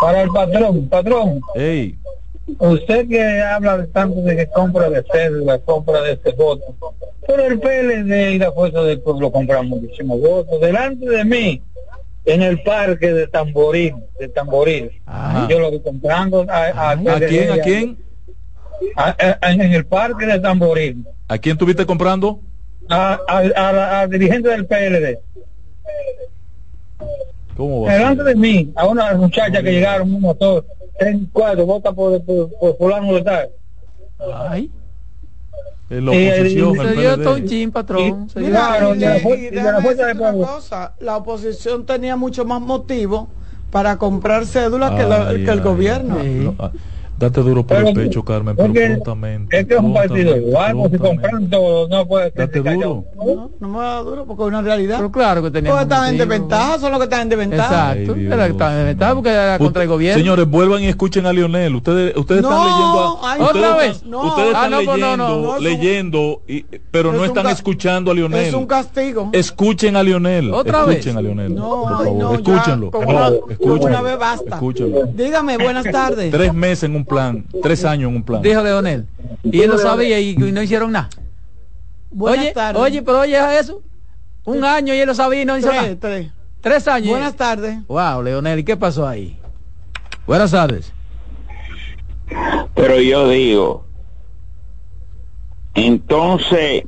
Para 0.00 0.22
el 0.22 0.30
patrón, 0.30 0.88
patrón. 0.88 1.40
Hey. 1.54 1.98
Usted 2.58 3.08
que 3.08 3.42
habla 3.42 3.86
tanto 3.92 4.22
de 4.22 4.36
que 4.36 4.46
compra 4.46 4.88
de 4.88 5.04
cédula, 5.12 5.58
compra 5.58 6.00
de 6.02 6.12
este 6.12 6.32
voto, 6.32 6.64
pero 7.26 7.44
el 7.44 7.60
PLD 7.60 8.32
y 8.32 8.38
la 8.38 8.52
Fuerza 8.52 8.82
del 8.82 9.00
Pueblo 9.00 9.30
compran 9.30 9.68
muchísimos 9.68 10.20
votos. 10.20 10.60
Delante 10.60 11.06
de 11.06 11.24
mí, 11.24 11.62
en 12.24 12.42
el 12.42 12.62
parque 12.62 13.12
de 13.12 13.26
Tamboril, 13.26 13.94
de 14.18 14.28
Tamboril, 14.28 14.90
yo 15.48 15.58
lo 15.58 15.66
estoy 15.66 15.80
comprando. 15.80 16.46
¿A, 16.48 16.96
quién? 17.28 17.50
¿A 17.50 17.58
quién? 17.58 17.98
en 19.42 19.60
el 19.60 19.84
parque 19.86 20.26
de 20.26 20.40
Tamboril. 20.40 21.06
¿A 21.28 21.38
quién 21.38 21.54
estuviste 21.54 21.84
comprando? 21.84 22.40
A, 22.88 23.18
a, 23.26 24.06
dirigente 24.06 24.48
del 24.48 24.66
PLD. 24.66 25.18
¿Cómo 27.58 27.82
va 27.82 27.92
Delante 27.92 28.22
de 28.22 28.34
mí, 28.36 28.72
a 28.76 28.86
una 28.86 29.12
muchacha 29.14 29.60
que 29.60 29.72
llegaron 29.72 30.14
un 30.14 30.20
motor 30.20 30.64
tres, 30.96 31.16
cuatro, 31.32 31.66
vota 31.66 31.92
por, 31.92 32.22
por, 32.24 32.50
por 32.50 32.78
fulano 32.78 33.14
de 33.14 33.22
tal. 33.22 33.48
Ay. 34.48 34.70
En 35.90 36.04
la 36.04 36.12
oposición, 36.12 36.76
se 36.76 37.00
dio 37.00 37.32
un 37.34 37.48
chin, 37.48 37.72
patrón. 37.72 38.28
Y, 38.36 38.44
claro, 38.44 38.94
y, 38.94 38.98
y, 38.98 39.50
la 39.50 39.80
fuerza 39.80 40.06
de 40.06 40.16
cosa, 40.16 40.94
la 41.00 41.16
oposición 41.16 41.84
tenía 41.84 42.14
mucho 42.14 42.44
más 42.44 42.60
motivo 42.60 43.28
para 43.72 43.96
comprar 43.96 44.46
cédulas 44.46 44.92
que, 44.92 45.02
la, 45.04 45.30
que 45.30 45.50
el 45.50 45.60
gobierno. 45.60 46.20
Sí. 46.20 46.50
Date 47.18 47.40
duro 47.40 47.66
por 47.66 47.78
el 47.78 47.94
pecho, 47.94 48.24
Carmen, 48.24 48.54
pero 48.54 48.72
prontamente. 48.72 49.58
Es 49.58 49.66
que 49.66 49.74
es 49.74 49.80
un 49.80 49.92
partido 49.92 50.36
igual, 50.36 50.76
si 50.90 50.98
compran 50.98 51.50
todo, 51.50 51.88
no 51.88 52.06
puede 52.06 52.30
Date 52.30 52.60
duro. 52.60 53.04
No, 53.16 53.50
no 53.58 53.68
me 53.68 53.78
da 53.78 53.98
duro 54.02 54.24
porque 54.24 54.42
es 54.44 54.48
una 54.48 54.62
realidad. 54.62 54.98
Pero 54.98 55.10
claro 55.10 55.42
que 55.42 55.50
teníamos. 55.50 55.80
Porque 55.80 55.94
están 55.94 56.10
en 56.10 56.18
desventaja, 56.18 56.78
son 56.78 56.92
los 56.92 57.00
que 57.00 57.04
están 57.04 57.22
en 57.22 57.28
desventaja. 57.28 57.96
Exacto. 57.96 58.14
Están 58.14 58.72
en 58.72 58.78
desventaja 58.78 59.14
porque 59.14 59.30
era 59.30 59.58
contra 59.58 59.82
el 59.82 59.88
gobierno. 59.88 60.18
Señores, 60.18 60.48
vuelvan 60.48 60.82
y 60.82 60.86
escuchen 60.86 61.26
a 61.26 61.32
Lionel. 61.32 61.74
Ustedes, 61.74 62.16
ustedes 62.16 62.42
no, 62.42 62.50
están 62.50 62.66
leyendo. 62.66 63.20
A, 63.24 63.50
¿Otra 63.50 63.76
vez? 63.76 64.04
No. 64.04 64.24
Ustedes 64.24 64.48
están 64.48 64.64
ah, 64.64 64.68
no, 64.68 64.78
leyendo, 64.78 65.16
no, 65.16 65.58
leyendo, 65.58 66.42
y, 66.46 66.62
pero 66.92 67.12
no 67.12 67.24
están 67.24 67.48
escuchando 67.48 68.12
a 68.12 68.14
Lionel. 68.14 68.46
Es 68.46 68.54
un 68.54 68.66
castigo. 68.66 69.30
Escuchen 69.32 69.96
a 69.96 70.04
Lionel. 70.04 70.54
¿Otra 70.54 70.80
escuchen 70.80 71.14
vez? 71.14 71.16
a 71.16 71.22
Lionel. 71.22 71.54
No, 71.54 71.68
por 71.68 71.90
favor. 71.90 72.12
no, 72.12 72.34
escúchenlo. 72.34 72.90
Escúchenlo. 73.50 73.86
Una 73.86 74.02
vez 74.02 74.18
basta. 74.18 74.54
Escúchenlo. 74.54 75.06
Dígame, 75.06 75.58
buenas 75.58 75.84
tardes. 75.90 76.30
Tres 76.30 76.54
meses 76.54 76.84
en 76.84 76.94
un 76.94 77.07
plan. 77.08 77.44
Tres 77.62 77.84
años 77.84 78.10
en 78.10 78.16
un 78.16 78.22
plan. 78.22 78.42
Dijo 78.42 78.62
Leonel. 78.62 79.06
Y 79.42 79.62
él 79.62 79.70
lo 79.70 79.78
sabía 79.78 80.20
y, 80.20 80.30
y 80.30 80.52
no 80.52 80.62
hicieron 80.62 80.92
nada. 80.92 81.08
Buenas 82.10 82.44
oye, 82.44 82.52
tardes. 82.52 82.82
oye, 82.82 83.02
pero 83.02 83.20
oye 83.20 83.58
eso. 83.58 83.82
Un 84.44 84.64
año 84.64 84.94
y 84.94 84.98
él 84.98 85.06
lo 85.06 85.14
sabía 85.14 85.42
y 85.42 85.44
no 85.44 85.58
hizo 85.58 85.68
tres, 85.68 85.82
nada. 85.82 85.96
Tres. 85.98 86.30
Tres 86.60 86.88
años. 86.88 87.10
Buenas 87.10 87.34
tardes. 87.36 87.86
Wow, 87.86 88.22
Leonel, 88.22 88.58
¿y 88.60 88.64
qué 88.64 88.76
pasó 88.76 89.06
ahí? 89.06 89.38
Buenas 90.26 90.50
tardes. 90.52 90.92
Pero 92.74 93.00
yo 93.00 93.28
digo, 93.28 93.84
entonces, 95.74 96.84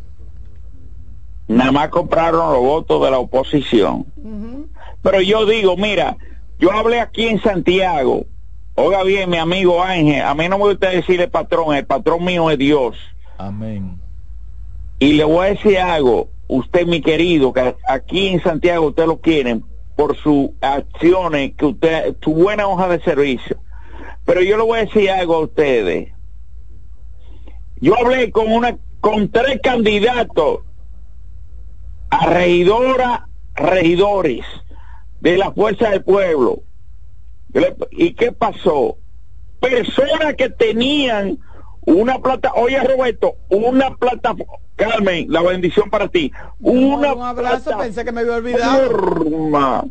nada 1.48 1.72
más 1.72 1.88
compraron 1.88 2.52
los 2.52 2.60
votos 2.60 3.02
de 3.04 3.10
la 3.10 3.18
oposición. 3.18 4.06
Uh 4.16 4.28
-huh. 4.28 4.66
Pero 5.02 5.20
yo 5.20 5.46
digo, 5.46 5.76
mira, 5.76 6.16
yo 6.58 6.72
hablé 6.72 7.00
aquí 7.00 7.26
en 7.26 7.40
Santiago 7.40 8.26
Oiga 8.83 9.03
bien, 9.03 9.28
mi 9.28 9.37
amigo 9.37 9.83
Ángel, 9.83 10.22
a 10.22 10.35
mí 10.35 10.49
no 10.49 10.57
me 10.57 10.64
gusta 10.64 10.89
decirle 10.89 11.28
patrón, 11.28 11.76
el 11.76 11.85
patrón 11.85 12.24
mío 12.24 12.51
es 12.51 12.57
Dios. 12.57 12.97
Amén. 13.37 14.01
Y 14.99 15.12
le 15.12 15.24
voy 15.24 15.47
a 15.47 15.51
decir 15.51 15.78
algo, 15.78 16.31
usted 16.49 16.87
mi 16.87 17.03
querido, 17.03 17.53
que 17.53 17.76
aquí 17.87 18.28
en 18.28 18.43
Santiago 18.43 18.87
usted 18.87 19.05
lo 19.05 19.20
quieren 19.20 19.66
por 19.97 20.16
sus 20.16 20.53
acciones, 20.62 21.53
que 21.59 21.66
usted, 21.66 22.16
su 22.22 22.33
buena 22.33 22.68
hoja 22.68 22.89
de 22.89 23.03
servicio. 23.03 23.59
Pero 24.24 24.41
yo 24.41 24.57
le 24.57 24.62
voy 24.62 24.78
a 24.78 24.85
decir 24.87 25.11
algo 25.11 25.35
a 25.35 25.41
ustedes. 25.41 26.14
Yo 27.83 27.99
hablé 27.99 28.31
con 28.31 28.51
una, 28.51 28.78
con 29.03 29.31
tres 29.31 29.61
candidatos 29.62 30.61
a 32.09 32.26
regidora, 32.31 33.28
regidores 33.55 34.47
de 35.20 35.37
la 35.37 35.53
Fuerza 35.53 35.91
del 35.91 36.03
Pueblo 36.03 36.62
¿Y 37.90 38.14
qué 38.14 38.32
pasó? 38.32 38.98
Personas 39.61 40.34
que 40.36 40.48
tenían 40.51 41.38
una 41.82 42.18
plata, 42.18 42.53
oye 42.55 42.82
Roberto, 42.82 43.36
una 43.48 43.94
plata, 43.96 44.34
Carmen, 44.76 45.26
la 45.28 45.42
bendición 45.42 45.90
para 45.90 46.09
ti. 46.09 46.32
Una 46.61 47.12
un 47.12 47.22
abrazo, 47.22 47.76
pensé 47.78 48.05
que 48.05 48.12
me 48.12 48.20
había 48.20 48.36
olvidado. 48.36 49.90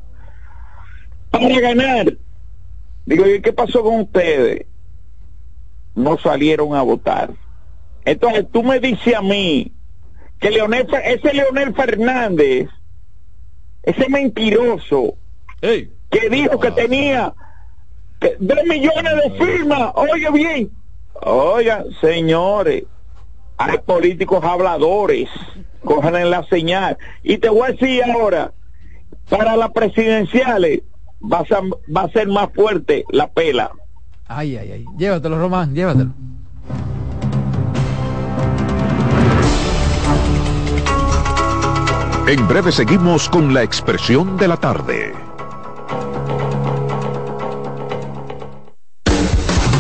Para 1.30 1.60
ganar. 1.60 2.18
Digo, 3.06 3.28
¿y 3.28 3.42
qué 3.42 3.54
pasó 3.54 3.84
con 3.84 4.02
ustedes? 4.02 4.66
No 5.96 6.18
salieron 6.18 6.76
a 6.76 6.82
votar. 6.82 7.32
Entonces 8.06 8.46
tú 8.52 8.64
me 8.64 8.80
dices 8.80 9.16
a 9.16 9.22
mí 9.22 9.74
que 10.40 10.52
Leonel, 10.52 10.88
ese 11.04 11.34
Leonel 11.34 11.74
Fernández, 11.76 12.70
ese 13.84 14.10
mentiroso, 14.10 15.16
hey. 15.62 15.92
que 16.10 16.30
dijo 16.30 16.60
que 16.60 16.72
tenía 16.72 17.34
dos 18.40 18.64
millones 18.66 19.14
de 19.24 19.46
firmas, 19.46 19.92
oye 19.96 20.32
bien, 20.32 20.72
oigan, 21.22 21.86
señores, 22.02 22.84
hay 23.58 23.78
políticos 23.80 24.44
habladores, 24.44 25.30
cojan 25.84 26.16
en 26.16 26.30
la 26.30 26.44
señal. 26.46 26.98
Y 27.24 27.38
te 27.38 27.50
voy 27.50 27.70
a 27.70 27.72
decir 27.72 28.04
ahora, 28.04 28.52
para 29.30 29.56
las 29.56 29.72
presidenciales 29.72 30.82
va 31.22 31.40
a, 31.40 31.94
va 31.96 32.02
a 32.04 32.10
ser 32.10 32.28
más 32.28 32.50
fuerte 32.54 33.06
la 33.10 33.28
pela. 33.28 33.72
Ay, 34.28 34.58
ay, 34.58 34.72
ay. 34.72 34.86
Llévatelo, 34.98 35.40
Román, 35.40 35.74
llévatelo. 35.74 36.12
En 42.28 42.48
breve 42.48 42.72
seguimos 42.72 43.28
con 43.28 43.56
la 43.56 43.64
expresión 43.64 44.38
de 44.38 44.48
la 44.48 44.58
tarde. 44.58 45.29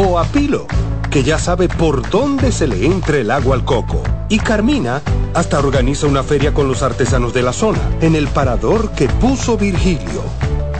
o 0.00 0.16
a 0.16 0.24
Pilo, 0.24 0.64
que 1.10 1.24
ya 1.24 1.40
sabe 1.40 1.68
por 1.68 2.08
dónde 2.08 2.52
se 2.52 2.68
le 2.68 2.86
entra 2.86 3.18
el 3.18 3.32
agua 3.32 3.56
al 3.56 3.64
coco. 3.64 4.00
Y 4.28 4.38
Carmina 4.38 5.02
hasta 5.34 5.58
organiza 5.58 6.06
una 6.06 6.22
feria 6.22 6.54
con 6.54 6.68
los 6.68 6.82
artesanos 6.84 7.34
de 7.34 7.42
la 7.42 7.52
zona, 7.52 7.80
en 8.00 8.14
el 8.14 8.28
parador 8.28 8.92
que 8.92 9.08
puso 9.08 9.58
Virgilio. 9.58 10.22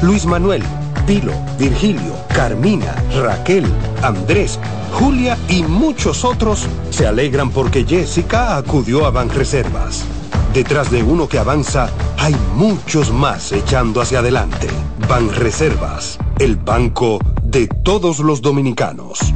Luis 0.03 0.25
Manuel, 0.25 0.63
Pilo, 1.05 1.33
Virgilio, 1.59 2.15
Carmina, 2.29 2.95
Raquel, 3.21 3.67
Andrés, 4.03 4.61
Julia 4.93 5.37
y 5.49 5.65
muchos 5.65 6.25
otros 6.25 6.67
se 6.91 7.09
alegran 7.09 7.51
porque 7.51 7.85
Jessica 7.85 8.57
acudió 8.57 9.05
a 9.05 9.11
Banreservas. 9.11 10.05
Detrás 10.53 10.91
de 10.91 11.03
uno 11.03 11.29
que 11.29 11.39
avanza, 11.39 11.91
hay 12.19 12.35
muchos 12.55 13.13
más 13.13 13.53
echando 13.53 14.01
hacia 14.01 14.21
adelante. 14.21 14.69
Banreservas, 15.09 16.19
el 16.39 16.57
banco 16.57 17.19
de 17.43 17.67
todos 17.67 18.21
los 18.21 18.43
dominicanos 18.43 19.33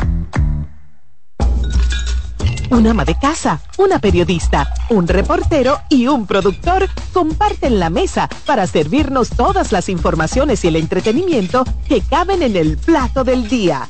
un 2.72 2.86
ama 2.86 3.05
de 3.05 3.14
casa, 3.14 3.61
una 3.76 3.99
periodista, 3.99 4.72
un 4.88 5.07
reportero 5.07 5.80
y 5.90 6.07
un 6.07 6.26
productor 6.26 6.88
comparten 7.12 7.78
la 7.78 7.90
mesa 7.90 8.28
para 8.47 8.66
servirnos 8.66 9.28
todas 9.28 9.72
las 9.72 9.90
informaciones 9.90 10.64
y 10.64 10.68
el 10.68 10.76
entretenimiento 10.76 11.64
que 11.86 12.01
caben 12.01 12.43
en 12.43 12.57
el 12.57 12.78
plato 12.78 13.24
del 13.24 13.49
día. 13.49 13.88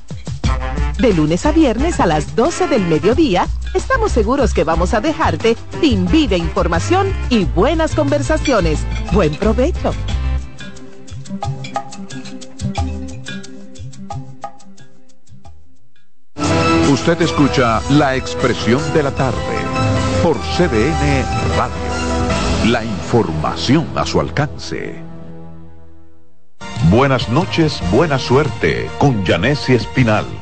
De 1.03 1.13
lunes 1.13 1.45
a 1.47 1.51
viernes 1.51 1.99
a 1.99 2.07
las 2.07 2.37
12 2.37 2.69
del 2.69 2.83
mediodía, 2.83 3.49
estamos 3.75 4.13
seguros 4.13 4.55
que 4.55 4.63
vamos 4.63 4.95
a 4.95 5.01
dejarte 5.01 5.57
sin 5.81 6.07
vida, 6.07 6.37
información 6.37 7.13
y 7.29 7.45
buenas 7.45 7.97
conversaciones. 7.97 8.79
Buen 9.13 9.35
provecho. 9.35 9.93
Usted 16.93 17.21
escucha 17.21 17.83
la 17.91 18.15
expresión 18.15 18.81
de 18.95 19.03
la 19.03 19.11
tarde 19.11 19.57
por 20.23 20.37
CDN 20.57 21.25
Radio. 21.57 22.71
La 22.71 22.85
información 22.85 23.89
a 23.97 24.07
su 24.07 24.21
alcance. 24.21 25.03
Buenas 26.91 27.29
noches, 27.29 27.83
buena 27.91 28.21
suerte 28.21 28.89
con 28.99 29.27
Janessi 29.27 29.75
Espinal. 29.75 30.42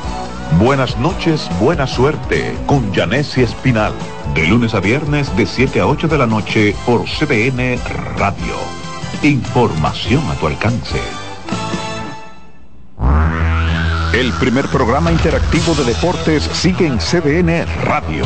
Buenas 0.59 0.97
noches, 0.99 1.49
buena 1.59 1.87
suerte 1.87 2.55
con 2.67 2.93
Janessi 2.93 3.41
Espinal. 3.41 3.93
De 4.35 4.45
lunes 4.47 4.73
a 4.75 4.79
viernes 4.79 5.35
de 5.35 5.45
7 5.45 5.79
a 5.79 5.87
8 5.87 6.07
de 6.07 6.17
la 6.17 6.27
noche 6.27 6.75
por 6.85 7.05
CBN 7.05 7.77
Radio. 8.17 8.55
Información 9.23 10.23
a 10.29 10.35
tu 10.35 10.47
alcance. 10.47 10.99
El 14.13 14.31
primer 14.33 14.67
programa 14.67 15.11
interactivo 15.11 15.73
de 15.73 15.85
deportes 15.85 16.43
sigue 16.43 16.85
en 16.85 16.99
CDN 16.99 17.65
Radio. 17.83 18.25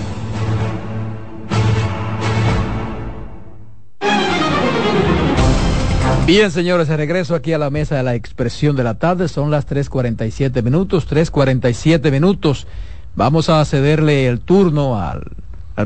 Bien, 6.25 6.51
señores, 6.51 6.87
de 6.87 6.97
regreso 6.97 7.35
aquí 7.35 7.51
a 7.51 7.57
la 7.57 7.69
mesa 7.69 7.95
de 7.95 8.03
la 8.03 8.15
expresión 8.15 8.75
de 8.75 8.83
la 8.83 8.93
tarde. 8.93 9.27
Son 9.27 9.51
las 9.51 9.67
3.47 9.67 10.63
minutos, 10.63 11.09
3.47 11.09 12.11
minutos. 12.11 12.67
Vamos 13.15 13.49
a 13.49 13.65
cederle 13.65 14.27
el 14.27 14.39
turno 14.39 15.01
al, 15.01 15.23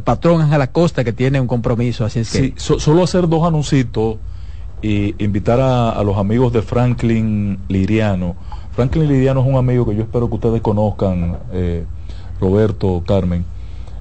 patrón 0.04 0.42
Ángel 0.42 0.62
Acosta 0.62 1.04
que 1.04 1.14
tiene 1.14 1.40
un 1.40 1.48
compromiso. 1.48 2.06
Así 2.06 2.20
es 2.20 2.32
que. 2.32 2.54
Sí, 2.58 2.80
solo 2.80 3.04
hacer 3.04 3.28
dos 3.28 3.48
anuncios 3.48 3.88
y 4.82 5.24
invitar 5.24 5.60
a, 5.60 6.04
los 6.04 6.18
amigos 6.18 6.54
de 6.54 6.62
Franklin 6.62 7.58
Liriano. 7.70 8.36
Franklin 8.74 9.08
Liriano 9.08 9.40
es 9.42 9.48
un 9.48 9.56
amigo 9.56 9.88
que 9.88 9.96
yo 9.96 10.04
espero 10.04 10.28
que 10.28 10.36
ustedes 10.36 10.62
conozcan, 10.62 11.38
eh, 11.54 11.86
Roberto, 12.42 13.02
Carmen, 13.08 13.46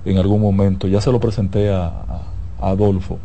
en 0.04 0.18
algún 0.18 0.42
momento. 0.42 0.88
Ya 0.88 1.00
se 1.00 1.12
lo 1.12 1.20
presenté 1.20 1.72
a, 1.72 1.92
Adolfo. 2.60 3.18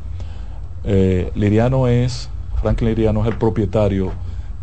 Eh, 0.84 1.32
Liriano 1.36 1.88
es 1.88 2.30
Franklin 2.62 2.92
Iriano 2.92 3.22
es 3.22 3.28
el 3.28 3.38
propietario 3.38 4.12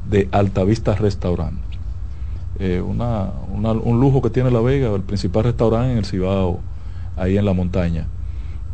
de 0.08 0.28
Altavista 0.32 0.94
Restaurant. 0.94 1.58
Eh, 2.58 2.80
un 2.80 4.00
lujo 4.00 4.22
que 4.22 4.30
tiene 4.30 4.50
La 4.50 4.60
Vega, 4.60 4.94
el 4.94 5.02
principal 5.02 5.44
restaurante 5.44 5.92
en 5.92 5.98
el 5.98 6.04
Cibao, 6.04 6.60
ahí 7.16 7.36
en 7.36 7.44
la 7.44 7.52
montaña. 7.52 8.06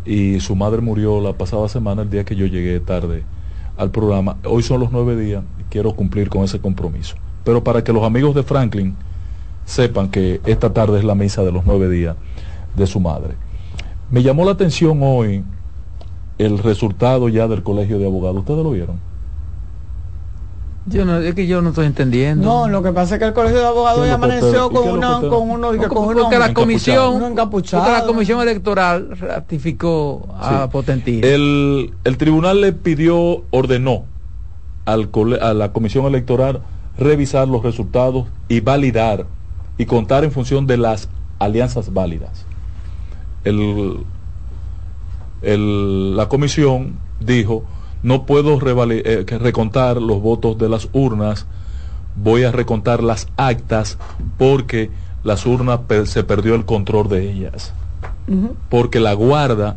Y 0.05 0.41
su 0.41 0.57
madre 0.57 0.81
murió 0.81 1.21
la 1.21 1.33
pasada 1.33 1.69
semana, 1.69 2.03
el 2.03 2.11
día 2.11 2.25
que 2.25 2.37
yo 2.37 2.47
llegué 2.47 2.81
tarde 2.81 3.25
al 3.77 3.91
programa. 3.91 4.37
Hoy 4.45 4.63
son 4.63 4.81
los 4.81 4.91
nueve 4.93 5.17
días 5.17 5.45
y 5.61 5.65
quiero 5.65 5.95
cumplir 5.95 6.29
con 6.29 6.43
ese 6.43 6.61
compromiso. 6.61 7.17
Pero 7.45 7.63
para 7.63 7.83
que 7.83 7.93
los 7.93 8.03
amigos 8.05 8.35
de 8.35 8.43
Franklin 8.43 8.97
sepan 9.65 10.09
que 10.09 10.41
esta 10.47 10.73
tarde 10.73 10.99
es 10.99 11.05
la 11.05 11.15
misa 11.15 11.43
de 11.43 11.53
los 11.53 11.65
nueve 11.65 11.89
días 11.89 12.17
de 12.75 12.87
su 12.87 12.99
madre. 12.99 13.35
Me 14.11 14.23
llamó 14.23 14.45
la 14.45 14.53
atención 14.53 15.01
hoy 15.03 15.45
el 16.39 16.59
resultado 16.59 17.29
ya 17.29 17.47
del 17.47 17.63
colegio 17.63 17.99
de 17.99 18.07
abogados. 18.07 18.39
¿Ustedes 18.39 18.65
lo 18.65 18.71
vieron? 18.73 19.12
Yo 20.87 21.05
no, 21.05 21.19
es 21.19 21.35
que 21.35 21.47
yo 21.47 21.63
no 21.63 21.69
estoy 21.69 21.87
entendiendo. 21.87 22.45
No, 22.45 22.69
lo 22.69 22.83
que 22.83 22.93
pasa 22.93 23.15
es 23.15 23.21
que 23.21 23.27
el 23.27 23.33
colegio 23.33 23.61
de 23.61 23.67
abogados 23.67 24.07
ya 24.07 24.15
amaneció 24.15 24.69
con, 24.71 24.89
una, 24.89 25.21
con 25.21 25.49
uno, 25.49 25.69
con 25.89 26.15
porque 26.15 26.39
la 26.39 26.53
comisión, 26.53 27.37
porque 27.51 27.77
la 27.77 28.05
comisión 28.05 28.41
electoral 28.41 29.17
ratificó 29.17 30.29
a 30.39 30.69
Potentino. 30.71 31.27
El, 31.27 31.95
el 32.03 32.17
tribunal 32.17 32.61
le 32.61 32.73
pidió, 32.73 33.45
ordenó 33.51 34.07
al, 34.85 35.09
a 35.41 35.55
la 35.55 35.73
comisión 35.73 36.07
electoral 36.07 36.63
revisar 36.99 37.47
los 37.47 37.63
resultados 37.63 38.27
y 38.49 38.61
validar 38.61 39.27
y 39.79 39.87
contar 39.87 40.25
en 40.25 40.33
función 40.33 40.67
de 40.67 40.79
las 40.79 41.09
alianzas 41.39 41.93
válidas. 41.93 42.45
El, 43.45 44.05
el, 45.43 46.17
la 46.17 46.29
comisión 46.29 46.97
dijo 47.21 47.65
no 48.03 48.27
puedo 48.27 48.59
eh, 48.65 49.25
recontar 49.39 50.01
los 50.01 50.21
votos 50.21 50.59
de 50.59 50.69
las 50.69 50.89
urnas, 50.93 51.47
voy 52.17 52.45
a 52.45 52.53
recontar 52.53 53.03
las 53.03 53.29
actas 53.37 53.99
porque 54.39 54.91
las 55.25 55.47
urnas 55.47 55.81
se 56.05 56.25
perdió 56.25 56.55
el 56.55 56.65
control 56.65 57.09
de 57.09 57.31
ellas. 57.31 57.73
Porque 58.69 59.01
la 59.01 59.15
guarda 59.15 59.77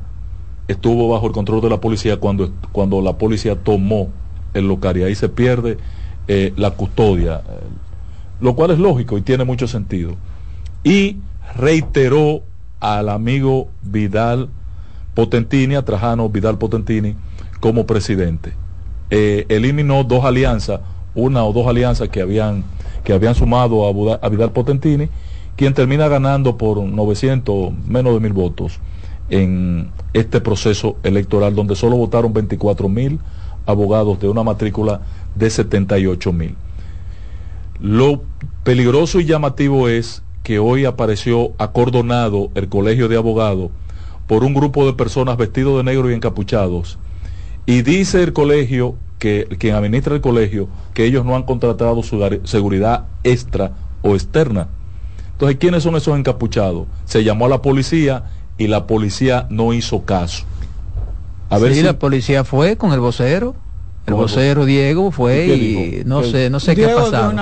estuvo 0.68 1.10
bajo 1.10 1.28
el 1.28 1.34
control 1.34 1.62
de 1.62 1.70
la 1.70 1.82
policía 1.82 2.18
cuando, 2.18 2.52
cuando 2.72 3.02
la 3.02 3.14
policía 3.14 3.56
tomó 3.56 4.10
el 4.54 4.68
local 4.68 4.98
y 4.98 5.04
ahí 5.04 5.16
se 5.16 5.30
pierde 5.30 5.78
eh, 6.28 6.54
la 6.56 6.72
custodia, 6.72 7.42
lo 8.40 8.56
cual 8.56 8.72
es 8.72 8.80
lógico 8.80 9.18
y 9.18 9.22
tiene 9.22 9.44
mucho 9.44 9.68
sentido. 9.68 10.16
Y 10.84 11.18
reiteró 11.56 12.42
al 12.80 13.10
amigo 13.10 13.68
Vidal 13.84 14.50
Potentini, 15.14 15.76
a 15.76 15.84
Trajano 15.84 16.30
Vidal 16.30 16.58
Potentini, 16.58 17.16
como 17.66 17.88
presidente. 17.88 18.54
Eh, 19.10 19.48
eliminó 19.50 20.04
dos 20.04 20.24
alianzas, 20.24 20.82
una 21.16 21.44
o 21.44 21.52
dos 21.52 21.66
alianzas 21.66 22.10
que 22.10 22.22
habían, 22.22 22.64
que 23.04 23.12
habían 23.12 23.34
sumado 23.34 23.88
a, 23.88 24.30
Vidal 24.30 24.52
Potentini, 24.52 25.10
quien 25.56 25.74
termina 25.74 26.08
ganando 26.08 26.60
por 26.60 26.78
900, 26.78 27.74
menos 27.88 28.14
de 28.14 28.20
mil 28.20 28.34
votos 28.34 28.80
en 29.32 29.90
este 30.14 30.42
proceso 30.42 30.98
electoral, 31.02 31.56
donde 31.56 31.76
solo 31.76 31.98
votaron 31.98 32.34
24 32.34 32.88
mil 32.88 33.20
abogados 33.66 34.20
de 34.20 34.30
una 34.30 34.44
matrícula 34.44 35.02
de 35.34 35.50
78 35.50 36.34
mil. 36.34 36.56
Lo 37.80 38.22
peligroso 38.64 39.20
y 39.20 39.26
llamativo 39.26 39.90
es 39.90 40.22
que 40.44 40.60
hoy 40.60 40.86
apareció 40.86 41.54
acordonado 41.58 42.52
el 42.54 42.70
colegio 42.70 43.08
de 43.08 43.18
abogados 43.18 43.72
por 44.28 44.44
un 44.44 44.54
grupo 44.54 44.86
de 44.86 44.94
personas 44.94 45.36
vestidos 45.36 45.78
de 45.78 45.84
negro 45.84 46.12
y 46.12 46.14
encapuchados. 46.14 47.00
Y 47.66 47.82
dice 47.82 48.24
el 48.24 48.34
colegio, 48.34 48.96
que 49.20 49.48
quien 49.60 49.76
administra 49.76 50.16
el 50.16 50.22
colegio, 50.22 50.68
que 50.94 51.06
ellos 51.06 51.26
no 51.26 51.36
han 51.36 51.44
contratado 51.44 52.04
su 52.04 52.20
seguridad 52.44 53.06
extra 53.24 53.72
o 54.02 54.14
externa. 54.14 54.70
Entonces, 55.32 55.58
¿quiénes 55.60 55.84
son 55.84 55.96
esos 55.96 56.18
encapuchados? 56.18 56.88
Se 57.06 57.24
llamó 57.24 57.46
a 57.46 57.50
la 57.50 57.62
policía 57.62 58.24
y 58.58 58.68
la 58.68 58.88
policía 58.88 59.48
no 59.50 59.74
hizo 59.74 60.06
caso. 60.06 60.46
A 61.50 61.58
ver 61.58 61.74
si 61.74 61.82
la 61.82 62.00
policía 62.00 62.44
fue 62.44 62.78
con 62.78 62.92
el 62.94 63.00
vocero. 63.00 63.56
El 64.06 64.14
vocero 64.14 64.66
Diego 64.66 65.10
fue 65.10 65.48
y, 65.48 66.04
no 66.06 66.22
sé, 66.22 66.52
no 66.52 66.60
sé 66.60 66.76
qué 66.76 66.86
ha 66.86 66.96
pasado. 66.96 67.34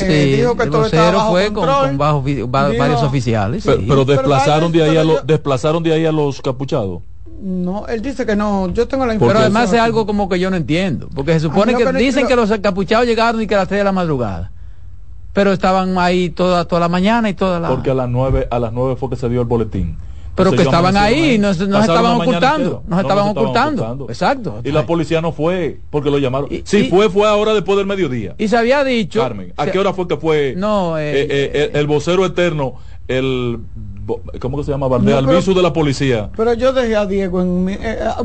Eh, 0.00 0.36
dijo 0.36 0.56
que 0.56 0.62
el 0.62 0.70
vocero 0.70 1.26
fue 1.30 1.52
con, 1.52 1.98
varios 1.98 3.02
oficiales. 3.02 3.64
Pero, 3.66 4.04
desplazaron 4.04 4.70
de 4.70 4.84
ahí 4.84 4.96
a 4.96 5.02
los 5.02 5.26
desplazaron 5.26 5.82
de 5.82 5.92
ahí 5.92 6.06
a 6.06 6.12
los 6.12 6.40
capuchados. 6.40 7.02
No, 7.40 7.86
él 7.86 8.00
dice 8.00 8.24
que 8.24 8.34
no, 8.34 8.72
yo 8.72 8.88
tengo 8.88 9.04
la 9.04 9.14
información. 9.14 9.44
Pero 9.44 9.58
además 9.58 9.72
es 9.72 9.80
algo 9.80 10.06
como 10.06 10.28
que 10.28 10.38
yo 10.38 10.50
no 10.50 10.56
entiendo, 10.56 11.08
porque 11.14 11.34
se 11.34 11.40
supone 11.40 11.74
que 11.74 11.92
dicen 11.92 12.26
que 12.26 12.34
los 12.34 12.50
capuchados 12.60 13.06
llegaron 13.06 13.40
y 13.42 13.46
que 13.46 13.54
a 13.54 13.58
las 13.58 13.68
3 13.68 13.80
de 13.80 13.84
la 13.84 13.92
madrugada. 13.92 14.52
Pero 15.32 15.52
estaban 15.52 15.98
ahí 15.98 16.30
toda 16.30 16.64
toda 16.64 16.80
la 16.80 16.88
mañana 16.88 17.28
y 17.28 17.34
toda 17.34 17.60
la 17.60 17.68
Porque 17.68 17.90
a 17.90 17.94
las 17.94 18.08
9 18.08 18.48
a 18.50 18.58
las 18.58 18.72
9 18.72 18.96
fue 18.96 19.10
que 19.10 19.16
se 19.16 19.28
dio 19.28 19.42
el 19.42 19.46
boletín 19.46 19.98
pero 20.36 20.52
que 20.52 20.62
estaban 20.62 20.96
ahí, 20.96 21.38
nos, 21.38 21.58
estaban 21.58 22.20
ocultando, 22.20 22.82
nos 22.86 23.00
estaban 23.00 23.28
ocultando. 23.28 24.06
Exacto. 24.08 24.60
Y 24.62 24.70
la 24.70 24.84
policía 24.86 25.20
no 25.20 25.32
fue 25.32 25.80
porque 25.90 26.10
lo 26.10 26.18
llamaron. 26.18 26.48
si 26.64 26.84
fue, 26.90 27.08
fue 27.08 27.26
ahora 27.26 27.54
después 27.54 27.78
del 27.78 27.86
mediodía. 27.86 28.34
Y 28.38 28.48
se 28.48 28.56
había 28.56 28.84
dicho. 28.84 29.20
Carmen, 29.20 29.52
¿a 29.56 29.66
qué 29.66 29.78
hora 29.78 29.94
fue 29.94 30.06
que 30.06 30.16
fue 30.16 30.54
no, 30.56 30.98
eh, 30.98 31.22
eh, 31.22 31.28
eh, 31.30 31.70
el, 31.74 31.86
vocero 31.86 32.24
eterno, 32.26 32.74
el 33.08 33.60
¿cómo 34.40 34.58
que 34.58 34.64
se 34.64 34.70
llama? 34.70 34.88
Bardea, 34.88 35.20
no, 35.20 35.40
de 35.40 35.62
la 35.62 35.72
policía. 35.72 36.30
Pero 36.36 36.54
yo 36.54 36.72
dejé 36.72 36.96
a 36.96 37.06
Diego 37.06 37.42
en 37.42 37.78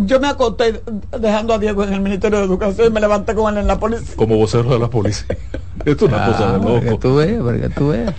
yo 0.05 0.19
me 0.19 0.27
acosté 0.27 0.81
dejando 1.19 1.53
a 1.53 1.59
Diego 1.59 1.83
en 1.83 1.93
el 1.93 2.01
Ministerio 2.01 2.39
de 2.39 2.45
Educación 2.45 2.87
y 2.87 2.89
me 2.91 2.99
levanté 2.99 3.33
con 3.33 3.53
él 3.53 3.61
en 3.61 3.67
la 3.67 3.79
policía. 3.79 4.15
Como 4.15 4.37
vocero 4.37 4.69
de 4.69 4.79
la 4.79 4.89
policía. 4.89 5.37
Esto 5.85 6.05
es 6.05 6.11
una 6.11 6.25
cosa 6.25 6.57
de 6.57 6.59
loco. 6.59 6.99
Tú 6.99 7.15
ves, 7.15 7.39
porque 7.41 7.69
tú 7.69 7.89
ves. 7.89 8.11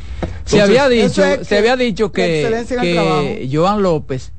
se 0.44 0.60
había 0.60 0.88
dicho, 0.88 1.22
se 1.42 1.58
había 1.58 1.76
dicho 1.76 2.10
que, 2.10 2.66
que 2.68 3.48
Joan 3.52 3.82
López 3.82 4.32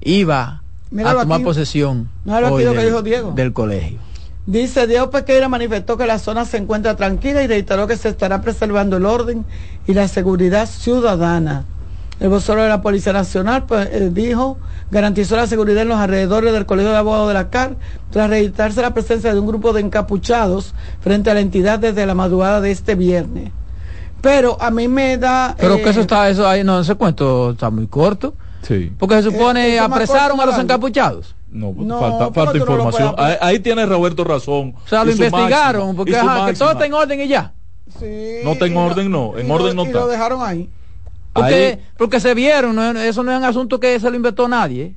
iba 0.00 0.62
a 1.04 1.14
tomar 1.20 1.42
posesión 1.42 2.08
del, 2.24 3.52
colegio. 3.52 3.98
Dice 4.48 4.86
Diego 4.86 5.10
Pequeira 5.10 5.46
manifestó 5.50 5.98
que 5.98 6.06
la 6.06 6.18
zona 6.18 6.46
se 6.46 6.56
encuentra 6.56 6.96
tranquila 6.96 7.42
y 7.42 7.46
reiteró 7.46 7.86
que 7.86 7.98
se 7.98 8.08
estará 8.08 8.40
preservando 8.40 8.96
el 8.96 9.04
orden 9.04 9.44
y 9.86 9.92
la 9.92 10.08
seguridad 10.08 10.66
ciudadana. 10.66 11.66
El 12.18 12.30
vocero 12.30 12.62
de 12.62 12.70
la 12.70 12.80
Policía 12.80 13.12
Nacional 13.12 13.66
pues, 13.66 13.90
eh, 13.92 14.08
dijo, 14.10 14.56
garantizó 14.90 15.36
la 15.36 15.46
seguridad 15.46 15.82
en 15.82 15.88
los 15.88 15.98
alrededores 15.98 16.54
del 16.54 16.64
Colegio 16.64 16.92
de 16.92 16.96
Abogados 16.96 17.28
de 17.28 17.34
la 17.34 17.50
CAR 17.50 17.76
tras 18.10 18.30
registrarse 18.30 18.80
la 18.80 18.94
presencia 18.94 19.34
de 19.34 19.38
un 19.38 19.46
grupo 19.46 19.74
de 19.74 19.82
encapuchados 19.82 20.74
frente 21.02 21.30
a 21.30 21.34
la 21.34 21.40
entidad 21.40 21.78
desde 21.78 22.06
la 22.06 22.14
madrugada 22.14 22.62
de 22.62 22.70
este 22.70 22.94
viernes. 22.94 23.52
Pero 24.22 24.56
a 24.62 24.70
mí 24.70 24.88
me 24.88 25.18
da... 25.18 25.56
Pero 25.58 25.76
que 25.76 25.90
eso 25.90 25.98
eh, 25.98 26.02
está, 26.04 26.26
eso 26.30 26.48
ahí 26.48 26.64
no, 26.64 26.80
ese 26.80 26.94
cuento 26.94 27.50
está 27.50 27.68
muy 27.68 27.86
corto. 27.86 28.32
Sí. 28.62 28.94
Porque 28.98 29.16
se 29.16 29.24
supone 29.24 29.74
eh, 29.74 29.78
apresaron 29.78 30.40
a 30.40 30.46
los 30.46 30.58
encapuchados. 30.58 31.34
No, 31.50 31.74
falta, 31.98 32.32
falta 32.32 32.58
información. 32.58 33.14
ahí, 33.16 33.58
tiene 33.60 33.86
Roberto 33.86 34.24
razón. 34.24 34.74
O 34.84 34.88
sea, 34.88 35.04
lo 35.04 35.12
investigaron, 35.12 35.96
porque 35.96 36.12
que 36.12 36.54
todo 36.54 36.72
está 36.72 36.86
en 36.86 36.94
orden 36.94 37.20
y 37.20 37.28
ya. 37.28 37.52
Sí, 37.98 38.40
no 38.44 38.52
está 38.52 38.66
en 38.66 38.76
orden, 38.76 39.10
no. 39.10 39.38
En 39.38 39.50
orden 39.50 39.74
no 39.74 39.82
está. 39.84 39.98
Y 39.98 40.00
lo 40.00 40.08
dejaron 40.08 40.42
ahí. 40.42 40.68
Porque, 41.32 41.78
porque 41.96 42.20
se 42.20 42.34
vieron, 42.34 42.78
eso 42.98 43.22
no 43.22 43.32
es 43.32 43.38
un 43.38 43.44
asunto 43.44 43.80
que 43.80 43.98
se 43.98 44.10
lo 44.10 44.16
inventó 44.16 44.48
nadie. 44.48 44.94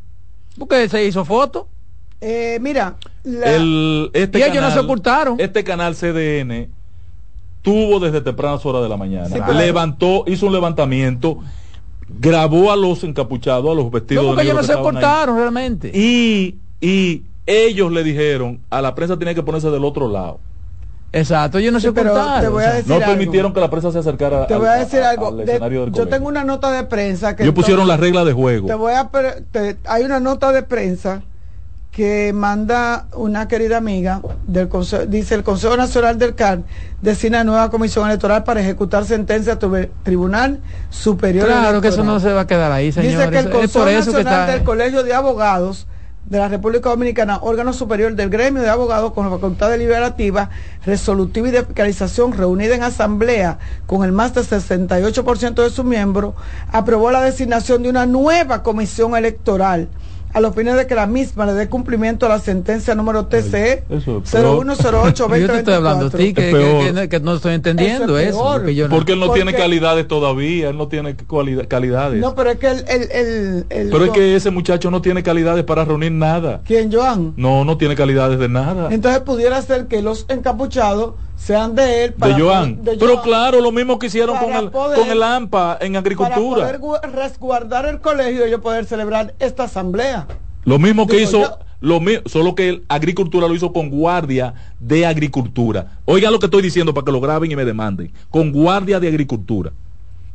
Porque 0.58 0.90
se 0.90 1.06
hizo 1.06 1.24
foto. 1.24 1.68
Eh, 2.20 2.60
mira, 2.62 2.98
este 3.24 4.40
y 4.40 4.44
ellos 4.44 4.62
no 4.62 4.72
se 4.72 4.80
ocultaron. 4.80 5.40
Este 5.40 5.64
canal 5.64 5.96
CDN 5.96 6.70
tuvo 7.62 8.00
desde 8.00 8.22
tempranas 8.22 8.66
horas 8.66 8.84
de 8.84 8.90
la 8.90 8.98
mañana. 8.98 9.54
Levantó, 9.54 10.24
hizo 10.28 10.48
un 10.48 10.54
levantamiento, 10.54 11.40
grabó 12.20 12.72
a 12.72 12.76
los 12.76 13.04
encapuchados, 13.04 13.72
a 13.72 13.74
los 13.74 13.92
vestidos. 13.92 14.24
No, 14.24 14.30
porque 14.32 14.44
ellos 14.44 14.56
no 14.56 14.64
se 14.64 14.76
ocultaron 14.76 15.38
realmente. 15.38 15.92
Y, 15.94 16.58
y 16.80 17.24
ellos 17.46 17.92
le 17.92 18.04
dijeron, 18.04 18.60
a 18.70 18.82
la 18.82 18.96
prensa 18.96 19.18
tiene 19.18 19.36
que 19.36 19.44
ponerse 19.44 19.70
del 19.70 19.84
otro 19.84 20.08
lado. 20.08 20.40
Exacto, 21.14 21.60
yo 21.60 21.74
no 21.74 21.80
sé 21.82 21.92
pero 21.92 22.14
te 22.40 22.48
voy 22.48 22.64
a 22.64 22.74
decir 22.76 22.90
No 22.90 23.00
permitieron 23.00 23.54
que 23.54 23.60
la 23.60 23.70
prensa 23.70 23.92
se 23.92 24.00
acercara 24.00 24.48
Te 24.48 24.56
voy 24.56 24.68
a 24.68 24.76
decir 24.76 25.02
algo. 25.02 25.44
yo 25.92 26.08
tengo 26.08 26.30
una 26.30 26.46
nota 26.46 26.72
de 26.72 26.84
prensa 26.84 27.36
que. 27.36 27.44
Ellos 27.44 27.56
pusieron 27.56 27.88
las 27.88 28.00
reglas 28.00 28.26
de 28.26 28.34
juego. 28.34 28.68
Te 28.68 28.76
voy 28.76 28.94
a. 28.94 29.10
hay 29.86 30.04
una 30.04 30.20
nota 30.20 30.52
de 30.54 30.64
prensa 30.64 31.22
que 31.92 32.32
manda 32.34 33.08
una 33.16 33.50
querida 33.50 33.78
amiga 33.78 34.22
del 34.48 34.70
Consejo, 34.70 35.06
dice 35.06 35.36
el 35.36 35.44
Consejo 35.44 35.76
Nacional 35.76 36.18
del 36.18 36.36
CAR 36.36 36.60
designa 37.02 37.44
nueva 37.44 37.70
comisión 37.70 38.08
electoral 38.08 38.46
para 38.46 38.62
ejecutar 38.62 39.04
sentencia 39.04 39.58
sobre 39.60 39.92
Tribunal 40.04 40.62
Superior 40.90 41.48
Claro 41.48 41.82
que 41.82 41.90
eso 41.90 42.04
no 42.04 42.20
se 42.22 42.32
va 42.32 42.42
a 42.42 42.48
quedar 42.48 42.72
ahí, 42.72 42.94
señor. 42.94 43.12
Dice 43.12 43.30
que 43.30 43.40
el 43.40 43.50
Consejo 43.50 43.86
Nacional 43.86 44.48
del 44.48 44.64
Colegio 44.64 45.04
de 45.04 45.14
Abogados 45.14 45.86
de 46.26 46.38
la 46.38 46.48
República 46.48 46.90
Dominicana, 46.90 47.40
órgano 47.42 47.74
superior 47.74 48.14
del 48.14 48.30
gremio 48.30 48.62
de 48.62 48.70
abogados 48.70 49.12
con 49.12 49.26
la 49.26 49.32
facultad 49.32 49.70
deliberativa, 49.70 50.50
resolutiva 50.86 51.50
y 51.50 51.52
de 51.52 51.66
fiscalización 51.66 52.32
reunida 52.32 52.74
en 52.74 52.84
asamblea 52.84 53.60
con 53.86 54.06
el 54.06 54.14
más 54.14 54.34
del 54.34 54.46
68% 54.46 55.56
de 55.56 55.70
sus 55.70 55.84
miembros, 55.84 56.36
aprobó 56.72 57.12
la 57.12 57.22
designación 57.22 57.84
de 57.84 57.90
una 57.90 58.06
nueva 58.06 58.64
comisión 58.64 59.18
electoral 59.18 59.90
a 60.34 60.40
los 60.40 60.56
fines 60.56 60.76
de 60.76 60.88
que 60.88 60.96
la 60.96 61.08
misma 61.08 61.46
le 61.46 61.54
dé 61.54 61.70
cumplimiento 61.70 62.26
a 62.26 62.30
la 62.30 62.40
sentencia 62.40 62.96
número 62.96 63.28
TCE 63.28 63.84
0108 64.24 65.36
Yo 65.42 65.48
te 65.48 65.58
estoy 65.58 65.74
hablando 65.74 66.08
a 66.08 66.10
ti 66.10 66.34
que, 66.34 67.20
no 67.22 67.36
estoy 67.36 67.54
entendiendo 67.54 68.18
eso. 68.18 68.62
porque, 68.90 69.14
él 69.14 69.20
no 69.20 69.32
tiene 69.32 69.54
calidades 69.54 70.08
todavía, 70.08 70.70
él 70.70 70.78
no 70.78 70.88
tiene 70.88 71.16
calidades. 71.68 72.20
No, 72.20 72.36
pero 72.36 72.52
es 72.52 72.58
que 72.58 72.68
el, 72.70 73.66
Pero 73.68 74.06
es 74.06 74.12
que 74.12 74.36
ese 74.36 74.52
muchacho 74.52 74.92
no 74.92 75.02
tiene 75.02 75.24
calidades 75.24 75.64
para 75.64 75.86
reunir 75.86 76.12
nada. 76.12 76.62
¿Quién, 76.66 76.92
Joan? 76.92 77.34
No, 77.36 77.66
no 77.66 77.78
tiene 77.78 77.96
calidades 77.96 78.40
de 78.40 78.50
nada. 78.50 78.90
Entonces 78.92 79.22
pudiera 79.22 79.62
ser 79.62 79.88
que 79.88 80.02
los 80.02 80.26
encapuchados 80.30 81.14
sean 81.36 81.76
de 81.76 82.06
él. 82.06 82.14
Para 82.14 82.36
de 82.36 82.42
Joan. 82.42 82.82
Pero 82.84 83.22
claro, 83.22 83.62
lo 83.62 83.72
mismo 83.72 83.98
que 83.98 84.08
hicieron 84.08 84.38
con 84.38 84.54
el, 84.54 84.72
con 84.72 85.10
el 85.10 85.24
AMPA 85.24 85.78
en 85.82 85.96
agricultura. 85.96 86.66
Para 86.66 86.80
poder 86.80 87.12
resguardar 87.12 87.86
el 87.88 88.00
colegio 88.00 88.48
y 88.48 88.52
yo 88.52 88.62
poder 88.62 88.86
celebrar 88.86 89.34
esta 89.40 89.64
asamblea. 89.64 90.21
Lo 90.64 90.80
mismo 90.80 91.08
que 91.08 91.22
hizo, 91.22 91.60
lo 91.80 92.00
solo 92.26 92.56
que 92.56 92.70
el 92.70 92.84
agricultura 92.88 93.48
lo 93.48 93.56
hizo 93.56 93.74
con 93.74 93.90
guardia 93.90 94.54
de 94.80 95.06
agricultura. 95.06 96.00
Oigan 96.06 96.32
lo 96.32 96.40
que 96.40 96.46
estoy 96.46 96.62
diciendo 96.62 96.94
para 96.94 97.06
que 97.06 97.12
lo 97.12 97.22
graben 97.22 97.52
y 97.52 97.56
me 97.56 97.66
demanden. 97.66 98.12
Con 98.30 98.52
guardia 98.52 99.00
de 99.00 99.08
agricultura. 99.08 99.72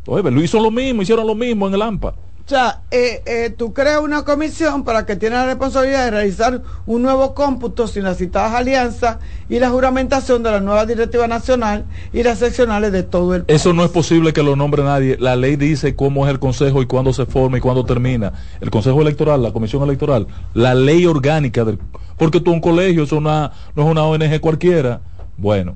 Oye, 0.07 0.31
lo 0.31 0.43
hizo 0.43 0.61
lo 0.61 0.71
mismo, 0.71 1.03
hicieron 1.03 1.27
lo 1.27 1.35
mismo 1.35 1.67
en 1.67 1.75
el 1.75 1.83
AMPA. 1.83 2.15
O 2.47 2.49
sea, 2.49 2.83
eh, 2.93 3.25
eh, 3.27 3.51
tú 3.51 3.73
creas 3.73 4.01
una 4.01 4.23
comisión 4.23 4.85
para 4.85 5.05
que 5.05 5.17
tiene 5.17 5.35
la 5.35 5.47
responsabilidad 5.47 6.05
de 6.05 6.11
realizar 6.13 6.63
un 6.87 7.03
nuevo 7.03 7.35
cómputo 7.35 7.89
sin 7.89 8.05
las 8.05 8.19
citadas 8.19 8.55
alianzas 8.55 9.19
y 9.49 9.59
la 9.59 9.69
juramentación 9.71 10.45
de 10.45 10.53
la 10.53 10.61
nueva 10.61 10.87
directiva 10.87 11.27
nacional 11.27 11.87
y 12.13 12.23
las 12.23 12.39
seccionales 12.39 12.93
de 12.93 13.03
todo 13.03 13.35
el 13.35 13.43
país. 13.43 13.61
Eso 13.61 13.73
no 13.73 13.85
es 13.85 13.91
posible 13.91 14.33
que 14.33 14.45
lo 14.45 14.55
nombre 14.55 14.85
nadie. 14.85 15.17
La 15.19 15.35
ley 15.35 15.57
dice 15.57 15.97
cómo 15.97 16.25
es 16.25 16.31
el 16.31 16.39
consejo 16.39 16.81
y 16.83 16.87
cuándo 16.87 17.13
se 17.13 17.27
forma 17.27 17.59
y 17.59 17.61
cuándo 17.61 17.85
termina. 17.85 18.33
El 18.61 18.71
consejo 18.71 19.03
electoral, 19.03 19.43
la 19.43 19.51
comisión 19.51 19.83
electoral, 19.83 20.29
la 20.55 20.73
ley 20.77 21.05
orgánica 21.05 21.65
del... 21.65 21.81
Porque 22.17 22.39
tú 22.39 22.53
un 22.53 22.61
colegio, 22.61 23.03
eso 23.03 23.21
no 23.21 23.47
es 23.47 23.51
una 23.77 24.05
ONG 24.05 24.39
cualquiera. 24.41 25.01
Bueno, 25.37 25.75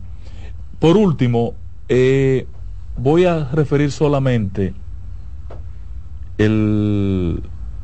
por 0.78 0.96
último, 0.96 1.54
eh, 1.88 2.46
voy 2.96 3.24
a 3.24 3.48
referir 3.52 3.90
solamente 3.90 4.72
el 6.40 7.42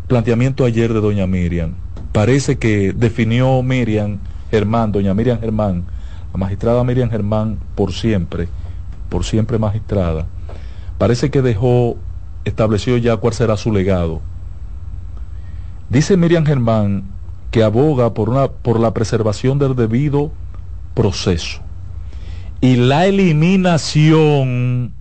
planteamiento 0.09 0.65
ayer 0.65 0.95
de 0.95 1.01
doña 1.01 1.27
Miriam. 1.27 1.75
Parece 2.13 2.57
que 2.57 2.95
definió 2.95 3.63
Miriam 3.63 4.19
Germán, 4.51 4.93
doña 4.93 5.13
Miriam 5.13 5.39
Germán, 5.39 5.85
la 6.33 6.39
magistrada 6.39 6.83
Miriam 6.83 7.11
Germán, 7.11 7.59
por 7.75 7.93
siempre, 7.93 8.49
por 9.11 9.25
siempre 9.25 9.59
magistrada, 9.59 10.27
parece 10.97 11.31
que 11.31 11.43
dejó 11.43 11.99
establecido 12.47 12.97
ya 12.97 13.19
cuál 13.19 13.35
será 13.35 13.59
su 13.59 13.71
legado. 13.71 14.23
Dice 15.91 16.17
Miriam 16.17 16.47
Germán 16.47 17.05
que 17.51 17.63
aboga 17.63 18.15
por, 18.15 18.31
una, 18.31 18.49
por 18.49 18.81
la 18.81 18.95
preservación 18.95 19.59
del 19.59 19.77
debido 19.77 20.33
proceso 20.95 21.61
y 22.63 22.77
la 22.77 23.07
eliminación 23.07 24.95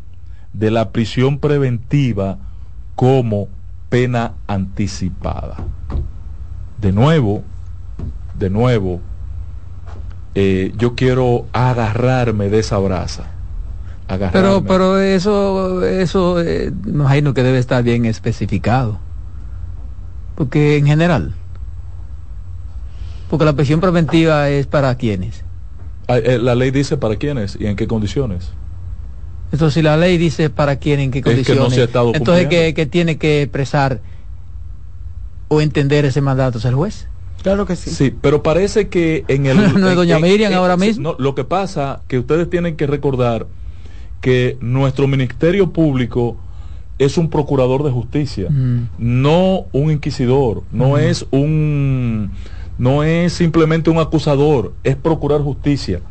de 0.51 0.71
la 0.71 0.91
prisión 0.91 1.39
preventiva 1.39 2.44
como 2.95 3.47
pena 3.89 4.33
anticipada. 4.47 5.57
De 6.79 6.91
nuevo, 6.91 7.43
de 8.37 8.49
nuevo, 8.49 9.01
eh, 10.33 10.73
yo 10.77 10.95
quiero 10.95 11.45
agarrarme 11.53 12.49
de 12.49 12.59
esa 12.59 12.77
brasa. 12.77 13.31
Pero, 14.31 14.63
pero 14.63 14.99
eso, 14.99 15.83
eso, 15.83 16.39
eh, 16.39 16.71
imagino 16.85 17.33
que 17.33 17.41
debe 17.41 17.57
estar 17.57 17.83
bien 17.83 18.05
especificado. 18.05 18.99
Porque 20.35 20.77
en 20.77 20.85
general, 20.85 21.33
porque 23.29 23.45
la 23.45 23.53
prisión 23.53 23.79
preventiva 23.79 24.49
es 24.49 24.67
para 24.67 24.93
quienes. 24.95 25.43
Ah, 26.07 26.17
eh, 26.17 26.37
la 26.37 26.53
ley 26.53 26.69
dice 26.69 26.97
para 26.97 27.15
quiénes 27.15 27.57
y 27.59 27.65
en 27.65 27.75
qué 27.75 27.87
condiciones. 27.87 28.51
Entonces, 29.51 29.75
si 29.75 29.81
la 29.81 29.95
ley 29.97 30.17
dice 30.17 30.49
para 30.49 30.77
quién, 30.77 30.99
en 30.99 31.11
qué 31.11 31.21
condiciones, 31.21 31.77
entonces 32.13 32.47
¿qué, 32.47 32.87
tiene 32.89 33.17
que 33.17 33.43
expresar 33.43 34.01
o 35.47 35.61
entender 35.61 36.05
ese 36.05 36.21
mandato 36.21 36.57
es 36.57 36.65
el 36.65 36.75
juez. 36.75 37.07
Claro 37.43 37.65
que 37.65 37.75
sí. 37.75 37.91
Sí, 37.91 38.13
pero 38.19 38.41
parece 38.41 38.89
que 38.89 39.23
en 39.27 39.45
el... 39.45 39.57
no 39.79 39.89
es 39.89 39.95
doña 39.95 40.19
Miriam 40.19 40.53
ahora 40.53 40.77
mismo. 40.77 41.15
lo 41.19 41.35
que 41.35 41.43
pasa 41.43 42.01
que 42.07 42.17
ustedes 42.17 42.49
tienen 42.49 42.75
que 42.75 42.87
recordar 42.87 43.45
que 44.21 44.57
nuestro 44.61 45.07
Ministerio 45.07 45.71
Público 45.71 46.37
es 46.97 47.17
un 47.17 47.29
procurador 47.29 47.83
de 47.83 47.91
justicia, 47.91 48.49
mm. 48.49 48.87
no 48.97 49.65
un 49.73 49.91
inquisidor, 49.91 50.63
no 50.71 50.97
es 50.97 51.27
un 51.31 52.31
no 52.77 53.03
es 53.03 53.33
simplemente 53.33 53.89
un 53.89 53.99
acusador, 53.99 54.73
es 54.83 54.95
procurar 54.95 55.41
justicia. 55.41 56.01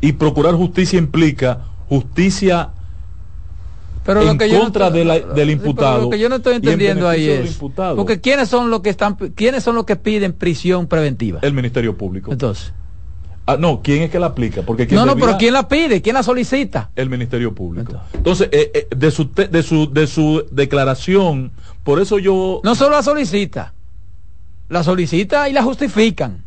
Y 0.00 0.12
procurar 0.12 0.54
justicia 0.54 0.98
implica 0.98 1.64
justicia 1.88 2.70
pero 4.06 4.22
en 4.22 4.38
que 4.38 4.48
contra 4.56 4.90
del 4.90 5.50
imputado. 5.50 6.02
lo 6.02 6.10
que 6.10 6.18
yo 6.18 6.28
no 6.28 6.36
estoy 6.36 6.56
entendiendo 6.56 7.08
ahí 7.08 7.28
es 7.28 7.58
porque 7.96 8.20
quiénes 8.20 8.48
son 8.48 8.70
los 8.70 8.80
que 8.80 8.90
están 8.90 9.16
quiénes 9.16 9.64
son 9.64 9.74
los 9.74 9.84
que 9.84 9.96
piden 9.96 10.32
prisión 10.32 10.86
preventiva. 10.86 11.40
El 11.42 11.52
Ministerio 11.52 11.96
Público. 11.96 12.30
Entonces. 12.30 12.72
Ah, 13.48 13.56
no, 13.56 13.80
¿quién 13.80 14.02
es 14.02 14.10
que 14.10 14.18
la 14.18 14.26
aplica? 14.26 14.62
Porque 14.62 14.86
no, 14.86 15.06
no, 15.06 15.16
pero 15.16 15.36
¿quién 15.38 15.52
la 15.52 15.68
pide? 15.68 16.02
¿Quién 16.02 16.14
la 16.14 16.24
solicita? 16.24 16.90
El 16.96 17.08
Ministerio 17.08 17.54
Público. 17.54 18.00
Entonces, 18.12 18.48
eh, 18.50 18.72
eh, 18.74 18.88
de, 18.94 19.10
su 19.12 19.30
de, 19.32 19.62
su, 19.62 19.92
de 19.92 20.08
su 20.08 20.44
declaración, 20.50 21.52
por 21.84 22.00
eso 22.00 22.18
yo... 22.18 22.60
No 22.64 22.74
solo 22.74 22.96
la 22.96 23.04
solicita, 23.04 23.72
la 24.68 24.82
solicita 24.82 25.48
y 25.48 25.52
la 25.52 25.62
justifican. 25.62 26.45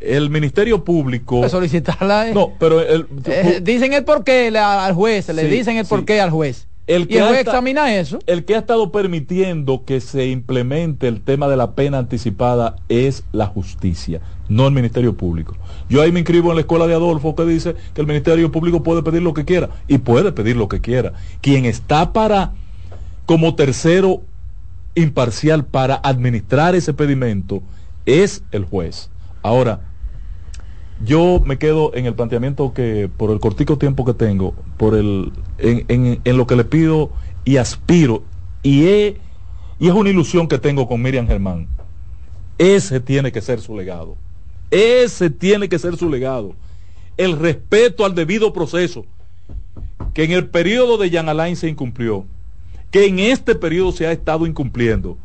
El 0.00 0.30
Ministerio 0.30 0.84
Público. 0.84 1.48
solicitarla. 1.48 2.32
no, 2.32 2.52
pero 2.58 2.80
el, 2.80 3.06
eh, 3.26 3.60
dicen 3.62 3.92
el 3.92 4.04
porqué 4.04 4.56
al 4.56 4.94
juez, 4.94 5.28
le 5.28 5.44
dicen 5.44 5.76
el 5.76 5.86
porqué 5.86 6.20
al 6.20 6.30
juez. 6.30 6.66
El 6.86 7.06
que 7.06 7.14
y 7.14 7.18
el 7.18 7.28
juez 7.28 7.40
examina 7.40 7.94
eso. 7.94 8.18
El 8.26 8.46
que 8.46 8.54
ha 8.54 8.58
estado 8.60 8.90
permitiendo 8.90 9.84
que 9.84 10.00
se 10.00 10.28
implemente 10.28 11.06
el 11.06 11.20
tema 11.20 11.46
de 11.46 11.58
la 11.58 11.72
pena 11.72 11.98
anticipada 11.98 12.76
es 12.88 13.24
la 13.30 13.46
justicia, 13.46 14.22
no 14.48 14.66
el 14.66 14.72
Ministerio 14.72 15.14
Público. 15.14 15.54
Yo 15.90 16.00
ahí 16.00 16.12
me 16.12 16.20
inscribo 16.20 16.48
en 16.48 16.56
la 16.56 16.62
escuela 16.62 16.86
de 16.86 16.94
Adolfo 16.94 17.36
que 17.36 17.44
dice 17.44 17.74
que 17.92 18.00
el 18.00 18.06
Ministerio 18.06 18.50
Público 18.50 18.82
puede 18.82 19.02
pedir 19.02 19.20
lo 19.20 19.34
que 19.34 19.44
quiera 19.44 19.68
y 19.86 19.98
puede 19.98 20.32
pedir 20.32 20.56
lo 20.56 20.68
que 20.68 20.80
quiera. 20.80 21.12
Quien 21.42 21.66
está 21.66 22.14
para 22.14 22.52
como 23.26 23.54
tercero 23.54 24.22
imparcial 24.94 25.66
para 25.66 25.96
administrar 25.96 26.74
ese 26.74 26.94
pedimento 26.94 27.62
es 28.06 28.42
el 28.50 28.64
juez. 28.64 29.10
Ahora, 29.42 29.80
yo 31.04 31.40
me 31.44 31.58
quedo 31.58 31.94
en 31.94 32.06
el 32.06 32.14
planteamiento 32.14 32.72
que 32.74 33.08
por 33.14 33.30
el 33.30 33.40
cortico 33.40 33.78
tiempo 33.78 34.04
que 34.04 34.14
tengo, 34.14 34.54
por 34.76 34.94
el 34.94 35.32
en, 35.58 36.20
en, 36.24 36.36
lo 36.36 36.46
que 36.46 36.56
le 36.56 36.64
pido 36.64 37.10
y 37.44 37.56
aspiro 37.56 38.22
y, 38.62 38.84
y 38.84 39.16
es 39.80 39.92
una 39.92 40.10
ilusión 40.10 40.48
que 40.48 40.58
tengo 40.58 40.88
con 40.88 41.00
Miriam 41.00 41.26
Germán. 41.26 41.68
Ese 42.58 42.98
tiene 42.98 43.30
que 43.30 43.40
ser 43.40 43.60
su 43.60 43.76
legado. 43.76 44.16
Ese 44.70 45.30
tiene 45.30 45.68
que 45.68 45.78
ser 45.78 45.96
su 45.96 46.10
legado. 46.10 46.54
El 47.16 47.38
respeto 47.38 48.04
al 48.04 48.14
debido 48.14 48.52
proceso 48.52 49.04
que 50.14 50.24
en 50.24 50.32
el 50.32 50.48
periodo 50.48 50.98
de 50.98 51.10
Jan 51.10 51.28
Alain 51.28 51.56
se 51.56 51.68
incumplió 51.68 52.24
que 52.90 53.06
en 53.06 53.18
este 53.18 53.54
periodo 53.54 53.92
se 53.92 54.06
ha 54.06 54.12
estado 54.12 54.46
incumpliendo 54.46 55.16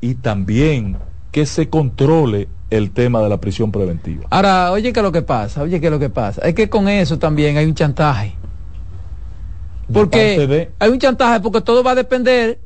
y 0.00 0.14
también 0.14 0.96
que 1.32 1.46
se 1.46 1.68
controle 1.68 2.48
el 2.70 2.90
tema 2.90 3.22
de 3.22 3.28
la 3.28 3.38
prisión 3.38 3.72
preventiva. 3.72 4.26
Ahora, 4.30 4.72
oye, 4.72 4.92
¿qué 4.92 5.00
es 5.00 5.04
lo 5.04 5.12
que 5.12 5.22
pasa? 5.22 5.62
Oye, 5.62 5.80
¿qué 5.80 5.86
es 5.86 5.92
lo 5.92 5.98
que 5.98 6.10
pasa? 6.10 6.42
Es 6.42 6.54
que 6.54 6.68
con 6.68 6.88
eso 6.88 7.18
también 7.18 7.56
hay 7.56 7.66
un 7.66 7.74
chantaje. 7.74 8.34
Porque 9.92 10.70
hay 10.78 10.90
un 10.90 10.98
chantaje 10.98 11.40
porque 11.40 11.62
todo 11.62 11.82
va 11.82 11.92
a 11.92 11.94
depender 11.94 12.58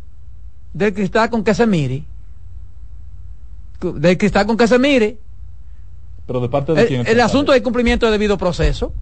del 0.72 0.92
cristal 0.92 1.30
con 1.30 1.44
que 1.44 1.54
se 1.54 1.66
mire. 1.66 2.04
Del 3.80 4.18
cristal 4.18 4.46
con 4.46 4.56
que 4.56 4.66
se 4.66 4.78
mire. 4.78 5.18
Pero 6.26 6.40
de 6.40 6.48
parte 6.48 6.72
de 6.72 6.82
el, 6.82 6.88
quién. 6.88 7.06
El 7.06 7.20
asunto 7.20 7.52
del 7.52 7.62
cumplimiento 7.62 8.06
de 8.06 8.12
debido 8.12 8.36
proceso. 8.36 8.92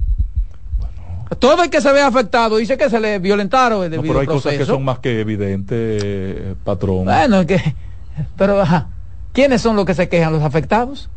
Todo 1.38 1.62
el 1.62 1.70
que 1.70 1.80
se 1.80 1.92
ve 1.92 2.02
afectado 2.02 2.56
dice 2.56 2.76
que 2.76 2.90
se 2.90 2.98
le 2.98 3.18
violentaron 3.20 3.84
el 3.84 3.90
debido 3.90 4.02
no, 4.02 4.08
pero 4.08 4.20
hay 4.20 4.26
proceso. 4.26 4.48
cosas 4.48 4.58
que 4.58 4.66
son 4.66 4.84
más 4.84 4.98
que 4.98 5.20
evidentes, 5.20 6.56
patrón. 6.64 7.04
Bueno, 7.04 7.46
que, 7.46 7.74
pero 8.36 8.60
ajá, 8.60 8.88
¿quiénes 9.32 9.60
son 9.62 9.76
los 9.76 9.84
que 9.84 9.94
se 9.94 10.08
quejan? 10.08 10.32
¿Los 10.32 10.42
afectados? 10.42 11.08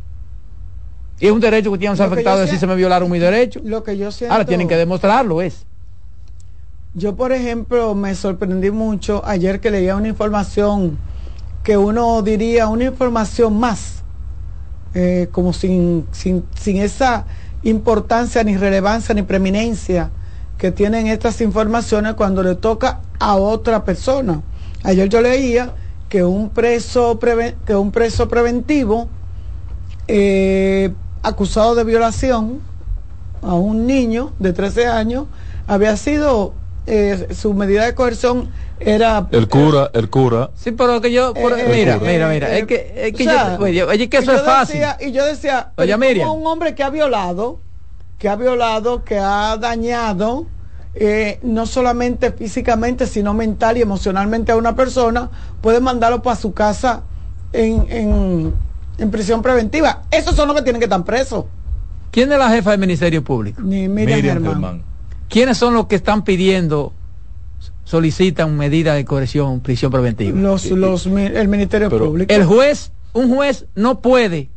Y 1.20 1.28
es 1.28 1.32
un 1.32 1.40
derecho 1.40 1.72
que 1.72 1.78
tienen 1.78 1.98
los 1.98 2.06
afectados 2.06 2.42
de 2.42 2.48
si 2.48 2.58
se 2.58 2.68
me 2.68 2.76
violaron 2.76 3.10
mi 3.10 3.20
derecho. 3.20 3.62
Lo 3.64 3.84
que 3.84 3.98
yo 3.98 4.12
siento, 4.12 4.34
Ahora 4.34 4.46
tienen 4.46 4.68
que 4.68 4.76
demostrarlo, 4.76 5.42
es. 5.42 5.66
Yo, 6.96 7.16
por 7.16 7.32
ejemplo, 7.32 7.96
me 7.96 8.14
sorprendí 8.14 8.72
mucho 8.72 9.24
ayer 9.26 9.60
que 9.60 9.72
leía 9.72 9.96
una 9.96 10.10
información 10.10 10.98
que 11.64 11.78
uno 11.78 12.22
diría 12.22 12.68
una 12.68 12.84
información 12.84 13.58
más, 13.58 14.04
eh, 14.94 15.30
como 15.32 15.54
sin, 15.54 16.06
sin, 16.12 16.44
sin 16.56 16.78
esa 16.78 17.26
importancia, 17.64 18.44
ni 18.44 18.58
relevancia, 18.58 19.16
ni 19.16 19.22
preeminencia 19.22 20.12
que 20.58 20.72
tienen 20.72 21.08
estas 21.08 21.42
informaciones 21.42 22.14
cuando 22.14 22.44
le 22.44 22.56
toca 22.56 23.00
a 23.20 23.36
otra 23.36 23.86
persona. 23.86 24.42
Ayer 24.84 25.10
yo 25.10 25.22
leía 25.22 25.74
que 26.14 26.24
un 26.24 26.50
preso, 26.50 27.18
que 27.66 27.76
un 27.76 27.92
preso 27.92 28.28
preventivo 28.28 29.08
eh, 30.08 30.94
acusado 31.24 31.74
de 31.74 31.84
violación 31.84 32.60
a 33.42 33.56
un 33.56 33.88
niño 33.88 34.32
de 34.38 34.54
13 34.54 34.86
años 34.86 35.26
había 35.66 35.98
sido 35.98 36.54
eh, 36.86 37.30
su 37.34 37.56
medida 37.56 37.86
de 37.86 37.96
coerción 37.96 38.48
era 38.80 39.28
el 39.32 39.48
cura 39.48 39.90
el 39.96 40.08
cura. 40.12 40.52
Sí 40.56 40.72
pero 40.74 41.02
que 41.02 41.12
yo 41.12 41.34
eh, 41.36 41.68
mira, 41.72 41.98
mira 41.98 42.30
mira 42.30 42.58
es 42.60 42.68
que 42.68 42.94
es 42.96 43.14
que, 43.14 43.26
yo, 43.74 43.88
que 43.88 44.18
eso 44.18 44.36
es 44.36 44.42
fácil. 44.44 44.84
y 45.00 45.14
yo 45.14 45.26
decía 45.26 45.72
oye 45.78 45.96
un 45.96 46.46
hombre 46.46 46.76
que 46.76 46.84
ha 46.84 46.92
violado 46.92 47.58
que 48.20 48.30
ha 48.30 48.36
violado 48.36 49.04
que 49.04 49.18
ha 49.18 49.58
dañado 49.58 50.46
eh, 50.96 51.40
no 51.44 51.66
solamente 51.66 52.32
físicamente 52.32 53.08
sino 53.08 53.34
mental 53.34 53.78
y 53.78 53.82
emocionalmente 53.82 54.52
a 54.52 54.56
una 54.56 54.76
persona 54.76 55.30
puede 55.62 55.80
mandarlo 55.80 56.22
para 56.22 56.36
su 56.36 56.54
casa 56.54 57.04
en, 57.52 57.86
en, 57.90 58.54
en 58.98 59.12
prisión 59.12 59.42
preventiva 59.42 60.04
esos 60.12 60.36
son 60.36 60.48
los 60.48 60.58
que 60.58 60.64
tienen 60.64 60.80
que 60.80 60.86
estar 60.86 61.04
presos 61.04 61.46
¿quién 62.12 62.32
es 62.32 62.38
la 62.38 62.50
jefa 62.50 62.72
del 62.72 62.80
Ministerio 62.80 63.24
Público? 63.24 63.62
Ni 63.62 63.90
Miriam, 63.90 64.44
Germán. 64.44 64.84
¿Quiénes 65.28 65.58
son 65.58 65.74
los 65.74 65.88
que 65.88 65.96
están 65.96 66.24
pidiendo, 66.24 66.94
solicitan 67.86 68.56
medida 68.56 68.94
de 68.94 69.04
coerción, 69.04 69.62
prisión 69.62 69.92
preventiva? 69.92 70.40
Los, 70.40 70.70
los, 70.70 71.08
el 71.08 71.48
Ministerio 71.48 71.90
Público. 71.90 72.32
El 72.32 72.46
juez, 72.46 72.92
un 73.14 73.34
juez 73.34 73.66
no 73.74 74.00
puede 74.00 74.50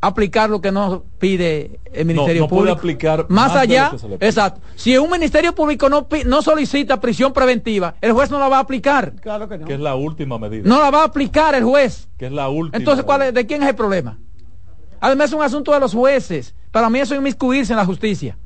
aplicar 0.00 0.48
lo 0.48 0.60
que 0.60 0.72
no 0.72 1.04
pide 1.18 1.80
el 1.92 2.06
Ministerio 2.06 2.42
no, 2.42 2.46
no 2.46 2.48
Público. 2.48 2.64
Puede 2.64 2.92
aplicar 2.92 3.26
más, 3.28 3.54
allá, 3.54 3.92
exacto. 4.20 4.60
Si 4.74 4.96
un 4.96 5.10
Ministerio 5.10 5.54
Público 5.54 5.88
no, 5.88 6.06
no 6.26 6.42
solicita 6.42 7.00
prisión 7.00 7.32
preventiva, 7.32 7.94
el 8.00 8.12
juez 8.12 8.30
no 8.30 8.38
la 8.38 8.48
va 8.48 8.58
a 8.58 8.60
aplicar. 8.60 9.12
Claro 9.20 9.48
que 9.48 9.58
no. 9.58 9.66
Que 9.66 9.74
es 9.74 9.80
la 9.80 9.94
última 9.94 10.38
medida. 10.38 10.68
No 10.68 10.80
la 10.80 10.90
va 10.90 11.02
a 11.02 11.04
aplicar 11.04 11.54
el 11.54 11.64
juez. 11.64 12.08
Que 12.18 12.26
es 12.26 12.32
la 12.32 12.48
última. 12.48 12.78
Entonces, 12.78 13.04
¿cuál 13.04 13.22
es, 13.22 13.34
¿de 13.34 13.46
quién 13.46 13.62
es 13.62 13.68
el 13.68 13.74
problema? 13.74 14.18
Además, 15.00 15.28
es 15.28 15.34
un 15.34 15.42
asunto 15.42 15.72
de 15.72 15.80
los 15.80 15.94
jueces. 15.94 16.54
Para 16.70 16.90
mí 16.90 16.98
eso 16.98 17.14
es 17.14 17.20
inmiscuirse 17.20 17.72
en 17.72 17.78
la 17.78 17.86
justicia 17.86 18.36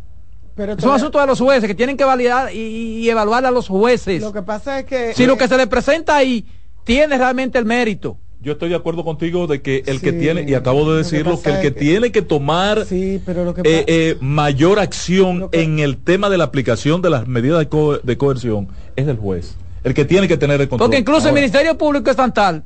es 0.56 0.84
un 0.84 0.90
asunto 0.90 1.20
de 1.20 1.26
los 1.26 1.40
jueces 1.40 1.66
que 1.66 1.74
tienen 1.74 1.96
que 1.96 2.04
validar 2.04 2.54
y, 2.54 3.08
evaluar 3.08 3.44
a 3.44 3.50
los 3.50 3.68
jueces. 3.68 4.22
Lo 4.22 4.32
que 4.32 4.42
pasa 4.42 4.80
es 4.80 4.86
que... 4.86 5.12
Si 5.14 5.26
lo 5.26 5.36
que 5.36 5.48
se 5.48 5.56
le 5.56 5.66
presenta 5.66 6.16
ahí 6.16 6.46
tiene 6.84 7.18
realmente 7.18 7.58
el 7.58 7.64
mérito. 7.64 8.18
Yo 8.44 8.52
estoy 8.52 8.68
de 8.68 8.74
acuerdo 8.74 9.04
contigo 9.04 9.46
de 9.46 9.62
que 9.62 9.82
el 9.86 10.02
que 10.02 10.12
tiene, 10.12 10.44
y 10.46 10.52
acabo 10.52 10.90
de 10.92 10.98
decirlo, 10.98 11.40
que, 11.40 11.50
el 11.50 11.60
que, 11.62 11.70
tiene 11.70 12.12
que 12.12 12.20
tomar 12.20 12.84
eh, 12.90 13.20
eh, 13.64 14.16
mayor 14.20 14.78
acción 14.78 15.48
en 15.52 15.78
el 15.78 15.96
tema 15.96 16.28
de 16.28 16.36
la 16.36 16.44
aplicación 16.44 17.00
de 17.00 17.08
las 17.08 17.26
medidas 17.26 17.58
de, 17.58 18.00
de, 18.02 18.18
coerción 18.18 18.68
es 18.96 19.08
el 19.08 19.16
juez. 19.16 19.56
El 19.82 19.94
que 19.94 20.04
tiene 20.04 20.28
que 20.28 20.36
tener 20.36 20.60
el 20.60 20.68
control. 20.68 20.88
Porque 20.88 21.00
incluso 21.00 21.28
el 21.28 21.34
Ministerio 21.34 21.76
Público 21.78 22.10
es 22.10 22.16
tan 22.16 22.34
tal 22.34 22.64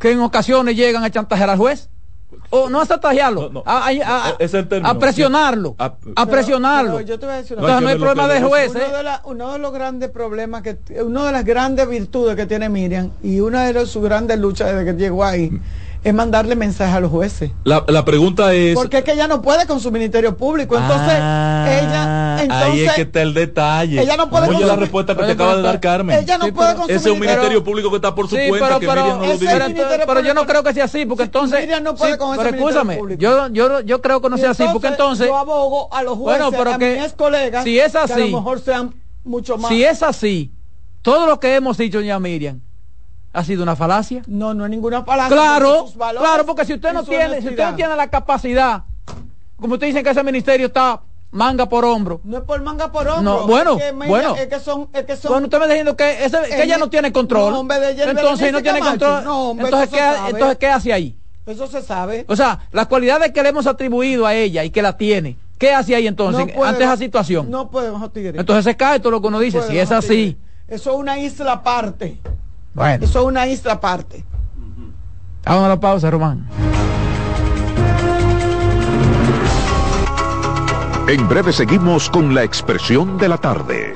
que 0.00 0.10
en 0.10 0.20
ocasiones 0.20 0.76
llegan 0.76 1.04
a 1.04 1.10
chantajear 1.10 1.50
al 1.50 1.58
juez 1.58 1.88
o 2.50 2.68
no 2.68 2.80
a 2.80 2.86
chantajearlo, 2.86 3.62
a, 3.64 3.88
a, 3.88 4.98
presionarlo, 4.98 5.74
a, 5.78 6.26
presionarlo. 6.26 7.00
yo 7.00 7.18
te 7.18 7.26
voy 7.26 7.34
a 7.34 7.38
decir 7.38 7.56
Entonces 7.58 7.82
no 7.82 7.88
hay 7.88 7.96
problema 7.96 8.28
de 8.28 8.42
jueces. 8.42 8.82
Uno 8.88 8.98
de, 8.98 9.10
uno 9.24 9.52
de, 9.52 9.58
los 9.58 9.72
grandes 9.72 10.10
problemas 10.10 10.62
que, 10.62 10.78
una 11.02 11.26
de 11.26 11.32
las 11.32 11.44
grandes 11.44 11.88
virtudes 11.88 12.36
que 12.36 12.46
tiene 12.46 12.68
Miriam 12.68 13.10
y 13.22 13.40
una 13.40 13.64
de 13.72 13.86
sus 13.86 14.02
grandes 14.02 14.38
luchas 14.38 14.72
desde 14.72 14.84
que 14.84 14.98
llegó 14.98 15.24
ahí 15.24 15.50
es 16.08 16.14
mandarle 16.14 16.56
mensaje 16.56 16.96
a 16.96 17.00
los 17.00 17.10
jueces. 17.10 17.50
La, 17.64 17.84
la, 17.88 18.04
pregunta 18.04 18.54
es... 18.54 18.74
Porque 18.74 18.98
es 18.98 19.04
que 19.04 19.12
ella 19.12 19.28
no 19.28 19.42
puede 19.42 19.66
con 19.66 19.80
su 19.80 19.90
ministerio 19.90 20.36
público. 20.36 20.76
Entonces, 20.76 21.18
ah, 21.20 21.66
ella... 21.70 22.42
Entonces, 22.42 22.68
ahí 22.68 22.80
es 22.82 22.92
que 22.92 23.02
está 23.02 23.22
el 23.22 23.34
detalle. 23.34 24.00
Ella 24.02 24.16
no 24.16 24.30
puede 24.30 24.46
con 24.46 24.66
la 24.66 24.76
respuesta 24.76 25.16
que 25.16 25.24
te 25.24 25.32
acaba 25.32 25.56
de 25.56 25.62
dar 25.62 25.80
Carmen. 25.80 26.18
Ella 26.18 26.38
no 26.38 26.52
puede 26.52 26.74
con 26.74 26.86
su 26.86 26.92
Ese 26.92 27.08
es 27.08 27.14
un 27.14 27.20
ministerio 27.20 27.62
público 27.64 27.90
que 27.90 27.96
está 27.96 28.14
por 28.14 28.28
su 28.28 28.36
sí, 28.36 28.48
cuenta. 28.48 28.78
Pero, 28.78 28.92
pero, 28.92 29.18
no 29.18 29.38
pero, 29.38 30.06
pero 30.06 30.20
yo 30.20 30.34
no 30.34 30.46
creo 30.46 30.62
que 30.62 30.74
sea 30.74 30.84
así, 30.84 31.04
porque 31.06 31.24
entonces... 31.24 31.60
Miriam 31.60 31.82
no 31.82 31.94
puede 31.94 32.18
con 32.18 32.36
pero 32.36 32.48
escúchame, 32.50 33.00
yo, 33.18 33.48
yo, 33.48 33.80
yo 33.80 34.00
creo 34.00 34.20
que 34.20 34.30
no 34.30 34.38
sea 34.38 34.50
así, 34.50 34.64
porque 34.72 34.88
entonces... 34.88 35.26
Yo 35.26 35.36
abogo 35.36 35.92
a 35.92 36.02
los 36.02 36.16
jueces, 36.16 36.42
bueno, 36.42 36.56
pero 36.56 36.74
a 36.74 36.78
que, 36.78 37.00
mis 37.00 37.12
colegas, 37.12 37.64
si 37.64 37.78
es 37.78 37.94
así, 37.94 38.14
que 38.14 38.22
a 38.22 38.26
lo 38.26 38.38
mejor 38.38 38.60
sean 38.60 38.94
mucho 39.24 39.58
más... 39.58 39.70
Si 39.70 39.84
es 39.84 40.02
así, 40.02 40.52
todo 41.02 41.26
lo 41.26 41.40
que 41.40 41.54
hemos 41.54 41.76
dicho 41.76 42.00
ya 42.00 42.18
Miriam, 42.18 42.60
ha 43.32 43.44
sido 43.44 43.62
una 43.62 43.76
falacia. 43.76 44.22
No, 44.26 44.54
no 44.54 44.64
es 44.64 44.70
ninguna 44.70 45.04
falacia. 45.04 45.34
Claro, 45.34 45.86
claro, 45.96 46.46
porque 46.46 46.64
si 46.64 46.74
usted 46.74 46.92
no 46.92 47.04
tiene, 47.04 47.40
si 47.40 47.48
usted 47.48 47.70
no 47.70 47.76
tiene 47.76 47.96
la 47.96 48.08
capacidad, 48.08 48.84
como 49.56 49.74
usted 49.74 49.88
dice 49.88 50.02
que 50.02 50.10
ese 50.10 50.22
ministerio 50.22 50.66
está 50.66 51.00
manga 51.30 51.68
por 51.68 51.84
hombro. 51.84 52.20
No 52.24 52.38
es 52.38 52.44
por 52.44 52.60
manga 52.62 52.90
por 52.90 53.06
hombro. 53.06 53.22
No, 53.40 53.46
bueno, 53.46 53.76
es 53.76 53.84
que, 53.84 53.92
bueno. 53.92 54.36
Es 54.36 54.46
que 54.46 54.60
son, 54.60 54.88
es 54.92 55.04
que 55.04 55.16
son. 55.16 55.32
Bueno, 55.32 55.46
usted 55.46 55.58
me 55.58 55.64
está 55.64 55.74
diciendo 55.74 55.96
que, 55.96 56.24
ese, 56.24 56.38
que 56.48 56.62
ella 56.62 56.78
no 56.78 56.88
tiene 56.88 57.12
control. 57.12 57.52
No, 57.52 57.60
hombre, 57.60 57.80
de 57.80 57.92
ella, 57.92 58.04
entonces 58.10 58.52
no 58.52 58.62
tiene 58.62 58.80
control. 58.80 59.24
No, 59.24 59.50
hombre, 59.50 59.66
entonces, 59.66 59.90
¿qué, 59.90 60.30
entonces, 60.30 60.58
¿qué 60.58 60.66
hace 60.68 60.92
ahí? 60.92 61.16
Eso 61.46 61.66
se 61.66 61.82
sabe. 61.82 62.24
O 62.28 62.36
sea, 62.36 62.60
las 62.72 62.86
cualidades 62.88 63.32
que 63.32 63.42
le 63.42 63.48
hemos 63.48 63.66
atribuido 63.66 64.26
a 64.26 64.34
ella 64.34 64.64
y 64.64 64.70
que 64.70 64.82
la 64.82 64.96
tiene. 64.96 65.36
¿Qué 65.58 65.72
hace 65.72 65.94
ahí 65.94 66.06
entonces 66.06 66.54
no 66.54 66.64
ante 66.64 66.84
esa 66.84 66.96
situación? 66.96 67.50
No 67.50 67.68
podemos, 67.68 68.12
Tigre. 68.12 68.38
Entonces 68.38 68.64
se 68.64 68.76
cae 68.76 69.00
todo 69.00 69.10
lo 69.10 69.20
que 69.20 69.26
uno 69.26 69.40
dice. 69.40 69.60
si 69.62 69.76
es 69.76 69.90
así. 69.90 70.36
Eso 70.68 70.92
es 70.92 70.96
una 70.98 71.18
isla 71.18 71.52
aparte. 71.52 72.18
Bueno. 72.78 73.04
Eso 73.04 73.18
es 73.18 73.24
una 73.26 73.44
isla 73.48 73.72
aparte. 73.72 74.24
Vamos 75.44 75.64
a 75.64 75.68
la 75.68 75.80
pausa, 75.80 76.10
Román. 76.12 76.48
En 81.08 81.28
breve 81.28 81.52
seguimos 81.52 82.08
con 82.08 82.34
la 82.34 82.44
expresión 82.44 83.18
de 83.18 83.28
la 83.28 83.38
tarde. 83.38 83.94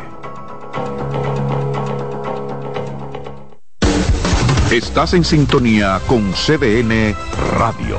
Estás 4.73 5.15
en 5.15 5.25
sintonía 5.25 6.01
con 6.09 6.33
CDN 6.33 7.15
Radio. 7.57 7.99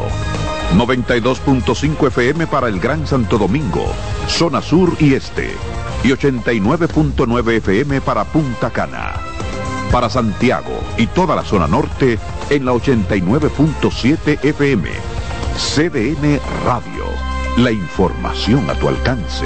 92.5 0.76 2.08
FM 2.08 2.48
para 2.48 2.68
el 2.68 2.80
Gran 2.82 3.08
Santo 3.08 3.38
Domingo, 3.38 3.86
zona 4.28 4.62
sur 4.62 4.98
y 5.00 5.14
este. 5.14 5.52
Y 6.04 6.10
89.9 6.10 7.52
FM 7.54 8.02
para 8.02 8.26
Punta 8.26 8.70
Cana 8.72 9.14
para 9.94 10.10
Santiago 10.10 10.74
y 10.98 11.06
toda 11.06 11.36
la 11.36 11.44
zona 11.44 11.68
norte 11.68 12.18
en 12.50 12.66
la 12.66 12.74
89.7 12.74 14.44
FM. 14.44 14.90
CDN 15.56 16.40
Radio. 16.66 17.06
La 17.58 17.72
información 17.72 18.68
a 18.72 18.74
tu 18.74 18.88
alcance. 18.90 19.46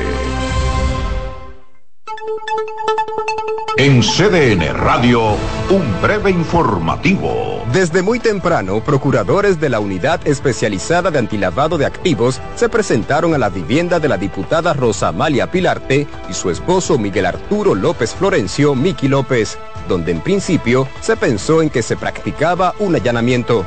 En 3.80 4.02
CDN 4.02 4.74
Radio, 4.74 5.36
un 5.70 6.02
breve 6.02 6.32
informativo. 6.32 7.62
Desde 7.74 8.02
muy 8.02 8.20
temprano, 8.20 8.82
procuradores 8.84 9.60
de 9.60 9.70
la 9.70 9.80
Unidad 9.80 10.26
Especializada 10.26 11.12
de 11.12 11.20
Antilavado 11.20 11.78
de 11.78 11.86
Activos 11.86 12.42
se 12.56 12.70
presentaron 12.70 13.36
a 13.36 13.38
la 13.38 13.50
vivienda 13.50 14.00
de 14.00 14.08
la 14.08 14.18
diputada 14.18 14.74
Rosa 14.74 15.10
Amalia 15.10 15.52
Pilarte 15.52 16.08
y 16.30 16.34
su 16.34 16.50
esposo 16.50 16.98
Miguel 16.98 17.26
Arturo 17.26 17.76
López 17.76 18.16
Florencio, 18.16 18.74
Miki 18.74 19.10
López, 19.10 19.60
donde 19.88 20.12
en 20.12 20.22
principio 20.22 20.88
se 21.02 21.16
pensó 21.16 21.62
en 21.62 21.70
que 21.70 21.82
se 21.82 21.98
practicaba 21.98 22.74
un 22.80 22.96
allanamiento. 22.96 23.66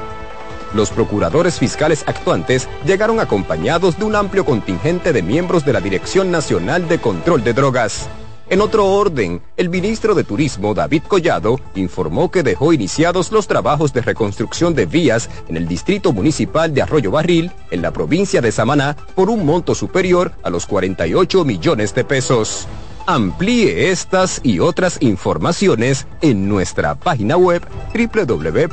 Los 0.75 0.91
procuradores 0.91 1.59
fiscales 1.59 2.05
actuantes 2.07 2.69
llegaron 2.85 3.19
acompañados 3.19 3.99
de 3.99 4.05
un 4.05 4.15
amplio 4.15 4.45
contingente 4.45 5.13
de 5.13 5.23
miembros 5.23 5.65
de 5.65 5.73
la 5.73 5.81
Dirección 5.81 6.31
Nacional 6.31 6.89
de 6.89 7.01
Control 7.01 7.43
de 7.43 7.55
Drogas. 7.55 8.09
En 8.51 8.61
otro 8.61 8.85
orden, 8.87 9.41
el 9.57 9.69
ministro 9.69 10.17
de 10.17 10.25
Turismo, 10.25 10.75
David 10.75 11.05
Collado, 11.07 11.61
informó 11.77 12.33
que 12.33 12.43
dejó 12.43 12.73
iniciados 12.73 13.31
los 13.31 13.47
trabajos 13.47 13.93
de 13.93 14.01
reconstrucción 14.01 14.75
de 14.75 14.87
vías 14.87 15.31
en 15.49 15.57
el 15.57 15.69
distrito 15.69 16.13
municipal 16.13 16.75
de 16.75 16.83
Arroyo 16.83 17.13
Barril, 17.13 17.53
en 17.71 17.81
la 17.81 17.93
provincia 17.93 18.41
de 18.41 18.51
Samaná, 18.51 18.97
por 19.15 19.31
un 19.31 19.47
monto 19.47 19.77
superior 19.77 20.33
a 20.43 20.51
los 20.51 20.67
48 20.67 21.45
millones 21.45 21.95
de 21.95 22.03
pesos. 22.03 22.67
Amplíe 23.07 23.91
estas 23.91 24.41
y 24.43 24.61
otras 24.61 24.99
informaciones 25.01 26.07
en 26.21 26.49
nuestra 26.49 26.95
página 26.95 27.37
web 27.37 27.63
www.cdn.com.do. 27.95 28.71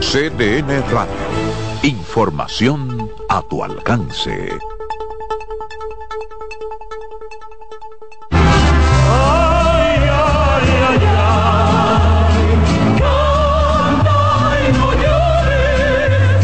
CDN 0.00 0.82
Radio. 0.90 1.14
Información 1.82 3.10
a 3.28 3.42
tu 3.42 3.62
alcance. 3.64 4.75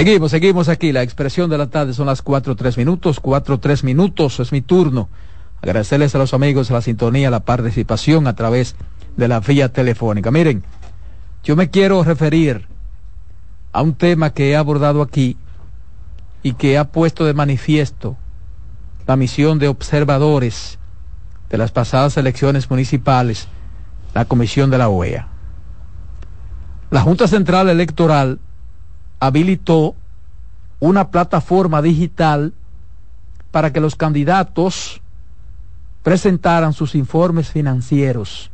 Seguimos, 0.00 0.30
seguimos 0.30 0.68
aquí. 0.70 0.92
La 0.92 1.02
expresión 1.02 1.50
de 1.50 1.58
la 1.58 1.66
tarde 1.66 1.92
son 1.92 2.06
las 2.06 2.22
cuatro 2.22 2.56
tres 2.56 2.78
minutos. 2.78 3.20
Cuatro 3.20 3.60
tres 3.60 3.84
minutos 3.84 4.40
es 4.40 4.50
mi 4.50 4.62
turno. 4.62 5.10
Agradecerles 5.60 6.14
a 6.14 6.18
los 6.18 6.32
amigos 6.32 6.70
la 6.70 6.80
sintonía, 6.80 7.28
la 7.28 7.40
participación 7.40 8.26
a 8.26 8.34
través 8.34 8.76
de 9.18 9.28
la 9.28 9.40
vía 9.40 9.70
telefónica. 9.70 10.30
Miren, 10.30 10.64
yo 11.44 11.54
me 11.54 11.68
quiero 11.68 12.02
referir 12.02 12.66
a 13.72 13.82
un 13.82 13.92
tema 13.92 14.30
que 14.30 14.48
he 14.48 14.56
abordado 14.56 15.02
aquí 15.02 15.36
y 16.42 16.54
que 16.54 16.78
ha 16.78 16.84
puesto 16.92 17.26
de 17.26 17.34
manifiesto 17.34 18.16
la 19.06 19.16
misión 19.16 19.58
de 19.58 19.68
observadores 19.68 20.78
de 21.50 21.58
las 21.58 21.72
pasadas 21.72 22.16
elecciones 22.16 22.70
municipales, 22.70 23.48
la 24.14 24.24
comisión 24.24 24.70
de 24.70 24.78
la 24.78 24.88
OEA. 24.88 25.28
La 26.88 27.02
Junta 27.02 27.28
Central 27.28 27.68
Electoral 27.68 28.40
habilitó 29.20 29.94
una 30.80 31.10
plataforma 31.10 31.82
digital 31.82 32.54
para 33.50 33.72
que 33.72 33.80
los 33.80 33.94
candidatos 33.94 35.00
presentaran 36.02 36.72
sus 36.72 36.94
informes 36.94 37.50
financieros 37.50 38.50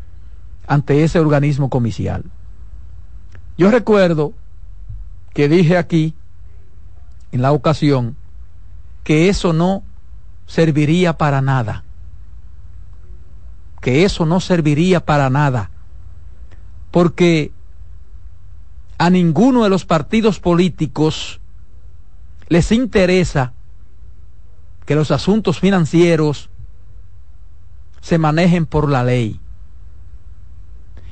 ante 0.67 1.05
ese 1.05 1.21
organismo 1.21 1.71
comicial. 1.71 2.25
Yo 3.57 3.71
recuerdo 3.71 4.33
que 5.33 5.49
dije 5.49 5.79
aquí, 5.79 6.15
en 7.31 7.43
la 7.43 7.53
ocasión, 7.53 8.17
que 9.05 9.29
eso 9.29 9.53
no 9.53 9.83
serviría 10.47 11.17
para 11.17 11.41
nada. 11.41 11.85
Que 13.81 14.05
eso 14.05 14.27
no 14.27 14.41
serviría 14.41 15.05
para 15.05 15.31
nada. 15.31 15.71
Porque 16.91 17.53
a 18.99 19.11
ninguno 19.11 19.65
de 19.65 19.69
los 19.69 19.85
partidos 19.85 20.41
políticos 20.41 21.41
les 22.49 22.73
interesa 22.73 23.53
que 24.85 24.95
los 24.95 25.11
asuntos 25.11 25.61
financieros 25.61 26.49
se 28.01 28.19
manejen 28.19 28.67
por 28.67 28.89
la 28.89 29.03
ley, 29.03 29.41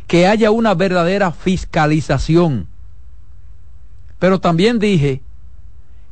que 0.07 0.29
haya 0.29 0.51
una 0.51 0.75
verdadera 0.75 1.33
fiscalización. 1.33 2.69
Pero 4.21 4.41
también 4.41 4.79
dije 4.79 5.23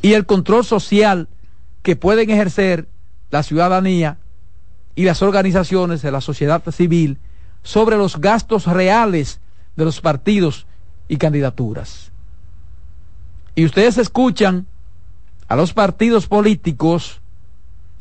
y 0.03 0.12
el 0.12 0.26
control 0.26 0.64
social 0.64 1.28
que 1.82 1.96
pueden 1.96 2.30
ejercer 2.30 2.88
la 3.30 3.42
ciudadanía 3.42 4.18
y 4.94 5.05
las 5.05 5.22
organizaciones 5.22 6.03
de 6.03 6.11
la 6.11 6.20
sociedad 6.20 6.62
civil 6.70 7.18
sobre 7.62 7.96
los 7.96 8.20
gastos 8.20 8.66
reales 8.66 9.40
de 9.76 9.84
los 9.84 10.01
partidos 10.01 10.66
y 11.09 11.16
candidaturas. 11.18 12.11
Y 13.55 13.64
ustedes 13.64 13.99
escuchan 13.99 14.66
a 15.49 15.57
los 15.57 15.72
partidos 15.72 16.26
políticos 16.26 17.20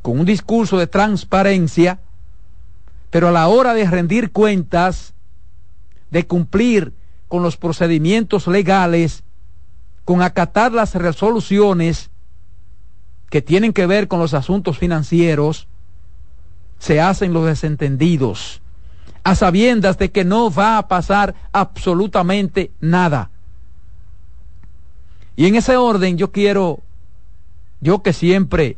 con 0.01 0.19
un 0.19 0.25
discurso 0.25 0.77
de 0.77 0.87
transparencia, 0.87 1.99
pero 3.09 3.29
a 3.29 3.31
la 3.31 3.47
hora 3.47 3.73
de 3.73 3.89
rendir 3.89 4.31
cuentas, 4.31 5.13
de 6.11 6.25
cumplir 6.25 6.93
con 7.27 7.43
los 7.43 7.57
procedimientos 7.57 8.47
legales, 8.47 9.23
con 10.05 10.21
acatar 10.21 10.71
las 10.71 10.95
resoluciones 10.95 12.09
que 13.29 13.41
tienen 13.41 13.73
que 13.73 13.85
ver 13.85 14.07
con 14.07 14.19
los 14.19 14.33
asuntos 14.33 14.77
financieros, 14.77 15.67
se 16.79 17.01
hacen 17.01 17.33
los 17.33 17.45
desentendidos, 17.45 18.61
a 19.23 19.35
sabiendas 19.35 19.97
de 19.97 20.11
que 20.11 20.23
no 20.23 20.51
va 20.51 20.77
a 20.77 20.87
pasar 20.87 21.35
absolutamente 21.51 22.71
nada. 22.79 23.31
Y 25.35 25.47
en 25.47 25.55
ese 25.55 25.75
orden 25.75 26.17
yo 26.17 26.31
quiero, 26.31 26.79
yo 27.81 28.01
que 28.01 28.13
siempre 28.13 28.77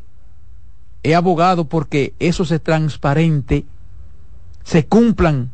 he 1.04 1.16
abogado 1.16 1.66
porque 1.66 2.14
eso 2.20 2.44
se 2.46 2.60
transparente, 2.60 3.66
se 4.70 4.86
cumplan, 4.86 5.50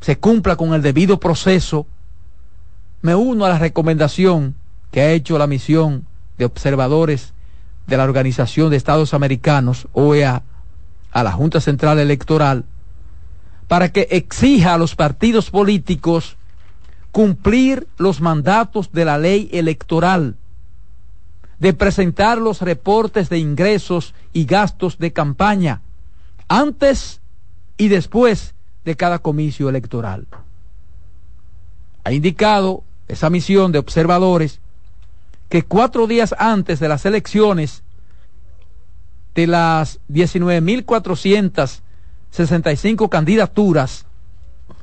se 0.00 0.20
cumpla 0.20 0.54
con 0.54 0.72
el 0.72 0.82
debido 0.82 1.18
proceso, 1.18 1.88
me 3.02 3.16
uno 3.16 3.44
a 3.44 3.48
la 3.48 3.58
recomendación 3.58 4.54
que 4.92 5.00
ha 5.00 5.10
hecho 5.10 5.36
la 5.36 5.48
misión 5.48 6.06
de 6.38 6.44
observadores 6.44 7.32
de 7.88 7.96
la 7.96 8.04
Organización 8.04 8.70
de 8.70 8.76
Estados 8.76 9.14
Americanos, 9.14 9.88
OEA, 9.94 10.44
a 11.10 11.24
la 11.24 11.32
Junta 11.32 11.60
Central 11.60 11.98
Electoral, 11.98 12.66
para 13.66 13.90
que 13.90 14.06
exija 14.12 14.74
a 14.74 14.78
los 14.78 14.94
partidos 14.94 15.50
políticos 15.50 16.36
cumplir 17.10 17.88
los 17.98 18.20
mandatos 18.20 18.92
de 18.92 19.06
la 19.06 19.18
ley 19.18 19.50
electoral, 19.52 20.36
de 21.58 21.72
presentar 21.72 22.38
los 22.38 22.62
reportes 22.62 23.28
de 23.28 23.40
ingresos 23.40 24.14
y 24.32 24.44
gastos 24.44 24.98
de 24.98 25.12
campaña 25.12 25.82
antes 26.46 27.19
y 27.80 27.88
después 27.88 28.54
de 28.84 28.94
cada 28.94 29.18
comicio 29.20 29.70
electoral. 29.70 30.26
Ha 32.04 32.12
indicado 32.12 32.84
esa 33.08 33.30
misión 33.30 33.72
de 33.72 33.78
observadores 33.78 34.60
que 35.48 35.62
cuatro 35.62 36.06
días 36.06 36.34
antes 36.38 36.78
de 36.78 36.88
las 36.88 37.06
elecciones 37.06 37.82
de 39.34 39.46
las 39.46 39.98
19.465 40.10 43.08
candidaturas, 43.08 44.04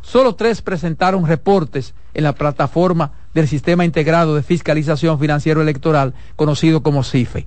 solo 0.01 0.33
tres 0.33 0.63
presentaron 0.63 1.27
reportes 1.27 1.93
en 2.15 2.23
la 2.23 2.33
plataforma 2.33 3.11
del 3.35 3.47
Sistema 3.47 3.85
Integrado 3.85 4.33
de 4.33 4.41
Fiscalización 4.41 5.19
Financiero 5.19 5.61
Electoral, 5.61 6.15
conocido 6.35 6.81
como 6.81 7.03
CIFE, 7.03 7.45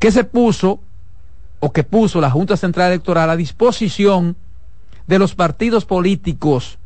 que 0.00 0.10
se 0.10 0.24
puso 0.24 0.80
o 1.60 1.72
que 1.72 1.84
puso 1.84 2.20
la 2.20 2.30
Junta 2.30 2.56
Central 2.56 2.92
Electoral 2.92 3.30
a 3.30 3.36
disposición 3.36 4.36
de 5.06 5.18
los 5.18 5.34
partidos 5.34 5.84
políticos, 5.84 6.78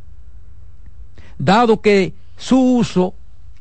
dado 1.39 1.81
que 1.81 2.15
su 2.37 2.59
uso 2.59 3.15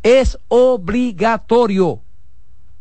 es 0.03 0.37
obligatorio 0.47 2.01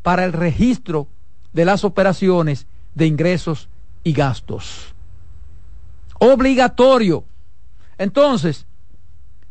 para 0.02 0.24
el 0.24 0.32
registro 0.32 1.08
de 1.52 1.64
las 1.64 1.84
operaciones 1.84 2.66
de 2.94 3.06
ingresos 3.06 3.68
y 4.04 4.12
gastos. 4.12 4.94
Obligatorio. 6.18 7.24
Entonces, 7.98 8.66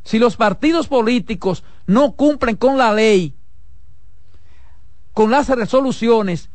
si 0.04 0.20
los 0.20 0.38
partidos 0.38 0.88
políticos 0.88 1.64
no 1.86 2.14
cumplen 2.14 2.56
con 2.56 2.78
la 2.78 2.94
ley, 2.94 3.34
con 5.14 5.32
las 5.32 5.50
resoluciones, 5.50 6.50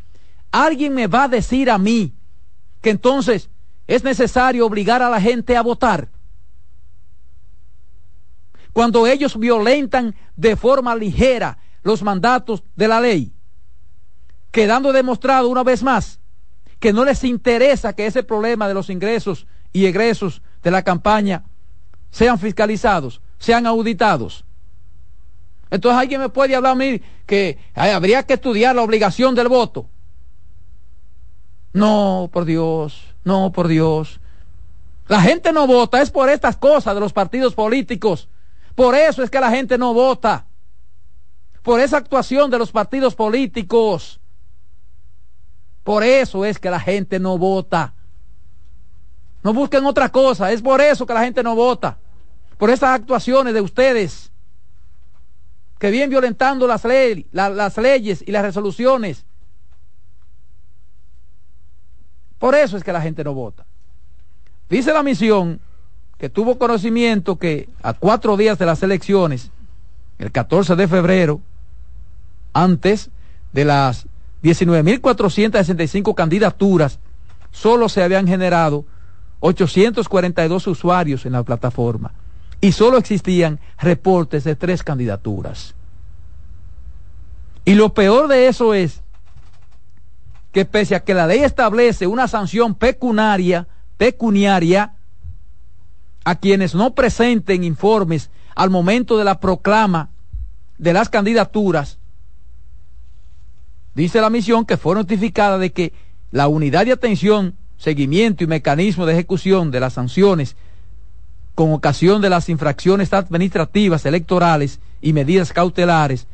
alguien 0.51 0.94
me 0.94 1.07
va 1.07 1.24
a 1.24 1.28
decir 1.28 1.70
a 1.70 1.78
mí 1.78 2.12
que 2.85 2.90
entonces 2.90 3.48
es 3.86 4.05
necesario 4.05 4.66
obligar 4.66 5.01
a 5.01 5.09
la 5.09 5.19
gente 5.19 5.56
a 5.56 5.62
votar 5.62 6.11
cuando 8.74 9.06
ellos 9.06 9.39
violentan 9.39 10.15
de 10.36 10.55
forma 10.55 10.94
ligera 10.94 11.56
los 11.82 12.02
mandatos 12.02 12.62
de 12.77 12.89
la 12.89 13.01
ley, 13.01 13.32
quedando 14.51 14.93
demostrado 14.93 15.48
una 15.48 15.62
vez 15.62 15.82
más 15.82 16.20
que 16.78 16.93
no 16.93 17.06
les 17.06 17.24
interesa 17.24 17.94
que 17.94 18.05
ese 18.05 18.23
problema 18.23 18.69
de 18.69 18.74
los 18.74 18.90
ingresos 18.90 19.47
y 19.73 19.86
egresos 19.86 20.43
de 20.62 20.70
la 20.70 20.82
campaña 20.82 21.44
sean 22.11 22.39
fiscalizados, 22.39 23.23
sean 23.39 23.66
auditados. 23.66 24.44
Entonces 25.70 25.98
alguien 25.98 26.20
me 26.20 26.28
puede 26.28 26.55
hablar 26.55 26.73
a 26.73 26.74
mí 26.74 27.01
que 27.24 27.56
habría 27.74 28.24
que 28.24 28.35
estudiar 28.35 28.77
la 28.77 28.82
obligación 28.82 29.35
del 29.35 29.48
voto. 29.48 29.89
No, 31.74 32.30
por 32.32 32.46
Dios, 32.46 33.14
no, 33.24 33.52
por 33.52 33.68
Dios. 33.68 34.20
La 35.09 35.20
gente 35.20 35.52
no 35.52 35.66
vota, 35.66 36.01
es 36.01 36.10
por 36.10 36.30
estas 36.30 36.56
cosas 36.56 36.94
de 36.94 37.01
los 37.01 37.12
partidos 37.12 37.55
políticos 37.55 38.28
por 38.74 38.94
eso 38.94 39.22
es 39.22 39.30
que 39.30 39.40
la 39.40 39.51
gente 39.51 39.78
no 39.78 39.94
vota. 39.94 40.46
Por 41.62 41.80
esa 41.80 41.96
actuación 41.96 42.51
de 42.51 42.59
los 42.59 42.72
partidos 42.72 43.14
políticos. 43.14 44.20
Por 45.82 46.02
eso 46.02 46.44
es 46.44 46.59
que 46.59 46.70
la 46.70 46.80
gente 46.80 47.18
no 47.18 47.38
vota. 47.38 47.94
No 49.42 49.52
busquen 49.55 49.86
otra 49.86 50.10
cosa. 50.10 50.51
Es 50.51 50.60
por 50.60 50.80
eso 50.80 51.06
que 51.06 51.14
la 51.14 51.22
gente 51.22 51.42
no 51.42 51.55
vota. 51.55 51.98
Por 52.59 52.70
esas 52.70 52.90
actuaciones 52.90 53.55
de 53.55 53.60
ustedes. 53.60 54.30
que 55.78 55.90
vienen 55.90 56.10
violentando 56.10 56.66
las, 56.66 56.82
las 57.32 57.76
leyes 57.76 58.24
y 58.26 58.32
las 58.32 58.42
resoluciones. 58.42 59.26
Por 62.39 62.55
eso 62.55 62.77
es 62.77 62.85
que 62.85 62.93
la 62.93 63.01
gente 63.01 63.24
no 63.24 63.35
vota. 63.35 63.65
Dice 64.69 64.93
la 64.93 65.02
misión 65.02 65.61
que 66.19 66.28
tuvo 66.28 66.59
conocimiento 66.59 67.36
que 67.36 67.69
a 67.82 67.93
cuatro 67.93 68.36
días 68.36 68.59
de 68.59 68.66
las 68.66 68.82
elecciones, 68.82 69.51
el 70.19 70.32
14 70.32 70.77
de 70.77 70.89
febrero, 70.89 71.40
antes 72.52 73.11
de 73.52 73.65
las 73.65 74.06
19.465 74.43 76.15
candidaturas, 76.15 76.98
solo 77.51 77.89
se 77.89 78.02
habían 78.02 78.27
generado 78.27 78.85
842 79.40 80.66
usuarios 80.66 81.27
en 81.27 81.32
la 81.32 81.43
plataforma 81.43 82.12
y 82.61 82.73
solo 82.73 82.97
existían 82.97 83.61
reportes 83.78 84.44
de 84.44 84.56
tres 84.56 84.82
candidaturas. 84.82 85.74
Y 87.66 87.74
lo 87.74 87.93
peor 87.93 88.28
de 88.28 88.48
eso 88.48 88.74
es 88.74 89.02
que 90.55 90.64
pese 90.64 90.94
a 90.94 91.02
que 91.02 91.14
la 91.14 91.26
ley 91.26 91.40
establece 91.40 92.06
una 92.06 92.28
sanción 92.28 92.76
pecuniaria, 92.76 93.66
pecuniaria 93.98 94.94
a 96.24 96.36
quienes 96.36 96.76
no 96.76 96.94
presenten 96.94 97.64
informes 97.64 98.31
al 98.55 98.70
momento 98.70 99.18
de 99.18 99.24
la 99.24 99.40
proclama 99.40 100.10
de 100.78 100.93
las 100.93 101.09
candidaturas, 101.09 101.98
dice 103.97 104.20
la 104.20 104.31
misión 104.31 104.64
que 104.64 104.76
fue 104.76 104.94
notificada 104.94 105.59
de 105.59 105.72
que 105.72 105.93
la 106.31 106.47
unidad 106.47 106.86
de 106.86 106.93
atención, 106.93 107.56
seguimiento 107.76 108.44
y 108.44 108.47
mecanismo 108.47 109.06
de 109.06 109.14
ejecución 109.14 109.72
de 109.72 109.81
las 109.81 109.94
sanciones 109.94 110.55
con 111.56 111.72
ocasión 111.72 112.22
de 112.22 112.31
las 112.31 112.48
infracciones 112.48 113.12
administrativas 113.12 114.06
electorales 114.06 114.78
y 115.02 115.12
medidas 115.12 115.52
cautelares, 115.52 116.28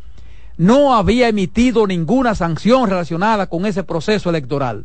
no 0.61 0.95
había 0.95 1.29
emitido 1.29 1.87
ninguna 1.87 2.35
sanción 2.35 2.87
relacionada 2.87 3.47
con 3.47 3.65
ese 3.65 3.83
proceso 3.83 4.29
electoral. 4.29 4.85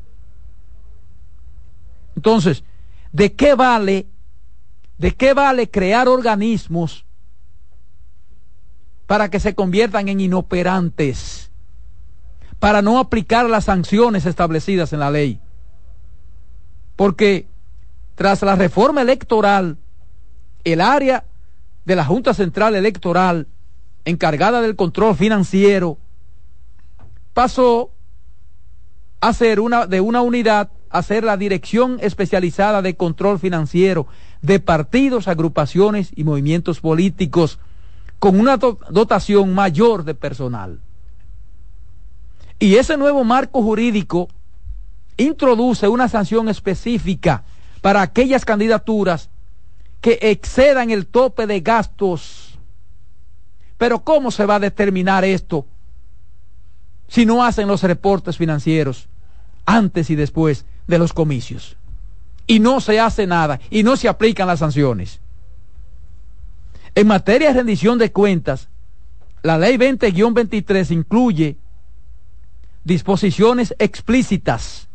Entonces, 2.16 2.64
¿de 3.12 3.34
qué 3.34 3.56
vale, 3.56 4.08
de 4.98 5.12
qué 5.12 5.34
vale 5.34 5.70
crear 5.70 6.08
organismos 6.08 7.04
para 9.06 9.30
que 9.30 9.42
se 9.42 9.54
conviertan 9.54 10.08
en 10.08 10.22
inoperantes, 10.22 11.52
para 12.58 12.82
no 12.82 12.98
aplicar 12.98 13.50
las 13.50 13.66
sanciones 13.66 14.26
establecidas 14.26 14.94
en 14.94 15.00
la 15.02 15.12
ley? 15.12 15.42
Porque 16.96 17.50
tras 18.16 18.42
la 18.44 18.56
reforma 18.56 19.02
electoral, 19.02 19.78
el 20.64 20.80
área 20.80 21.26
de 21.84 21.98
la 21.98 22.06
Junta 22.06 22.34
Central 22.34 22.76
Electoral 22.76 23.50
encargada 24.06 24.62
del 24.62 24.76
control 24.76 25.16
financiero 25.16 25.98
pasó 27.34 27.92
a 29.20 29.34
ser 29.34 29.60
una 29.60 29.88
de 29.88 30.02
una 30.02 30.22
unidad 30.22 30.70
a 30.90 31.02
ser 31.02 31.24
la 31.24 31.36
Dirección 31.36 31.98
Especializada 32.00 32.82
de 32.82 32.96
Control 32.96 33.40
Financiero 33.40 34.08
de 34.42 34.60
partidos, 34.60 35.28
agrupaciones 35.28 36.12
y 36.16 36.24
movimientos 36.24 36.80
políticos 36.80 37.60
con 38.20 38.40
una 38.40 38.58
dotación 38.58 39.54
mayor 39.54 40.06
de 40.06 40.16
personal. 40.16 40.80
Y 42.60 42.76
ese 42.76 42.96
nuevo 42.96 43.24
marco 43.24 43.62
jurídico 43.62 44.30
introduce 45.18 45.88
una 45.88 46.08
sanción 46.08 46.48
específica 46.48 47.44
para 47.82 48.02
aquellas 48.02 48.46
candidaturas 48.46 49.30
que 50.02 50.20
excedan 50.22 50.92
el 50.92 51.08
tope 51.08 51.48
de 51.48 51.60
gastos. 51.62 52.45
Pero 53.78 54.04
¿cómo 54.04 54.32
se 54.32 54.46
va 54.46 54.56
a 54.56 54.60
determinar 54.60 55.24
esto 55.26 55.66
si 57.08 57.26
no 57.26 57.44
hacen 57.44 57.68
los 57.68 57.84
reportes 57.84 58.38
financieros 58.38 59.08
antes 59.66 60.10
y 60.10 60.16
después 60.16 60.66
de 60.88 60.98
los 60.98 61.14
comicios? 61.14 61.78
Y 62.48 62.60
no 62.60 62.80
se 62.80 63.00
hace 63.00 63.28
nada 63.28 63.60
y 63.70 63.84
no 63.84 63.98
se 63.98 64.08
aplican 64.08 64.48
las 64.48 64.60
sanciones. 64.60 65.20
En 66.94 67.08
materia 67.08 67.50
de 67.50 67.56
rendición 67.56 67.98
de 67.98 68.12
cuentas, 68.12 68.70
la 69.44 69.58
ley 69.58 69.78
20-23 69.78 70.92
incluye 70.92 71.58
disposiciones 72.86 73.76
explícitas 73.80 74.88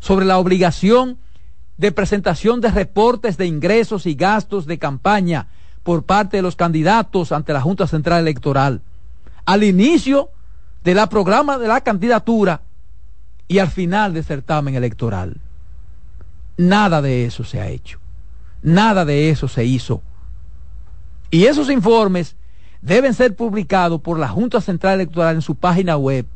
sobre 0.00 0.24
la 0.24 0.38
obligación 0.38 1.18
de 1.76 1.92
presentación 1.92 2.60
de 2.60 2.70
reportes 2.70 3.36
de 3.36 3.46
ingresos 3.46 4.06
y 4.06 4.14
gastos 4.14 4.66
de 4.66 4.78
campaña 4.78 5.48
por 5.84 6.02
parte 6.02 6.38
de 6.38 6.42
los 6.42 6.56
candidatos 6.56 7.30
ante 7.30 7.52
la 7.52 7.60
Junta 7.60 7.86
Central 7.86 8.22
Electoral. 8.22 8.80
Al 9.46 9.62
inicio 9.62 10.30
de 10.82 10.94
la 10.94 11.08
programa 11.08 11.58
de 11.58 11.68
la 11.68 11.82
candidatura 11.82 12.62
y 13.46 13.58
al 13.58 13.68
final 13.68 14.12
del 14.12 14.24
certamen 14.24 14.74
electoral. 14.74 15.36
Nada 16.56 17.00
de 17.00 17.24
eso 17.24 17.44
se 17.44 17.60
ha 17.60 17.68
hecho. 17.68 18.00
Nada 18.62 19.04
de 19.04 19.30
eso 19.30 19.46
se 19.46 19.64
hizo. 19.64 20.02
Y 21.30 21.44
esos 21.44 21.70
informes 21.70 22.34
deben 22.82 23.14
ser 23.14 23.36
publicados 23.36 24.00
por 24.00 24.18
la 24.18 24.28
Junta 24.28 24.60
Central 24.60 24.94
Electoral 24.94 25.36
en 25.36 25.42
su 25.42 25.54
página 25.54 25.96
web 25.96 26.26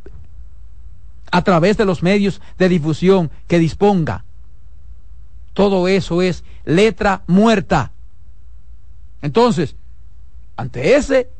a 1.32 1.42
través 1.42 1.76
de 1.76 1.84
los 1.84 2.02
medios 2.02 2.40
de 2.56 2.68
difusión 2.68 3.30
que 3.48 3.58
disponga 3.58 4.24
todo 5.58 5.88
eso 5.88 6.22
es 6.22 6.44
letra 6.64 7.24
muerta. 7.26 7.90
Entonces, 9.22 9.76
ante 10.56 10.96
ese 10.96 11.30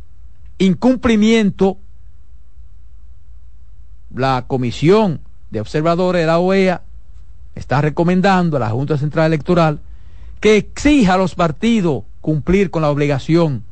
incumplimiento, 0.59 1.79
la 4.15 4.45
Comisión 4.47 5.21
de 5.51 5.61
Observadores 5.61 6.23
de 6.23 6.27
la 6.27 6.39
OEA 6.39 6.83
está 7.55 7.81
recomendando 7.81 8.57
a 8.57 8.61
la 8.61 8.71
Junta 8.71 8.97
Central 8.97 9.27
Electoral 9.27 9.81
que 10.41 10.57
exija 10.57 11.15
a 11.15 11.19
los 11.19 11.35
partidos 11.35 12.05
cumplir 12.21 12.71
con 12.71 12.83
la 12.83 12.91
obligación 12.91 13.65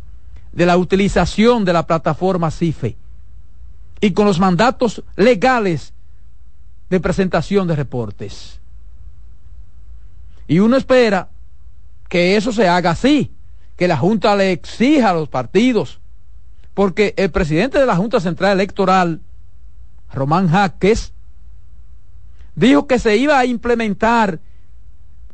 de 0.52 0.66
la 0.66 0.76
utilización 0.76 1.64
de 1.64 1.72
la 1.72 1.86
plataforma 1.86 2.50
CIFE 2.50 2.96
y 4.00 4.12
con 4.12 4.26
los 4.26 4.40
mandatos 4.40 5.02
legales 5.16 5.92
de 6.90 7.00
presentación 7.00 7.68
de 7.68 7.76
reportes. 7.76 8.60
Y 10.48 10.58
uno 10.60 10.76
espera 10.76 11.28
que 12.08 12.36
eso 12.36 12.52
se 12.52 12.68
haga 12.68 12.90
así, 12.90 13.32
que 13.76 13.88
la 13.88 13.96
Junta 13.96 14.34
le 14.36 14.52
exija 14.52 15.10
a 15.10 15.14
los 15.14 15.28
partidos, 15.28 16.00
porque 16.74 17.14
el 17.16 17.30
presidente 17.30 17.78
de 17.78 17.86
la 17.86 17.96
Junta 17.96 18.20
Central 18.20 18.52
Electoral, 18.52 19.20
Román 20.12 20.48
Jaques, 20.48 21.12
dijo 22.54 22.86
que 22.86 22.98
se 22.98 23.16
iba 23.16 23.38
a 23.38 23.44
implementar 23.44 24.40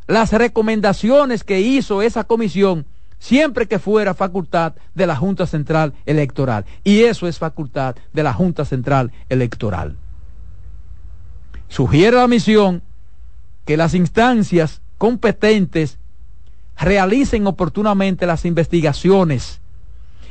las 0.07 0.33
recomendaciones 0.33 1.45
que 1.45 1.61
hizo 1.61 2.03
esa 2.03 2.25
comisión 2.25 2.87
siempre 3.23 3.69
que 3.69 3.79
fuera 3.79 4.15
facultad 4.15 4.75
de 4.97 5.07
la 5.07 5.15
Junta 5.15 5.47
Central 5.47 5.95
Electoral. 6.07 6.65
Y 6.83 7.03
eso 7.03 7.29
es 7.29 7.39
facultad 7.39 7.95
de 8.13 8.23
la 8.25 8.33
Junta 8.33 8.65
Central 8.65 9.13
Electoral. 9.29 9.97
Sugiere 11.69 12.17
la 12.17 12.27
misión 12.27 12.83
que 13.65 13.77
las 13.77 13.95
instancias 13.95 14.83
competentes 14.99 15.99
realicen 16.77 17.47
oportunamente 17.47 18.27
las 18.27 18.45
investigaciones 18.45 19.61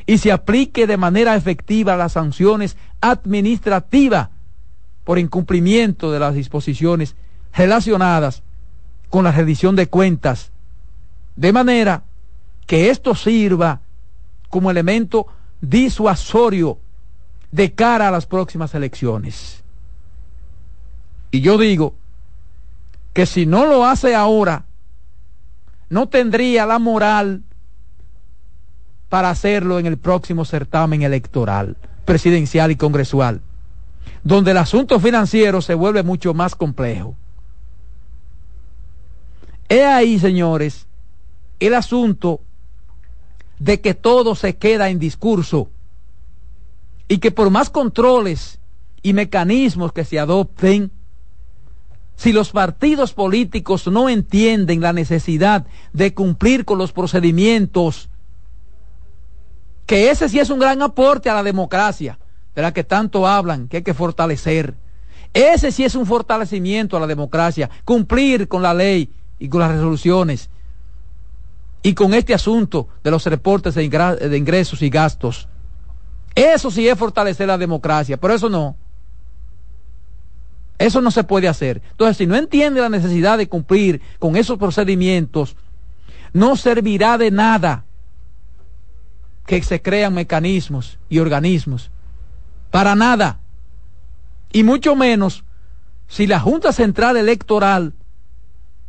y 0.05 0.17
se 0.17 0.31
aplique 0.31 0.87
de 0.87 0.97
manera 0.97 1.35
efectiva 1.35 1.95
las 1.95 2.13
sanciones 2.13 2.75
administrativas 3.01 4.29
por 5.03 5.19
incumplimiento 5.19 6.11
de 6.11 6.19
las 6.19 6.35
disposiciones 6.35 7.15
relacionadas 7.53 8.43
con 9.09 9.23
la 9.23 9.31
rendición 9.31 9.75
de 9.75 9.87
cuentas, 9.87 10.51
de 11.35 11.53
manera 11.53 12.03
que 12.65 12.89
esto 12.89 13.15
sirva 13.15 13.81
como 14.49 14.71
elemento 14.71 15.27
disuasorio 15.59 16.77
de 17.51 17.73
cara 17.73 18.07
a 18.07 18.11
las 18.11 18.25
próximas 18.25 18.73
elecciones. 18.73 19.63
Y 21.31 21.41
yo 21.41 21.57
digo 21.57 21.95
que 23.13 23.25
si 23.25 23.45
no 23.45 23.65
lo 23.65 23.85
hace 23.85 24.15
ahora, 24.15 24.65
no 25.91 26.07
tendría 26.07 26.65
la 26.65 26.79
moral 26.79 27.43
para 29.09 29.29
hacerlo 29.29 29.77
en 29.77 29.85
el 29.85 29.97
próximo 29.97 30.45
certamen 30.45 31.01
electoral, 31.01 31.75
presidencial 32.05 32.71
y 32.71 32.77
congresual, 32.77 33.41
donde 34.23 34.51
el 34.51 34.57
asunto 34.57 35.01
financiero 35.01 35.61
se 35.61 35.73
vuelve 35.73 36.01
mucho 36.01 36.33
más 36.33 36.55
complejo. 36.55 37.17
He 39.67 39.83
ahí, 39.83 40.17
señores, 40.17 40.87
el 41.59 41.73
asunto 41.73 42.39
de 43.59 43.81
que 43.81 43.93
todo 43.93 44.35
se 44.35 44.55
queda 44.55 44.89
en 44.89 44.97
discurso 44.97 45.67
y 47.09 47.17
que 47.17 47.31
por 47.31 47.49
más 47.49 47.69
controles 47.69 48.59
y 49.03 49.11
mecanismos 49.11 49.91
que 49.91 50.05
se 50.05 50.19
adopten, 50.19 50.89
si 52.21 52.33
los 52.33 52.51
partidos 52.51 53.13
políticos 53.13 53.87
no 53.87 54.07
entienden 54.07 54.79
la 54.79 54.93
necesidad 54.93 55.65
de 55.91 56.13
cumplir 56.13 56.65
con 56.65 56.77
los 56.77 56.91
procedimientos 56.91 58.09
Que 59.87 60.11
ese 60.11 60.29
sí 60.29 60.37
es 60.37 60.51
un 60.51 60.59
gran 60.59 60.83
aporte 60.83 61.31
a 61.31 61.33
la 61.33 61.41
democracia, 61.41 62.19
de 62.53 62.61
la 62.61 62.73
que 62.73 62.83
tanto 62.83 63.25
hablan, 63.27 63.67
que 63.67 63.77
hay 63.77 63.83
que 63.83 63.95
fortalecer. 63.95 64.75
Ese 65.33 65.71
sí 65.71 65.83
es 65.83 65.95
un 65.95 66.05
fortalecimiento 66.05 66.95
a 66.95 66.99
la 66.99 67.07
democracia, 67.07 67.71
cumplir 67.85 68.47
con 68.47 68.61
la 68.61 68.75
ley 68.75 69.09
y 69.39 69.49
con 69.49 69.61
las 69.61 69.71
resoluciones 69.71 70.51
y 71.81 71.95
con 71.95 72.13
este 72.13 72.35
asunto 72.35 72.87
de 73.03 73.09
los 73.09 73.25
reportes 73.25 73.73
de, 73.73 73.83
ingresos 73.83 74.83
y 74.83 74.91
gastos. 74.91 75.47
Eso 76.35 76.69
sí 76.69 76.87
es 76.87 76.99
fortalecer 76.99 77.47
la 77.47 77.57
democracia, 77.57 78.17
pero 78.17 78.35
eso 78.35 78.47
no. 78.47 78.75
Eso 80.81 80.99
no 80.99 81.11
se 81.11 81.23
puede 81.23 81.47
hacer. 81.47 81.81
Entonces, 81.91 82.17
si 82.17 82.25
no 82.25 82.35
entiende 82.35 82.81
la 82.81 82.89
necesidad 82.89 83.37
de 83.37 83.47
cumplir 83.47 84.01
con 84.17 84.35
esos 84.35 84.57
procedimientos, 84.57 85.55
no 86.33 86.55
servirá 86.55 87.19
de 87.19 87.29
nada 87.29 87.85
que 89.45 89.61
se 89.61 89.79
crean 89.81 90.15
mecanismos 90.15 90.97
y 91.07 91.19
organismos. 91.19 91.91
Para 92.71 92.95
nada. 92.95 93.39
Y 94.51 94.63
mucho 94.63 94.95
menos 94.95 95.43
si 96.07 96.25
la 96.25 96.39
Junta 96.39 96.71
Central 96.71 97.15
Electoral 97.15 97.93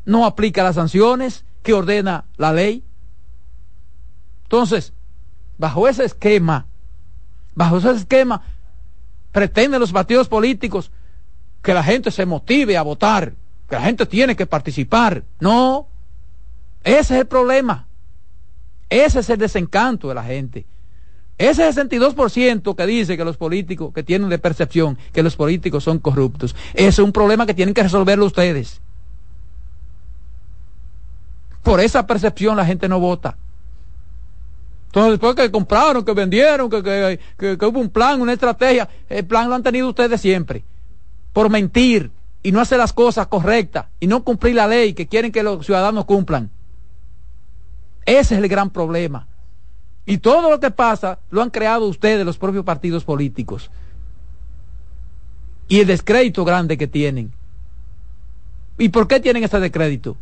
no 0.06 0.24
aplica 0.24 0.62
las 0.62 0.76
sanciones 0.76 1.44
que 1.62 1.74
ordena 1.74 2.24
la 2.38 2.54
ley. 2.54 2.84
Entonces, 4.44 4.94
bajo 5.58 5.86
ese 5.88 6.04
esquema, 6.04 6.66
bajo 7.54 7.76
ese 7.76 7.90
esquema, 7.90 8.40
pretenden 9.30 9.80
los 9.80 9.92
partidos 9.92 10.28
políticos 10.28 10.90
que 11.62 11.72
la 11.72 11.82
gente 11.82 12.10
se 12.10 12.26
motive 12.26 12.76
a 12.76 12.82
votar, 12.82 13.32
que 13.68 13.76
la 13.76 13.82
gente 13.82 14.04
tiene 14.06 14.36
que 14.36 14.46
participar. 14.46 15.22
No, 15.40 15.86
ese 16.82 17.14
es 17.14 17.20
el 17.20 17.26
problema. 17.26 17.86
Ese 18.90 19.20
es 19.20 19.30
el 19.30 19.38
desencanto 19.38 20.08
de 20.08 20.14
la 20.14 20.24
gente. 20.24 20.66
Ese 21.38 21.66
62% 21.68 22.76
que 22.76 22.86
dice 22.86 23.16
que 23.16 23.24
los 23.24 23.36
políticos, 23.36 23.92
que 23.94 24.02
tienen 24.02 24.28
de 24.28 24.38
percepción 24.38 24.98
que 25.12 25.22
los 25.22 25.34
políticos 25.34 25.82
son 25.82 25.98
corruptos, 25.98 26.54
es 26.74 26.98
un 26.98 27.10
problema 27.10 27.46
que 27.46 27.54
tienen 27.54 27.74
que 27.74 27.82
resolverlo 27.82 28.26
ustedes. 28.26 28.80
Por 31.62 31.80
esa 31.80 32.06
percepción 32.06 32.56
la 32.56 32.66
gente 32.66 32.88
no 32.88 33.00
vota. 33.00 33.36
Entonces, 34.86 35.12
después 35.12 35.34
que 35.34 35.50
compraron, 35.50 36.04
que 36.04 36.12
vendieron, 36.12 36.68
que, 36.68 37.18
que, 37.38 37.66
hubo 37.66 37.80
un 37.80 37.88
plan, 37.88 38.20
una 38.20 38.34
estrategia, 38.34 38.86
el 39.08 39.24
plan 39.24 39.48
lo 39.48 39.54
han 39.54 39.62
tenido 39.62 39.88
ustedes 39.88 40.20
siempre. 40.20 40.64
Por 41.32 41.50
mentir 41.50 42.10
y 42.42 42.52
no 42.52 42.60
hacer 42.60 42.78
las 42.78 42.92
cosas 42.92 43.26
correctas 43.26 43.86
y 44.00 44.06
no 44.06 44.24
cumplir 44.24 44.54
la 44.54 44.66
ley 44.66 44.94
que 44.94 45.06
quieren 45.06 45.32
que 45.32 45.42
los 45.42 45.64
ciudadanos 45.64 46.04
cumplan. 46.04 46.50
Ese 48.04 48.34
es 48.34 48.42
el 48.42 48.48
gran 48.48 48.70
problema. 48.70 49.26
Y 50.04 50.18
todo 50.18 50.50
lo 50.50 50.58
que 50.58 50.70
pasa 50.70 51.20
lo 51.30 51.42
han 51.42 51.50
creado 51.50 51.86
ustedes, 51.86 52.26
los 52.26 52.38
propios 52.38 52.64
partidos 52.64 53.04
políticos. 53.04 53.70
Y 55.68 55.80
el 55.80 55.86
descrédito 55.86 56.44
grande 56.44 56.76
que 56.76 56.88
tienen. 56.88 57.32
¿Y 58.78 58.88
por 58.88 59.06
qué 59.06 59.20
tienen 59.20 59.44
ese 59.44 59.60
descrédito? 59.60 60.16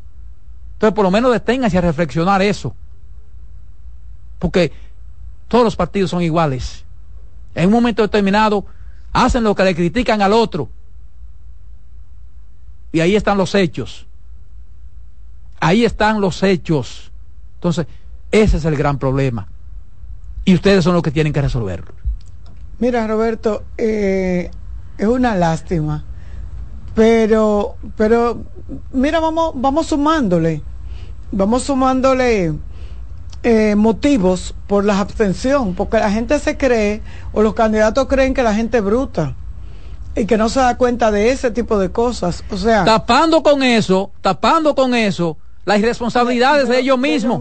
Entonces, 0.74 0.94
por 0.94 1.04
lo 1.04 1.10
menos 1.10 1.32
deténganse 1.32 1.78
a 1.78 1.82
reflexionar 1.82 2.42
eso. 2.42 2.74
Porque 4.38 4.72
todos 5.48 5.64
los 5.64 5.76
partidos 5.76 6.10
son 6.10 6.22
iguales. 6.22 6.84
En 7.54 7.66
un 7.66 7.72
momento 7.72 8.02
determinado 8.02 8.64
hacen 9.12 9.44
lo 9.44 9.54
que 9.54 9.64
le 9.64 9.74
critican 9.74 10.22
al 10.22 10.32
otro. 10.32 10.68
Y 12.92 13.00
ahí 13.00 13.16
están 13.16 13.38
los 13.38 13.54
hechos. 13.54 14.06
Ahí 15.60 15.84
están 15.84 16.20
los 16.20 16.42
hechos. 16.42 17.12
Entonces, 17.54 17.86
ese 18.30 18.56
es 18.56 18.64
el 18.64 18.76
gran 18.76 18.98
problema. 18.98 19.48
Y 20.44 20.54
ustedes 20.54 20.82
son 20.84 20.94
los 20.94 21.02
que 21.02 21.10
tienen 21.10 21.32
que 21.32 21.42
resolverlo. 21.42 21.92
Mira, 22.78 23.06
Roberto, 23.06 23.64
eh, 23.76 24.50
es 24.96 25.06
una 25.06 25.36
lástima. 25.36 26.04
Pero, 26.94 27.76
pero, 27.96 28.42
mira, 28.92 29.20
vamos, 29.20 29.52
vamos 29.54 29.86
sumándole. 29.86 30.62
Vamos 31.30 31.62
sumándole 31.62 32.54
eh, 33.42 33.74
motivos 33.76 34.54
por 34.66 34.84
la 34.84 34.98
abstención, 34.98 35.74
porque 35.74 35.98
la 35.98 36.10
gente 36.10 36.38
se 36.40 36.56
cree, 36.56 37.02
o 37.32 37.42
los 37.42 37.54
candidatos 37.54 38.08
creen 38.08 38.34
que 38.34 38.42
la 38.42 38.54
gente 38.54 38.78
es 38.78 38.84
bruta 38.84 39.36
y 40.14 40.26
que 40.26 40.36
no 40.36 40.48
se 40.48 40.60
da 40.60 40.76
cuenta 40.76 41.10
de 41.10 41.30
ese 41.30 41.50
tipo 41.50 41.78
de 41.78 41.90
cosas. 41.90 42.44
O 42.50 42.56
sea, 42.56 42.84
tapando 42.84 43.42
con 43.42 43.62
eso, 43.62 44.12
tapando 44.20 44.74
con 44.74 44.94
eso, 44.94 45.36
las 45.64 45.78
irresponsabilidades 45.78 46.68
de, 46.68 46.78
ellos 46.78 46.98
mismos 46.98 47.40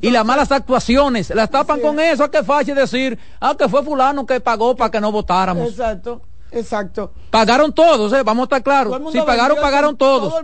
y 0.00 0.10
las 0.10 0.24
malas 0.24 0.50
actuaciones 0.52 1.30
las 1.30 1.50
tapan 1.50 1.80
con 1.80 1.98
eso 2.00 2.24
a 2.24 2.30
que 2.30 2.42
fácil 2.42 2.74
decir 2.74 3.18
ah 3.40 3.54
que 3.58 3.68
fue 3.68 3.82
fulano 3.82 4.26
que 4.26 4.40
pagó 4.40 4.74
para 4.74 4.90
que 4.90 5.00
no 5.00 5.12
votáramos 5.12 5.70
exacto 5.70 6.20
exacto. 6.50 7.12
Pagaron 7.30 7.72
todos 7.72 8.12
¿eh? 8.12 8.22
vamos 8.22 8.42
a 8.42 8.44
estar 8.44 8.62
claros. 8.62 9.00
Si 9.12 9.20
pagaron 9.20 9.58
pagaron 9.60 9.96
todos. 9.96 10.34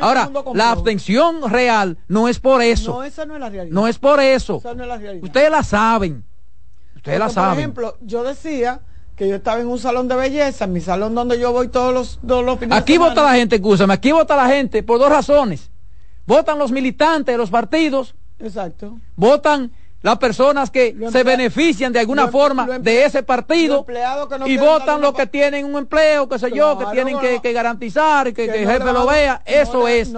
ahora 0.00 0.30
la 0.54 0.70
abstención 0.70 1.50
real 1.50 1.98
no 2.08 2.26
es 2.26 2.38
por 2.38 2.62
eso. 2.62 2.94
No 2.94 3.04
esa 3.04 3.26
no 3.26 3.34
es 3.34 3.40
la 3.40 3.50
realidad. 3.50 3.74
No 3.74 3.86
es 3.86 3.98
por 3.98 4.20
eso. 4.20 4.62
Ustedes 5.22 5.50
la 5.50 5.62
saben. 5.62 6.24
Ustedes 6.96 7.18
la 7.18 7.28
saben 7.28 7.50
por 7.50 7.58
ejemplo 7.58 7.96
yo 8.00 8.24
decía 8.24 8.80
que 9.22 9.28
yo 9.28 9.36
estaba 9.36 9.60
en 9.60 9.68
un 9.68 9.78
salón 9.78 10.08
de 10.08 10.16
belleza, 10.16 10.64
en 10.64 10.72
mi 10.72 10.80
salón 10.80 11.14
donde 11.14 11.38
yo 11.38 11.52
voy 11.52 11.68
todos 11.68 11.94
los, 11.94 12.18
todos 12.26 12.44
los 12.44 12.58
Aquí 12.72 12.98
vota 12.98 13.22
la 13.22 13.34
gente, 13.34 13.54
escúchame, 13.54 13.94
aquí 13.94 14.10
vota 14.10 14.34
la 14.34 14.48
gente 14.48 14.82
por 14.82 14.98
dos 14.98 15.10
razones. 15.10 15.70
Votan 16.26 16.58
los 16.58 16.72
militantes 16.72 17.32
de 17.32 17.38
los 17.38 17.48
partidos. 17.48 18.16
Exacto. 18.40 18.98
Votan 19.14 19.70
las 20.00 20.18
personas 20.18 20.72
que 20.72 20.96
se 21.12 21.22
benefician 21.22 21.92
de 21.92 22.00
alguna 22.00 22.26
forma 22.26 22.80
de 22.80 23.04
ese 23.04 23.22
partido 23.22 23.86
y 24.44 24.56
votan 24.56 25.00
los 25.00 25.14
que 25.14 25.28
tienen 25.28 25.66
un 25.66 25.76
empleo, 25.76 26.28
qué 26.28 26.40
sé 26.40 26.50
yo, 26.50 26.76
que 26.76 26.86
tienen 26.86 27.16
que, 27.20 27.52
garantizar, 27.52 28.26
que, 28.34 28.48
que, 28.48 28.62
el 28.64 28.68
jefe 28.68 28.92
lo 28.92 29.06
vea. 29.06 29.40
Eso 29.46 29.86
es. 29.86 30.12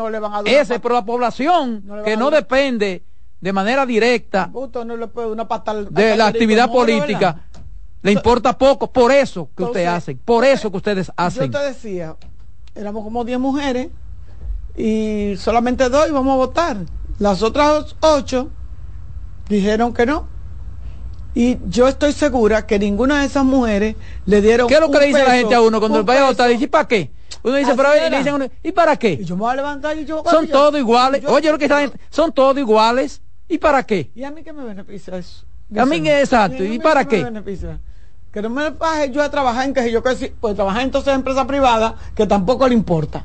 ese, 0.47 0.81
pero 0.81 0.95
la 0.95 1.05
población 1.05 1.85
que 2.07 2.17
no 2.17 2.31
depende 2.31 3.03
de 3.39 3.53
manera 3.53 3.85
directa 3.85 4.51
de 5.91 6.17
la 6.17 6.29
actividad 6.29 6.73
política, 6.73 7.43
le 8.05 8.13
importa 8.13 8.57
poco. 8.57 8.93
Por 8.93 9.11
eso 9.11 9.49
que 9.57 9.65
ustedes 9.65 9.89
hacen, 9.89 10.19
por 10.19 10.45
eso 10.45 10.71
que 10.71 10.77
ustedes 10.77 11.11
hacen. 11.17 11.51
Yo 11.51 11.59
te 11.59 11.65
decía, 11.65 12.17
éramos 12.75 13.03
como 13.03 13.25
10 13.25 13.39
mujeres 13.39 13.89
y 14.77 15.35
solamente 15.39 15.89
dos 15.89 16.09
íbamos 16.09 16.35
a 16.35 16.37
votar. 16.37 16.77
Las 17.19 17.43
otras 17.43 17.97
ocho 18.01 18.51
dijeron 19.49 19.95
que 19.95 20.05
no. 20.05 20.29
Y 21.35 21.59
yo 21.67 21.89
estoy 21.89 22.13
segura 22.13 22.67
que 22.67 22.79
ninguna 22.79 23.21
de 23.21 23.27
esas 23.27 23.45
mujeres 23.45 23.97
le 24.27 24.41
dieron. 24.41 24.69
¿Qué 24.69 24.75
es 24.75 24.81
lo 24.81 24.91
que 24.91 24.99
le 25.01 25.07
dice 25.07 25.25
la 25.25 25.35
gente 25.35 25.55
a 25.55 25.63
uno 25.63 25.81
cuando 25.81 26.05
vaya 26.05 26.27
a 26.27 26.31
votar? 26.31 26.49
Dice, 26.51 26.65
¿y 26.65 26.69
para 26.69 26.87
qué? 26.87 27.11
Uno 27.43 27.57
dice, 27.57 27.75
pero 27.75 27.89
le 27.95 28.19
dicen 28.19 28.53
¿y 28.63 28.73
para 28.73 28.97
qué? 28.97 29.13
Y 29.15 29.25
yo 29.25 29.35
me 29.35 29.41
voy 29.41 29.53
a 29.53 29.57
levantar 29.57 29.99
y 29.99 30.05
yo. 30.05 30.23
Son 30.31 30.47
todos 30.47 30.79
iguales. 30.79 31.25
Oye, 31.27 31.51
lo 31.51 31.59
que 31.59 31.65
está 31.65 31.91
son 32.11 32.33
todos 32.33 32.59
iguales. 32.59 33.23
¿Y 33.49 33.59
para 33.59 33.83
qué? 33.83 34.11
¿Y 34.15 34.25
a 34.25 34.31
mí 34.31 34.43
qué 34.43 34.53
me 34.53 34.65
beneficia 34.65 35.17
eso? 35.17 35.45
A 35.77 35.87
mí, 35.87 35.97
exacto. 36.09 36.63
¿Y, 36.63 36.79
para 36.79 37.07
qué? 37.07 37.27
Que 38.35 38.43
no 38.43 38.51
me 38.51 38.69
baje 38.71 39.13
yo 39.13 39.23
a 39.23 39.31
trabajar 39.31 39.65
en 39.65 39.73
que 39.73 39.93
yo 39.93 40.03
que 40.03 40.35
pues 40.41 40.57
trabajar 40.57 40.83
entonces 40.83 41.09
en 41.13 41.21
empresa 41.21 41.47
privada 41.47 41.95
que 42.17 42.27
tampoco 42.27 42.67
le 42.67 42.75
importa. 42.75 43.25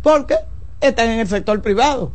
¿Por 0.00 0.26
qué? 0.26 0.36
están 0.80 1.08
en 1.08 1.18
el 1.18 1.26
sector 1.26 1.60
privado. 1.60 2.12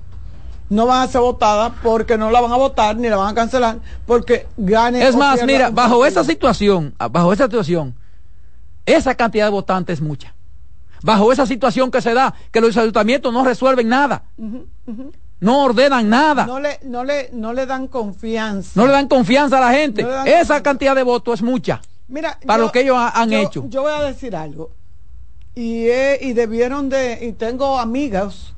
No 0.69 0.85
van 0.85 1.01
a 1.01 1.07
ser 1.11 1.19
votadas 1.19 1.73
porque 1.83 2.17
no 2.17 2.31
la 2.31 2.39
van 2.39 2.53
a 2.53 2.55
votar 2.55 2.95
ni 2.95 3.09
la 3.09 3.17
van 3.17 3.27
a 3.27 3.35
cancelar 3.35 3.79
porque 4.05 4.47
gane. 4.55 5.05
Es 5.05 5.17
más, 5.17 5.43
mira, 5.43 5.69
bajo 5.69 6.05
esa 6.05 6.23
situación, 6.23 6.95
ah, 6.97 7.09
bajo 7.09 7.33
esa 7.33 7.43
situación, 7.43 7.93
esa 8.85 9.15
cantidad 9.15 9.47
de 9.47 9.51
votantes 9.51 9.99
es 9.99 10.01
mucha. 10.01 10.33
Bajo 11.03 11.29
esa 11.33 11.45
situación 11.45 11.91
que 11.91 12.01
se 12.01 12.13
da, 12.13 12.33
que 12.53 12.61
los 12.61 12.77
ayuntamientos 12.77 13.33
no 13.33 13.43
resuelven 13.43 13.89
nada. 13.89 14.23
No 15.41 15.63
ordenan 15.65 16.07
nada. 16.07 16.45
No 16.45 16.61
le, 16.61 16.79
no, 16.83 17.03
le, 17.03 17.29
no 17.33 17.51
le 17.51 17.65
dan 17.65 17.89
confianza. 17.89 18.71
No 18.75 18.87
le 18.87 18.93
dan 18.93 19.09
confianza 19.09 19.57
a 19.57 19.59
la 19.59 19.77
gente. 19.77 20.07
esa 20.25 20.63
cantidad 20.63 20.95
de 20.95 21.03
votos 21.03 21.33
es 21.39 21.41
mucha. 21.41 21.81
Mira, 22.07 22.39
para 22.45 22.61
lo 22.61 22.71
que 22.71 22.81
ellos 22.81 22.97
han 22.97 23.33
hecho. 23.33 23.65
Yo 23.69 23.83
voy 23.83 23.93
a 23.93 24.01
decir 24.03 24.35
algo. 24.35 24.71
Y, 25.55 25.87
y 25.87 26.33
debieron 26.33 26.89
de, 26.89 27.19
y 27.21 27.33
tengo 27.33 27.79
amigas 27.79 28.53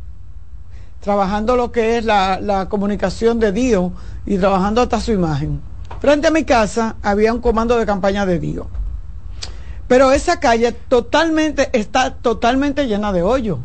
trabajando 1.05 1.55
lo 1.55 1.71
que 1.71 1.99
es 1.99 2.03
la, 2.03 2.65
comunicación 2.67 3.39
de 3.39 3.51
Dio 3.51 3.93
y 4.25 4.39
trabajando 4.39 4.81
hasta 4.81 4.99
su 4.99 5.11
imagen. 5.11 5.61
Frente 5.99 6.27
a 6.27 6.31
mi 6.31 6.45
casa 6.45 6.95
había 7.03 7.31
un 7.31 7.41
comando 7.41 7.77
de 7.77 7.85
campaña 7.85 8.25
de 8.25 8.39
Dio. 8.39 8.67
Pero 9.87 10.11
esa 10.11 10.39
calle 10.39 10.71
totalmente 10.71 11.69
está 11.73 12.15
totalmente 12.15 12.87
llena 12.87 13.13
de 13.13 13.21
hoyo. 13.21 13.59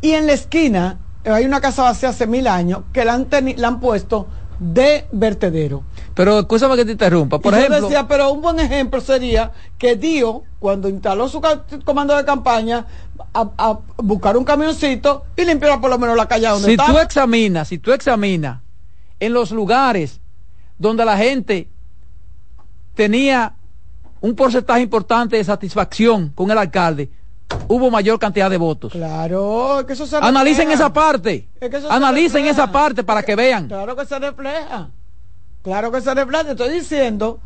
Y 0.00 0.10
en 0.10 0.26
la 0.26 0.32
esquina 0.32 0.98
hay 1.24 1.44
una 1.44 1.60
casa 1.60 1.84
vacía 1.84 2.08
hace 2.08 2.26
mil 2.26 2.48
años 2.48 2.80
que 2.92 3.04
la 3.04 3.14
han, 3.14 3.28
la 3.56 3.68
han 3.68 3.78
puesto 3.78 4.26
de 4.58 5.06
vertedero. 5.12 5.84
Pero 6.14 6.38
escúchame 6.38 6.76
que 6.76 6.84
te 6.84 6.92
interrumpa. 6.92 7.38
Por 7.40 7.54
ejemplo, 7.54 7.78
yo 7.78 7.84
decía, 7.84 8.06
pero 8.06 8.30
un 8.30 8.40
buen 8.40 8.60
ejemplo 8.60 9.00
sería 9.00 9.50
que 9.76 9.96
Dio, 9.96 10.44
cuando 10.60 10.88
instaló 10.88 11.28
su 11.28 11.42
comando 11.84 12.16
de 12.16 12.24
campaña, 12.24 12.86
a, 13.34 13.78
buscar 13.96 14.36
un 14.36 14.44
camioncito 14.44 15.24
y 15.36 15.44
limpiar 15.44 15.80
por 15.80 15.90
lo 15.90 15.98
menos 15.98 16.16
la 16.16 16.26
calle 16.26 16.46
donde 16.46 16.70
Si 16.70 16.76
tú 16.76 16.98
examinas, 16.98 17.68
si 17.68 17.78
tú 17.78 17.92
examinas 17.92 18.60
en 19.18 19.32
los 19.32 19.50
lugares 19.50 20.20
donde 20.78 21.04
la 21.04 21.16
gente 21.16 21.68
tenía 22.94 23.54
un 24.20 24.36
porcentaje 24.36 24.82
importante 24.82 25.36
de 25.36 25.44
satisfacción 25.44 26.30
con 26.30 26.50
el 26.50 26.58
alcalde, 26.58 27.10
hubo 27.68 27.90
mayor 27.90 28.18
cantidad 28.20 28.48
de 28.48 28.56
votos. 28.56 28.92
Claro, 28.92 29.84
que 29.86 29.94
eso 29.94 30.06
se 30.06 30.16
Analicen 30.16 30.70
esa 30.70 30.92
parte. 30.92 31.48
Analicen 31.90 32.46
esa 32.46 32.70
parte 32.70 33.02
para 33.02 33.22
que 33.22 33.34
vean. 33.34 33.66
Claro 33.66 33.96
que 33.96 34.06
se 34.06 34.18
refleja. 34.18 34.90
Claro 35.64 35.90
que 35.90 36.02
se 36.02 36.14
refleja. 36.14 36.44
Te 36.44 36.50
estoy 36.50 36.68
diciendo 36.68 37.40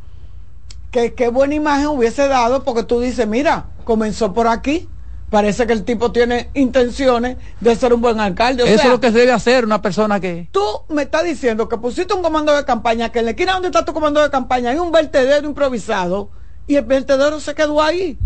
que 0.91 1.15
qué 1.15 1.29
buena 1.29 1.55
imagen 1.55 1.87
hubiese 1.87 2.27
dado 2.27 2.65
porque 2.65 2.83
tú 2.83 3.01
dices, 3.01 3.27
mira, 3.27 3.67
comenzó 3.85 4.35
por 4.35 4.49
aquí. 4.49 4.89
Parece 5.31 5.67
que 5.67 5.75
el 5.75 5.85
tipo 5.85 6.11
tiene 6.11 6.51
intenciones 6.55 7.37
de 7.61 7.77
ser 7.77 7.93
un 7.93 8.01
buen 8.01 8.19
alcalde. 8.19 8.65
Eso 8.65 8.85
es 8.85 8.89
lo 8.89 8.99
que 8.99 9.11
debe 9.11 9.31
hacer 9.31 9.65
una 9.65 9.83
persona 9.83 10.19
que... 10.19 10.49
Tú 10.51 10.65
me 10.89 11.03
estás 11.03 11.23
diciendo 11.23 11.69
que 11.69 11.77
pusiste 11.77 12.15
un 12.15 12.23
comando 12.23 12.57
de 12.57 12.65
campaña, 12.65 13.11
que 13.11 13.19
en 13.19 13.27
la 13.27 13.31
esquina 13.33 13.53
donde 13.53 13.69
está 13.69 13.85
tu 13.85 13.93
comando 13.93 14.23
de 14.23 14.31
campaña 14.31 14.71
hay 14.71 14.79
un 14.79 14.91
vertedero 14.91 15.47
improvisado 15.47 16.31
y 16.67 16.77
el 16.77 16.85
vertedero 16.87 17.41
se 17.41 17.55
quedó 17.55 17.83
ahí. 17.83 18.19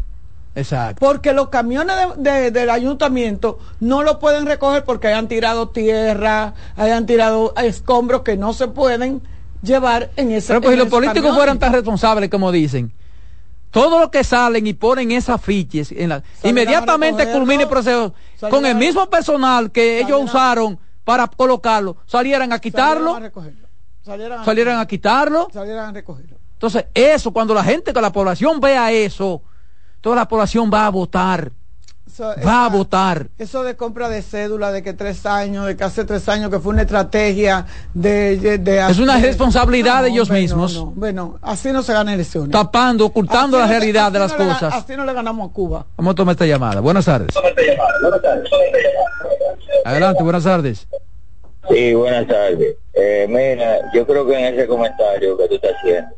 Exacto. 0.55 1.05
Porque 1.05 1.33
los 1.33 1.49
camiones 1.49 1.97
del 2.19 2.71
ayuntamiento 2.71 3.59
no 3.81 4.05
lo 4.05 4.21
pueden 4.21 4.47
recoger 4.47 4.85
porque 4.85 5.09
hayan 5.09 5.27
tirado 5.27 5.71
tierra, 5.71 6.55
hayan 6.77 7.05
tirado 7.05 7.53
escombros 7.57 8.23
que 8.23 8.37
no 8.37 8.53
se 8.53 8.69
pueden 8.69 9.23
llevar 9.63 10.11
en 10.17 10.33
ese 10.33 10.49
Pero 10.49 10.61
pues 10.61 10.75
si 10.75 10.79
los 10.79 10.89
políticos 10.89 11.35
fueran 11.35 11.59
tan 11.59 11.73
responsables 11.73 12.29
como 12.29 12.53
dicen, 12.53 12.93
todo 13.71 14.01
lo 14.01 14.11
que 14.11 14.23
salen 14.23 14.67
y 14.67 14.75
ponen 14.75 15.13
esas 15.13 15.41
fiches, 15.41 15.93
en 15.93 16.11
la, 16.11 16.23
inmediatamente 16.43 17.31
culmine 17.33 17.63
el 17.63 17.69
proceso, 17.69 18.13
con 18.51 18.67
el 18.67 18.75
mismo 18.75 19.09
personal 19.09 19.71
que 19.71 20.01
ellos 20.01 20.21
usaron 20.23 20.79
para 21.05 21.27
colocarlo, 21.27 21.97
salieran 22.07 22.53
a 22.53 22.59
quitarlo, 22.59 23.15
salieran 24.05 24.79
a, 24.79 24.87
quitarlo, 24.87 25.49
salieran 25.53 25.89
a 25.89 25.93
recogerlo. 25.93 26.37
Entonces, 26.53 26.85
eso, 26.95 27.33
cuando 27.33 27.55
la 27.55 27.65
gente, 27.65 27.93
que 27.93 28.01
la 28.01 28.13
población 28.13 28.61
vea 28.61 28.93
eso, 28.93 29.43
toda 30.01 30.17
la 30.17 30.29
población 30.29 30.71
va 30.73 30.87
a 30.87 30.91
votar 30.91 31.51
va 32.21 32.67
a 32.67 32.69
votar. 32.69 33.27
Eso 33.39 33.63
de 33.63 33.77
compra 33.77 34.09
de 34.09 34.23
cédula, 34.23 34.73
de 34.73 34.83
que 34.83 34.93
tres 34.93 35.25
años, 35.27 35.67
de 35.67 35.77
que 35.77 35.85
hace 35.85 36.05
tres 36.05 36.29
años, 36.29 36.51
que 36.51 36.59
fue 36.59 36.73
una 36.73 36.83
estrategia 36.83 37.67
de... 37.95 38.61
es 38.91 38.99
una 38.99 39.19
responsabilidad 39.19 40.03
de 40.03 40.11
ellos 40.11 40.31
mismos. 40.31 40.95
bueno, 40.95 41.39
así 41.43 41.73
no 41.73 41.83
se 41.83 41.93
gana 41.93 42.15
elecciones. 42.15 42.51
Tapando, 42.51 43.07
ocultando 43.07 43.59
la 43.59 43.67
realidad 43.67 44.13
de 44.13 44.19
las 44.19 44.33
cosas. 44.33 44.75
así 44.75 44.97
no 44.97 45.05
le 45.05 45.13
ganamos 45.13 45.51
a 45.51 45.53
Cuba. 45.53 45.87
Vamos 45.97 46.13
a 46.13 46.15
tomar 46.15 46.33
esta 46.33 46.47
llamada. 46.47 46.81
Buenas 46.81 47.05
tardes. 47.05 47.35
Adelante, 49.85 50.23
buenas 50.23 50.45
tardes. 50.45 50.87
Sí, 51.69 51.95
buenas 51.95 52.27
tardes. 52.27 52.77
Eh, 52.95 53.27
mira, 53.29 53.79
yo 53.93 54.07
creo 54.07 54.27
que 54.27 54.35
en 54.35 54.55
ese 54.55 54.67
comentario 54.67 55.37
que 55.39 55.49
tú 55.49 55.55
estás 55.55 55.73
haciendo, 55.79 56.11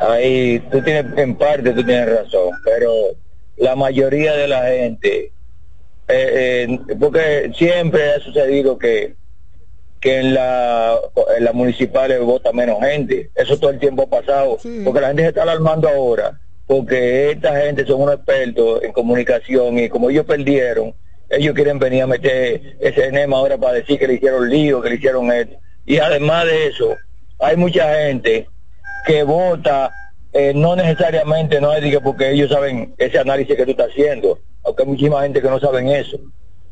ahí 0.00 0.60
tú 0.70 0.80
tienes, 0.82 1.18
en 1.18 1.36
parte 1.36 1.72
tú 1.72 1.84
tienes 1.84 2.08
razón, 2.08 2.50
pero 2.64 2.92
la 3.56 3.76
mayoría 3.76 4.32
de 4.34 4.48
la 4.48 4.64
gente, 4.64 5.32
eh, 6.08 6.66
eh, 6.68 6.78
porque 6.98 7.52
siempre 7.56 8.12
ha 8.12 8.20
sucedido 8.20 8.78
que, 8.78 9.14
que 10.00 10.18
en 10.18 10.34
la, 10.34 10.98
en 11.36 11.44
las 11.44 11.54
municipales 11.54 12.20
vota 12.20 12.52
menos 12.52 12.80
gente, 12.80 13.30
eso 13.34 13.58
todo 13.58 13.70
el 13.70 13.78
tiempo 13.78 14.02
ha 14.02 14.10
pasado, 14.10 14.58
porque 14.84 15.00
la 15.00 15.08
gente 15.08 15.22
se 15.22 15.28
está 15.28 15.42
alarmando 15.42 15.88
ahora, 15.88 16.40
porque 16.66 17.30
esta 17.30 17.60
gente 17.60 17.86
son 17.86 18.02
unos 18.02 18.16
expertos 18.16 18.82
en 18.82 18.92
comunicación 18.92 19.78
y 19.78 19.88
como 19.88 20.10
ellos 20.10 20.26
perdieron, 20.26 20.94
ellos 21.28 21.54
quieren 21.54 21.78
venir 21.78 22.02
a 22.02 22.06
meter 22.06 22.76
ese 22.80 23.06
enema 23.06 23.38
ahora 23.38 23.56
para 23.56 23.74
decir 23.74 23.98
que 23.98 24.06
le 24.06 24.14
hicieron 24.14 24.50
lío, 24.50 24.82
que 24.82 24.90
le 24.90 24.96
hicieron 24.96 25.32
esto. 25.32 25.56
Y 25.86 25.98
además 25.98 26.46
de 26.46 26.66
eso, 26.66 26.96
hay 27.38 27.56
mucha 27.56 27.94
gente 27.94 28.48
que 29.06 29.22
vota 29.22 29.92
eh, 30.32 30.52
no 30.54 30.74
necesariamente 30.76 31.60
no 31.60 31.72
es 31.74 32.00
porque 32.00 32.30
ellos 32.30 32.50
saben 32.50 32.94
ese 32.96 33.18
análisis 33.18 33.54
que 33.54 33.64
tú 33.64 33.72
estás 33.72 33.90
haciendo, 33.90 34.38
aunque 34.64 34.82
hay 34.82 34.88
muchísima 34.88 35.22
gente 35.22 35.42
que 35.42 35.50
no 35.50 35.60
saben 35.60 35.88
eso. 35.88 36.18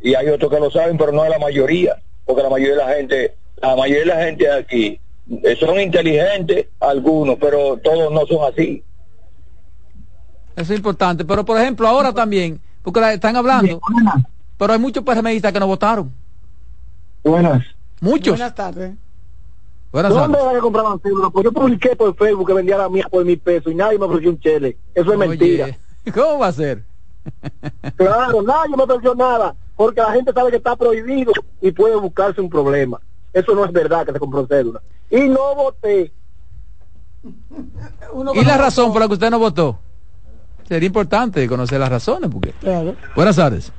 Y 0.02 0.14
hay 0.14 0.28
otros 0.28 0.50
que 0.50 0.60
lo 0.60 0.70
saben, 0.70 0.96
pero 0.96 1.12
no 1.12 1.24
es 1.24 1.30
la 1.30 1.38
mayoría, 1.38 1.96
porque 2.24 2.42
la 2.42 2.48
mayoría 2.48 2.76
de 2.76 2.82
la 2.82 2.94
gente, 2.94 3.36
la 3.60 3.76
mayoría 3.76 4.00
de 4.00 4.06
la 4.06 4.24
gente 4.24 4.44
de 4.44 4.52
aquí 4.52 5.00
eh, 5.30 5.56
son 5.60 5.78
inteligentes, 5.78 6.68
algunos, 6.80 7.36
pero 7.38 7.76
todos 7.76 8.10
no 8.10 8.24
son 8.26 8.50
así. 8.50 8.82
Eso 10.56 10.72
es 10.72 10.78
importante, 10.78 11.24
pero 11.24 11.44
por 11.44 11.60
ejemplo 11.60 11.86
ahora 11.86 12.12
también, 12.12 12.60
porque 12.82 13.12
están 13.12 13.36
hablando, 13.36 13.78
pero 14.56 14.72
hay 14.72 14.78
muchos 14.78 15.04
PRMistas 15.04 15.52
que 15.52 15.60
no 15.60 15.66
votaron. 15.66 16.10
Buenas. 17.22 17.62
Muchos. 18.00 18.38
Buenas 18.38 18.54
tardes. 18.54 18.92
¿Dónde 19.92 20.38
van 20.38 20.56
a 20.56 20.60
comprar 20.60 20.84
cédula? 21.02 21.30
Pues 21.30 21.44
yo 21.44 21.52
publiqué 21.52 21.96
por 21.96 22.14
Facebook 22.14 22.46
que 22.46 22.52
vendía 22.54 22.78
la 22.78 22.88
mía 22.88 23.06
por 23.10 23.24
mil 23.24 23.38
pesos 23.38 23.72
y 23.72 23.74
nadie 23.74 23.98
me 23.98 24.04
ofreció 24.04 24.30
un 24.30 24.38
chele. 24.38 24.76
Eso 24.94 25.12
es 25.12 25.18
mentira. 25.18 25.76
¿Cómo 26.14 26.38
va 26.38 26.46
a 26.48 26.52
ser? 26.52 26.84
claro, 27.96 28.42
nadie 28.42 28.76
me 28.76 28.84
ofreció 28.84 29.14
nada, 29.14 29.54
porque 29.76 30.00
la 30.00 30.12
gente 30.12 30.32
sabe 30.32 30.50
que 30.50 30.56
está 30.56 30.76
prohibido 30.76 31.32
y 31.60 31.72
puede 31.72 31.96
buscarse 31.96 32.40
un 32.40 32.48
problema. 32.48 33.00
Eso 33.32 33.54
no 33.54 33.64
es 33.64 33.72
verdad 33.72 34.06
que 34.06 34.12
se 34.12 34.18
compró 34.18 34.46
cédula. 34.46 34.80
Y 35.10 35.20
no 35.28 35.54
voté. 35.54 36.12
¿Y 38.34 38.44
la 38.44 38.56
razón 38.56 38.92
por 38.92 39.02
la 39.02 39.08
que 39.08 39.14
usted 39.14 39.30
no 39.30 39.38
votó? 39.38 39.78
Sería 40.66 40.86
importante 40.86 41.48
conocer 41.48 41.80
las 41.80 41.88
razones, 41.88 42.30
porque... 42.30 42.54
Buenas 43.16 43.34
tardes. 43.34 43.72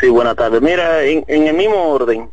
Sí, 0.00 0.08
buenas 0.08 0.36
tardes. 0.36 0.62
Mira, 0.62 1.02
en, 1.02 1.24
en 1.26 1.48
el 1.48 1.56
mismo 1.56 1.88
orden, 1.88 2.30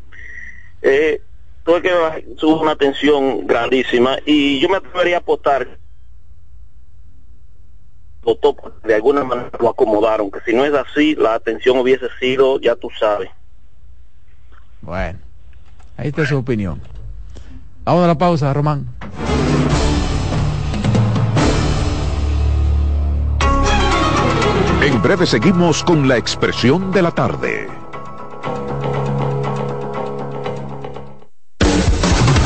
eh, 0.83 1.21
tuve 1.69 1.81
que 1.83 2.35
tuvo 2.37 2.61
una 2.61 2.75
tensión 2.75 3.45
grandísima 3.45 4.17
y 4.25 4.59
yo 4.59 4.69
me 4.69 4.77
atrevería 4.77 5.17
a 5.17 5.19
apostar 5.19 5.67
de 8.83 8.95
alguna 8.95 9.23
manera 9.23 9.49
lo 9.59 9.69
acomodaron, 9.69 10.29
que 10.29 10.39
si 10.41 10.53
no 10.53 10.63
es 10.63 10.73
así, 10.73 11.15
la 11.15 11.33
atención 11.33 11.79
hubiese 11.79 12.07
sido, 12.19 12.59
ya 12.59 12.75
tú 12.75 12.89
sabes. 12.99 13.29
Bueno, 14.81 15.17
ahí 15.97 16.09
está 16.09 16.25
su 16.25 16.37
opinión. 16.37 16.79
Vamos 17.85 18.03
a 18.03 18.07
la 18.07 18.17
pausa, 18.17 18.53
Román. 18.53 18.85
En 24.83 25.01
breve 25.01 25.25
seguimos 25.25 25.83
con 25.83 26.07
la 26.07 26.17
expresión 26.17 26.91
de 26.91 27.01
la 27.01 27.11
tarde. 27.11 27.78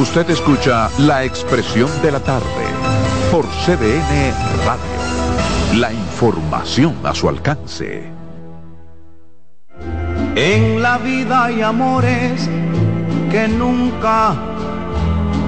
Usted 0.00 0.30
escucha 0.30 0.88
La 0.98 1.24
Expresión 1.24 1.90
de 2.02 2.12
la 2.12 2.20
Tarde 2.20 2.44
por 3.32 3.44
CDN 3.66 4.32
Radio. 4.64 5.80
La 5.80 5.92
información 5.92 6.94
a 7.02 7.12
su 7.12 7.28
alcance. 7.28 8.04
En 10.36 10.80
la 10.80 10.98
vida 10.98 11.46
hay 11.46 11.62
amores 11.62 12.48
que 13.28 13.48
nunca 13.48 14.36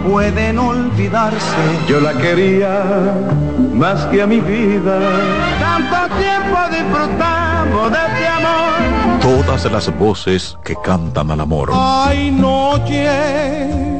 pueden 0.04 0.58
olvidarse. 0.58 1.56
Yo 1.88 2.00
la 2.00 2.12
quería 2.14 3.14
más 3.72 4.04
que 4.06 4.20
a 4.20 4.26
mi 4.26 4.40
vida. 4.40 4.98
Tanto 5.60 6.16
tiempo 6.16 6.58
disfrutamos 6.70 7.92
de 7.92 7.98
este 7.98 8.26
amor. 8.26 9.20
Todas 9.20 9.70
las 9.70 9.96
voces 9.96 10.58
que 10.64 10.74
cantan 10.82 11.30
al 11.30 11.40
amor. 11.40 11.70
Hay 11.72 12.32
noches 12.32 12.90
que 12.90 13.99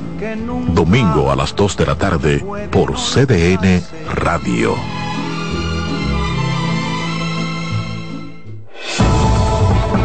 Domingo 0.21 1.31
a 1.31 1.35
las 1.35 1.55
2 1.55 1.77
de 1.77 1.85
la 1.87 1.95
tarde 1.95 2.45
por 2.69 2.93
CDN 2.93 3.81
Radio. 4.13 4.75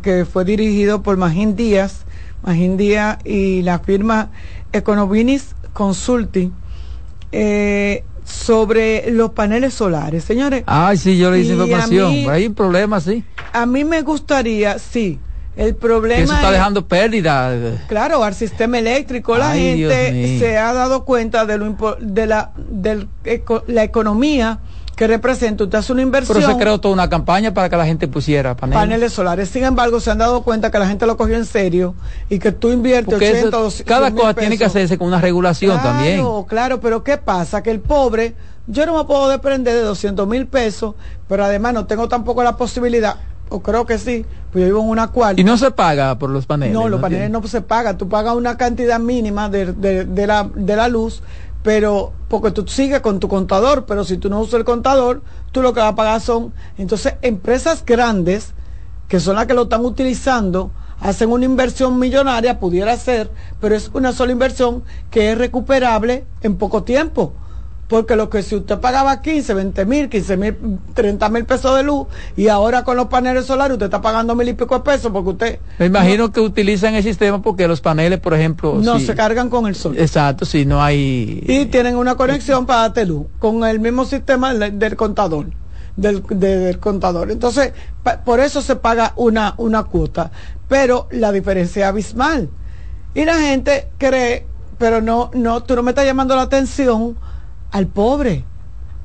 que 0.00 0.24
fue 0.24 0.46
dirigido 0.46 1.02
por 1.02 1.18
Magín 1.18 1.56
Díaz, 1.56 2.06
Magín 2.42 2.78
Díaz 2.78 3.18
y 3.22 3.60
la 3.60 3.80
firma 3.80 4.30
Econovinis 4.72 5.54
Consulting. 5.74 6.54
Eh, 7.32 8.02
sobre 8.24 9.10
los 9.10 9.30
paneles 9.30 9.74
solares, 9.74 10.24
señores. 10.24 10.64
Ay, 10.66 10.96
sí, 10.96 11.18
yo 11.18 11.30
le 11.30 11.40
hice 11.40 11.52
información. 11.52 12.30
Hay 12.30 12.46
un 12.46 12.54
problema, 12.54 13.00
sí. 13.00 13.24
A 13.52 13.66
mí 13.66 13.84
me 13.84 14.02
gustaría, 14.02 14.78
sí. 14.78 15.18
El 15.54 15.74
problema 15.74 16.16
que 16.16 16.22
eso 16.22 16.34
está 16.34 16.50
dejando 16.50 16.86
pérdida. 16.88 17.78
Claro, 17.86 18.24
al 18.24 18.34
sistema 18.34 18.78
eléctrico 18.78 19.36
la 19.36 19.54
gente 19.54 20.38
se 20.38 20.56
ha 20.56 20.72
dado 20.72 21.04
cuenta 21.04 21.44
de 21.44 21.58
lo 21.58 21.96
de 22.00 22.26
la 22.26 22.52
de 22.56 23.06
la 23.66 23.84
economía 23.84 24.60
que 24.96 25.06
representa, 25.06 25.64
usted 25.64 25.78
hace 25.78 25.92
una 25.92 26.02
inversión. 26.02 26.38
Pero 26.38 26.52
se 26.52 26.58
creó 26.58 26.78
toda 26.80 26.94
una 26.94 27.08
campaña 27.08 27.54
para 27.54 27.68
que 27.68 27.76
la 27.76 27.86
gente 27.86 28.08
pusiera 28.08 28.54
paneles. 28.56 28.80
paneles 28.80 29.12
solares. 29.12 29.48
Sin 29.48 29.64
embargo, 29.64 30.00
se 30.00 30.10
han 30.10 30.18
dado 30.18 30.42
cuenta 30.42 30.70
que 30.70 30.78
la 30.78 30.86
gente 30.86 31.06
lo 31.06 31.16
cogió 31.16 31.36
en 31.36 31.46
serio 31.46 31.94
y 32.28 32.38
que 32.38 32.52
tú 32.52 32.70
inviertes 32.70 33.14
80 33.14 33.84
Cada 33.84 34.10
cosa 34.10 34.34
tiene 34.34 34.58
que 34.58 34.64
hacerse 34.64 34.98
con 34.98 35.08
una 35.08 35.20
regulación 35.20 35.80
también. 35.82 36.16
Claro, 36.16 36.46
claro, 36.48 36.80
pero 36.80 37.02
¿qué 37.02 37.16
pasa? 37.16 37.62
Que 37.62 37.70
el 37.70 37.80
pobre, 37.80 38.34
yo 38.66 38.84
no 38.86 38.96
me 38.96 39.04
puedo 39.04 39.28
desprender 39.28 39.74
de 39.74 39.82
200 39.82 40.28
mil 40.28 40.46
pesos, 40.46 40.94
pero 41.28 41.44
además 41.44 41.74
no 41.74 41.86
tengo 41.86 42.08
tampoco 42.08 42.42
la 42.42 42.56
posibilidad 42.56 43.16
o 43.52 43.60
creo 43.60 43.84
que 43.84 43.98
sí, 43.98 44.24
pues 44.50 44.62
yo 44.62 44.66
vivo 44.66 44.80
en 44.80 44.88
una 44.88 45.08
cuarta. 45.08 45.40
¿Y 45.40 45.44
no 45.44 45.58
se 45.58 45.70
paga 45.70 46.18
por 46.18 46.30
los 46.30 46.46
paneles? 46.46 46.74
No, 46.74 46.88
los 46.88 47.00
paneles 47.00 47.30
no 47.30 47.46
se 47.46 47.60
pagan, 47.60 47.98
tú 47.98 48.08
pagas 48.08 48.34
una 48.34 48.56
cantidad 48.56 48.98
mínima 48.98 49.48
de, 49.48 49.72
de, 49.72 50.26
la, 50.26 50.48
de 50.54 50.76
la 50.76 50.88
luz, 50.88 51.22
pero 51.62 52.12
porque 52.28 52.50
tú 52.50 52.66
sigues 52.66 53.00
con 53.00 53.20
tu 53.20 53.28
contador, 53.28 53.84
pero 53.86 54.04
si 54.04 54.16
tú 54.16 54.28
no 54.28 54.40
usas 54.40 54.54
el 54.54 54.64
contador, 54.64 55.22
tú 55.52 55.62
lo 55.62 55.72
que 55.72 55.80
vas 55.80 55.92
a 55.92 55.96
pagar 55.96 56.20
son, 56.20 56.52
entonces, 56.78 57.14
empresas 57.22 57.84
grandes, 57.84 58.54
que 59.08 59.20
son 59.20 59.36
las 59.36 59.46
que 59.46 59.54
lo 59.54 59.62
están 59.62 59.84
utilizando, 59.84 60.70
hacen 61.00 61.30
una 61.30 61.44
inversión 61.44 61.98
millonaria, 61.98 62.58
pudiera 62.58 62.96
ser, 62.96 63.30
pero 63.60 63.74
es 63.74 63.90
una 63.92 64.12
sola 64.12 64.32
inversión 64.32 64.82
que 65.10 65.32
es 65.32 65.38
recuperable 65.38 66.24
en 66.42 66.56
poco 66.56 66.82
tiempo 66.82 67.34
porque 67.92 68.16
lo 68.16 68.30
que 68.30 68.42
si 68.42 68.56
usted 68.56 68.78
pagaba 68.78 69.20
15, 69.20 69.52
20 69.52 69.84
mil, 69.84 70.08
15 70.08 70.36
mil, 70.38 70.56
30 70.94 71.28
mil 71.28 71.44
pesos 71.44 71.76
de 71.76 71.82
luz 71.82 72.06
y 72.38 72.48
ahora 72.48 72.84
con 72.84 72.96
los 72.96 73.08
paneles 73.08 73.44
solares 73.44 73.74
usted 73.74 73.84
está 73.84 74.00
pagando 74.00 74.34
mil 74.34 74.48
y 74.48 74.54
pico 74.54 74.76
de 74.76 74.80
pesos 74.80 75.12
porque 75.12 75.28
usted... 75.28 75.58
Me 75.78 75.84
imagino 75.84 76.32
que 76.32 76.40
utilizan 76.40 76.94
el 76.94 77.02
sistema 77.02 77.42
porque 77.42 77.68
los 77.68 77.82
paneles, 77.82 78.18
por 78.18 78.32
ejemplo... 78.32 78.78
No, 78.80 78.98
se 78.98 79.14
cargan 79.14 79.50
con 79.50 79.66
el 79.66 79.74
sol. 79.74 79.94
Exacto, 79.98 80.46
si 80.46 80.64
no 80.64 80.82
hay... 80.82 81.44
Y 81.46 81.66
tienen 81.66 81.96
una 81.96 82.14
conexión 82.14 82.64
para 82.64 82.80
darte 82.80 83.04
luz 83.04 83.26
con 83.38 83.62
el 83.62 83.78
mismo 83.78 84.06
sistema 84.06 84.54
del, 84.54 84.96
contador. 84.96 85.48
Del, 85.94 86.22
del, 86.30 86.78
contador. 86.78 87.30
Entonces, 87.30 87.74
por 88.24 88.40
eso 88.40 88.62
se 88.62 88.76
paga 88.76 89.12
una, 89.16 89.52
una 89.58 89.82
cuota. 89.84 90.30
Pero 90.66 91.08
la 91.10 91.30
diferencia 91.30 91.82
es 91.82 91.88
abismal. 91.90 92.48
Y 93.14 93.26
la 93.26 93.38
gente 93.38 93.88
cree, 93.98 94.46
pero 94.78 95.02
no, 95.02 95.30
no, 95.34 95.62
tú 95.62 95.76
no 95.76 95.82
me 95.82 95.90
estás 95.90 96.06
llamando 96.06 96.34
la 96.34 96.42
atención 96.42 97.18
al 97.72 97.86
pobre, 97.88 98.44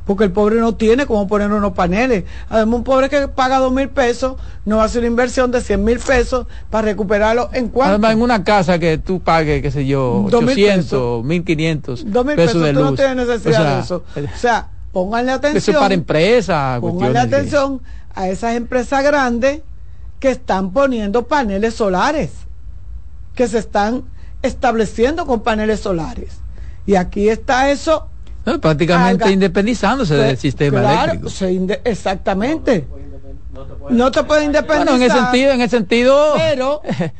porque 0.05 0.25
el 0.25 0.31
pobre 0.31 0.59
no 0.59 0.75
tiene 0.75 1.05
como 1.05 1.27
poner 1.27 1.51
unos 1.51 1.73
paneles. 1.73 2.25
Además, 2.49 2.75
un 2.75 2.83
pobre 2.83 3.09
que 3.09 3.27
paga 3.27 3.57
dos 3.59 3.71
mil 3.71 3.89
pesos 3.89 4.35
no 4.65 4.81
hacer 4.81 4.99
una 4.99 5.07
inversión 5.07 5.51
de 5.51 5.61
cien 5.61 5.83
mil 5.83 5.99
pesos 5.99 6.47
para 6.69 6.85
recuperarlo 6.85 7.49
en 7.53 7.69
cuanto. 7.69 7.91
Además, 7.91 8.13
en 8.13 8.21
una 8.21 8.43
casa 8.43 8.77
que 8.77 8.97
tú 8.97 9.21
pagues, 9.21 9.61
qué 9.61 9.71
sé 9.71 9.85
yo, 9.85 10.23
800, 10.25 11.23
1500 11.25 12.03
pesos, 12.03 12.25
pesos 12.35 12.61
de 12.61 12.73
luz. 12.73 12.83
no 12.83 12.93
tienes 12.93 13.27
necesidad 13.27 13.75
de 13.75 13.81
eso. 13.81 14.03
O 14.15 14.37
sea, 14.37 14.69
pónganle 14.91 15.31
atención. 15.31 15.57
Eso 15.57 15.71
es 15.71 15.77
para 15.77 15.93
empresas. 15.93 16.79
Pónganle 16.79 17.19
atención 17.19 17.81
a 18.13 18.27
esas 18.29 18.55
empresas 18.55 19.03
grandes 19.03 19.61
que 20.19 20.29
están 20.29 20.71
poniendo 20.71 21.27
paneles 21.27 21.73
solares, 21.73 22.31
que 23.35 23.47
se 23.47 23.59
están 23.59 24.03
estableciendo 24.41 25.25
con 25.25 25.41
paneles 25.41 25.81
solares. 25.81 26.39
Y 26.85 26.95
aquí 26.95 27.29
está 27.29 27.69
eso 27.69 28.07
prácticamente 28.61 29.31
independizándose 29.31 30.15
del 30.15 30.37
sistema 30.37 31.03
eléctrico. 31.03 31.29
exactamente. 31.83 32.87
No 33.89 34.11
te 34.11 34.23
puede 34.23 34.45
independizar. 34.45 34.95
en 34.95 35.01
el 35.01 35.11
sentido, 35.11 35.51
en 35.51 35.61
el 35.61 35.69
sentido 35.69 36.35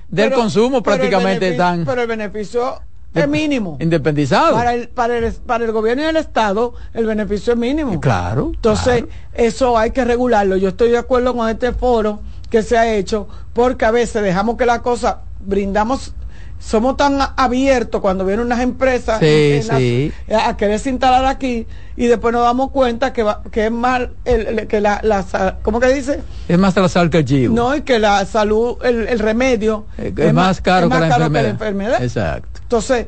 del 0.10 0.32
consumo 0.32 0.84
prácticamente 0.84 1.49
están. 1.49 1.86
Pero 1.86 2.02
el 2.02 2.08
beneficio 2.08 2.82
es 3.14 3.28
mínimo. 3.28 3.78
Independizado. 3.80 4.54
Para 4.54 4.74
el, 4.74 4.90
para, 4.90 5.18
el, 5.18 5.34
para 5.34 5.66
el 5.66 5.72
gobierno 5.72 6.04
y 6.04 6.06
el 6.06 6.18
Estado, 6.18 6.74
el 6.94 7.06
beneficio 7.06 7.54
es 7.54 7.60
mínimo. 7.60 7.99
Claro. 7.99 8.52
Entonces, 8.54 9.06
eso 9.34 9.78
hay 9.78 9.91
que 9.91 10.06
regularlo. 10.06 10.58
Yo 10.58 10.70
estoy 10.70 10.91
de 10.91 10.98
acuerdo 10.98 11.36
con 11.36 11.49
este 11.49 11.72
foro 11.72 12.22
que 12.49 12.62
se 12.62 12.78
ha 12.78 12.94
hecho, 12.94 13.28
porque 13.54 13.86
a 13.86 13.91
veces 13.91 14.22
dejamos 14.24 14.58
que 14.58 14.66
la 14.66 14.82
cosa, 14.82 15.22
brindamos 15.40 16.14
somos 16.60 16.98
tan 16.98 17.20
abiertos 17.36 18.02
cuando 18.02 18.26
vienen 18.26 18.46
unas 18.46 18.62
empresas 18.62 19.18
a 19.18 20.58
querer 20.58 20.82
instalar 20.86 21.26
aquí 21.26 21.68
y 21.96 22.08
después 22.08 22.34
nos 22.34 22.44
damos 22.44 22.72
cuenta 22.72 23.14
que, 23.14 23.26
que 23.52 23.66
es 23.66 23.72
más 23.72 24.02
el, 24.26 24.68
que 24.68 24.82
la, 24.82 25.00
la, 25.04 25.58
¿cómo 25.62 25.80
que 25.80 25.88
dice? 25.90 26.22
Es 26.48 26.58
más 26.58 26.76
la 26.76 26.90
sal 26.90 27.10
que 27.10 27.20
el 27.20 27.54
No, 27.54 27.76
y 27.76 27.82
que 27.82 28.00
la 28.00 28.26
salud, 28.26 28.78
el, 28.84 29.20
remedio 29.20 29.86
es, 29.98 30.34
más, 30.34 30.62
caro, 30.62 30.90
que, 30.90 31.00
la 31.00 31.48
enfermedad. 31.48 32.02
Exacto. 32.02 32.60
Entonces, 32.62 33.08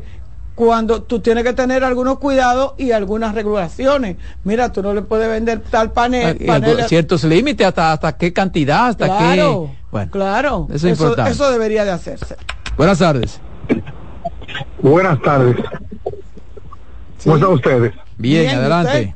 cuando 0.60 1.04
tú 1.04 1.22
tienes 1.22 1.46
que 1.46 1.54
tener 1.54 1.86
algunos 1.86 2.20
cuidados 2.20 2.74
y 2.78 2.92
algunas 2.92 3.34
regulaciones. 3.34 4.18
Mira, 4.44 4.74
tú 4.74 4.84
no 4.84 4.94
le 4.94 5.02
puedes 5.02 5.30
vender 5.30 5.62
tal 5.62 5.94
panel. 5.94 6.38
Ah, 6.50 6.60
ciertos 6.86 7.24
límites, 7.24 7.66
hasta, 7.66 7.94
hasta 7.94 8.18
qué 8.18 8.34
cantidad, 8.34 8.90
hasta 8.90 9.08
qué. 9.20 9.70
Bueno, 9.90 10.12
claro. 10.12 10.68
Eso, 10.70 10.90
es 10.90 11.00
importante. 11.00 11.32
eso 11.32 11.50
debería 11.50 11.86
de 11.86 11.92
hacerse. 11.92 12.36
Buenas 12.80 13.00
tardes. 13.00 13.42
Buenas 14.82 15.22
tardes. 15.22 15.58
¿Cómo 17.22 17.36
están 17.36 17.52
ustedes? 17.52 17.94
Bien, 18.18 18.56
adelante. 18.56 19.14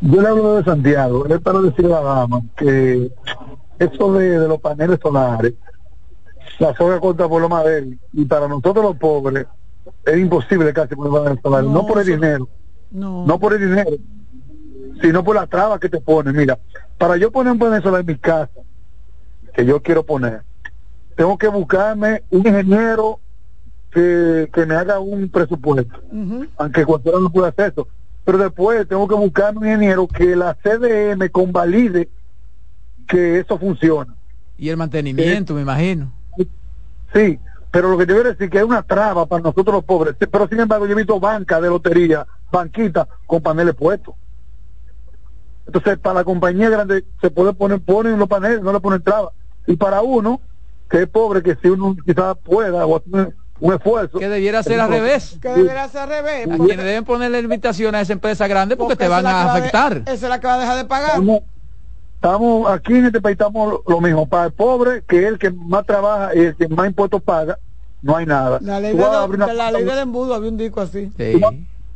Yo 0.00 0.22
le 0.22 0.28
hablo 0.28 0.54
de 0.54 0.62
Santiago. 0.62 1.26
Es 1.26 1.40
para 1.40 1.58
decirle 1.58 1.92
a 1.92 2.00
la 2.00 2.10
dama 2.14 2.42
que 2.56 3.10
eso 3.80 4.12
de, 4.12 4.46
los 4.46 4.60
paneles 4.60 5.00
solares 5.02 5.54
la 6.60 6.72
soga 6.76 7.00
corta 7.00 7.28
por 7.28 7.42
lo 7.42 7.48
más 7.48 7.64
débil. 7.64 7.98
Y 8.12 8.24
para 8.24 8.46
nosotros 8.46 8.84
los 8.84 8.96
pobres 8.98 9.48
es 10.04 10.16
imposible 10.16 10.72
casi 10.72 10.94
poner 10.94 11.32
el 11.32 11.72
no, 11.72 11.84
por 11.88 11.98
el 11.98 12.06
dinero, 12.06 12.48
no. 12.92 13.26
no 13.26 13.40
por 13.40 13.54
el 13.54 13.68
dinero, 13.68 13.96
sino 15.02 15.24
por 15.24 15.34
la 15.34 15.48
traba 15.48 15.80
que 15.80 15.88
te 15.88 16.00
pone. 16.00 16.32
Mira, 16.32 16.56
para 16.98 17.16
yo 17.16 17.32
poner 17.32 17.52
un 17.52 17.58
venezolano 17.58 17.98
en 17.98 18.06
mi 18.06 18.16
casa, 18.16 18.52
que 19.52 19.66
yo 19.66 19.82
quiero 19.82 20.06
poner, 20.06 20.44
tengo 21.22 21.38
que 21.38 21.46
buscarme 21.46 22.24
un 22.30 22.44
ingeniero 22.44 23.20
que, 23.92 24.50
que 24.52 24.66
me 24.66 24.74
haga 24.74 24.98
un 24.98 25.28
presupuesto, 25.28 26.00
aunque 26.56 26.84
cualquiera 26.84 27.20
no 27.20 27.30
pueda 27.30 27.50
hacer 27.50 27.70
eso. 27.70 27.86
Pero 28.24 28.38
después 28.38 28.88
tengo 28.88 29.06
que 29.06 29.14
buscarme 29.14 29.60
un 29.60 29.66
ingeniero 29.66 30.08
que 30.08 30.34
la 30.34 30.54
CDM 30.54 31.30
convalide 31.30 32.08
que 33.06 33.38
eso 33.38 33.56
funciona. 33.56 34.16
Y 34.58 34.70
el 34.70 34.76
mantenimiento, 34.76 35.54
me 35.54 35.62
imagino. 35.62 36.10
Sí, 37.14 37.38
pero 37.70 37.90
lo 37.90 37.98
que 37.98 38.06
te 38.06 38.14
voy 38.14 38.22
a 38.22 38.30
decir 38.30 38.50
que 38.50 38.58
es 38.58 38.64
una 38.64 38.82
traba 38.82 39.24
para 39.26 39.44
nosotros 39.44 39.76
los 39.76 39.84
pobres. 39.84 40.16
Pero 40.18 40.48
sin 40.48 40.58
embargo, 40.58 40.86
yo 40.86 40.92
he 40.94 40.96
visto 40.96 41.20
banca 41.20 41.60
de 41.60 41.68
lotería, 41.68 42.26
banquita 42.50 43.06
con 43.26 43.40
paneles 43.40 43.76
puestos. 43.76 44.16
Entonces, 45.68 45.98
para 45.98 46.14
la 46.14 46.24
compañía 46.24 46.68
grande 46.68 47.04
se 47.20 47.30
puede 47.30 47.52
poner, 47.52 47.80
ponen 47.80 48.18
los 48.18 48.28
paneles, 48.28 48.60
no 48.60 48.72
le 48.72 48.80
ponen 48.80 49.02
traba. 49.02 49.30
Y 49.68 49.76
para 49.76 50.02
uno, 50.02 50.40
que 50.92 51.02
es 51.04 51.08
pobre, 51.08 51.42
que 51.42 51.56
si 51.56 51.68
uno 51.68 51.96
quizás 52.04 52.36
pueda 52.44 52.86
o 52.86 53.02
un 53.60 53.72
esfuerzo. 53.72 54.18
Que 54.18 54.28
debiera 54.28 54.62
ser 54.62 54.78
al 54.78 54.90
revés. 54.90 55.38
Que 55.40 55.48
debiera 55.48 55.88
ser 55.88 56.02
al 56.02 56.08
revés. 56.10 56.48
A 56.50 56.58
quienes 56.58 56.84
deben 56.84 57.04
ponerle 57.04 57.40
invitación 57.40 57.94
a 57.94 58.02
esa 58.02 58.12
empresa 58.12 58.46
grande 58.46 58.76
porque, 58.76 58.96
te 58.96 59.08
van 59.08 59.26
a 59.26 59.54
afectar. 59.54 60.02
esa 60.04 60.12
es 60.12 60.22
la 60.22 60.38
que 60.38 60.46
va 60.46 60.56
a 60.56 60.58
dejar 60.58 60.76
de 60.76 60.84
pagar. 60.84 61.20
Estamos, 62.16 62.70
aquí 62.70 62.94
en 62.94 63.06
este 63.06 63.22
país 63.22 63.32
estamos 63.32 63.80
lo 63.86 64.00
mismo. 64.02 64.28
Para 64.28 64.44
el 64.44 64.52
pobre, 64.52 65.02
que 65.08 65.20
es 65.20 65.24
el 65.28 65.38
que 65.38 65.50
más 65.50 65.86
trabaja 65.86 66.36
y 66.36 66.40
el 66.40 66.56
que 66.56 66.68
más 66.68 66.86
impuestos 66.86 67.22
paga, 67.22 67.58
no 68.02 68.14
hay 68.14 68.26
nada. 68.26 68.58
La 68.60 68.78
ley, 68.78 68.94
de, 68.94 69.54
la 69.54 69.72
ley 69.72 69.84
del 69.84 69.98
embudo 69.98 70.34
había 70.34 70.50
un 70.50 70.58
disco 70.58 70.82
así. 70.82 71.10
Sí. 71.16 71.40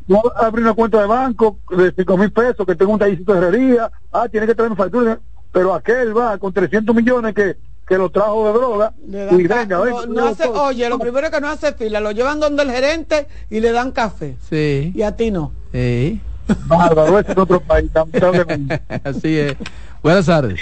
No 0.08 0.22
abrir 0.36 0.64
una 0.64 0.74
cuenta 0.74 1.00
de 1.00 1.06
banco 1.06 1.58
de 1.70 1.92
5 1.94 2.16
mil 2.16 2.32
pesos, 2.32 2.66
que 2.66 2.74
tengo 2.74 2.92
un 2.92 2.98
tallicito 2.98 3.34
de 3.34 3.38
herrería, 3.38 3.90
ah, 4.10 4.26
tiene 4.28 4.46
que 4.46 4.54
traerme 4.54 4.76
factura, 4.76 5.18
pero 5.52 5.74
aquel 5.74 6.16
va 6.16 6.38
con 6.38 6.52
300 6.52 6.94
millones 6.94 7.34
que 7.34 7.56
que 7.86 7.96
lo 7.96 8.10
trajo 8.10 8.46
de 8.46 8.52
droga 8.52 8.92
y 9.06 9.46
venga, 9.46 9.80
no, 10.08 10.26
hace, 10.26 10.48
oye, 10.48 10.88
lo 10.88 10.98
primero 10.98 11.30
que 11.30 11.40
no 11.40 11.48
hace 11.48 11.72
fila, 11.72 12.00
lo 12.00 12.10
llevan 12.10 12.40
donde 12.40 12.64
el 12.64 12.72
gerente 12.72 13.28
y 13.48 13.60
le 13.60 13.70
dan 13.70 13.92
café. 13.92 14.36
Sí. 14.50 14.92
Y 14.94 15.02
a 15.02 15.14
ti 15.14 15.30
no. 15.30 15.52
Sí. 15.72 16.20
Bárbaro, 16.66 17.18
es 17.20 17.28
en 17.28 17.38
otro 17.38 17.60
país, 17.60 17.90
Así 19.04 19.38
es. 19.38 19.56
Buenas 20.02 20.26
tardes. 20.26 20.60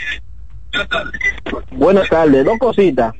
Buenas 1.73 2.09
tardes, 2.09 2.45
dos 2.45 2.59
cositas. 2.59 3.15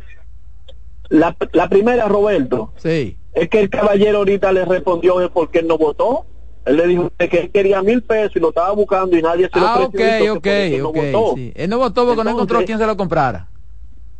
La, 1.09 1.35
la 1.53 1.69
primera, 1.69 2.07
Roberto. 2.07 2.73
Sí. 2.77 3.17
Es 3.33 3.49
que 3.49 3.61
el 3.61 3.71
caballero 3.71 4.19
ahorita 4.19 4.53
le 4.53 4.65
respondió 4.65 5.21
es 5.21 5.31
porque 5.31 5.61
él 5.61 5.67
no 5.67 5.79
votó. 5.79 6.27
Él 6.67 6.77
le 6.77 6.87
dijo 6.87 7.13
que 7.19 7.39
él 7.39 7.51
quería 7.51 7.83
mil 7.83 8.03
pesos 8.03 8.37
y 8.37 8.41
lo 8.41 8.49
estaba 8.49 8.73
buscando 8.73 9.17
y 9.17 9.23
nadie 9.23 9.51
se 9.53 9.61
lo 9.61 9.67
ah, 9.67 9.81
ok, 9.81 10.01
ok, 10.31 10.47
ok. 10.83 11.37
Sí. 11.37 11.53
Él 11.55 11.71
no 11.71 11.79
votó 11.79 12.07
porque 12.07 12.25
no 12.25 12.31
encontró 12.31 12.59
a 12.59 12.65
quien 12.65 12.79
se 12.79 12.87
lo 12.87 12.97
comprara. 12.97 13.49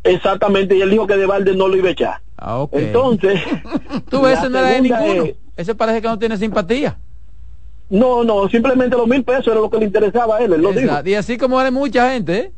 Exactamente, 0.05 0.77
y 0.77 0.81
él 0.81 0.91
dijo 0.91 1.07
que 1.07 1.17
de 1.17 1.25
balde 1.25 1.55
no 1.55 1.67
lo 1.67 1.75
iba 1.75 1.89
a 1.89 1.91
echar. 1.91 2.21
Ah, 2.37 2.65
Entonces, 2.71 3.41
tú 4.09 4.21
ves, 4.21 4.37
ese 4.37 4.49
no 4.49 4.59
era 4.59 4.69
de 4.69 4.81
ninguno. 4.81 5.25
ese 5.57 5.73
parece 5.73 6.01
que 6.01 6.07
no 6.07 6.19
tiene 6.19 6.37
simpatía. 6.37 6.97
No, 7.89 8.23
no, 8.23 8.47
simplemente 8.47 8.95
los 8.95 9.07
mil 9.07 9.23
pesos 9.23 9.47
era 9.47 9.55
lo 9.55 9.69
que 9.69 9.79
le 9.79 9.85
interesaba 9.85 10.37
a 10.37 10.39
él, 10.41 10.53
él 10.53 10.61
lo 10.61 10.73
dijo. 10.73 10.93
Y 11.03 11.15
así 11.15 11.37
como 11.37 11.59
era 11.59 11.71
mucha 11.71 12.11
gente, 12.11 12.37
¿eh? 12.37 12.51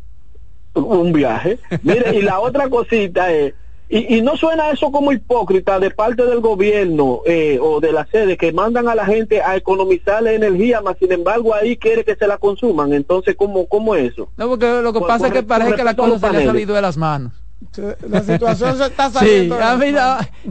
Un 0.74 1.14
viaje. 1.14 1.58
Mire, 1.84 2.16
y 2.18 2.22
la 2.22 2.40
otra 2.40 2.70
cosita 2.70 3.32
es, 3.32 3.54
y, 3.90 4.18
y, 4.18 4.22
no 4.22 4.36
suena 4.36 4.70
eso 4.70 4.92
como 4.92 5.14
hipócrita 5.14 5.80
de 5.80 5.92
parte 5.92 6.26
del 6.26 6.42
gobierno 6.42 7.22
eh, 7.26 7.58
o 7.62 7.80
de 7.80 7.94
la 7.94 8.06
sede 8.08 8.36
que 8.36 8.52
mandan 8.52 8.90
a 8.90 8.96
la 8.96 9.06
gente 9.06 9.42
a 9.42 9.56
economizar 9.56 10.22
la 10.22 10.34
energía, 10.34 10.82
más 10.82 10.98
sin 10.98 11.14
embargo 11.14 11.56
ahí 11.56 11.78
quiere 11.78 12.04
que 12.04 12.16
se 12.16 12.28
la 12.28 12.38
consuman. 12.38 12.92
Entonces, 12.92 13.36
¿cómo, 13.38 13.66
cómo 13.68 13.96
eso? 13.96 14.30
No, 14.36 14.50
porque 14.50 14.82
lo 14.82 14.92
que 14.92 15.00
pasa 15.00 15.28
es 15.28 15.34
que 15.34 15.44
parece 15.44 15.76
que 15.76 15.86
la 15.86 15.96
cosa 15.96 16.20
se 16.20 16.34
le 16.34 16.44
ha 16.44 16.46
salido 16.48 16.76
de 16.76 16.82
las 16.82 16.98
manos. 16.98 17.32
La 18.10 18.22
situación 18.24 18.78
se 18.78 18.86
está 18.88 19.10
saliendo. 19.12 19.56
Sí, 19.56 19.64
han, 19.64 19.82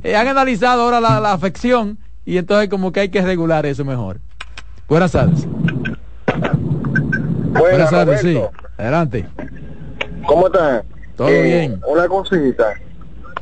eh, 0.03 0.17
han, 0.17 0.29
analizado 0.29 0.83
ahora 0.83 0.99
la, 0.99 1.21
la, 1.21 1.33
afección 1.33 1.99
y 2.25 2.39
entonces 2.39 2.71
como 2.71 2.91
que 2.91 3.01
hay 3.01 3.09
que 3.11 3.21
regular 3.21 3.67
eso 3.67 3.85
mejor. 3.85 4.19
Buenas 4.89 5.13
tardes. 5.13 5.47
Buenas, 7.51 7.91
tardes, 7.91 8.21
sí. 8.23 8.41
Adelante. 8.79 9.27
¿Cómo 10.27 10.47
están? 10.47 10.83
Todo 11.17 11.29
eh, 11.29 11.43
bien. 11.43 11.81
Una 11.87 12.09
cosita 12.09 12.75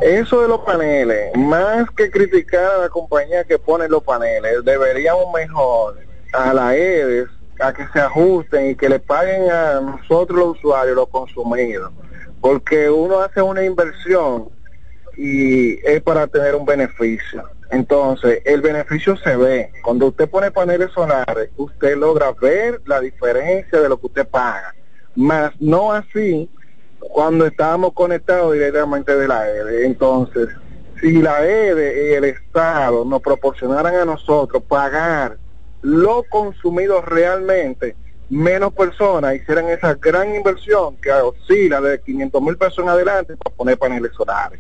eso 0.01 0.43
de 0.43 0.49
los 0.49 0.61
paneles, 0.61 1.37
más 1.37 1.89
que 1.91 2.11
criticar 2.11 2.65
a 2.65 2.79
la 2.79 2.89
compañía 2.89 3.45
que 3.45 3.59
pone 3.59 3.89
los 3.89 4.03
paneles, 4.03 4.65
deberíamos 4.65 5.33
mejor 5.33 5.99
a 6.33 6.53
la 6.53 6.77
EDES 6.77 7.29
a 7.61 7.73
que 7.73 7.87
se 7.93 8.01
ajusten 8.01 8.71
y 8.71 8.75
que 8.75 8.89
le 8.89 8.99
paguen 8.99 9.51
a 9.51 9.81
nosotros 9.81 10.39
los 10.39 10.59
usuarios, 10.59 10.97
los 10.97 11.09
consumidos, 11.09 11.93
porque 12.41 12.91
uno 12.91 13.21
hace 13.21 13.41
una 13.41 13.65
inversión 13.65 14.49
y 15.17 15.75
es 15.87 16.03
para 16.03 16.27
tener 16.27 16.57
un 16.57 16.67
beneficio. 16.67 17.49
Entonces, 17.71 18.43
el 18.45 18.61
beneficio 18.61 19.17
se 19.17 19.37
ve. 19.37 19.71
Cuando 19.83 20.09
usted 20.09 20.29
pone 20.29 20.51
paneles 20.51 20.91
solares, 20.93 21.51
usted 21.57 21.97
logra 21.97 22.33
ver 22.33 22.81
la 22.87 23.01
diferencia 23.01 23.81
de 23.81 23.89
lo 23.89 23.99
que 23.99 24.07
usted 24.07 24.29
paga. 24.29 24.75
Más 25.15 25.53
no 25.61 25.93
así 25.93 26.49
cuando 27.13 27.47
estábamos 27.47 27.93
conectados 27.93 28.53
directamente 28.53 29.17
de 29.17 29.29
la 29.29 29.49
EDE. 29.49 29.87
Entonces, 29.87 30.49
si 31.01 31.21
la 31.21 31.45
EDE 31.45 32.11
y 32.11 32.15
el 32.15 32.25
Estado 32.25 33.05
nos 33.05 33.21
proporcionaran 33.21 33.95
a 33.95 34.05
nosotros 34.05 34.63
pagar 34.63 35.39
lo 35.83 36.25
consumido 36.31 37.03
realmente, 37.03 37.95
menos 38.31 38.73
personas 38.73 39.35
hicieran 39.35 39.69
esa 39.69 39.95
gran 39.95 40.35
inversión 40.35 40.97
que 40.97 41.13
oscila 41.13 41.81
de 41.81 42.01
500 42.01 42.43
mil 42.43 42.57
pesos 42.57 42.79
en 42.79 42.89
adelante 42.89 43.37
para 43.37 43.55
poner 43.55 43.79
paneles 43.79 44.13
solares. 44.17 44.59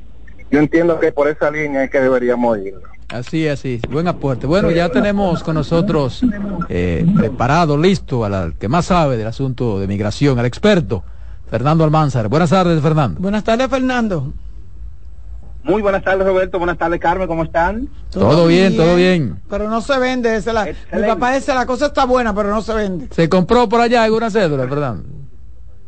Yo 0.50 0.58
entiendo 0.58 1.00
que 1.00 1.12
por 1.12 1.28
esa 1.28 1.50
línea 1.50 1.84
es 1.84 1.90
que 1.90 1.98
deberíamos 1.98 2.58
ir. 2.58 2.74
Así, 3.08 3.48
así, 3.48 3.80
buen 3.88 4.06
aporte. 4.06 4.46
Bueno, 4.46 4.70
ya 4.70 4.90
tenemos 4.90 5.42
con 5.42 5.54
nosotros 5.54 6.20
eh, 6.68 7.06
preparado, 7.16 7.78
listo, 7.78 8.24
al 8.24 8.54
que 8.58 8.68
más 8.68 8.86
sabe 8.86 9.16
del 9.16 9.26
asunto 9.26 9.80
de 9.80 9.86
migración, 9.86 10.38
al 10.38 10.46
experto 10.46 11.04
Fernando 11.50 11.84
Almanzar. 11.84 12.28
Buenas 12.28 12.50
tardes, 12.50 12.82
Fernando. 12.82 13.20
Buenas 13.20 13.44
tardes, 13.44 13.68
Fernando. 13.68 14.32
Muy 15.62 15.80
buenas 15.80 16.02
tardes, 16.02 16.26
Roberto. 16.26 16.58
Buenas 16.58 16.76
tardes, 16.76 17.00
Carmen. 17.00 17.26
¿Cómo 17.26 17.44
están? 17.44 17.88
Todo, 18.10 18.46
bien, 18.46 18.76
todo 18.76 18.96
bien. 18.96 19.40
Pero 19.48 19.68
no 19.68 19.80
se 19.80 19.98
vende. 19.98 20.36
Esa 20.36 20.52
la, 20.52 20.66
mi 20.66 21.02
papá 21.06 21.34
dice, 21.34 21.54
la 21.54 21.64
cosa 21.64 21.86
está 21.86 22.04
buena, 22.04 22.34
pero 22.34 22.50
no 22.50 22.60
se 22.60 22.74
vende. 22.74 23.08
¿Se 23.10 23.28
compró 23.28 23.68
por 23.68 23.80
allá 23.80 24.04
alguna 24.04 24.30
cédula, 24.30 24.68
Fernando? 24.68 25.08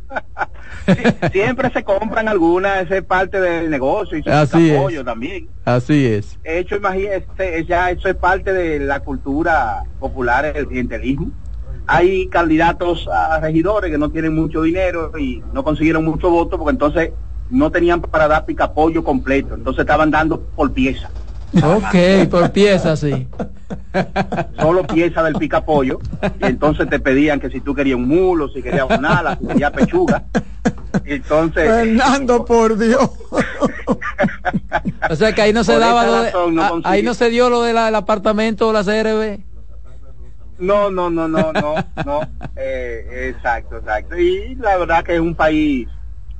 siempre 1.31 1.69
se 1.71 1.83
compran 1.83 2.27
algunas, 2.27 2.85
esa 2.85 2.97
es 2.97 3.03
parte 3.03 3.41
del 3.41 3.69
negocio 3.69 4.17
y 4.17 4.29
Así 4.29 4.75
apoyo 4.75 5.03
también. 5.03 5.47
Así 5.65 6.05
es. 6.05 6.39
Hecho, 6.43 6.77
imagínese, 6.77 7.65
ya 7.67 7.91
eso 7.91 8.07
es 8.07 8.15
parte 8.15 8.53
de 8.53 8.79
la 8.79 9.01
cultura 9.01 9.83
popular, 9.99 10.45
el 10.45 10.67
clientelismo 10.67 11.31
hay 11.87 12.27
candidatos 12.27 13.07
a 13.07 13.39
regidores 13.39 13.89
que 13.89 13.97
no 13.97 14.09
tienen 14.09 14.35
mucho 14.35 14.61
dinero 14.61 15.11
y 15.17 15.41
no 15.53 15.63
consiguieron 15.63 16.03
mucho 16.03 16.29
voto 16.29 16.57
porque 16.57 16.71
entonces 16.71 17.11
no 17.49 17.71
tenían 17.71 18.01
para 18.01 18.27
dar 18.27 18.45
picapollo 18.45 19.03
completo, 19.03 19.55
entonces 19.55 19.81
estaban 19.81 20.11
dando 20.11 20.41
por 20.41 20.71
pieza. 20.73 21.09
Ok, 21.63 22.29
por 22.29 22.51
pieza, 22.51 22.97
sí. 22.97 23.27
Solo 24.59 24.85
pieza 24.85 25.23
del 25.23 25.35
picapollo. 25.35 25.99
Y 26.41 26.45
entonces 26.45 26.89
te 26.89 26.99
pedían 26.99 27.39
que 27.39 27.49
si 27.49 27.61
tú 27.61 27.73
querías 27.73 27.95
un 27.95 28.07
mulo, 28.07 28.49
si 28.49 28.61
querías 28.61 28.85
un 28.89 29.05
ala, 29.05 29.37
si 29.39 29.47
querías 29.47 29.71
pechuga. 29.71 30.25
Entonces. 31.05 31.69
Fernando, 31.69 32.43
por 32.43 32.77
Dios. 32.77 33.09
o 35.09 35.15
sea 35.15 35.33
que 35.33 35.41
ahí 35.41 35.53
no 35.53 35.63
se 35.63 35.79
daba. 35.79 36.31
ahí 36.83 37.01
no 37.01 37.13
se 37.13 37.29
dio 37.29 37.49
lo 37.49 37.61
del 37.61 37.77
apartamento 37.77 38.67
o 38.67 38.73
la 38.73 38.83
CRB. 38.83 39.39
No, 40.59 40.89
no, 40.89 41.09
no, 41.09 41.27
no, 41.27 41.51
no, 41.53 41.75
no. 42.05 42.21
Eh, 42.59 43.33
exacto, 43.35 43.77
exacto. 43.77 44.17
Y 44.17 44.55
la 44.55 44.77
verdad 44.77 45.03
que 45.03 45.13
es 45.13 45.19
un 45.19 45.35
país 45.35 45.87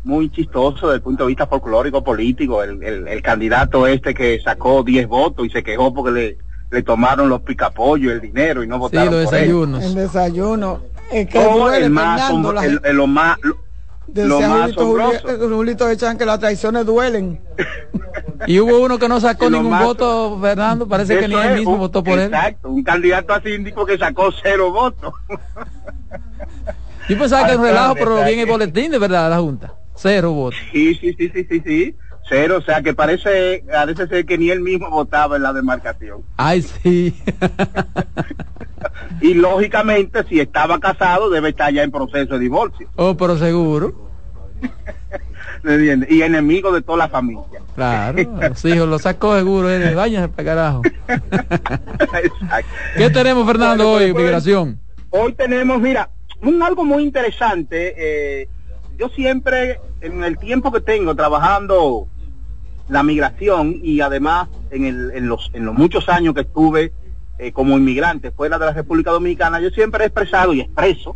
muy 0.03 0.31
chistoso 0.31 0.87
desde 0.87 0.95
el 0.95 1.01
punto 1.03 1.23
de 1.23 1.27
vista 1.27 1.45
folclórico, 1.45 2.03
político. 2.03 2.63
El, 2.63 2.81
el, 3.07 3.21
candidato 3.21 3.85
este 3.85 4.15
que 4.15 4.39
sacó 4.39 4.81
10 4.83 5.07
votos 5.07 5.45
y 5.45 5.49
se 5.51 5.61
quejó 5.61 5.93
porque 5.93 6.11
le, 6.11 6.37
le 6.71 6.81
tomaron 6.81 7.29
los 7.29 7.41
picapollos, 7.41 8.13
el 8.13 8.21
dinero 8.21 8.63
y 8.63 8.67
no 8.67 8.79
votaron 8.79 9.09
sí, 9.09 9.13
los 9.13 9.31
desayunos. 9.31 9.83
El 9.83 9.95
desayuno. 9.95 10.81
Es 11.11 11.27
que 11.27 11.39
oh, 11.39 11.71
el, 11.71 11.89
más, 11.89 12.31
el, 12.63 12.95
lo 12.95 13.05
más, 13.05 13.37
lo 13.43 13.57
más 14.15 14.73
Julito 14.73 15.89
echan 15.89 16.17
que 16.17 16.25
las 16.25 16.39
traiciones 16.39 16.85
duelen. 16.85 17.39
y 18.47 18.59
hubo 18.59 18.79
uno 18.79 18.97
que 18.97 19.07
no 19.07 19.19
sacó 19.19 19.49
ningún 19.49 19.77
voto, 19.77 20.37
Fernando, 20.41 20.87
parece 20.87 21.19
que 21.19 21.27
ni 21.27 21.35
él 21.35 21.55
mismo 21.55 21.77
votó 21.77 22.03
por 22.03 22.19
él. 22.19 22.25
Exacto, 22.25 22.69
un 22.69 22.83
candidato 22.83 23.33
a 23.33 23.41
síndico 23.41 23.85
que 23.85 23.97
sacó 23.97 24.31
cero 24.31 24.71
votos. 24.71 25.13
Yo 27.09 27.17
pensaba 27.17 27.45
que 27.45 27.53
es 27.53 27.57
un 27.57 27.63
relajo, 27.63 27.95
pero 27.95 28.23
bien 28.25 28.39
el 28.39 28.45
boletín 28.45 28.91
de 28.91 28.99
verdad 28.99 29.29
la 29.29 29.39
Junta. 29.39 29.73
Cero 29.95 30.33
votos. 30.33 30.59
Sí, 30.71 30.95
sí, 30.95 31.15
sí, 31.17 31.29
sí, 31.33 31.47
sí, 31.49 31.61
sí. 31.65 31.95
Cero, 32.29 32.57
o 32.57 32.61
sea 32.61 32.81
que 32.81 32.93
parece, 32.93 33.63
parece 33.71 34.07
ser 34.07 34.25
que 34.25 34.37
ni 34.37 34.49
él 34.49 34.59
mismo 34.59 34.89
votaba 34.89 35.37
en 35.37 35.43
la 35.43 35.53
demarcación. 35.53 36.23
Ay, 36.35 36.61
sí. 36.61 37.15
y 39.21 39.33
lógicamente, 39.33 40.23
si 40.25 40.39
estaba 40.39 40.79
casado, 40.79 41.29
debe 41.29 41.49
estar 41.49 41.71
ya 41.73 41.83
en 41.83 41.91
proceso 41.91 42.33
de 42.33 42.39
divorcio. 42.39 42.89
Oh, 42.95 43.15
pero 43.15 43.37
seguro. 43.37 44.07
y 46.09 46.21
enemigo 46.21 46.71
de 46.71 46.81
toda 46.81 46.97
la 46.99 47.09
familia. 47.09 47.61
Claro, 47.75 48.17
los 48.41 48.65
hijos 48.65 48.87
lo 48.87 48.99
sacó 48.99 49.35
seguro, 49.35 49.69
eh, 49.69 49.93
váyanse 49.93 50.29
para 50.29 50.45
carajo. 50.45 50.81
¿Qué 52.97 53.09
tenemos, 53.09 53.45
Fernando, 53.45 53.91
hoy, 53.91 54.11
pues, 54.11 54.23
migración? 54.23 54.79
Hoy 55.09 55.33
tenemos, 55.33 55.79
mira, 55.79 56.09
un 56.41 56.61
algo 56.61 56.83
muy 56.83 57.03
interesante. 57.03 57.93
Eh, 57.97 58.47
yo 58.97 59.09
siempre, 59.09 59.79
en 60.01 60.23
el 60.23 60.37
tiempo 60.37 60.71
que 60.71 60.81
tengo 60.81 61.15
trabajando 61.15 62.07
la 62.89 63.03
migración 63.03 63.79
y 63.81 64.01
además 64.01 64.47
en, 64.71 64.85
el, 64.85 65.11
en, 65.13 65.27
los, 65.27 65.51
en 65.53 65.65
los 65.65 65.75
muchos 65.75 66.07
años 66.09 66.33
que 66.33 66.41
estuve 66.41 66.93
eh, 67.39 67.51
como 67.51 67.77
inmigrante 67.77 68.31
fuera 68.31 68.57
de 68.57 68.65
la 68.65 68.73
República 68.73 69.11
Dominicana, 69.11 69.59
yo 69.59 69.69
siempre 69.69 70.03
he 70.03 70.07
expresado 70.07 70.53
y 70.53 70.61
expreso, 70.61 71.15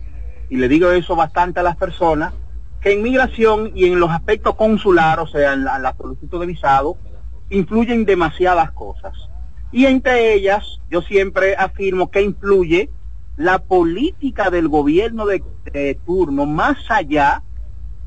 y 0.50 0.58
le 0.58 0.68
digo 0.68 0.92
eso 0.92 1.16
bastante 1.16 1.60
a 1.60 1.64
las 1.64 1.78
personas, 1.78 2.34
que 2.82 2.94
en 2.94 3.02
migración 3.02 3.72
y 3.76 3.86
en 3.86 4.00
los 4.00 4.10
aspectos 4.10 4.56
consulares, 4.56 5.24
o 5.24 5.28
sea, 5.28 5.54
en 5.54 5.64
la, 5.64 5.96
solicitud 5.98 6.40
de 6.40 6.48
visado, 6.48 6.98
influyen 7.50 8.06
demasiadas 8.06 8.72
cosas. 8.72 9.14
Y 9.72 9.86
entre 9.86 10.34
ellas, 10.34 10.80
yo 10.90 11.02
siempre 11.02 11.56
afirmo 11.56 12.12
que 12.12 12.22
influye 12.22 12.90
la 13.38 13.60
política 13.60 14.50
del 14.50 14.68
gobierno 14.68 15.26
de, 15.26 15.44
de 15.72 15.98
turno 16.06 16.46
más 16.46 16.78
allá 16.90 17.44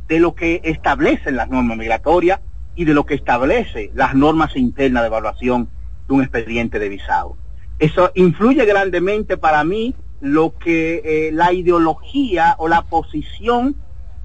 de 0.08 0.20
lo 0.20 0.34
que 0.34 0.60
establecen 0.64 1.36
las 1.36 1.48
normas 1.48 1.78
migratorias 1.78 2.40
y 2.76 2.84
de 2.84 2.94
lo 2.94 3.06
que 3.06 3.14
establece 3.14 3.90
las 3.94 4.14
normas 4.14 4.56
internas 4.56 5.02
de 5.02 5.06
evaluación 5.06 5.68
de 6.06 6.14
un 6.14 6.22
expediente 6.22 6.78
de 6.78 6.88
visado. 6.88 7.36
Eso 7.78 8.10
influye 8.14 8.64
grandemente 8.64 9.36
para 9.36 9.64
mí 9.64 9.94
lo 10.20 10.56
que 10.56 11.02
eh, 11.04 11.32
la 11.32 11.52
ideología 11.52 12.54
o 12.58 12.68
la 12.68 12.82
posición 12.82 13.76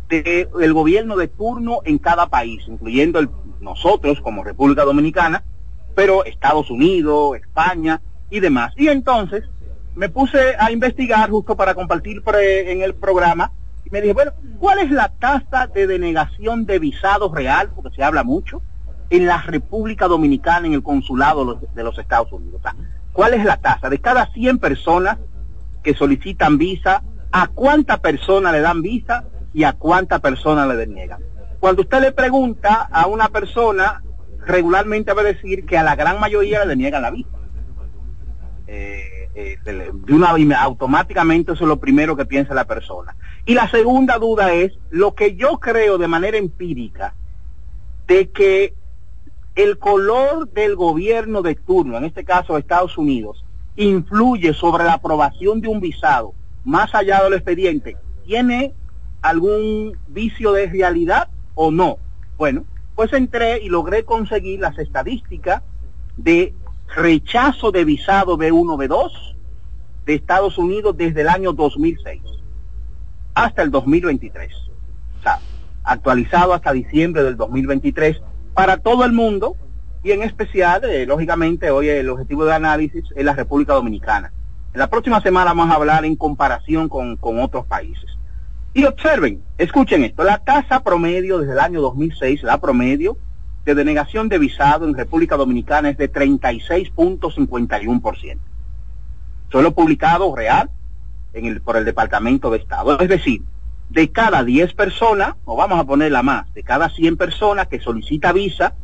del 0.07 0.73
gobierno 0.73 1.17
de 1.17 1.27
turno 1.27 1.81
en 1.85 1.99
cada 1.99 2.27
país, 2.27 2.63
incluyendo 2.67 3.21
nosotros 3.61 4.19
como 4.21 4.43
República 4.43 4.84
Dominicana, 4.84 5.43
pero 5.93 6.26
Estados 6.26 6.71
Unidos, 6.71 7.38
España 7.38 8.01
y 8.31 8.39
demás. 8.39 8.73
Y 8.77 8.88
entonces 8.88 9.43
me 9.95 10.09
puse 10.09 10.55
a 10.57 10.71
investigar 10.71 11.30
justo 11.30 11.55
para 11.55 11.76
compartir 11.76 12.23
en 12.34 12.81
el 12.81 12.95
programa 12.95 13.51
y 13.85 13.89
me 13.89 14.01
dije, 14.01 14.13
bueno, 14.13 14.31
¿cuál 14.59 14.80
es 14.80 14.91
la 14.91 15.09
tasa 15.09 15.67
de 15.67 15.85
denegación 15.88 16.65
de 16.65 16.80
visados 16.80 17.31
real? 17.31 17.69
Porque 17.76 17.95
se 17.95 18.03
habla 18.03 18.23
mucho 18.23 18.61
en 19.09 19.26
la 19.26 19.41
República 19.41 20.07
Dominicana, 20.07 20.67
en 20.67 20.73
el 20.73 20.84
consulado 20.84 21.59
de 21.76 21.84
los 21.84 21.97
Estados 21.97 22.31
Unidos. 22.31 22.61
¿Cuál 23.19 23.33
es 23.33 23.43
la 23.43 23.57
tasa? 23.57 23.89
De 23.89 23.99
cada 23.99 24.31
100 24.31 24.59
personas 24.59 25.17
que 25.83 25.93
solicitan 25.93 26.57
visa, 26.57 27.03
¿a 27.33 27.47
cuánta 27.47 27.97
persona 27.97 28.49
le 28.53 28.61
dan 28.61 28.81
visa 28.81 29.25
y 29.53 29.65
a 29.65 29.73
cuánta 29.73 30.19
persona 30.19 30.65
le 30.65 30.77
deniegan? 30.77 31.21
Cuando 31.59 31.81
usted 31.81 31.99
le 31.99 32.13
pregunta 32.13 32.87
a 32.89 33.07
una 33.07 33.27
persona, 33.27 34.01
regularmente 34.45 35.11
va 35.11 35.19
a 35.19 35.25
decir 35.25 35.65
que 35.65 35.77
a 35.77 35.83
la 35.83 35.97
gran 35.97 36.17
mayoría 36.21 36.61
le 36.61 36.67
deniegan 36.69 37.01
la 37.01 37.11
visa. 37.11 37.37
Eh, 38.67 39.27
eh, 39.35 39.57
de 39.65 40.13
una, 40.13 40.29
automáticamente 40.61 41.51
eso 41.51 41.65
es 41.65 41.67
lo 41.67 41.77
primero 41.81 42.15
que 42.15 42.23
piensa 42.23 42.53
la 42.53 42.63
persona. 42.63 43.17
Y 43.45 43.53
la 43.53 43.69
segunda 43.69 44.17
duda 44.17 44.53
es 44.53 44.71
lo 44.91 45.13
que 45.13 45.35
yo 45.35 45.59
creo 45.59 45.97
de 45.97 46.07
manera 46.07 46.37
empírica, 46.37 47.15
de 48.07 48.29
que 48.29 48.75
el 49.64 49.77
color 49.77 50.49
del 50.52 50.77
gobierno 50.77 51.41
de 51.41 51.56
turno, 51.56 51.98
en 51.98 52.06
este 52.06 52.23
caso 52.23 52.57
Estados 52.57 52.98
Unidos, 52.98 53.44
influye 53.76 54.53
sobre 54.53 54.86
la 54.86 54.94
aprobación 54.94 55.60
de 55.60 55.68
un 55.68 55.81
visado, 55.81 56.34
más 56.64 56.95
allá 56.95 57.22
del 57.23 57.34
expediente, 57.34 57.98
¿tiene 58.26 58.73
algún 59.22 59.98
vicio 60.07 60.53
de 60.53 60.68
realidad 60.68 61.27
o 61.56 61.72
no? 61.72 61.98
Bueno, 62.38 62.64
pues 62.95 63.11
entré 63.11 63.61
y 63.61 63.68
logré 63.68 64.06
conseguir 64.06 64.61
las 64.61 64.77
estadísticas 64.80 65.61
de 66.15 66.53
rechazo 66.95 67.73
de 67.73 67.84
visado 67.84 68.38
B1, 68.38 68.88
B2 68.88 69.11
de 70.06 70.15
Estados 70.15 70.57
Unidos 70.57 70.95
desde 70.95 71.19
el 71.22 71.27
año 71.27 71.52
2006 71.52 72.22
hasta 73.34 73.61
el 73.61 73.72
2023. 73.72 74.53
O 75.19 75.22
sea, 75.22 75.40
actualizado 75.84 76.53
hasta 76.53 76.72
diciembre 76.72 77.23
del 77.23 77.36
2023 77.36 78.22
para 78.60 78.76
todo 78.76 79.06
el 79.06 79.14
mundo 79.14 79.56
y 80.03 80.11
en 80.11 80.22
especial, 80.22 80.84
eh, 80.84 81.06
lógicamente, 81.06 81.72
hoy 81.72 81.88
el 81.88 82.10
objetivo 82.10 82.44
de 82.44 82.53
análisis 82.53 83.06
es 83.15 83.23
la 83.23 83.31
República 83.31 83.72
Dominicana. 83.72 84.34
En 84.73 84.81
la 84.81 84.90
próxima 84.90 85.22
semana 85.22 85.53
vamos 85.53 85.72
a 85.72 85.76
hablar 85.76 86.03
en 86.03 86.18
comparación 86.18 86.90
con, 86.90 87.15
con 87.15 87.40
otros 87.40 87.65
países. 87.68 88.18
Y 88.73 88.84
observen, 88.84 89.41
escuchen 89.57 90.03
esto, 90.03 90.26
la 90.26 90.40
tasa 90.40 90.81
promedio 90.81 91.40
desde 91.40 91.53
el 91.53 91.60
año 91.60 91.80
2006, 91.80 92.44
la 92.44 92.57
promedio 92.57 93.18
de 93.64 93.76
denegación 93.76 94.27
de 94.27 94.40
visado 94.40 94.86
en 94.86 94.94
República 94.94 95.38
Dominicana 95.38 95.91
es 95.91 95.98
de 95.98 96.11
36.51%. 96.11 98.40
Solo 99.53 99.72
publicado 99.72 100.36
real 100.36 100.69
en 101.31 101.45
el, 101.45 101.61
por 101.61 101.77
el 101.77 101.86
Departamento 101.86 102.52
de 102.52 102.57
Estado. 102.57 102.99
Es 102.99 103.07
decir, 103.07 103.41
de 103.90 104.11
cada 104.11 104.44
10 104.44 104.74
personas, 104.74 105.36
o 105.45 105.56
vamos 105.56 105.80
a 105.80 105.84
ponerla 105.84 106.24
más, 106.24 106.52
de 106.53 106.64
cada 106.64 106.90
100 106.90 107.18
personas 107.18 107.68
que 107.68 107.80
solicita 107.80 108.32
visa, 108.32 108.76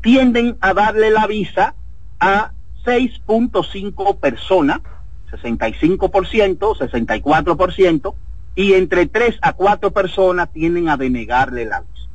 tienden 0.00 0.56
a 0.60 0.74
darle 0.74 1.10
la 1.10 1.26
visa 1.26 1.74
a 2.18 2.52
6.5 2.84 4.18
personas, 4.18 4.80
65%, 5.30 6.58
64%, 6.58 8.14
y 8.56 8.74
entre 8.74 9.06
3 9.06 9.38
a 9.42 9.52
4 9.52 9.90
personas 9.90 10.52
tienden 10.52 10.88
a 10.88 10.96
denegarle 10.96 11.64
la 11.64 11.80
visa. 11.80 12.08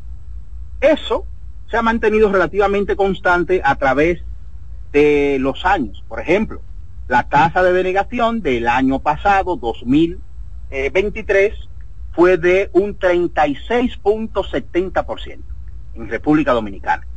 Eso 0.82 1.26
se 1.70 1.78
ha 1.78 1.82
mantenido 1.82 2.32
relativamente 2.32 2.96
constante 2.96 3.62
a 3.64 3.76
través 3.76 4.22
de 4.92 5.38
los 5.40 5.66
años. 5.66 6.04
Por 6.08 6.20
ejemplo, 6.20 6.62
la 7.08 7.28
tasa 7.28 7.62
de 7.62 7.74
denegación 7.74 8.42
del 8.42 8.68
año 8.68 9.00
pasado, 9.00 9.56
2023, 9.56 11.54
fue 12.20 12.38
de 12.38 12.70
un 12.74 13.00
36.70% 13.00 15.40
en 15.96 16.10
República 16.10 16.52
Dominicana. 16.52 17.08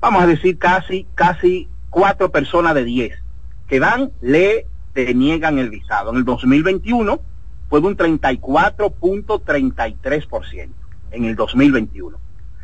Vamos 0.00 0.22
a 0.22 0.26
decir 0.26 0.56
casi, 0.56 1.06
casi 1.14 1.68
cuatro 1.90 2.30
personas 2.30 2.74
de 2.74 2.84
10 2.84 3.22
que 3.68 3.80
van, 3.80 4.12
le 4.22 4.66
deniegan 4.94 5.58
el 5.58 5.68
visado. 5.68 6.10
En 6.10 6.16
el 6.16 6.24
2021 6.24 7.20
fue 7.68 7.82
de 7.82 7.86
un 7.86 7.98
34.33% 7.98 10.68
en 11.10 11.24
el 11.26 11.36
2021. 11.36 12.18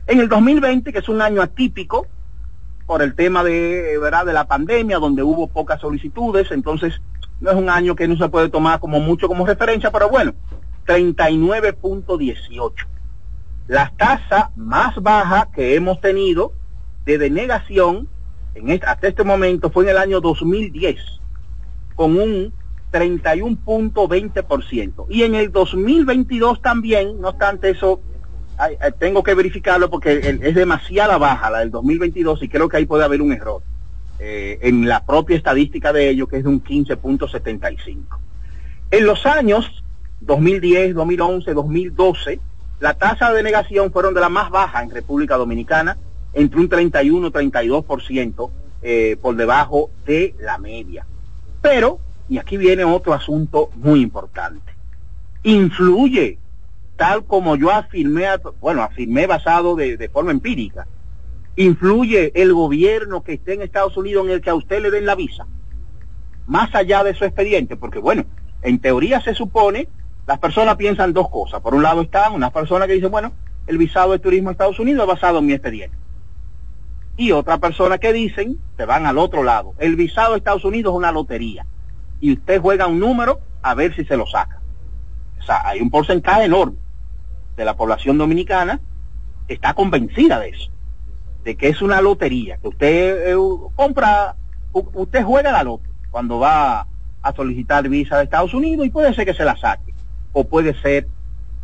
En 0.07 0.19
el 0.19 0.31
2020, 0.31 0.95
que 0.95 0.99
es 0.99 1.11
un 1.11 1.21
año 1.21 1.43
atípico 1.43 2.07
por 2.87 3.03
el 3.03 3.15
tema 3.15 3.45
de, 3.45 3.99
¿verdad? 4.01 4.25
de 4.25 4.33
la 4.33 4.47
pandemia, 4.47 4.97
donde 4.97 5.23
hubo 5.23 5.47
pocas 5.47 5.83
solicitudes, 5.83 6.53
entonces 6.53 7.03
no 7.41 7.51
es 7.51 7.57
un 7.59 7.69
año 7.69 7.95
que 7.95 8.09
no 8.09 8.17
se 8.17 8.31
puede 8.31 8.49
tomar 8.49 8.81
como 8.81 8.99
mucho 8.99 9.29
como 9.29 9.45
referencia, 9.45 9.91
pero 9.91 10.09
bueno, 10.09 10.33
39.18. 10.87 12.73
La 13.69 13.93
tasa 13.97 14.51
más 14.57 14.97
baja 15.03 15.51
que 15.55 15.75
hemos 15.75 16.01
tenido 16.01 16.55
de 17.05 17.19
denegación 17.19 18.09
en 18.55 18.71
hasta 18.87 19.09
este 19.09 19.25
momento 19.25 19.71
fue 19.71 19.85
en 19.85 19.91
el 19.91 19.99
año 19.99 20.21
2010, 20.21 21.01
con 21.95 22.19
un 22.19 22.53
31.20%. 22.93 25.07
Y 25.09 25.23
en 25.23 25.35
el 25.35 25.51
2022 25.51 26.61
también, 26.61 27.19
no 27.21 27.31
obstante 27.31 27.71
eso, 27.71 28.03
tengo 28.99 29.23
que 29.23 29.33
verificarlo 29.35 29.89
porque 29.91 30.39
es 30.43 30.55
demasiada 30.55 31.17
baja 31.19 31.51
la 31.51 31.61
del 31.61 31.71
2022 31.71 32.43
y 32.43 32.49
creo 32.49 32.69
que 32.69 32.77
ahí 32.77 32.85
puede 32.87 33.05
haber 33.05 33.23
un 33.23 33.33
error 33.33 33.63
eh, 34.19 34.59
en 34.63 34.87
la 34.87 35.05
propia 35.05 35.37
estadística 35.37 35.93
de 35.93 36.11
ello, 36.11 36.29
que 36.29 36.37
es 36.37 36.45
de 36.45 36.51
un 36.51 36.63
15.75. 36.63 38.19
En 38.91 39.07
los 39.07 39.27
años 39.27 39.82
2010, 40.25 40.95
2011, 40.95 41.55
2012, 41.55 42.41
la 42.81 42.95
tasa 42.95 43.31
de 43.31 43.37
denegación 43.37 43.93
fueron 43.93 44.15
de 44.15 44.21
la 44.21 44.29
más 44.29 44.51
baja 44.51 44.83
en 44.83 44.91
República 44.91 45.37
Dominicana, 45.37 45.99
entre 46.33 46.61
un 46.61 46.69
31 46.69 47.29
y 47.29 47.31
32% 47.31 48.51
eh, 48.83 49.17
por 49.21 49.37
debajo 49.37 49.91
de 50.07 50.35
la 50.41 50.59
media. 50.59 51.07
Pero, 51.61 52.01
y 52.29 52.39
aquí 52.39 52.57
viene 52.57 52.85
otro 52.85 53.13
asunto 53.13 53.71
muy 53.77 54.01
importante, 54.01 54.73
influye, 55.43 56.39
tal 56.97 57.25
como 57.25 57.57
yo 57.57 57.71
afirmé, 57.71 58.27
bueno, 58.61 58.83
afirmé 58.83 59.27
basado 59.27 59.77
de, 59.77 59.97
de 59.97 60.09
forma 60.09 60.31
empírica, 60.31 60.87
influye 61.57 62.33
el 62.35 62.53
gobierno 62.55 63.23
que 63.23 63.35
esté 63.35 63.55
en 63.55 63.63
Estados 63.63 63.97
Unidos 63.97 64.25
en 64.27 64.33
el 64.33 64.41
que 64.41 64.51
a 64.51 64.55
usted 64.55 64.83
le 64.83 64.91
den 64.91 65.07
la 65.07 65.15
visa, 65.15 65.47
más 66.47 66.75
allá 66.75 67.05
de 67.05 67.15
su 67.15 67.25
expediente, 67.25 67.77
porque 67.77 67.99
bueno, 67.99 68.25
en 68.63 68.79
teoría 68.79 69.21
se 69.21 69.35
supone 69.35 69.89
las 70.27 70.39
personas 70.39 70.77
piensan 70.77 71.13
dos 71.13 71.29
cosas. 71.29 71.61
Por 71.61 71.75
un 71.75 71.83
lado 71.83 72.03
están 72.03 72.33
unas 72.35 72.53
personas 72.53 72.87
que 72.89 72.95
dicen, 72.95 73.11
bueno, 73.11 73.33
el 73.67 73.79
visado 73.79 74.13
de 74.13 74.19
turismo 74.19 74.49
a 74.49 74.53
Estados 74.53 74.79
Unidos 74.79 75.03
es 75.03 75.09
basado 75.09 75.39
en 75.39 75.47
mi 75.47 75.53
expediente. 75.53 75.97
Y 77.17 77.33
otra 77.33 77.59
persona 77.59 77.99
que 77.99 78.13
dicen, 78.13 78.59
se 78.77 78.85
van 78.85 79.07
al 79.07 79.19
otro 79.19 79.43
lado. 79.43 79.75
El 79.79 79.97
visado 79.97 80.33
de 80.33 80.39
Estados 80.39 80.65
Unidos 80.65 80.93
es 80.93 80.97
una 80.97 81.13
lotería. 81.13 81.67
Y 82.21 82.33
usted 82.33 82.61
juega 82.61 82.87
un 82.87 83.01
número 83.01 83.41
a 83.63 83.75
ver 83.75 83.95
si 83.95 84.05
se 84.05 84.17
lo 84.17 84.27
saca. 84.27 84.61
O 85.41 85.43
sea, 85.43 85.67
hay 85.67 85.81
un 85.81 85.91
porcentaje 85.91 86.45
enorme 86.45 86.79
de 87.57 87.65
la 87.65 87.77
población 87.77 88.17
dominicana 88.17 88.81
que 89.47 89.55
está 89.55 89.75
convencida 89.75 90.39
de 90.39 90.51
eso. 90.51 90.71
De 91.45 91.57
que 91.57 91.69
es 91.69 91.83
una 91.83 92.01
lotería. 92.01 92.59
Que 92.59 92.69
usted 92.69 93.33
eh, 93.33 93.37
compra, 93.75 94.37
usted 94.73 95.25
juega 95.25 95.53
la 95.53 95.65
lotería 95.65 95.93
cuando 96.11 96.39
va 96.39 96.87
a 97.23 97.33
solicitar 97.35 97.89
visa 97.89 98.19
de 98.19 98.25
Estados 98.25 98.55
Unidos 98.55 98.87
y 98.87 98.91
puede 98.91 99.15
ser 99.15 99.25
que 99.25 99.35
se 99.35 99.45
la 99.45 99.57
saque. 99.57 99.92
O 100.33 100.45
puede 100.45 100.75
ser 100.81 101.07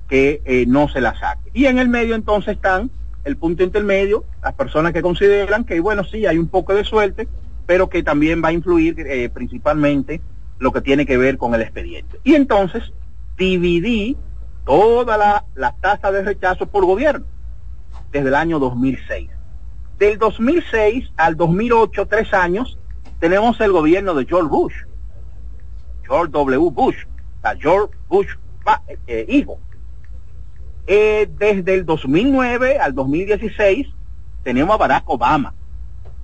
que 0.08 0.42
eh, 0.44 0.64
no 0.66 0.88
se 0.88 1.00
la 1.00 1.18
saque. 1.18 1.50
Y 1.52 1.66
en 1.66 1.78
el 1.78 1.88
medio 1.88 2.14
entonces 2.14 2.56
están 2.56 2.90
el 3.24 3.36
punto 3.36 3.62
intermedio, 3.62 4.24
las 4.42 4.54
personas 4.54 4.92
que 4.92 5.02
consideran 5.02 5.64
que, 5.64 5.80
bueno, 5.80 6.04
sí, 6.04 6.24
hay 6.26 6.38
un 6.38 6.48
poco 6.48 6.74
de 6.74 6.84
suerte, 6.84 7.28
pero 7.66 7.88
que 7.88 8.02
también 8.02 8.42
va 8.42 8.48
a 8.48 8.52
influir 8.52 8.98
eh, 9.00 9.28
principalmente 9.28 10.20
lo 10.58 10.72
que 10.72 10.80
tiene 10.80 11.04
que 11.04 11.18
ver 11.18 11.36
con 11.36 11.54
el 11.54 11.60
expediente. 11.60 12.18
Y 12.24 12.34
entonces 12.34 12.92
dividí 13.36 14.16
toda 14.64 15.18
la, 15.18 15.44
la 15.54 15.74
tasa 15.80 16.10
de 16.10 16.22
rechazo 16.22 16.66
por 16.66 16.86
gobierno 16.86 17.26
desde 18.10 18.28
el 18.28 18.34
año 18.34 18.58
2006. 18.58 19.30
Del 19.98 20.18
2006 20.18 21.10
al 21.16 21.36
2008, 21.36 22.06
tres 22.06 22.32
años, 22.32 22.78
tenemos 23.20 23.60
el 23.60 23.72
gobierno 23.72 24.14
de 24.14 24.24
George 24.24 24.48
Bush, 24.48 24.74
George 26.06 26.30
W. 26.32 26.70
Bush, 26.70 26.96
George 27.58 27.94
Bush 28.08 28.28
eh, 29.06 29.26
hijo. 29.28 29.58
Eh, 30.86 31.28
desde 31.38 31.74
el 31.74 31.84
2009 31.84 32.78
al 32.78 32.94
2016 32.94 33.88
tenemos 34.42 34.74
a 34.74 34.78
Barack 34.78 35.08
Obama, 35.10 35.54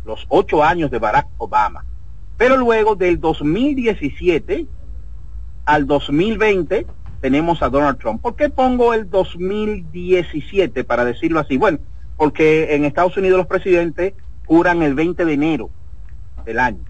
los 0.07 0.25
ocho 0.29 0.65
años 0.65 0.91
de 0.91 0.99
Barack 0.99 1.29
Obama. 1.37 1.85
Pero 2.39 2.57
luego 2.57 2.97
del 2.97 3.21
2017 3.21 4.67
al 5.67 5.87
2020 5.87 6.87
tenemos 7.21 7.63
a 7.63 7.69
Donald 7.69 7.99
Trump. 7.99 8.21
¿Por 8.21 8.37
qué 8.37 8.49
pongo 8.51 8.95
el 8.95 9.09
2017 9.09 10.85
para 10.85 11.05
decirlo 11.05 11.41
así? 11.41 11.57
Bueno, 11.57 11.79
porque 12.17 12.75
en 12.75 12.85
Estados 12.85 13.17
Unidos 13.17 13.39
los 13.39 13.47
presidentes 13.47 14.15
juran 14.47 14.83
el 14.83 14.95
20 14.95 15.25
de 15.25 15.33
enero 15.33 15.71
del 16.45 16.59
año. 16.59 16.85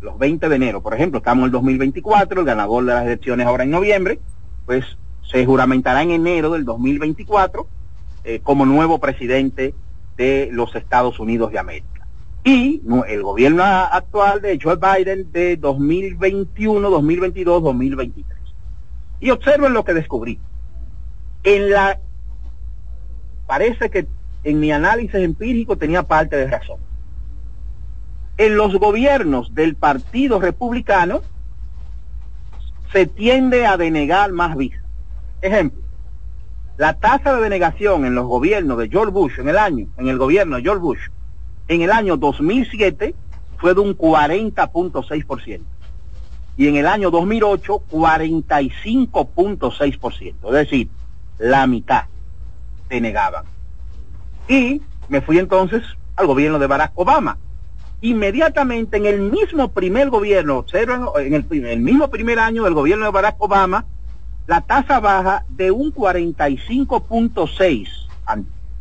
Los 0.00 0.18
20 0.18 0.48
de 0.48 0.56
enero, 0.56 0.80
por 0.80 0.94
ejemplo, 0.94 1.18
estamos 1.18 1.42
en 1.42 1.46
el 1.46 1.50
2024, 1.52 2.40
el 2.40 2.46
ganador 2.46 2.84
de 2.84 2.92
las 2.92 3.04
elecciones 3.04 3.46
ahora 3.46 3.64
en 3.64 3.70
noviembre, 3.70 4.20
pues 4.68 4.84
se 5.22 5.46
juramentará 5.46 6.02
en 6.02 6.10
enero 6.10 6.50
del 6.50 6.66
2024 6.66 7.66
eh, 8.24 8.40
como 8.42 8.66
nuevo 8.66 8.98
presidente 8.98 9.74
de 10.18 10.50
los 10.52 10.76
Estados 10.76 11.18
Unidos 11.18 11.50
de 11.52 11.58
América. 11.58 12.06
Y 12.44 12.82
el 13.06 13.22
gobierno 13.22 13.64
actual 13.64 14.42
de 14.42 14.58
Joe 14.62 14.76
Biden 14.76 15.32
de 15.32 15.56
2021, 15.56 16.90
2022, 16.90 17.62
2023. 17.62 18.38
Y 19.20 19.30
observen 19.30 19.72
lo 19.72 19.86
que 19.86 19.94
descubrí. 19.94 20.38
En 21.44 21.70
la 21.70 21.98
parece 23.46 23.88
que 23.88 24.06
en 24.44 24.60
mi 24.60 24.70
análisis 24.70 25.14
empírico 25.14 25.78
tenía 25.78 26.02
parte 26.02 26.36
de 26.36 26.46
razón. 26.46 26.78
En 28.36 28.54
los 28.54 28.78
gobiernos 28.78 29.54
del 29.54 29.76
Partido 29.76 30.38
Republicano 30.38 31.22
se 32.92 33.06
tiende 33.06 33.66
a 33.66 33.76
denegar 33.76 34.32
más 34.32 34.56
visas. 34.56 34.82
Ejemplo, 35.42 35.82
la 36.76 36.94
tasa 36.94 37.36
de 37.36 37.42
denegación 37.42 38.04
en 38.04 38.14
los 38.14 38.26
gobiernos 38.26 38.78
de 38.78 38.88
George 38.88 39.12
Bush 39.12 39.38
en 39.38 39.48
el 39.48 39.58
año, 39.58 39.86
en 39.96 40.08
el 40.08 40.18
gobierno 40.18 40.56
de 40.56 40.62
George 40.62 40.80
Bush, 40.80 41.00
en 41.68 41.82
el 41.82 41.90
año 41.90 42.16
2007 42.16 43.14
fue 43.58 43.74
de 43.74 43.80
un 43.80 43.96
40.6%. 43.96 45.60
Y 46.56 46.68
en 46.68 46.76
el 46.76 46.86
año 46.86 47.10
2008, 47.10 47.82
45.6%. 47.90 50.34
Es 50.46 50.52
decir, 50.52 50.88
la 51.38 51.66
mitad 51.66 52.04
denegaban. 52.88 53.44
Y 54.48 54.80
me 55.08 55.20
fui 55.20 55.38
entonces 55.38 55.82
al 56.16 56.26
gobierno 56.26 56.58
de 56.58 56.66
Barack 56.66 56.92
Obama. 56.94 57.36
Inmediatamente 58.00 58.96
en 58.96 59.06
el 59.06 59.20
mismo 59.20 59.66
primer 59.68 60.10
gobierno, 60.10 60.64
en 60.72 61.34
el, 61.34 61.44
en 61.50 61.66
el 61.66 61.80
mismo 61.80 62.08
primer 62.08 62.38
año 62.38 62.62
del 62.62 62.74
gobierno 62.74 63.06
de 63.06 63.10
Barack 63.10 63.34
Obama, 63.38 63.86
la 64.46 64.60
tasa 64.60 65.00
baja 65.00 65.44
de 65.50 65.72
un 65.72 65.92
45.6 65.92 67.88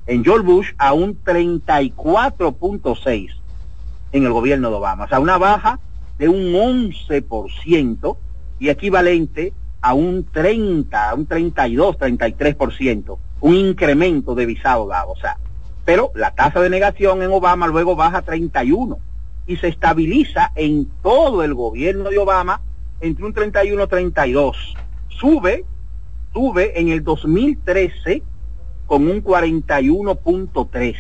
en 0.06 0.24
George 0.24 0.46
Bush 0.46 0.68
a 0.78 0.94
un 0.94 1.18
34.6 1.24 3.30
en 4.12 4.24
el 4.24 4.32
gobierno 4.32 4.70
de 4.70 4.76
Obama. 4.76 5.06
O 5.06 5.08
sea, 5.08 5.20
una 5.20 5.38
baja 5.38 5.80
de 6.18 6.30
un 6.30 6.54
11% 6.54 8.18
y 8.60 8.70
equivalente 8.70 9.54
a 9.82 9.94
un 9.94 10.24
30, 10.26 11.14
un 11.16 11.26
32, 11.26 11.98
33%, 11.98 13.18
un 13.42 13.56
incremento 13.56 14.36
de 14.36 14.46
visado 14.46 14.88
dado. 14.88 15.12
O 15.12 15.18
sea, 15.18 15.38
pero 15.86 16.12
la 16.16 16.36
tasa 16.36 16.62
de 16.62 16.70
negación 16.70 17.22
en 17.22 17.32
Obama 17.32 17.68
luego 17.68 17.96
baja 17.96 18.20
a 18.20 18.22
31 18.22 19.00
y 19.48 19.58
se 19.58 19.70
estabiliza 19.70 20.52
en 20.56 20.86
todo 21.02 21.44
el 21.44 21.54
gobierno 21.54 22.10
de 22.10 22.20
Obama 22.20 22.62
entre 23.00 23.26
un 23.26 23.34
31 23.34 23.84
y 23.84 23.88
32 23.88 24.76
sube, 25.20 25.66
sube 26.34 26.80
en 26.80 26.90
el 26.90 27.04
2013 27.04 28.24
con 28.86 29.08
un 29.08 29.24
41.3. 29.24 30.96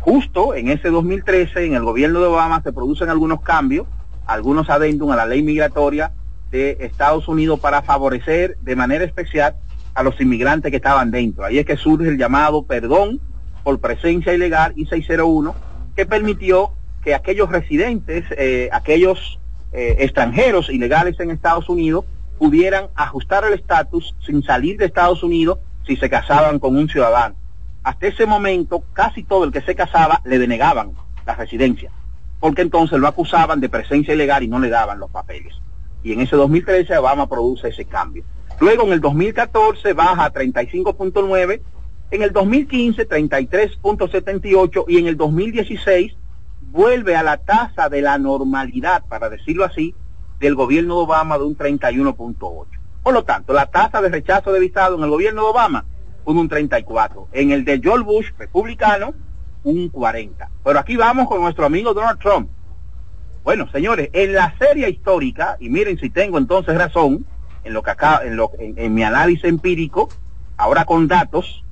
Justo 0.00 0.54
en 0.54 0.68
ese 0.68 0.88
2013, 0.88 1.66
en 1.66 1.74
el 1.74 1.84
gobierno 1.84 2.20
de 2.20 2.26
Obama, 2.26 2.62
se 2.62 2.72
producen 2.72 3.10
algunos 3.10 3.42
cambios, 3.42 3.86
algunos 4.26 4.70
adendum 4.70 5.10
a 5.10 5.16
la 5.16 5.26
ley 5.26 5.42
migratoria 5.42 6.12
de 6.50 6.78
Estados 6.80 7.28
Unidos 7.28 7.60
para 7.60 7.82
favorecer 7.82 8.56
de 8.60 8.76
manera 8.76 9.04
especial 9.04 9.56
a 9.94 10.02
los 10.02 10.20
inmigrantes 10.20 10.70
que 10.70 10.76
estaban 10.76 11.10
dentro. 11.10 11.44
Ahí 11.44 11.58
es 11.58 11.66
que 11.66 11.76
surge 11.76 12.08
el 12.08 12.18
llamado 12.18 12.62
perdón 12.62 13.20
por 13.62 13.78
presencia 13.78 14.32
ilegal 14.32 14.72
I-601, 14.76 15.52
que 15.96 16.06
permitió 16.06 16.72
que 17.02 17.14
aquellos 17.14 17.50
residentes, 17.50 18.24
eh, 18.30 18.68
aquellos 18.72 19.38
eh, 19.72 19.96
extranjeros 20.00 20.68
ilegales 20.70 21.18
en 21.20 21.30
Estados 21.30 21.68
Unidos, 21.68 22.04
pudieran 22.38 22.88
ajustar 22.94 23.44
el 23.44 23.52
estatus 23.52 24.14
sin 24.24 24.42
salir 24.42 24.78
de 24.78 24.86
Estados 24.86 25.22
Unidos 25.22 25.58
si 25.86 25.96
se 25.96 26.08
casaban 26.08 26.58
con 26.58 26.76
un 26.76 26.88
ciudadano. 26.88 27.34
Hasta 27.82 28.06
ese 28.06 28.26
momento, 28.26 28.82
casi 28.92 29.22
todo 29.22 29.44
el 29.44 29.52
que 29.52 29.60
se 29.62 29.74
casaba 29.74 30.20
le 30.24 30.38
denegaban 30.38 30.92
la 31.26 31.34
residencia, 31.34 31.90
porque 32.38 32.62
entonces 32.62 32.98
lo 32.98 33.08
acusaban 33.08 33.60
de 33.60 33.68
presencia 33.68 34.14
ilegal 34.14 34.42
y 34.42 34.48
no 34.48 34.58
le 34.58 34.68
daban 34.68 34.98
los 34.98 35.10
papeles. 35.10 35.54
Y 36.02 36.12
en 36.12 36.20
ese 36.20 36.36
2013 36.36 36.96
Obama 36.98 37.28
produce 37.28 37.68
ese 37.68 37.84
cambio. 37.84 38.24
Luego 38.58 38.84
en 38.84 38.92
el 38.92 39.00
2014 39.00 39.92
baja 39.92 40.24
a 40.24 40.32
35.9, 40.32 41.60
en 42.10 42.22
el 42.22 42.32
2015 42.32 43.08
33.78 43.08 44.84
y 44.88 44.98
en 44.98 45.06
el 45.06 45.16
2016 45.16 46.16
vuelve 46.60 47.16
a 47.16 47.22
la 47.22 47.38
tasa 47.38 47.88
de 47.88 48.02
la 48.02 48.18
normalidad, 48.18 49.04
para 49.08 49.28
decirlo 49.28 49.64
así, 49.64 49.94
del 50.38 50.54
gobierno 50.54 50.96
de 50.96 51.02
Obama 51.02 51.38
de 51.38 51.44
un 51.44 51.56
31.8. 51.56 52.66
Por 53.02 53.14
lo 53.14 53.24
tanto, 53.24 53.52
la 53.52 53.66
tasa 53.66 54.00
de 54.00 54.08
rechazo 54.08 54.52
de 54.52 54.60
visado 54.60 54.96
en 54.96 55.04
el 55.04 55.10
gobierno 55.10 55.42
de 55.42 55.48
Obama 55.48 55.84
fue 56.24 56.34
un 56.34 56.48
34. 56.48 57.28
En 57.32 57.50
el 57.50 57.64
de 57.64 57.80
George 57.80 58.04
Bush, 58.04 58.30
republicano, 58.38 59.14
un 59.64 59.88
40. 59.88 60.50
Pero 60.64 60.78
aquí 60.78 60.96
vamos 60.96 61.28
con 61.28 61.40
nuestro 61.40 61.64
amigo 61.66 61.94
Donald 61.94 62.18
Trump. 62.18 62.50
Bueno, 63.42 63.70
señores, 63.70 64.10
en 64.12 64.34
la 64.34 64.54
serie 64.58 64.88
histórica, 64.90 65.56
y 65.60 65.70
miren 65.70 65.98
si 65.98 66.10
tengo 66.10 66.38
entonces 66.38 66.76
razón, 66.76 67.24
en 67.64 67.72
lo 67.72 67.82
que 67.82 67.90
acá, 67.90 68.20
en, 68.24 68.36
lo, 68.36 68.52
en, 68.58 68.94
mi 68.94 69.02
análisis 69.02 69.44
empírico, 69.44 70.08
ahora 70.56 70.84
con 70.84 71.08
datos, 71.08 71.64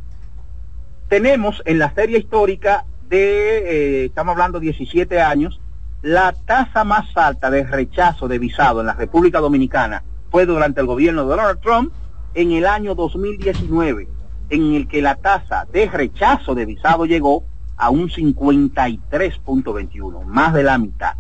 tenemos 1.09 1.63
en 1.67 1.79
la 1.79 1.93
serie 1.95 2.19
histórica 2.19 2.85
de, 3.09 4.03
eh, 4.03 4.05
estamos 4.07 4.33
hablando 4.33 4.59
17 4.61 5.21
años, 5.21 5.61
la 6.03 6.33
tasa 6.33 6.85
más 6.85 7.09
alta 7.17 7.51
de 7.51 7.65
rechazo 7.65 8.29
de 8.29 8.39
visado 8.39 8.81
en 8.81 8.87
la 8.87 8.95
República 8.95 9.41
Dominicana 9.41 10.05
fue 10.31 10.47
durante 10.47 10.81
el 10.81 10.87
gobierno 10.87 11.23
de 11.23 11.29
Donald 11.29 11.59
Trump 11.61 11.93
en 12.35 12.53
el 12.53 12.67
año 12.67 12.95
2019, 12.95 14.07
en 14.51 14.75
el 14.75 14.87
que 14.87 15.03
la 15.03 15.17
tasa 15.17 15.67
de 15.73 15.87
rechazo 15.87 16.55
de 16.55 16.67
visado 16.67 17.07
llegó 17.07 17.43
a 17.77 17.91
un 17.91 18.09
53.21, 18.09 20.25
más 20.25 20.55
de 20.55 20.63
la 20.63 20.79
mitad, 20.79 21.15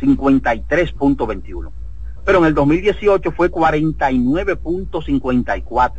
53.21. 0.00 1.70
Pero 2.24 2.38
en 2.38 2.44
el 2.44 2.54
2018 2.54 3.32
fue 3.32 3.50
49.54. 3.50 5.92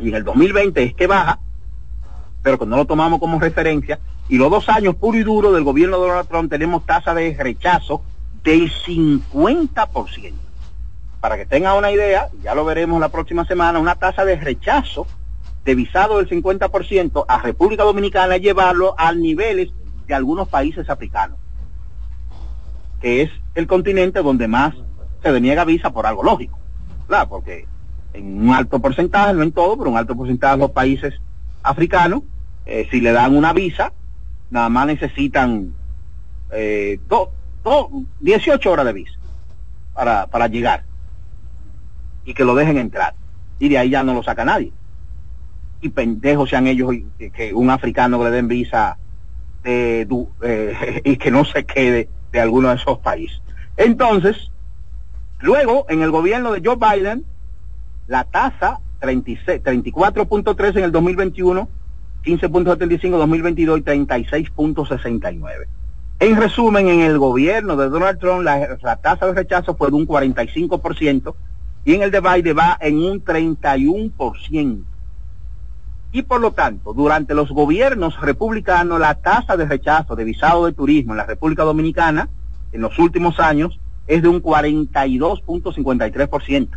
Y 0.00 0.10
en 0.10 0.14
el 0.14 0.22
2020 0.24 0.82
es 0.82 0.92
que 0.94 1.06
baja, 1.06 1.40
pero 2.48 2.58
que 2.58 2.64
no 2.64 2.78
lo 2.78 2.86
tomamos 2.86 3.20
como 3.20 3.38
referencia, 3.38 3.98
y 4.26 4.38
los 4.38 4.50
dos 4.50 4.70
años 4.70 4.94
puro 4.94 5.18
y 5.18 5.22
duro 5.22 5.52
del 5.52 5.64
gobierno 5.64 6.00
de 6.00 6.08
Donald 6.08 6.28
Trump 6.28 6.48
tenemos 6.48 6.86
tasa 6.86 7.12
de 7.12 7.36
rechazo 7.38 8.00
del 8.42 8.72
50%. 8.72 10.32
Para 11.20 11.36
que 11.36 11.44
tengan 11.44 11.76
una 11.76 11.92
idea, 11.92 12.30
ya 12.42 12.54
lo 12.54 12.64
veremos 12.64 12.98
la 13.02 13.10
próxima 13.10 13.44
semana, 13.44 13.78
una 13.78 13.96
tasa 13.96 14.24
de 14.24 14.36
rechazo 14.36 15.06
de 15.66 15.74
visado 15.74 16.16
del 16.16 16.30
50% 16.30 17.26
a 17.28 17.38
República 17.42 17.82
Dominicana 17.82 18.38
llevarlo 18.38 18.94
a 18.96 19.12
niveles 19.12 19.68
de 20.06 20.14
algunos 20.14 20.48
países 20.48 20.88
africanos, 20.88 21.36
que 23.02 23.20
es 23.20 23.30
el 23.56 23.66
continente 23.66 24.22
donde 24.22 24.48
más 24.48 24.74
se 25.22 25.32
deniega 25.32 25.66
visa 25.66 25.90
por 25.90 26.06
algo 26.06 26.22
lógico, 26.22 26.58
¿verdad? 27.10 27.28
Porque 27.28 27.66
en 28.14 28.48
un 28.48 28.54
alto 28.54 28.78
porcentaje, 28.78 29.34
no 29.34 29.42
en 29.42 29.52
todo, 29.52 29.76
pero 29.76 29.90
un 29.90 29.98
alto 29.98 30.16
porcentaje 30.16 30.54
de 30.54 30.62
los 30.62 30.70
países 30.70 31.12
africanos, 31.62 32.22
eh, 32.68 32.86
si 32.90 33.00
le 33.00 33.12
dan 33.12 33.34
una 33.34 33.54
visa, 33.54 33.92
nada 34.50 34.68
más 34.68 34.86
necesitan 34.86 35.72
eh, 36.52 37.00
18 38.20 38.70
horas 38.70 38.86
de 38.86 38.92
visa 38.92 39.18
para, 39.94 40.26
para 40.26 40.46
llegar 40.48 40.84
y 42.24 42.34
que 42.34 42.44
lo 42.44 42.54
dejen 42.54 42.76
entrar. 42.76 43.14
Y 43.58 43.70
de 43.70 43.78
ahí 43.78 43.88
ya 43.88 44.02
no 44.02 44.12
lo 44.12 44.22
saca 44.22 44.44
nadie. 44.44 44.70
Y 45.80 45.88
pendejos 45.88 46.50
sean 46.50 46.66
ellos 46.66 46.92
que, 47.18 47.54
un 47.54 47.70
africano 47.70 48.22
le 48.22 48.30
den 48.30 48.48
visa 48.48 48.98
de, 49.62 50.06
eh, 50.42 51.00
y 51.04 51.16
que 51.16 51.30
no 51.30 51.46
se 51.46 51.64
quede 51.64 52.10
de 52.32 52.40
alguno 52.40 52.68
de 52.68 52.76
esos 52.76 52.98
países. 52.98 53.40
Entonces, 53.78 54.50
luego, 55.40 55.86
en 55.88 56.02
el 56.02 56.10
gobierno 56.10 56.52
de 56.52 56.60
Joe 56.62 56.76
Biden, 56.76 57.24
la 58.08 58.24
tasa 58.24 58.80
34.3 59.00 60.76
en 60.76 60.84
el 60.84 60.92
2021, 60.92 61.68
15.75 62.24 63.04
en 63.04 63.10
2022 63.12 63.78
y 63.78 63.82
36.69. 63.82 65.66
En 66.20 66.36
resumen, 66.36 66.88
en 66.88 67.00
el 67.00 67.18
gobierno 67.18 67.76
de 67.76 67.88
Donald 67.88 68.18
Trump 68.18 68.42
la, 68.42 68.96
tasa 68.96 69.26
de 69.26 69.34
rechazo 69.34 69.76
fue 69.76 69.88
de 69.88 69.94
un 69.94 70.06
45% 70.06 71.34
y 71.84 71.94
en 71.94 72.02
el 72.02 72.10
de 72.10 72.20
Biden 72.20 72.58
va 72.58 72.76
en 72.80 72.98
un 72.98 73.24
31%. 73.24 74.82
Y 76.10 76.22
por 76.22 76.40
lo 76.40 76.52
tanto, 76.52 76.92
durante 76.92 77.34
los 77.34 77.50
gobiernos 77.50 78.20
republicanos, 78.20 78.98
la 78.98 79.14
tasa 79.14 79.56
de 79.56 79.66
rechazo 79.66 80.16
de 80.16 80.24
visado 80.24 80.66
de 80.66 80.72
turismo 80.72 81.12
en 81.12 81.18
la 81.18 81.26
República 81.26 81.62
Dominicana 81.62 82.28
en 82.72 82.80
los 82.80 82.98
últimos 82.98 83.38
años 83.38 83.78
es 84.08 84.22
de 84.22 84.28
un 84.28 84.42
42.53% 84.42 86.68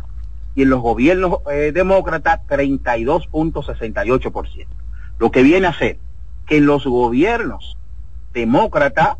y 0.54 0.62
en 0.62 0.70
los 0.70 0.80
gobiernos 0.80 1.38
eh, 1.50 1.72
demócratas 1.74 2.38
32.68%. 2.48 4.66
Lo 5.22 5.30
que 5.30 5.44
viene 5.44 5.68
a 5.68 5.72
ser 5.72 5.98
que 6.48 6.56
en 6.56 6.66
los 6.66 6.84
gobiernos 6.84 7.76
demócratas, 8.32 9.18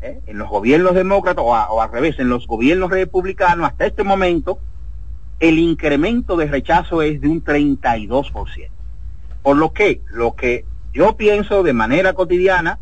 eh, 0.00 0.20
en 0.28 0.38
los 0.38 0.48
gobiernos 0.48 0.94
demócratas 0.94 1.44
o, 1.44 1.48
o 1.50 1.82
al 1.82 1.90
revés, 1.90 2.20
en 2.20 2.28
los 2.28 2.46
gobiernos 2.46 2.88
republicanos 2.88 3.66
hasta 3.66 3.84
este 3.84 4.04
momento, 4.04 4.60
el 5.40 5.58
incremento 5.58 6.36
de 6.36 6.46
rechazo 6.46 7.02
es 7.02 7.20
de 7.20 7.26
un 7.26 7.42
32%. 7.42 8.68
Por 9.42 9.56
lo 9.56 9.72
que, 9.72 10.02
lo 10.08 10.36
que 10.36 10.66
yo 10.92 11.16
pienso 11.16 11.64
de 11.64 11.72
manera 11.72 12.12
cotidiana, 12.12 12.78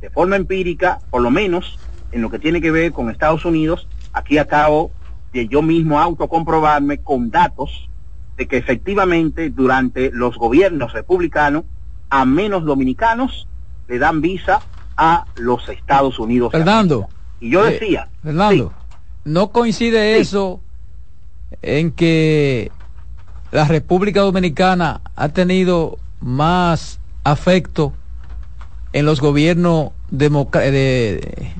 de 0.00 0.08
forma 0.08 0.36
empírica, 0.36 1.00
por 1.10 1.22
lo 1.22 1.32
menos 1.32 1.76
en 2.12 2.22
lo 2.22 2.30
que 2.30 2.38
tiene 2.38 2.60
que 2.60 2.70
ver 2.70 2.92
con 2.92 3.10
Estados 3.10 3.44
Unidos, 3.44 3.88
aquí 4.12 4.38
acabo 4.38 4.92
de 5.32 5.48
yo 5.48 5.60
mismo 5.60 5.98
autocomprobarme 5.98 6.98
con 6.98 7.32
datos 7.32 7.90
de 8.36 8.46
que 8.46 8.58
efectivamente 8.58 9.50
durante 9.50 10.12
los 10.12 10.36
gobiernos 10.36 10.92
republicanos 10.92 11.64
a 12.10 12.24
menos 12.24 12.64
dominicanos 12.64 13.46
le 13.88 13.98
dan 13.98 14.20
visa 14.20 14.60
a 14.96 15.26
los 15.36 15.68
Estados 15.68 16.18
Unidos. 16.18 16.52
Fernando. 16.52 17.08
Y 17.40 17.50
yo 17.50 17.64
decía. 17.64 18.08
Eh, 18.10 18.18
Fernando, 18.24 18.72
¿no 19.24 19.50
coincide 19.50 20.18
eso 20.18 20.60
en 21.62 21.92
que 21.92 22.70
la 23.52 23.64
República 23.64 24.20
Dominicana 24.20 25.00
ha 25.14 25.28
tenido 25.28 25.98
más 26.20 27.00
afecto 27.24 27.92
en 28.92 29.04
los 29.04 29.20
gobiernos 29.20 29.90
de, 30.10 31.52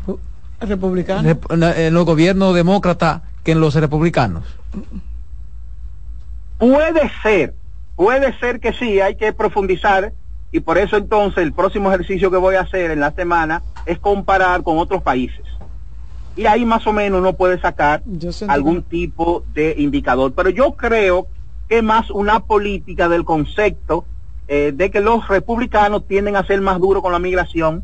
republicanos 0.60 1.36
en 1.50 1.94
los 1.94 2.04
gobiernos 2.04 2.54
demócratas 2.54 3.22
que 3.44 3.52
en 3.52 3.60
los 3.60 3.74
republicanos 3.74 4.44
puede 6.58 7.10
ser 7.22 7.54
puede 7.96 8.38
ser 8.38 8.60
que 8.60 8.72
sí 8.72 9.00
hay 9.00 9.16
que 9.16 9.32
profundizar 9.32 10.12
y 10.56 10.60
por 10.60 10.78
eso 10.78 10.96
entonces 10.96 11.42
el 11.42 11.52
próximo 11.52 11.92
ejercicio 11.92 12.30
que 12.30 12.36
voy 12.36 12.54
a 12.56 12.62
hacer 12.62 12.90
en 12.90 13.00
la 13.00 13.12
semana 13.12 13.62
es 13.84 13.98
comparar 13.98 14.62
con 14.62 14.78
otros 14.78 15.02
países 15.02 15.44
y 16.36 16.46
ahí 16.46 16.64
más 16.64 16.86
o 16.86 16.92
menos 16.92 17.20
uno 17.20 17.34
puede 17.34 17.60
sacar 17.60 18.02
algún 18.48 18.82
tipo 18.82 19.44
de 19.54 19.74
indicador 19.78 20.32
pero 20.34 20.50
yo 20.50 20.72
creo 20.72 21.26
que 21.68 21.82
más 21.82 22.10
una 22.10 22.40
política 22.40 23.08
del 23.08 23.24
concepto 23.24 24.04
eh, 24.48 24.72
de 24.74 24.90
que 24.90 25.00
los 25.00 25.26
republicanos 25.26 26.06
tienden 26.06 26.36
a 26.36 26.46
ser 26.46 26.60
más 26.60 26.78
duros 26.78 27.02
con 27.02 27.10
la 27.10 27.18
migración 27.18 27.82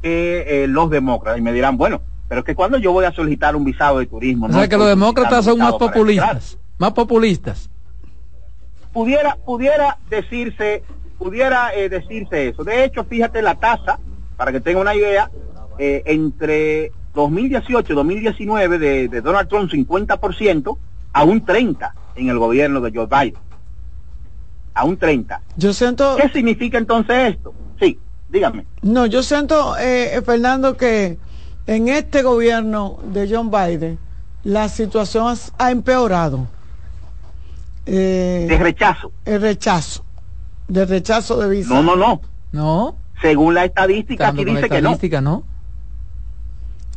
que 0.00 0.64
eh, 0.64 0.66
los 0.66 0.88
demócratas. 0.88 1.38
Y 1.38 1.42
me 1.42 1.52
dirán, 1.52 1.76
bueno, 1.76 2.00
pero 2.28 2.40
es 2.40 2.46
que 2.46 2.54
cuando 2.54 2.78
yo 2.78 2.92
voy 2.92 3.04
a 3.04 3.12
solicitar 3.12 3.54
un 3.54 3.64
visado 3.64 3.98
de 3.98 4.06
turismo... 4.06 4.46
O 4.46 4.52
sea 4.52 4.68
que 4.68 4.78
los 4.78 4.88
demócratas 4.88 5.44
son 5.44 5.58
más 5.58 5.74
populistas, 5.74 6.56
más 6.78 6.92
populistas. 6.92 7.68
Pudiera, 8.92 9.36
pudiera 9.44 9.98
decirse, 10.08 10.82
pudiera 11.18 11.74
eh, 11.74 11.88
decirse 11.88 12.48
eso. 12.48 12.64
De 12.64 12.84
hecho, 12.84 13.04
fíjate 13.04 13.42
la 13.42 13.56
tasa, 13.56 13.98
para 14.36 14.52
que 14.52 14.60
tenga 14.60 14.80
una 14.80 14.94
idea, 14.94 15.30
entre 15.80 16.90
2018 17.14 17.92
y 17.92 17.96
2019 17.96 18.78
de, 18.78 19.08
de 19.08 19.20
Donald 19.20 19.48
Trump 19.48 19.70
50% 19.70 20.76
a 21.12 21.24
un 21.24 21.46
30% 21.46 21.92
en 22.16 22.28
el 22.28 22.38
gobierno 22.38 22.80
de 22.80 22.90
Joe 22.92 23.06
Biden 23.06 23.48
a 24.78 24.84
un 24.84 24.96
30. 24.96 25.42
Yo 25.56 25.72
siento... 25.72 26.16
¿Qué 26.16 26.28
significa 26.28 26.78
entonces 26.78 27.34
esto? 27.34 27.52
Sí, 27.80 27.98
dígame. 28.28 28.64
No, 28.82 29.06
yo 29.06 29.24
siento, 29.24 29.76
eh, 29.76 30.22
Fernando, 30.24 30.76
que 30.76 31.18
en 31.66 31.88
este 31.88 32.22
gobierno 32.22 32.98
de 33.12 33.28
John 33.28 33.50
Biden 33.50 33.98
la 34.44 34.68
situación 34.68 35.34
ha 35.58 35.70
empeorado. 35.72 36.46
Eh, 37.86 38.46
de 38.48 38.58
rechazo. 38.58 39.10
El 39.24 39.40
rechazo. 39.40 40.04
De 40.68 40.84
rechazo 40.84 41.38
de 41.38 41.48
visa. 41.48 41.74
No, 41.74 41.82
no, 41.82 41.96
no. 41.96 42.20
No. 42.52 42.96
Según 43.20 43.54
la 43.54 43.64
estadística, 43.64 44.28
aquí 44.28 44.44
dice 44.44 44.68
que 44.68 44.80
no. 44.80 44.98
no. 45.22 45.44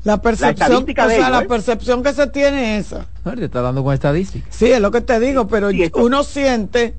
La 0.03 0.21
percepción, 0.21 0.83
o 0.83 1.09
sea, 1.09 1.29
la 1.29 1.41
¿eh? 1.41 1.47
percepción 1.47 2.01
que 2.01 2.13
se 2.13 2.25
tiene 2.27 2.77
es 2.77 2.87
esa. 2.87 3.05
No, 3.23 3.33
te 3.35 3.45
está 3.45 3.61
dando 3.61 3.83
con 3.83 3.93
estadística. 3.93 4.45
Sí, 4.49 4.71
es 4.71 4.81
lo 4.81 4.89
que 4.89 5.01
te 5.01 5.19
digo, 5.19 5.47
pero 5.47 5.69
uno 5.93 6.23
siente 6.23 6.95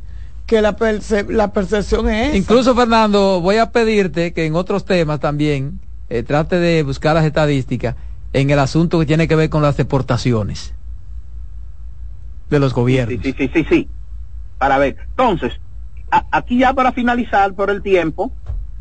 que 0.47 0.63
la, 0.63 0.77
la 1.29 1.53
percepción 1.53 2.09
es 2.09 2.35
Incluso, 2.37 2.75
Fernando, 2.77 3.41
voy 3.41 3.57
a 3.57 3.73
pedirte 3.73 4.33
que 4.33 4.47
en 4.47 4.55
otros 4.55 4.85
temas 4.85 5.19
también 5.19 5.81
eh, 6.11 6.23
trate 6.23 6.59
de 6.59 6.85
buscar 6.85 7.15
las 7.15 7.25
estadísticas 7.25 7.97
en 8.33 8.51
el 8.51 8.59
asunto 8.61 9.01
que 9.01 9.07
tiene 9.07 9.27
que 9.27 9.35
ver 9.35 9.51
con 9.51 9.63
las 9.63 9.77
deportaciones 9.77 10.73
de 12.51 12.59
los 12.61 12.73
gobiernos. 12.73 13.21
Sí, 13.23 13.35
sí, 13.37 13.51
sí, 13.53 13.67
sí. 13.69 13.89
Para 14.59 14.79
ver. 14.79 14.97
Entonces, 15.11 15.55
aquí 16.31 16.59
ya 16.59 16.73
para 16.73 16.93
finalizar 16.93 17.55
por 17.55 17.71
el 17.71 17.83
tiempo, 17.83 18.33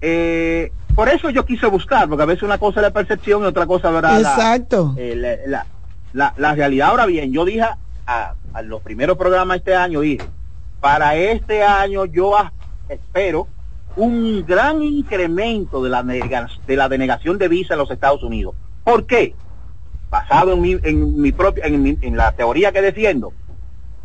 eh, 0.01 0.71
por 0.95 1.09
eso 1.09 1.29
yo 1.29 1.45
quise 1.45 1.67
buscar, 1.67 2.09
porque 2.09 2.23
a 2.23 2.25
veces 2.25 2.43
una 2.43 2.57
cosa 2.57 2.79
es 2.79 2.83
la 2.83 2.91
percepción 2.91 3.43
y 3.43 3.45
otra 3.45 3.65
cosa 3.65 3.91
¿verdad? 3.91 4.19
Exacto. 4.19 4.93
Eh, 4.97 5.15
la, 5.47 5.65
la, 6.13 6.33
la, 6.37 6.55
realidad. 6.55 6.89
Ahora 6.89 7.05
bien, 7.05 7.31
yo 7.31 7.45
dije 7.45 7.61
a, 7.61 8.33
a 8.53 8.61
los 8.61 8.81
primeros 8.81 9.17
programas 9.17 9.57
este 9.57 9.75
año, 9.75 10.01
dije, 10.01 10.25
para 10.81 11.15
este 11.15 11.63
año 11.63 12.05
yo 12.05 12.33
espero 12.89 13.47
un 13.95 14.45
gran 14.45 14.81
incremento 14.81 15.83
de 15.83 15.89
la, 15.89 16.03
de 16.03 16.75
la 16.75 16.89
denegación 16.89 17.37
de 17.37 17.47
visa 17.47 17.73
en 17.73 17.79
los 17.79 17.91
Estados 17.91 18.23
Unidos. 18.23 18.55
¿Por 18.83 19.05
qué? 19.05 19.35
Basado 20.09 20.53
en 20.53 20.61
mi, 20.61 20.77
en 20.83 21.21
mi 21.21 21.31
propia, 21.31 21.65
en, 21.65 21.97
en 22.01 22.17
la 22.17 22.31
teoría 22.33 22.71
que 22.71 22.81
defiendo. 22.81 23.33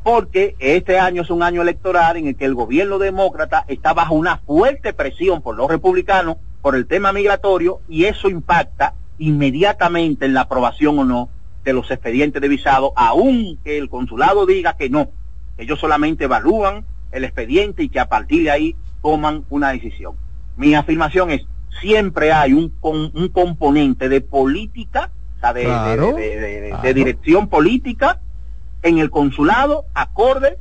Porque 0.07 0.55
este 0.61 1.01
año 1.01 1.23
es 1.23 1.31
un 1.31 1.43
año 1.43 1.63
electoral 1.63 2.17
en 2.17 2.29
el 2.29 2.37
que 2.37 2.45
el 2.45 2.55
gobierno 2.55 3.01
demócrata 3.01 3.65
está 3.67 3.93
bajo 3.93 4.15
una 4.15 4.37
fuerte 4.37 4.93
presión 4.93 5.43
por 5.43 5.57
los 5.57 5.69
republicanos 5.69 6.37
por 6.63 6.77
el 6.77 6.87
tema 6.87 7.11
migratorio 7.11 7.81
y 7.89 8.05
eso 8.05 8.31
impacta 8.31 8.95
inmediatamente 9.19 10.25
en 10.25 10.33
la 10.33 10.43
aprobación 10.43 11.01
o 11.01 11.05
no 11.05 11.29
de 11.65 11.73
los 11.73 11.91
expedientes 11.91 12.41
de 12.41 12.47
visado, 12.47 12.93
aunque 12.95 13.79
el 13.79 13.89
consulado 13.89 14.47
diga 14.47 14.77
que 14.77 14.89
no, 14.89 15.09
ellos 15.59 15.81
solamente 15.81 16.23
evalúan 16.23 16.85
el 17.11 17.25
expediente 17.25 17.83
y 17.83 17.89
que 17.89 17.99
a 17.99 18.09
partir 18.09 18.45
de 18.45 18.53
ahí 18.53 18.77
toman 19.03 19.45
una 19.51 19.71
decisión. 19.71 20.15
Mi 20.57 20.77
afirmación 20.77 21.33
es, 21.33 21.43
siempre 21.81 22.33
hay 22.33 22.53
un, 22.53 22.73
un 22.81 23.29
componente 23.31 24.09
de 24.09 24.21
política, 24.21 25.11
o 25.37 25.41
sea, 25.41 25.53
de, 25.53 26.95
dirección 26.95 27.49
política 27.49 28.21
en 28.87 28.99
el 28.99 29.11
consulado 29.11 29.85
acorde 29.95 30.59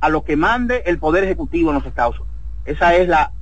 a 0.00 0.08
lo 0.08 0.24
que 0.24 0.36
mande 0.36 0.82
el 0.86 0.98
poder 0.98 1.24
ejecutivo 1.24 1.70
en 1.70 1.76
los 1.76 1.86
Estados 1.86 2.20
Unidos. 2.20 2.36
Esa 2.64 2.94
es 2.96 3.08
la, 3.08 3.32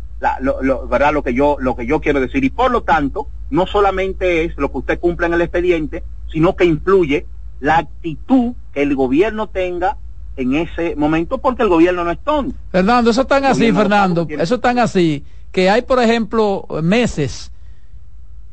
lo, 0.41 0.87
verdad 0.87 1.13
lo 1.13 1.23
que 1.23 1.35
yo 1.35 1.57
lo 1.59 1.75
que 1.75 1.87
yo 1.87 2.01
quiero 2.01 2.21
decir 2.21 2.45
y 2.45 2.51
por 2.51 2.71
lo 2.71 2.83
tanto 2.83 3.27
no 3.51 3.67
solamente 3.67 4.45
es 4.45 4.57
lo 4.57 4.71
que 4.71 4.79
usted 4.79 5.01
cumple 5.01 5.27
en 5.27 5.35
el 5.35 5.41
expediente, 5.41 6.05
sino 6.31 6.55
que 6.55 6.65
influye 6.65 7.27
la 7.59 7.79
actitud 7.79 8.55
que 8.73 8.83
el 8.83 8.95
gobierno 8.95 9.49
tenga 9.49 9.97
en 10.37 10.55
ese 10.55 10.95
momento 10.95 11.39
porque 11.39 11.65
el 11.65 11.69
gobierno 11.69 12.05
no 12.05 12.13
es 12.13 12.19
tonto. 12.21 12.57
Fernando, 12.71 13.11
eso 13.11 13.27
tan 13.27 13.45
así, 13.45 13.73
Fernando, 13.73 14.27
eso 14.31 14.61
tan 14.61 14.79
así, 14.79 15.25
que 15.51 15.69
hay, 15.69 15.83
por 15.83 16.01
ejemplo, 16.01 16.67
meses 16.83 17.51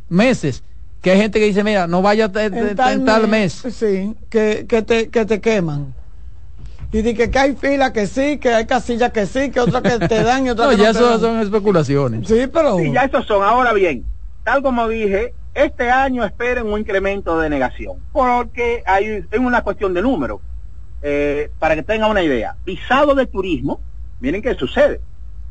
meses 0.10 0.64
que 1.02 1.12
hay 1.12 1.20
gente 1.20 1.40
que 1.40 1.46
dice, 1.46 1.64
mira, 1.64 1.88
no 1.88 2.02
vaya 2.02 2.32
en 2.34 2.76
tal, 2.76 3.28
mes, 3.28 3.54
Sí, 3.54 4.16
que, 4.30 4.66
que, 4.68 4.82
te, 4.82 5.10
que 5.10 5.26
te 5.26 5.40
queman. 5.40 5.94
Y 6.92 7.02
dice 7.02 7.30
que, 7.30 7.40
hay 7.40 7.56
fila 7.56 7.92
que 7.92 8.08
sí, 8.08 8.38
que 8.38 8.54
hay 8.54 8.66
casillas 8.66 9.12
que 9.12 9.26
sí, 9.26 9.52
que 9.52 9.60
otras 9.60 9.84
que 9.84 10.08
te 10.08 10.24
dan 10.24 10.46
y 10.46 10.50
otras 10.50 10.72
no, 10.72 10.78
que 10.78 10.82
ya 10.82 10.92
eso 10.92 11.20
son 11.20 11.40
especulaciones. 11.40 12.28
Sí, 12.28 12.48
pero... 12.52 12.78
Sí, 12.78 12.92
ya 12.92 13.04
esos 13.04 13.26
son. 13.26 13.44
Ahora 13.44 13.74
bien, 13.74 14.06
tal 14.44 14.64
como 14.64 14.88
dije, 14.88 15.34
este 15.54 15.90
año 15.90 16.24
esperen 16.24 16.68
un 16.68 16.80
incremento 16.80 17.40
de 17.40 17.50
negación, 17.50 17.98
porque 18.12 18.84
hay 18.86 19.26
es 19.30 19.40
una 19.40 19.64
cuestión 19.64 19.94
de 19.94 20.02
número. 20.02 20.40
Eh, 21.04 21.52
para 21.60 21.76
que 21.76 21.84
tengan 21.84 22.10
una 22.10 22.24
idea, 22.24 22.56
visado 22.66 23.14
de 23.14 23.28
turismo, 23.28 23.80
miren 24.20 24.42
qué 24.42 24.56
sucede. 24.56 25.00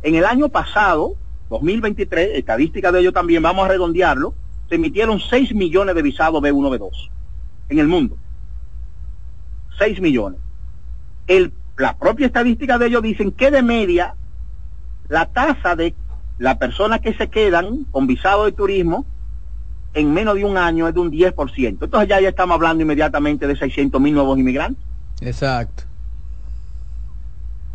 En 0.03 0.17
el 0.17 0.25
año 0.25 0.49
pasado, 0.49 1.15
2023, 1.51 2.31
estadística 2.35 2.91
de 2.91 3.01
ello 3.01 3.13
también, 3.13 3.43
vamos 3.43 3.65
a 3.65 3.69
redondearlo, 3.69 4.35
se 4.69 4.75
emitieron 4.75 5.21
6 5.21 5.55
millones 5.55 5.95
de 5.95 6.03
visados 6.03 6.43
B1, 6.43 6.79
B2 6.79 6.91
en 7.69 7.79
el 7.79 7.89
mundo. 7.89 8.17
6 9.79 10.01
millones. 10.01 10.41
El, 11.27 11.53
la 11.77 11.97
propia 11.97 12.27
estadística 12.27 12.79
de 12.79 12.87
ellos 12.87 13.03
dicen 13.03 13.33
que 13.33 13.51
de 13.51 13.63
media 13.63 14.15
la 15.09 15.27
tasa 15.27 15.77
de 15.77 15.95
las 16.39 16.57
personas 16.57 17.01
que 17.01 17.15
se 17.15 17.29
quedan 17.29 17.85
con 17.91 18.07
visado 18.07 18.45
de 18.45 18.53
turismo 18.53 19.07
en 19.95 20.13
menos 20.13 20.35
de 20.35 20.45
un 20.45 20.57
año 20.59 20.87
es 20.87 20.95
de 20.95 21.01
un 21.01 21.11
10%. 21.11 21.67
Entonces 21.69 22.09
ya, 22.09 22.21
ya 22.21 22.29
estamos 22.29 22.55
hablando 22.55 22.83
inmediatamente 22.83 23.47
de 23.47 23.57
600 23.57 24.01
mil 24.01 24.15
nuevos 24.15 24.39
inmigrantes. 24.39 24.85
Exacto. 25.21 25.85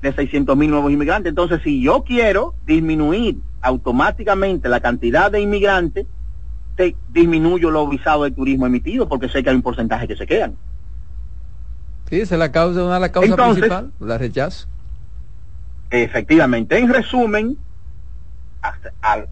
De 0.01 0.13
600 0.13 0.55
mil 0.55 0.69
nuevos 0.69 0.91
inmigrantes. 0.91 1.29
Entonces, 1.29 1.61
si 1.63 1.81
yo 1.81 2.03
quiero 2.03 2.53
disminuir 2.65 3.37
automáticamente 3.61 4.69
la 4.69 4.79
cantidad 4.79 5.31
de 5.31 5.41
inmigrantes, 5.41 6.05
te 6.75 6.95
disminuyo 7.11 7.69
los 7.69 7.89
visados 7.89 8.23
de 8.25 8.31
turismo 8.31 8.65
emitidos 8.65 9.07
porque 9.07 9.29
sé 9.29 9.43
que 9.43 9.49
hay 9.49 9.55
un 9.55 9.61
porcentaje 9.61 10.07
que 10.07 10.15
se 10.15 10.25
quedan. 10.25 10.55
Sí, 12.09 12.19
esa 12.19 12.35
es 12.35 12.39
la 12.39 12.51
causa, 12.51 12.83
una 12.83 12.95
de 12.95 12.99
las 12.99 13.09
causas 13.11 13.35
principales, 13.35 13.91
la 13.99 14.17
rechazo. 14.17 14.67
Efectivamente. 15.89 16.77
En 16.77 16.91
resumen, 16.91 17.57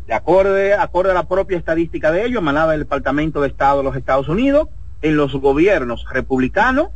de 0.07 0.13
acorde, 0.13 0.73
acorde 0.73 1.11
a 1.11 1.13
la 1.13 1.27
propia 1.27 1.57
estadística 1.57 2.11
de 2.11 2.25
ellos, 2.25 2.41
emanada 2.41 2.71
del 2.71 2.81
Departamento 2.81 3.41
de 3.41 3.47
Estado 3.49 3.79
de 3.79 3.83
los 3.83 3.95
Estados 3.95 4.27
Unidos, 4.29 4.67
en 5.01 5.15
los 5.15 5.33
gobiernos 5.33 6.05
republicanos, 6.11 6.89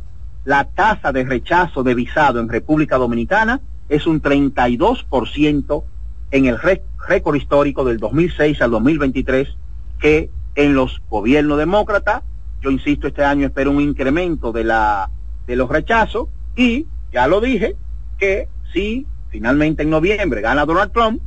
la 0.44 0.64
tasa 0.64 1.12
de 1.12 1.24
rechazo 1.24 1.82
de 1.82 1.94
visado 1.94 2.40
en 2.40 2.48
República 2.48 2.96
Dominicana 2.96 3.60
es 3.88 4.06
un 4.06 4.20
32% 4.20 5.84
en 6.30 6.46
el 6.46 6.58
récord 6.58 7.36
histórico 7.36 7.84
del 7.84 7.98
2006 7.98 8.60
al 8.60 8.70
2023, 8.70 9.56
que 9.98 10.30
en 10.54 10.74
los 10.74 11.02
gobiernos 11.08 11.58
demócratas, 11.58 12.22
yo 12.62 12.70
insisto, 12.70 13.08
este 13.08 13.24
año 13.24 13.46
espero 13.46 13.70
un 13.70 13.80
incremento 13.80 14.52
de, 14.52 14.64
la, 14.64 15.10
de 15.46 15.56
los 15.56 15.68
rechazos 15.68 16.28
y, 16.56 16.86
ya 17.12 17.26
lo 17.26 17.40
dije, 17.40 17.76
que 18.18 18.48
si 18.72 19.06
finalmente 19.30 19.82
en 19.82 19.90
noviembre 19.90 20.40
gana 20.40 20.64
Donald 20.64 20.92
Trump, 20.92 21.20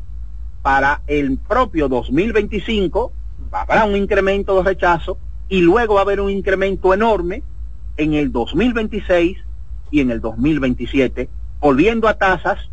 para 0.62 1.02
el 1.08 1.38
propio 1.38 1.88
2025 1.88 3.12
habrá 3.52 3.86
un 3.86 3.96
incremento 3.96 4.58
de 4.58 4.64
rechazo 4.64 5.18
y 5.50 5.62
luego 5.62 5.96
va 5.96 6.02
a 6.02 6.04
haber 6.04 6.20
un 6.20 6.30
incremento 6.30 6.94
enorme 6.94 7.44
en 7.96 8.14
el 8.14 8.32
2026 8.32 9.38
y 9.92 10.02
en 10.02 10.12
el 10.12 10.20
2027, 10.20 11.30
volviendo 11.60 12.08
a 12.08 12.18
tasas 12.18 12.70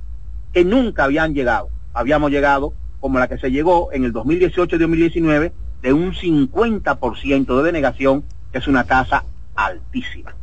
que 0.52 0.64
nunca 0.64 1.04
habían 1.04 1.34
llegado. 1.34 1.68
Habíamos 1.92 2.30
llegado 2.30 2.74
como 3.00 3.18
la 3.18 3.28
que 3.28 3.38
se 3.38 3.50
llegó 3.50 3.92
en 3.92 4.04
el 4.04 4.12
2018 4.12 4.76
y 4.76 4.78
2019 4.78 5.52
de 5.84 5.92
un 5.92 6.14
50% 6.14 7.56
de 7.58 7.62
denegación, 7.62 8.24
que 8.50 8.58
es 8.58 8.66
una 8.66 8.84
tasa 8.84 9.22
altísima. 9.54 10.34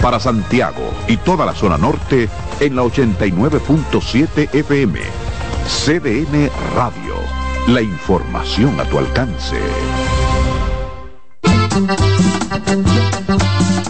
Para 0.03 0.21
Santiago 0.21 0.93
y 1.09 1.17
toda 1.17 1.45
la 1.45 1.55
zona 1.55 1.77
norte 1.77 2.29
en 2.61 2.77
la 2.77 2.83
89.7 2.83 4.55
FM. 4.55 5.01
CDN 5.67 6.51
Radio. 6.75 7.15
La 7.67 7.83
información 7.83 8.81
a 8.81 8.85
tu 8.85 8.99
alcance 8.99 9.57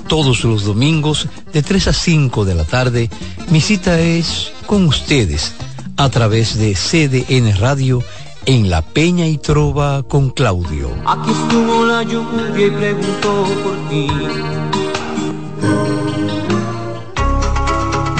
todos 0.09 0.43
los 0.43 0.65
domingos 0.65 1.29
de 1.53 1.63
3 1.63 1.89
a 1.89 1.93
5 1.93 2.45
de 2.45 2.55
la 2.55 2.65
tarde, 2.65 3.09
mi 3.51 3.61
cita 3.61 4.01
es 4.01 4.53
con 4.67 4.87
ustedes 4.87 5.55
a 5.97 6.09
través 6.09 6.59
de 6.59 6.75
CDN 6.75 7.57
Radio 7.59 8.03
en 8.47 8.71
La 8.71 8.83
Peña 8.83 9.27
y 9.27 9.39
Trova 9.39 10.03
con 10.03 10.31
Claudio. 10.31 10.91
Aquí 11.07 11.31
estuvo 11.31 11.85
la 11.85 12.03
lluvia 12.03 12.67
y 12.67 12.71
preguntó 12.71 13.47
por 13.63 13.89
ti. 13.91 14.09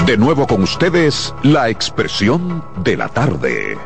De 0.09 0.17
nuevo 0.17 0.47
con 0.47 0.63
ustedes, 0.63 1.35
la 1.43 1.69
expresión 1.69 2.63
de 2.83 2.97
la 2.97 3.09
tarde. 3.09 3.77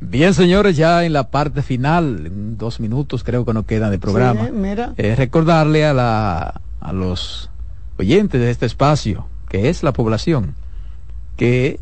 Bien, 0.00 0.34
señores, 0.34 0.76
ya 0.76 1.04
en 1.04 1.12
la 1.12 1.30
parte 1.30 1.62
final, 1.62 2.32
dos 2.58 2.80
minutos 2.80 3.22
creo 3.22 3.44
que 3.44 3.52
nos 3.52 3.64
quedan 3.64 3.92
de 3.92 4.00
programa. 4.00 4.50
Eh, 4.96 5.14
recordarle 5.14 5.86
a, 5.86 5.94
la, 5.94 6.62
a 6.80 6.92
los 6.92 7.48
oyentes 7.96 8.40
de 8.40 8.50
este 8.50 8.66
espacio, 8.66 9.28
que 9.48 9.68
es 9.68 9.84
la 9.84 9.92
población, 9.92 10.56
que 11.36 11.78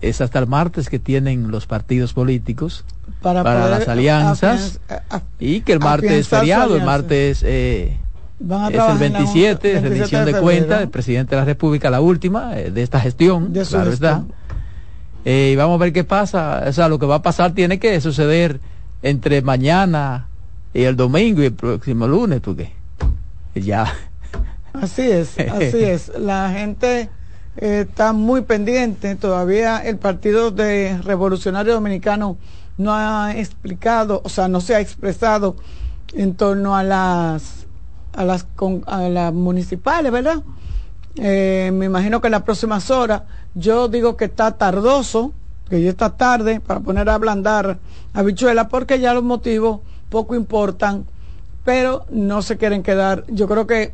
es 0.00 0.20
hasta 0.20 0.40
el 0.40 0.48
martes 0.48 0.88
que 0.90 0.98
tienen 0.98 1.52
los 1.52 1.68
partidos 1.68 2.12
políticos 2.12 2.84
para, 3.22 3.68
las 3.68 3.86
alianzas 3.86 4.80
y 5.38 5.60
que 5.60 5.74
el 5.74 5.78
martes 5.78 6.10
es 6.10 6.26
feriado, 6.26 6.74
el 6.74 6.84
martes 6.84 7.44
eh, 7.46 7.98
es 8.38 8.90
el 8.90 8.98
27, 8.98 9.80
rendición 9.80 10.24
de, 10.26 10.34
cuentas 10.34 10.80
del 10.80 10.90
presidente 10.90 11.34
de 11.34 11.40
la 11.40 11.46
República, 11.46 11.88
la 11.90 12.00
última 12.00 12.58
eh, 12.58 12.70
de 12.70 12.82
esta 12.82 13.00
gestión, 13.00 13.52
de 13.52 13.64
claro 13.64 13.90
está. 13.90 14.24
Eh, 15.24 15.50
y 15.52 15.56
vamos 15.56 15.80
a 15.80 15.84
ver 15.84 15.92
qué 15.92 16.04
pasa. 16.04 16.64
O 16.66 16.72
sea, 16.72 16.88
lo 16.88 16.98
que 16.98 17.06
va 17.06 17.16
a 17.16 17.22
pasar 17.22 17.52
tiene 17.52 17.78
que 17.78 18.00
suceder 18.00 18.60
entre 19.02 19.42
mañana 19.42 20.28
y 20.72 20.82
el 20.82 20.96
domingo 20.96 21.42
y 21.42 21.46
el 21.46 21.54
próximo 21.54 22.06
lunes, 22.06 22.40
porque 22.40 22.72
ya. 23.54 23.92
Así 24.72 25.02
es, 25.02 25.38
así 25.38 25.82
es. 25.82 26.12
La 26.18 26.50
gente 26.50 27.08
eh, 27.56 27.86
está 27.88 28.12
muy 28.12 28.42
pendiente. 28.42 29.16
Todavía 29.16 29.78
el 29.78 29.96
Partido 29.96 30.50
de 30.50 31.00
Revolucionario 31.02 31.74
Dominicano 31.74 32.36
no 32.76 32.94
ha 32.94 33.34
explicado, 33.34 34.20
o 34.22 34.28
sea, 34.28 34.48
no 34.48 34.60
se 34.60 34.74
ha 34.74 34.80
expresado 34.80 35.56
en 36.12 36.34
torno 36.34 36.76
a 36.76 36.82
las 36.82 37.65
a 38.16 38.24
las, 38.24 38.46
a 38.86 39.08
las 39.08 39.32
municipales, 39.32 40.10
¿verdad? 40.10 40.42
Eh, 41.16 41.70
me 41.72 41.86
imagino 41.86 42.20
que 42.20 42.28
en 42.28 42.32
las 42.32 42.42
próximas 42.42 42.90
horas, 42.90 43.22
yo 43.54 43.88
digo 43.88 44.16
que 44.16 44.26
está 44.26 44.52
tardoso, 44.52 45.32
que 45.68 45.82
ya 45.82 45.90
está 45.90 46.16
tarde 46.16 46.60
para 46.60 46.80
poner 46.80 47.08
a 47.08 47.14
ablandar 47.14 47.78
habichuela 48.12 48.68
porque 48.68 48.98
ya 48.98 49.14
los 49.14 49.22
motivos 49.22 49.80
poco 50.08 50.34
importan, 50.34 51.04
pero 51.64 52.06
no 52.10 52.42
se 52.42 52.56
quieren 52.56 52.82
quedar. 52.82 53.24
Yo 53.28 53.48
creo 53.48 53.66
que 53.66 53.92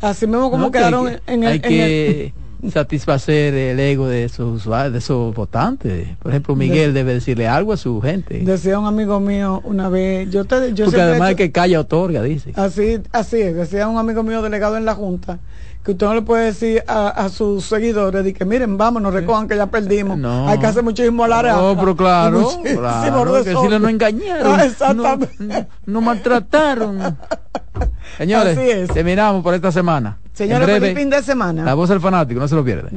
así 0.00 0.26
mismo 0.26 0.50
como 0.50 0.70
quedaron 0.70 1.20
en, 1.26 1.44
el, 1.44 1.60
que 1.60 2.32
satisfacer 2.72 3.54
el 3.54 3.80
ego 3.80 4.06
de 4.08 4.24
esos 4.24 4.64
de 4.64 4.98
esos 4.98 5.34
votantes. 5.34 6.08
Por 6.18 6.32
ejemplo, 6.32 6.56
Miguel 6.56 6.94
debe 6.94 7.14
decirle 7.14 7.48
algo 7.48 7.72
a 7.72 7.76
su 7.76 8.00
gente. 8.00 8.40
Decía 8.40 8.78
un 8.78 8.86
amigo 8.86 9.20
mío 9.20 9.60
una 9.64 9.88
vez, 9.88 10.30
yo 10.30 10.44
te 10.44 10.72
yo 10.74 10.86
Porque 10.86 11.00
además 11.00 11.34
que 11.34 11.52
calla 11.52 11.80
otorga, 11.80 12.22
dice. 12.22 12.52
Así 12.56 13.00
así 13.12 13.40
es, 13.40 13.54
decía 13.54 13.88
un 13.88 13.98
amigo 13.98 14.22
mío 14.22 14.42
delegado 14.42 14.76
en 14.76 14.84
la 14.84 14.94
junta 14.94 15.38
que 15.84 15.92
usted 15.92 16.06
no 16.06 16.14
le 16.14 16.22
puede 16.22 16.44
decir 16.46 16.84
a, 16.86 17.28
sus 17.30 17.64
seguidores 17.64 18.22
de 18.22 18.34
que 18.34 18.44
miren, 18.44 18.76
vamos, 18.76 19.00
nos 19.00 19.14
recojan 19.14 19.48
que 19.48 19.56
ya 19.56 19.66
perdimos. 19.66 20.18
Hay 20.48 20.58
que 20.58 20.66
hacer 20.66 20.82
muchísimo 20.82 21.24
alarde. 21.24 21.52
No, 21.52 21.74
pero 21.78 21.96
claro, 21.96 22.48
claro 22.62 23.42
que 23.42 23.50
si 23.50 23.68
no 23.68 23.78
nos 23.78 23.90
engañaron. 23.90 24.60
exactamente. 24.60 25.66
No, 25.86 26.00
maltrataron. 26.00 27.16
Señores, 28.18 28.88
terminamos 28.92 29.42
por 29.42 29.54
esta 29.54 29.72
semana. 29.72 30.18
Señores, 30.32 30.68
feliz 30.68 30.96
fin 30.96 31.10
de 31.10 31.22
semana. 31.22 31.64
La 31.64 31.74
voz 31.74 31.88
del 31.88 32.00
fanático, 32.00 32.40
no 32.40 32.48
se 32.48 32.54
lo 32.54 32.64
pierde. 32.64 32.90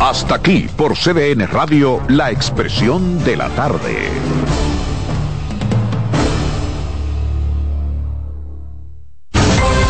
Hasta 0.00 0.34
aquí 0.34 0.68
por 0.76 0.94
CDN 0.96 1.46
Radio, 1.46 2.00
la 2.08 2.30
expresión 2.30 3.24
de 3.24 3.36
la 3.36 3.48
tarde. 3.50 4.10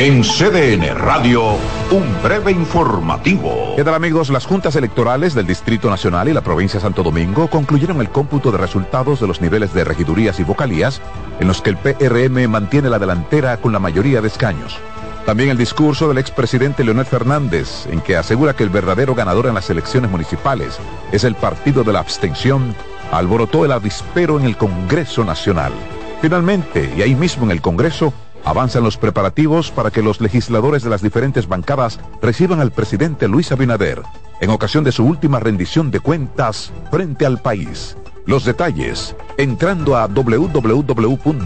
En 0.00 0.22
CDN 0.22 0.96
Radio, 0.96 1.58
un 1.90 2.22
breve 2.22 2.52
informativo. 2.52 3.74
¿Qué 3.76 3.84
tal 3.84 3.92
amigos? 3.92 4.30
Las 4.30 4.46
juntas 4.46 4.74
electorales 4.74 5.34
del 5.34 5.46
Distrito 5.46 5.90
Nacional 5.90 6.26
y 6.26 6.32
la 6.32 6.40
provincia 6.40 6.78
de 6.78 6.84
Santo 6.84 7.02
Domingo 7.02 7.48
concluyeron 7.50 8.00
el 8.00 8.08
cómputo 8.08 8.50
de 8.50 8.56
resultados 8.56 9.20
de 9.20 9.26
los 9.26 9.42
niveles 9.42 9.74
de 9.74 9.84
regidurías 9.84 10.40
y 10.40 10.42
vocalías 10.42 11.02
en 11.38 11.48
los 11.48 11.60
que 11.60 11.68
el 11.68 11.76
PRM 11.76 12.48
mantiene 12.48 12.88
la 12.88 12.98
delantera 12.98 13.58
con 13.58 13.74
la 13.74 13.78
mayoría 13.78 14.22
de 14.22 14.28
escaños. 14.28 14.78
También 15.26 15.50
el 15.50 15.58
discurso 15.58 16.08
del 16.08 16.16
expresidente 16.16 16.82
Leonel 16.82 17.04
Fernández, 17.04 17.86
en 17.90 18.00
que 18.00 18.16
asegura 18.16 18.56
que 18.56 18.62
el 18.62 18.70
verdadero 18.70 19.14
ganador 19.14 19.48
en 19.48 19.54
las 19.54 19.68
elecciones 19.68 20.10
municipales 20.10 20.78
es 21.12 21.24
el 21.24 21.34
partido 21.34 21.84
de 21.84 21.92
la 21.92 22.00
abstención, 22.00 22.74
alborotó 23.12 23.66
el 23.66 23.72
avispero 23.72 24.40
en 24.40 24.46
el 24.46 24.56
Congreso 24.56 25.26
Nacional. 25.26 25.74
Finalmente, 26.22 26.90
y 26.96 27.02
ahí 27.02 27.14
mismo 27.14 27.44
en 27.44 27.50
el 27.50 27.60
Congreso, 27.60 28.14
Avanzan 28.44 28.84
los 28.84 28.96
preparativos 28.96 29.70
para 29.70 29.90
que 29.90 30.02
los 30.02 30.20
legisladores 30.20 30.82
de 30.82 30.90
las 30.90 31.02
diferentes 31.02 31.46
bancadas 31.46 32.00
reciban 32.22 32.60
al 32.60 32.72
presidente 32.72 33.28
Luis 33.28 33.52
Abinader 33.52 34.02
en 34.40 34.50
ocasión 34.50 34.84
de 34.84 34.92
su 34.92 35.04
última 35.04 35.38
rendición 35.38 35.90
de 35.90 36.00
cuentas 36.00 36.72
frente 36.90 37.26
al 37.26 37.40
país. 37.40 37.96
Los 38.26 38.44
detalles 38.44 39.14
entrando 39.36 39.96
a 39.96 40.06
www.cdn.com.do. 40.06 41.40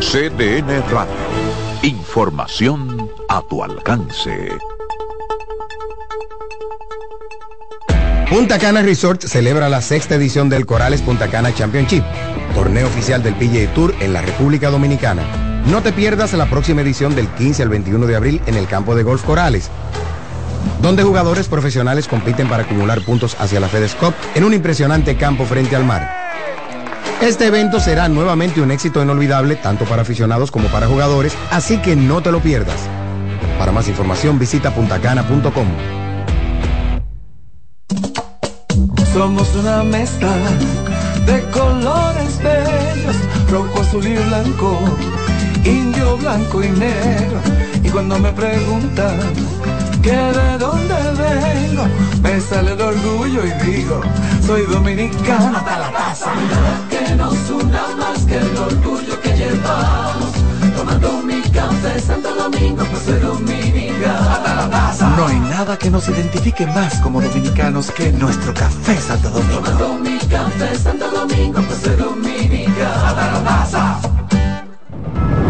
CDN 0.00 0.82
Radio. 0.90 1.14
Información 1.82 3.08
a 3.28 3.42
tu 3.48 3.62
alcance. 3.62 4.50
Punta 8.36 8.58
Cana 8.58 8.82
Resort 8.82 9.22
celebra 9.22 9.70
la 9.70 9.80
sexta 9.80 10.16
edición 10.16 10.50
del 10.50 10.66
Corales 10.66 11.00
Punta 11.00 11.28
Cana 11.28 11.54
Championship, 11.54 12.04
torneo 12.54 12.86
oficial 12.86 13.22
del 13.22 13.34
PGA 13.34 13.72
Tour 13.72 13.94
en 13.98 14.12
la 14.12 14.20
República 14.20 14.68
Dominicana. 14.68 15.22
No 15.64 15.80
te 15.80 15.90
pierdas 15.90 16.34
la 16.34 16.44
próxima 16.44 16.82
edición 16.82 17.16
del 17.16 17.28
15 17.28 17.62
al 17.62 17.70
21 17.70 18.06
de 18.06 18.14
abril 18.14 18.42
en 18.44 18.56
el 18.56 18.66
campo 18.66 18.94
de 18.94 19.04
golf 19.04 19.24
Corales, 19.24 19.70
donde 20.82 21.02
jugadores 21.02 21.48
profesionales 21.48 22.08
compiten 22.08 22.46
para 22.46 22.64
acumular 22.64 23.00
puntos 23.00 23.34
hacia 23.40 23.58
la 23.58 23.68
FedEx 23.68 23.94
Cup 23.94 24.12
en 24.34 24.44
un 24.44 24.52
impresionante 24.52 25.16
campo 25.16 25.46
frente 25.46 25.74
al 25.74 25.86
mar. 25.86 26.06
Este 27.22 27.46
evento 27.46 27.80
será 27.80 28.06
nuevamente 28.10 28.60
un 28.60 28.70
éxito 28.70 29.02
inolvidable 29.02 29.56
tanto 29.56 29.86
para 29.86 30.02
aficionados 30.02 30.50
como 30.50 30.68
para 30.68 30.88
jugadores, 30.88 31.34
así 31.50 31.78
que 31.78 31.96
no 31.96 32.22
te 32.22 32.32
lo 32.32 32.40
pierdas. 32.40 32.80
Para 33.58 33.72
más 33.72 33.88
información 33.88 34.38
visita 34.38 34.74
puntacana.com. 34.74 36.05
Somos 39.16 39.48
una 39.54 39.82
mezcla 39.82 40.28
de 41.24 41.42
colores 41.50 42.38
bellos, 42.42 43.16
rojo, 43.50 43.80
azul 43.80 44.06
y 44.06 44.14
blanco, 44.14 44.78
indio, 45.64 46.18
blanco 46.18 46.62
y 46.62 46.68
negro. 46.68 47.40
Y 47.82 47.88
cuando 47.88 48.18
me 48.18 48.30
preguntan 48.32 49.18
que 50.02 50.10
de 50.10 50.58
dónde 50.58 50.94
vengo, 51.16 51.84
me 52.22 52.38
sale 52.42 52.72
el 52.72 52.80
orgullo 52.82 53.40
y 53.46 53.52
digo, 53.64 54.02
soy 54.46 54.66
dominicano 54.66 55.56
hasta 55.56 55.78
la 55.78 55.92
taza. 55.92 56.32
Que 56.90 57.14
nos 57.14 57.48
una 57.48 57.86
más 57.96 58.22
que 58.26 58.36
el 58.36 58.54
orgullo 58.54 59.18
que 59.22 59.34
llevamos, 59.34 60.05
No 65.16 65.26
hay 65.26 65.40
nada 65.40 65.78
que 65.78 65.90
nos 65.90 66.08
identifique 66.08 66.66
más 66.66 67.00
como 67.00 67.20
dominicanos 67.20 67.90
que 67.90 68.12
nuestro 68.12 68.52
café 68.52 68.96
Santo 68.98 69.30
Domingo. 69.30 69.62
Santo 69.64 71.10
Domingo. 71.10 71.60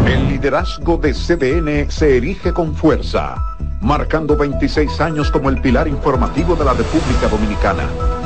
El 0.07 0.29
liderazgo 0.29 0.97
de 0.99 1.13
CDN 1.13 1.91
se 1.91 2.17
erige 2.17 2.53
con 2.53 2.75
fuerza, 2.75 3.35
marcando 3.81 4.37
26 4.37 5.01
años 5.01 5.31
como 5.31 5.51
el 5.51 5.61
pilar 5.61 5.89
informativo 5.89 6.55
de 6.55 6.65
la 6.65 6.75
República 6.75 7.29
Dominicana. 7.29 8.26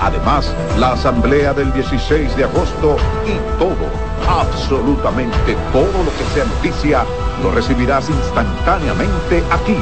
además 0.00 0.52
la 0.78 0.92
Asamblea 0.92 1.52
del 1.52 1.72
16 1.72 2.36
de 2.36 2.44
agosto 2.44 2.96
y 3.26 3.58
todo, 3.58 3.88
absolutamente 4.28 5.56
todo 5.72 6.02
lo 6.04 6.10
que 6.16 6.34
sea 6.34 6.44
noticia, 6.44 7.04
lo 7.42 7.50
recibirás 7.52 8.08
instantáneamente 8.08 9.42
aquí 9.50 9.76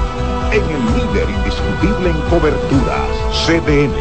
en 0.53 0.63
el 0.63 0.85
líder 0.97 1.29
indiscutible 1.31 2.11
en 2.11 2.21
coberturas, 2.31 3.09
CDN. 3.47 3.93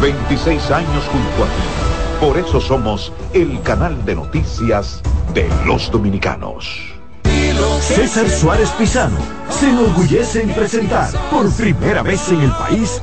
26 0.00 0.70
años 0.70 1.04
junto 1.10 1.44
a 1.44 1.46
ti. 1.46 1.80
Por 2.20 2.38
eso 2.38 2.60
somos 2.60 3.12
el 3.32 3.60
canal 3.62 4.04
de 4.04 4.14
noticias 4.14 5.02
de 5.34 5.48
los 5.66 5.90
dominicanos. 5.90 6.90
César 7.80 8.28
Suárez 8.28 8.70
Pisano 8.70 9.18
se 9.48 9.68
enorgullece 9.70 10.42
en 10.42 10.50
presentar 10.50 11.10
por 11.30 11.50
primera 11.52 12.02
vez 12.02 12.28
en 12.30 12.42
el 12.42 12.50
país 12.52 13.02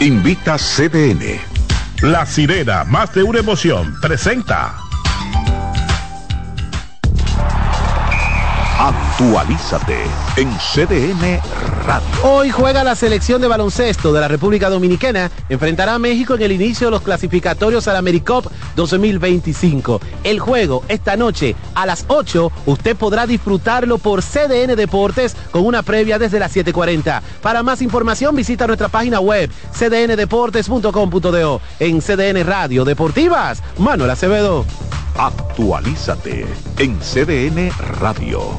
Invita 0.00 0.56
CDN. 0.56 1.38
La 2.02 2.24
sirena, 2.24 2.84
más 2.84 3.12
de 3.14 3.22
una 3.22 3.40
emoción, 3.40 3.94
presenta. 4.00 4.79
Actualízate 9.20 9.98
en 10.38 10.50
CDN 10.56 11.42
Radio. 11.84 12.08
Hoy 12.22 12.48
juega 12.48 12.82
la 12.82 12.96
selección 12.96 13.42
de 13.42 13.48
baloncesto 13.48 14.14
de 14.14 14.20
la 14.22 14.28
República 14.28 14.70
Dominicana. 14.70 15.30
Enfrentará 15.50 15.96
a 15.96 15.98
México 15.98 16.36
en 16.36 16.40
el 16.40 16.52
inicio 16.52 16.86
de 16.86 16.92
los 16.92 17.02
clasificatorios 17.02 17.86
al 17.86 17.96
AmeriCup 17.96 18.46
2025. 18.76 20.00
El 20.24 20.40
juego 20.40 20.84
esta 20.88 21.18
noche 21.18 21.54
a 21.74 21.84
las 21.84 22.06
8. 22.08 22.50
Usted 22.64 22.96
podrá 22.96 23.26
disfrutarlo 23.26 23.98
por 23.98 24.22
CDN 24.22 24.74
Deportes 24.74 25.36
con 25.50 25.66
una 25.66 25.82
previa 25.82 26.18
desde 26.18 26.38
las 26.38 26.56
7:40. 26.56 27.20
Para 27.42 27.62
más 27.62 27.82
información 27.82 28.34
visita 28.34 28.66
nuestra 28.66 28.88
página 28.88 29.20
web 29.20 29.50
cdndeportes.com.do. 29.78 31.60
En 31.78 32.00
CDN 32.00 32.42
Radio 32.46 32.86
Deportivas, 32.86 33.62
Manuel 33.76 34.12
Acevedo. 34.12 34.64
Actualízate 35.18 36.46
en 36.78 36.98
CDN 37.00 37.70
Radio. 38.00 38.58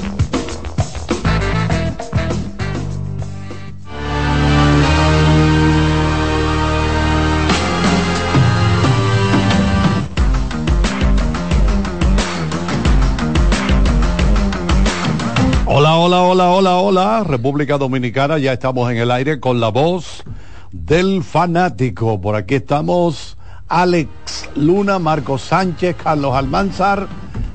Hola, 16.03 16.23
hola, 16.23 16.49
hola, 16.49 16.77
hola, 16.77 17.23
República 17.23 17.77
Dominicana, 17.77 18.39
ya 18.39 18.53
estamos 18.53 18.89
en 18.89 18.97
el 18.97 19.11
aire 19.11 19.39
con 19.39 19.59
la 19.59 19.67
voz 19.67 20.23
del 20.71 21.23
fanático. 21.23 22.19
Por 22.19 22.35
aquí 22.35 22.55
estamos 22.55 23.37
Alex 23.67 24.49
Luna, 24.55 24.97
Marcos 24.97 25.43
Sánchez, 25.43 25.95
Carlos 26.03 26.33
Almanzar, 26.33 27.07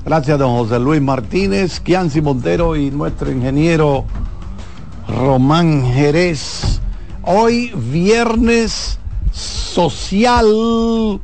gracias 0.05 0.39
don 0.39 0.55
José 0.59 0.79
Luis 0.79 1.01
Martínez, 1.01 1.81
Kianci 1.81 2.21
Montero 2.21 2.77
y 2.77 2.89
nuestro 2.89 3.29
ingeniero 3.29 4.05
Román 5.09 5.83
Jerez. 5.91 6.79
Hoy 7.23 7.73
viernes 7.75 8.97
social, 9.33 11.19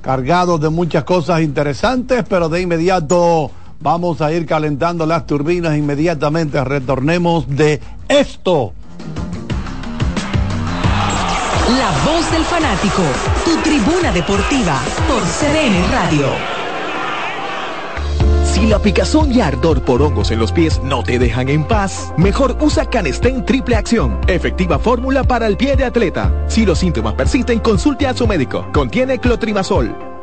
cargado 0.00 0.56
de 0.56 0.70
muchas 0.70 1.04
cosas 1.04 1.42
interesantes, 1.42 2.24
pero 2.26 2.48
de 2.48 2.62
inmediato 2.62 3.50
Vamos 3.84 4.22
a 4.22 4.32
ir 4.32 4.46
calentando 4.46 5.04
las 5.04 5.26
turbinas 5.26 5.76
inmediatamente. 5.76 6.64
Retornemos 6.64 7.46
de 7.46 7.82
esto. 8.08 8.72
La 11.68 11.90
voz 12.10 12.30
del 12.32 12.44
fanático, 12.44 13.02
tu 13.44 13.54
tribuna 13.58 14.10
deportiva 14.10 14.80
por 15.06 15.20
CDN 15.20 15.92
Radio. 15.92 16.28
Si 18.50 18.66
la 18.66 18.78
picazón 18.78 19.30
y 19.30 19.42
ardor 19.42 19.82
por 19.82 20.00
hongos 20.00 20.30
en 20.30 20.38
los 20.38 20.50
pies 20.50 20.80
no 20.82 21.02
te 21.02 21.18
dejan 21.18 21.50
en 21.50 21.64
paz, 21.64 22.10
mejor 22.16 22.56
usa 22.62 22.86
Canestén 22.86 23.44
Triple 23.44 23.76
Acción, 23.76 24.18
efectiva 24.28 24.78
fórmula 24.78 25.24
para 25.24 25.46
el 25.46 25.58
pie 25.58 25.76
de 25.76 25.84
atleta. 25.84 26.32
Si 26.48 26.64
los 26.64 26.78
síntomas 26.78 27.12
persisten, 27.12 27.58
consulte 27.58 28.06
a 28.06 28.14
su 28.14 28.26
médico. 28.26 28.66
Contiene 28.72 29.18
clotrimazol. 29.18 30.13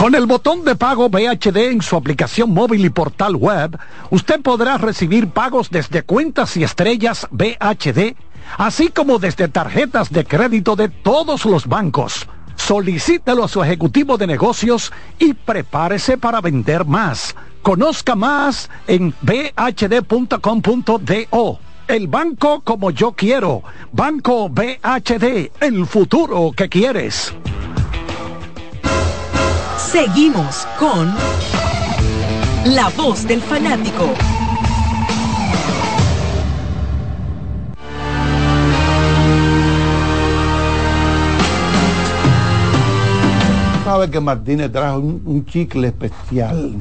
Con 0.00 0.14
el 0.14 0.24
botón 0.24 0.64
de 0.64 0.76
pago 0.76 1.10
BHD 1.10 1.58
en 1.72 1.82
su 1.82 1.94
aplicación 1.94 2.54
móvil 2.54 2.86
y 2.86 2.88
portal 2.88 3.36
web, 3.36 3.78
usted 4.08 4.40
podrá 4.40 4.78
recibir 4.78 5.28
pagos 5.28 5.68
desde 5.68 6.04
cuentas 6.04 6.56
y 6.56 6.64
estrellas 6.64 7.28
BHD, 7.30 8.16
así 8.56 8.88
como 8.88 9.18
desde 9.18 9.48
tarjetas 9.48 10.10
de 10.10 10.24
crédito 10.24 10.74
de 10.74 10.88
todos 10.88 11.44
los 11.44 11.66
bancos. 11.66 12.26
Solicítelo 12.56 13.44
a 13.44 13.48
su 13.48 13.62
ejecutivo 13.62 14.16
de 14.16 14.26
negocios 14.26 14.90
y 15.18 15.34
prepárese 15.34 16.16
para 16.16 16.40
vender 16.40 16.86
más. 16.86 17.36
Conozca 17.60 18.14
más 18.14 18.70
en 18.86 19.12
bhd.com.do. 19.20 19.98
El 21.88 22.08
banco 22.08 22.62
como 22.62 22.90
yo 22.90 23.12
quiero. 23.12 23.62
Banco 23.92 24.48
BHD, 24.48 25.50
el 25.60 25.84
futuro 25.84 26.52
que 26.56 26.70
quieres. 26.70 27.34
Seguimos 29.92 30.68
con 30.78 31.12
La 32.64 32.90
Voz 32.96 33.26
del 33.26 33.40
Fanático. 33.40 34.04
Sabe 43.84 44.08
que 44.10 44.20
Martínez 44.20 44.70
trajo 44.70 45.00
un, 45.00 45.44
chicle 45.46 45.88
especial. 45.88 46.80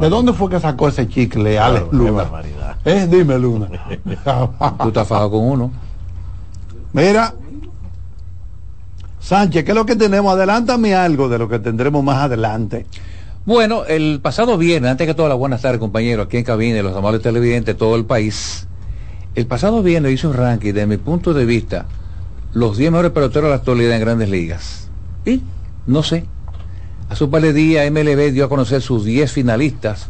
¿De 0.00 0.08
dónde 0.08 0.32
fue 0.34 0.48
que 0.48 0.60
sacó 0.60 0.86
ese 0.86 1.08
chicle, 1.08 1.58
Alex 1.58 1.86
Luna? 1.90 2.30
Eh, 2.84 3.08
dime, 3.10 3.36
Luna. 3.40 3.66
Tú 4.04 4.88
estás 4.88 5.08
fajado 5.08 5.32
con 5.32 5.40
uno. 5.42 5.72
Mira, 6.92 7.34
Sánchez, 9.26 9.64
¿qué 9.64 9.72
es 9.72 9.74
lo 9.74 9.84
que 9.84 9.96
tenemos? 9.96 10.32
Adelántame 10.32 10.94
algo 10.94 11.28
de 11.28 11.36
lo 11.36 11.48
que 11.48 11.58
tendremos 11.58 12.04
más 12.04 12.18
adelante. 12.18 12.86
Bueno, 13.44 13.84
el 13.84 14.20
pasado 14.22 14.56
viernes, 14.56 14.92
antes 14.92 15.04
que 15.04 15.14
todas 15.14 15.28
las 15.28 15.36
buenas 15.36 15.62
tardes, 15.62 15.80
compañeros, 15.80 16.26
aquí 16.26 16.36
en 16.36 16.44
cabina, 16.44 16.80
los 16.80 16.96
amables 16.96 17.22
televidentes, 17.22 17.76
todo 17.76 17.96
el 17.96 18.04
país. 18.04 18.68
El 19.34 19.48
pasado 19.48 19.82
viernes 19.82 20.12
hice 20.12 20.28
un 20.28 20.34
ranking, 20.34 20.72
de 20.72 20.86
mi 20.86 20.96
punto 20.96 21.34
de 21.34 21.44
vista, 21.44 21.86
los 22.52 22.76
10 22.76 22.92
mejores 22.92 23.10
peloteros 23.10 23.46
de 23.46 23.50
la 23.50 23.56
actualidad 23.56 23.96
en 23.96 24.00
grandes 24.00 24.30
ligas. 24.30 24.90
Y, 25.24 25.42
no 25.88 26.04
sé, 26.04 26.24
hace 27.08 27.24
un 27.24 27.30
par 27.32 27.42
de 27.42 27.52
días 27.52 27.90
MLB 27.90 28.30
dio 28.30 28.44
a 28.44 28.48
conocer 28.48 28.80
sus 28.80 29.04
10 29.04 29.32
finalistas 29.32 30.08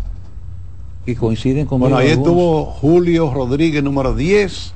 y 1.06 1.14
coinciden 1.14 1.64
con 1.64 1.80
Bueno, 1.80 1.96
ahí 1.96 2.10
estuvo 2.10 2.66
Julio 2.66 3.32
Rodríguez, 3.32 3.82
número 3.82 4.14
10, 4.14 4.74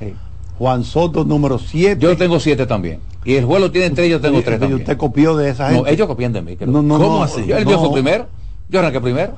Juan 0.61 0.83
Soto, 0.83 1.25
número 1.25 1.57
7. 1.57 1.99
Yo 1.99 2.15
tengo 2.15 2.39
7 2.39 2.67
también. 2.67 2.99
Y 3.25 3.33
el 3.33 3.47
vuelo 3.47 3.71
tiene 3.71 3.89
tres, 3.89 4.11
yo 4.11 4.21
tengo 4.21 4.43
tres 4.43 4.59
también. 4.59 4.79
usted 4.81 4.95
copió 4.95 5.35
de 5.35 5.49
esa 5.49 5.69
gente? 5.69 5.81
No, 5.81 5.87
ellos 5.87 6.05
copian 6.07 6.33
de 6.33 6.43
mí. 6.43 6.55
No, 6.59 6.83
no, 6.83 6.99
¿Cómo 6.99 7.23
así? 7.23 7.47
Yo, 7.47 7.57
yo 7.61 7.79
fui 7.79 7.93
primero. 7.93 8.27
Yo 8.69 8.77
arranqué 8.77 9.01
primero. 9.01 9.33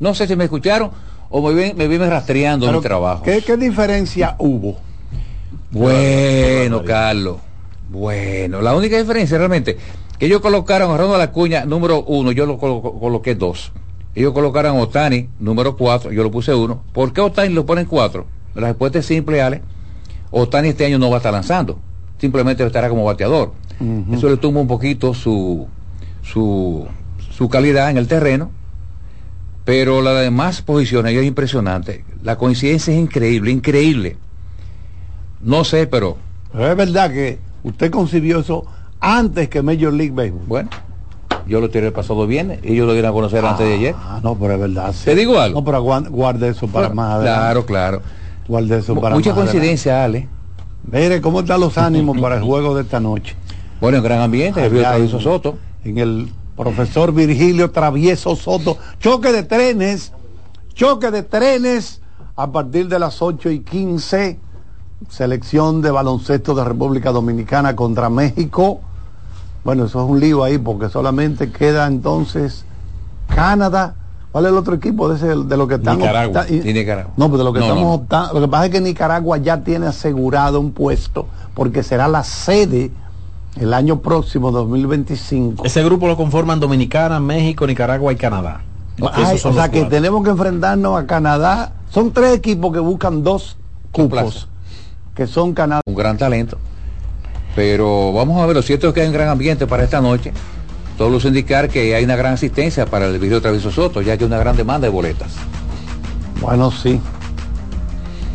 No 0.00 0.14
sé 0.14 0.26
si 0.26 0.34
me 0.34 0.44
escucharon 0.44 0.90
o 1.28 1.42
me, 1.42 1.74
me 1.74 1.86
viven 1.86 2.08
rastreando 2.08 2.72
mi 2.72 2.80
trabajo. 2.80 3.24
¿qué, 3.24 3.42
¿Qué 3.42 3.58
diferencia 3.58 4.36
hubo? 4.38 4.78
Bueno, 5.70 6.82
Carlos. 6.82 7.36
Bueno, 7.90 8.62
la 8.62 8.74
única 8.74 8.96
diferencia 8.96 9.36
realmente 9.36 9.76
que 10.18 10.24
ellos 10.24 10.40
colocaron 10.40 10.92
a 10.92 10.96
Ronald 10.96 11.20
Acuña 11.20 11.66
número 11.66 12.04
uno, 12.04 12.32
yo 12.32 12.46
lo 12.46 12.56
coloqué 12.56 13.34
dos. 13.34 13.70
Ellos 14.14 14.32
colocaron 14.32 14.78
a 14.78 14.80
Otani 14.80 15.28
número 15.38 15.76
cuatro, 15.76 16.10
yo 16.10 16.22
lo 16.22 16.30
puse 16.30 16.54
uno. 16.54 16.84
¿Por 16.94 17.12
qué 17.12 17.20
Otani 17.20 17.52
lo 17.52 17.66
ponen 17.66 17.84
cuatro? 17.84 18.24
La 18.54 18.68
respuesta 18.68 19.00
es 19.00 19.04
simple, 19.04 19.42
Ale. 19.42 19.75
Otani 20.38 20.68
este 20.68 20.84
año 20.84 20.98
no 20.98 21.08
va 21.08 21.16
a 21.16 21.18
estar 21.18 21.32
lanzando 21.32 21.78
simplemente 22.18 22.64
estará 22.64 22.88
como 22.88 23.04
bateador. 23.04 23.52
Eso 24.10 24.28
le 24.30 24.38
tumba 24.38 24.60
un 24.60 24.66
poquito 24.66 25.12
su, 25.12 25.66
su, 26.22 26.86
su 27.30 27.48
calidad 27.48 27.90
en 27.90 27.98
el 27.98 28.08
terreno, 28.08 28.50
pero 29.64 30.00
las 30.00 30.20
demás 30.22 30.62
posiciones 30.62 31.14
es 31.14 31.26
impresionante. 31.26 32.04
La 32.22 32.36
coincidencia 32.36 32.94
es 32.94 32.98
increíble, 33.00 33.50
increíble. 33.50 34.16
No 35.42 35.64
sé, 35.64 35.86
pero... 35.86 36.16
es 36.54 36.76
verdad 36.76 37.10
que 37.10 37.38
usted 37.64 37.90
concibió 37.90 38.40
eso 38.40 38.64
antes 38.98 39.50
que 39.50 39.60
Major 39.60 39.92
League 39.92 40.12
Baseball. 40.14 40.46
Bueno, 40.46 40.70
yo 41.46 41.60
lo 41.60 41.68
tiré 41.68 41.88
el 41.88 41.92
pasado 41.92 42.26
viernes, 42.26 42.60
ellos 42.62 42.86
lo 42.86 42.94
dieron 42.94 43.10
a 43.10 43.12
conocer 43.12 43.44
antes 43.44 43.66
de 43.66 43.74
ayer. 43.74 43.94
Ah, 43.98 44.20
no, 44.22 44.36
pero 44.36 44.54
es 44.54 44.60
verdad. 44.60 44.94
¿Te 45.04 45.14
digo 45.14 45.38
algo? 45.38 45.60
No, 45.60 45.64
pero 45.66 45.82
guarde 45.82 46.48
eso 46.48 46.66
para 46.66 46.88
más 46.88 47.16
adelante. 47.16 47.40
Claro, 47.40 47.66
claro. 47.66 48.02
Para 49.00 49.14
Mucha 49.16 49.34
coincidencia, 49.34 50.04
Ale. 50.04 50.28
Mire, 50.90 51.20
¿cómo 51.20 51.40
están 51.40 51.60
los 51.60 51.76
ánimos 51.78 52.18
para 52.18 52.36
el 52.36 52.42
juego 52.42 52.74
de 52.74 52.82
esta 52.82 53.00
noche? 53.00 53.34
Bueno, 53.80 53.98
en 53.98 54.04
gran 54.04 54.20
ambiente, 54.20 54.60
Allá 54.62 54.80
Travieso 54.80 55.16
en- 55.18 55.22
Soto. 55.22 55.58
En 55.84 55.98
el 55.98 56.32
profesor 56.56 57.12
Virgilio 57.12 57.70
Travieso 57.70 58.34
Soto. 58.36 58.78
Choque 59.00 59.32
de 59.32 59.42
trenes, 59.42 60.12
choque 60.74 61.10
de 61.10 61.22
trenes 61.22 62.00
a 62.36 62.50
partir 62.50 62.88
de 62.88 62.98
las 62.98 63.20
8 63.20 63.50
y 63.50 63.60
15. 63.60 64.38
Selección 65.10 65.82
de 65.82 65.90
baloncesto 65.90 66.54
de 66.54 66.64
República 66.64 67.12
Dominicana 67.12 67.76
contra 67.76 68.08
México. 68.08 68.80
Bueno, 69.62 69.84
eso 69.84 70.02
es 70.02 70.08
un 70.10 70.20
lío 70.20 70.42
ahí 70.42 70.56
porque 70.58 70.88
solamente 70.88 71.50
queda 71.50 71.86
entonces 71.86 72.64
Canadá. 73.34 73.96
¿Cuál 74.36 74.44
es 74.44 74.52
el 74.52 74.58
otro 74.58 74.74
equipo 74.74 75.08
de, 75.08 75.16
ese, 75.16 75.28
de 75.28 75.56
lo 75.56 75.66
que 75.66 75.76
están 75.76 75.96
Nicaragua. 75.96 76.42
opta- 76.42 76.52
y- 76.52 76.68
Y 76.68 76.74
Nicaragua. 76.74 77.10
No, 77.16 77.24
pero 77.28 77.38
de 77.38 77.44
lo 77.44 77.52
que 77.54 77.60
No, 77.60 77.64
estamos 77.64 77.84
no. 77.84 77.92
optando. 77.94 78.34
Lo 78.34 78.40
que 78.42 78.48
pasa 78.48 78.66
es 78.66 78.70
que 78.70 78.80
Nicaragua 78.82 79.38
ya 79.38 79.64
tiene 79.64 79.86
asegurado 79.86 80.60
un 80.60 80.72
puesto 80.72 81.26
porque 81.54 81.82
será 81.82 82.06
la 82.06 82.22
sede 82.22 82.90
el 83.58 83.72
año 83.72 84.00
próximo, 84.00 84.50
2025. 84.50 85.64
Ese 85.64 85.82
grupo 85.82 86.06
lo 86.06 86.18
conforman 86.18 86.60
Dominicana, 86.60 87.18
México, 87.18 87.66
Nicaragua 87.66 88.12
y 88.12 88.16
Canadá. 88.16 88.60
Ay, 89.10 89.22
Esos 89.24 89.40
son 89.40 89.52
o 89.52 89.54
sea 89.54 89.70
que 89.70 89.78
cuatro. 89.80 89.96
tenemos 89.96 90.22
que 90.22 90.28
enfrentarnos 90.28 91.00
a 91.02 91.06
Canadá. 91.06 91.72
Son 91.90 92.10
tres 92.12 92.34
equipos 92.36 92.74
que 92.74 92.78
buscan 92.80 93.22
dos 93.24 93.56
cupos, 93.90 94.48
que 95.14 95.26
son 95.26 95.54
Canadá. 95.54 95.80
Un 95.86 95.94
gran 95.94 96.18
talento. 96.18 96.58
Pero 97.54 98.12
vamos 98.12 98.42
a 98.42 98.44
ver, 98.44 98.54
lo 98.56 98.60
cierto 98.60 98.88
es 98.88 98.92
que 98.92 99.00
hay 99.00 99.06
un 99.06 99.14
gran 99.14 99.30
ambiente 99.30 99.66
para 99.66 99.82
esta 99.84 100.02
noche. 100.02 100.34
Todo 100.96 101.10
luce 101.10 101.28
indicar 101.28 101.68
que 101.68 101.94
hay 101.94 102.04
una 102.04 102.16
gran 102.16 102.34
asistencia 102.34 102.86
para 102.86 103.06
el 103.06 103.12
Virgilio 103.12 103.42
Travieso 103.42 103.70
Soto, 103.70 104.00
ya 104.00 104.16
que 104.16 104.24
hay 104.24 104.28
una 104.28 104.38
gran 104.38 104.56
demanda 104.56 104.86
de 104.86 104.92
boletas. 104.92 105.32
Bueno, 106.40 106.70
sí. 106.70 107.00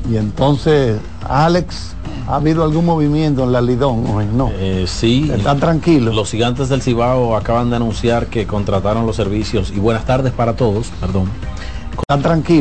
Y 0.09 0.17
entonces, 0.17 0.99
Alex, 1.27 1.95
¿ha 2.27 2.35
habido 2.35 2.63
algún 2.63 2.85
movimiento 2.85 3.43
en 3.43 3.51
la 3.51 3.61
Lidón 3.61 4.05
hoy? 4.07 4.25
No. 4.31 4.51
Eh, 4.53 4.85
sí. 4.87 5.31
Están 5.33 5.59
tranquilos. 5.59 6.15
Los 6.15 6.29
gigantes 6.31 6.69
del 6.69 6.81
Cibao 6.81 7.35
acaban 7.35 7.69
de 7.69 7.77
anunciar 7.77 8.27
que 8.27 8.45
contrataron 8.45 9.05
los 9.05 9.15
servicios 9.15 9.71
y 9.75 9.79
buenas 9.79 10.05
tardes 10.05 10.31
para 10.31 10.55
todos, 10.55 10.87
perdón. 10.99 11.29
Están 11.99 12.21
tranquilos. 12.21 12.59